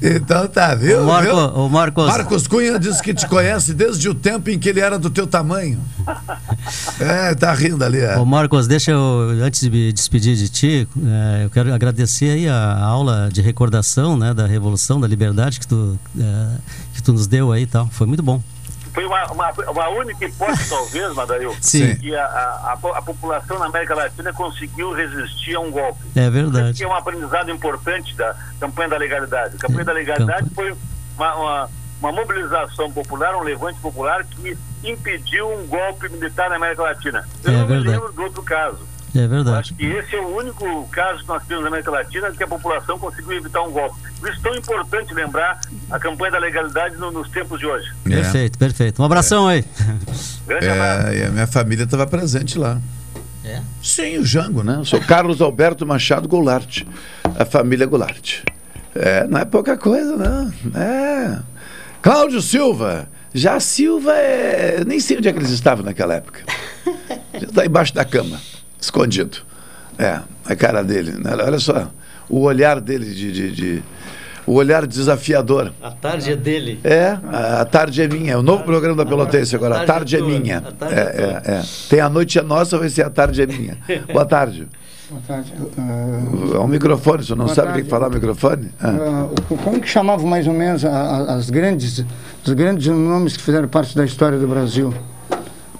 então 0.16 0.48
tá, 0.48 0.74
viu? 0.74 1.02
Ô, 1.02 1.06
Marco- 1.06 1.30
viu? 1.30 1.36
ô, 1.36 1.68
Marcos- 1.68 2.06
Marcos 2.06 2.46
Cunha 2.46 2.78
diz 2.78 3.00
que 3.00 3.12
te 3.14 3.26
conhece 3.28 3.74
desde 3.74 4.08
o 4.08 4.14
tempo 4.14 4.50
em 4.50 4.58
que 4.58 4.68
ele 4.68 4.80
era 4.80 4.98
do 4.98 5.10
teu 5.10 5.26
tamanho. 5.26 5.80
É, 7.00 7.34
tá 7.34 7.52
rindo 7.52 7.84
ali. 7.84 7.98
É. 7.98 8.16
Ô 8.16 8.24
Marcos, 8.24 8.66
deixa 8.68 8.92
eu, 8.92 9.30
antes 9.42 9.60
de 9.60 9.70
me 9.70 9.92
despedir 9.92 10.36
de 10.36 10.48
ti, 10.48 10.88
eh, 11.04 11.44
eu 11.44 11.50
quero 11.50 11.74
agradecer 11.74 12.30
aí 12.30 12.48
a 12.48 12.78
aula 12.78 13.28
de 13.32 13.42
recordação 13.42 14.16
né, 14.16 14.32
da 14.32 14.46
Revolução, 14.46 15.00
da 15.00 15.08
Liberdade 15.08 15.58
que 15.58 15.66
tu, 15.66 15.98
eh, 16.18 16.56
que 16.94 17.02
tu 17.02 17.12
nos 17.12 17.26
deu 17.26 17.50
aí 17.50 17.62
e 17.62 17.66
tal. 17.66 17.88
Foi 17.90 18.06
muito 18.06 18.22
bom. 18.22 18.40
Foi 18.92 19.06
uma, 19.06 19.24
uma, 19.32 19.50
uma 19.70 19.88
única 19.88 20.24
hipótese, 20.26 20.68
talvez, 20.68 21.14
Madail, 21.14 21.56
Sim. 21.60 21.96
que 21.96 22.14
a, 22.14 22.24
a, 22.26 22.72
a 22.72 22.76
po- 22.76 22.92
a 22.92 23.00
população 23.00 23.58
na 23.58 23.66
América 23.66 23.94
Latina 23.94 24.32
conseguiu 24.32 24.92
resistir 24.92 25.54
a 25.54 25.60
um 25.60 25.70
golpe. 25.70 26.00
É 26.14 26.28
verdade. 26.28 26.76
Que 26.76 26.84
é 26.84 26.88
um 26.88 26.94
aprendizado 26.94 27.50
importante 27.50 28.14
da 28.14 28.36
campanha 28.60 28.90
da 28.90 28.98
legalidade. 28.98 29.56
A 29.56 29.58
campanha 29.58 29.84
da 29.86 29.92
legalidade 29.92 30.50
foi 30.54 30.74
uma, 31.16 31.34
uma, 31.36 31.70
uma 32.00 32.12
mobilização 32.12 32.92
popular, 32.92 33.34
um 33.34 33.42
levante 33.42 33.80
popular 33.80 34.24
que 34.24 34.56
impediu 34.84 35.48
um 35.50 35.66
golpe 35.66 36.08
militar 36.10 36.50
na 36.50 36.56
América 36.56 36.82
Latina. 36.82 37.26
Eu 37.44 37.50
É 37.50 37.56
não 37.56 37.60
me 37.62 37.66
verdade. 37.68 37.88
lembro 37.96 38.12
do 38.12 38.22
outro 38.24 38.42
caso. 38.42 38.91
É 39.14 39.26
verdade. 39.26 39.58
Acho 39.58 39.74
que 39.74 39.84
esse 39.84 40.16
é 40.16 40.20
o 40.20 40.36
único 40.36 40.88
caso 40.90 41.20
que 41.20 41.28
nós 41.28 41.42
temos 41.44 41.62
na 41.62 41.68
América 41.68 41.90
Latina 41.90 42.30
que 42.32 42.42
a 42.42 42.46
população 42.46 42.98
conseguiu 42.98 43.32
evitar 43.32 43.62
um 43.62 43.70
golpe. 43.70 43.96
Por 44.18 44.30
isso 44.30 44.38
é 44.38 44.42
tão 44.42 44.54
importante 44.56 45.12
lembrar 45.12 45.60
a 45.90 45.98
campanha 45.98 46.32
da 46.32 46.38
legalidade 46.38 46.96
no- 46.96 47.10
nos 47.10 47.28
tempos 47.30 47.58
de 47.58 47.66
hoje. 47.66 47.92
Perfeito, 48.04 48.58
perfeito. 48.58 49.02
Um 49.02 49.04
abração 49.04 49.46
aí. 49.48 49.64
Grande 50.46 50.68
abraço. 50.68 51.06
É, 51.08 51.16
e 51.18 51.22
a 51.24 51.28
minha 51.30 51.46
família 51.46 51.84
estava 51.84 52.06
presente 52.06 52.58
lá. 52.58 52.80
É? 53.44 53.60
Sim, 53.82 54.18
o 54.18 54.24
Jango, 54.24 54.62
né? 54.62 54.76
Eu 54.76 54.84
sou 54.84 55.00
Carlos 55.00 55.40
Alberto 55.40 55.84
Machado 55.84 56.28
Goulart, 56.28 56.82
a 57.38 57.44
família 57.44 57.84
Goulart. 57.86 58.44
É, 58.94 59.26
não 59.26 59.38
é 59.40 59.44
pouca 59.44 59.76
coisa, 59.76 60.16
não. 60.16 60.52
É. 60.80 61.38
Cláudio 62.00 62.40
Silva. 62.40 63.08
Já 63.34 63.58
Silva 63.60 64.12
é. 64.14 64.76
eu 64.80 64.84
Nem 64.84 65.00
sei 65.00 65.16
onde 65.16 65.28
é 65.28 65.32
que 65.32 65.38
eles 65.38 65.50
estavam 65.50 65.84
naquela 65.84 66.14
época. 66.14 66.40
Já 67.34 67.48
está 67.48 67.66
embaixo 67.66 67.94
da 67.94 68.04
cama, 68.04 68.38
escondido. 68.82 69.38
É, 69.98 70.20
a 70.44 70.56
cara 70.56 70.82
dele. 70.82 71.12
né? 71.12 71.30
Olha 71.34 71.58
só, 71.58 71.88
o 72.28 72.40
olhar 72.40 72.80
dele 72.80 73.06
de. 73.06 73.32
de- 73.32 73.52
de- 73.52 73.82
o 74.44 74.54
olhar 74.54 74.84
desafiador. 74.88 75.72
A 75.80 75.92
tarde 75.92 76.32
é 76.32 76.36
dele. 76.36 76.80
É, 76.82 77.16
a, 77.30 77.60
a 77.60 77.64
tarde 77.64 78.02
é 78.02 78.08
minha. 78.08 78.32
É 78.32 78.36
o 78.36 78.42
novo 78.42 78.64
programa 78.64 78.96
da 78.96 79.06
Pelotense 79.08 79.54
agora. 79.54 79.82
A 79.82 79.84
tarde 79.84 80.16
é 80.16 80.18
tua, 80.18 80.28
minha. 80.28 80.58
a 80.58 80.72
tarde 80.72 80.94
É, 80.96 81.00
é 81.00 81.04
tua. 81.04 81.22
é, 81.54 81.58
é. 81.58 81.62
Tem 81.88 82.00
a 82.00 82.08
noite 82.08 82.40
é 82.40 82.42
nossa, 82.42 82.76
vai 82.76 82.88
ser 82.88 83.04
a 83.06 83.10
tarde 83.10 83.40
é 83.40 83.46
minha. 83.46 83.78
Boa 84.12 84.24
tarde. 84.26 84.66
Boa 85.08 85.22
tarde. 85.28 85.52
Ah, 85.78 86.56
É 86.56 86.58
um 86.58 86.66
microfone, 86.66 87.22
você 87.24 87.36
não 87.36 87.44
Boa 87.44 87.54
sabe 87.54 87.68
o 87.68 87.70
tarde. 87.70 87.84
que 87.84 87.88
falar 87.90 88.10
microfone? 88.10 88.72
Ah. 88.80 88.88
ah, 88.88 89.28
o- 89.48 89.56
como 89.58 89.80
que 89.80 89.86
chamavam 89.88 90.26
mais 90.26 90.44
ou 90.48 90.54
menos 90.54 90.84
a- 90.84 90.90
a- 90.90 91.34
as 91.36 91.48
grandes, 91.48 92.04
os 92.44 92.52
grandes 92.52 92.88
nomes 92.88 93.36
que 93.36 93.42
fizeram 93.44 93.68
parte 93.68 93.94
da 93.94 94.04
história 94.04 94.38
do 94.40 94.48
Brasil? 94.48 94.92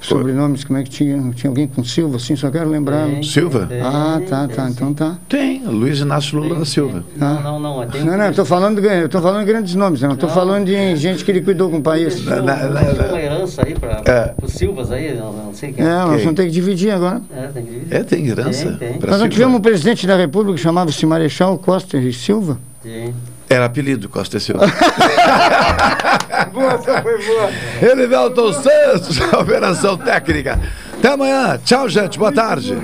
Sobrenomes, 0.02 0.64
como 0.64 0.78
é 0.78 0.82
que 0.82 0.90
tinha? 0.90 1.30
Tinha 1.34 1.48
alguém 1.50 1.66
com 1.66 1.82
Silva, 1.84 2.16
assim, 2.16 2.34
só 2.36 2.50
quero 2.50 2.68
lembrar. 2.68 3.06
Tem, 3.08 3.22
Silva? 3.22 3.66
tem, 3.66 3.80
Ah, 3.80 4.20
tá, 4.28 4.48
tá, 4.48 4.68
então 4.68 4.92
tá. 4.92 5.16
Tem, 5.28 5.62
Luiz 5.64 6.00
Inácio 6.00 6.38
Lula 6.38 6.56
da 6.58 6.64
Silva. 6.64 7.04
Tá. 7.18 7.34
Não, 7.40 7.60
não, 7.60 7.86
tem 7.86 8.02
um 8.02 8.06
Não, 8.06 8.18
não, 8.18 8.24
eu 8.26 8.34
tô 8.34 8.44
falando, 8.44 8.80
de- 8.80 8.86
eu 9.02 9.08
tô 9.08 9.20
falando 9.22 9.40
de 9.46 9.52
grandes 9.52 9.74
nomes, 9.74 10.00
né? 10.00 10.06
eu 10.06 10.10
não 10.10 10.16
tô 10.16 10.28
falando 10.28 10.66
de 10.66 10.96
gente 10.96 11.24
que 11.24 11.30
ele 11.30 11.40
cuidou 11.40 11.70
com 11.70 11.78
o 11.78 11.82
país. 11.82 12.16
Deixou 12.16 12.42
uma 12.42 13.20
herança 13.20 13.62
aí 13.64 13.74
para 13.74 14.02
É. 14.04 14.34
os 14.42 14.52
Silvas 14.52 14.90
aí, 14.90 15.14
não, 15.16 15.32
não 15.32 15.54
sei 15.54 15.72
quem. 15.72 15.84
É, 15.84 15.88
nós 15.88 16.20
vamos 16.22 16.34
ter 16.36 16.44
que 16.46 16.50
dividir 16.50 16.90
agora. 16.90 17.22
É, 17.34 17.46
tem 17.46 17.64
que 17.64 17.70
dividir. 17.70 17.94
É, 17.96 18.02
tem 18.02 18.26
herança? 18.28 18.72
Tem, 18.78 18.92
tem. 18.98 19.08
Nós 19.10 19.20
não 19.20 19.28
tivemos 19.28 19.56
um 19.56 19.60
presidente 19.60 20.06
da 20.06 20.16
República 20.16 20.54
que 20.56 20.60
chamava-se 20.62 21.06
Marechal 21.06 21.56
Costa 21.58 21.96
e 21.96 22.12
Silva? 22.12 22.58
Tem. 22.82 23.14
Era 23.52 23.66
apelido 23.66 24.08
Costa 24.08 24.38
e 24.38 24.40
Silva. 24.40 24.66
boa, 26.52 26.72
essa 26.72 27.02
foi 27.02 27.22
boa. 27.22 27.50
Elivelton 27.82 28.52
Santos, 28.54 29.20
operação 29.38 29.98
técnica. 29.98 30.58
Até 30.98 31.08
amanhã. 31.08 31.60
Tchau, 31.62 31.88
gente. 31.88 32.18
Boa 32.18 32.32
tarde. 32.32 32.78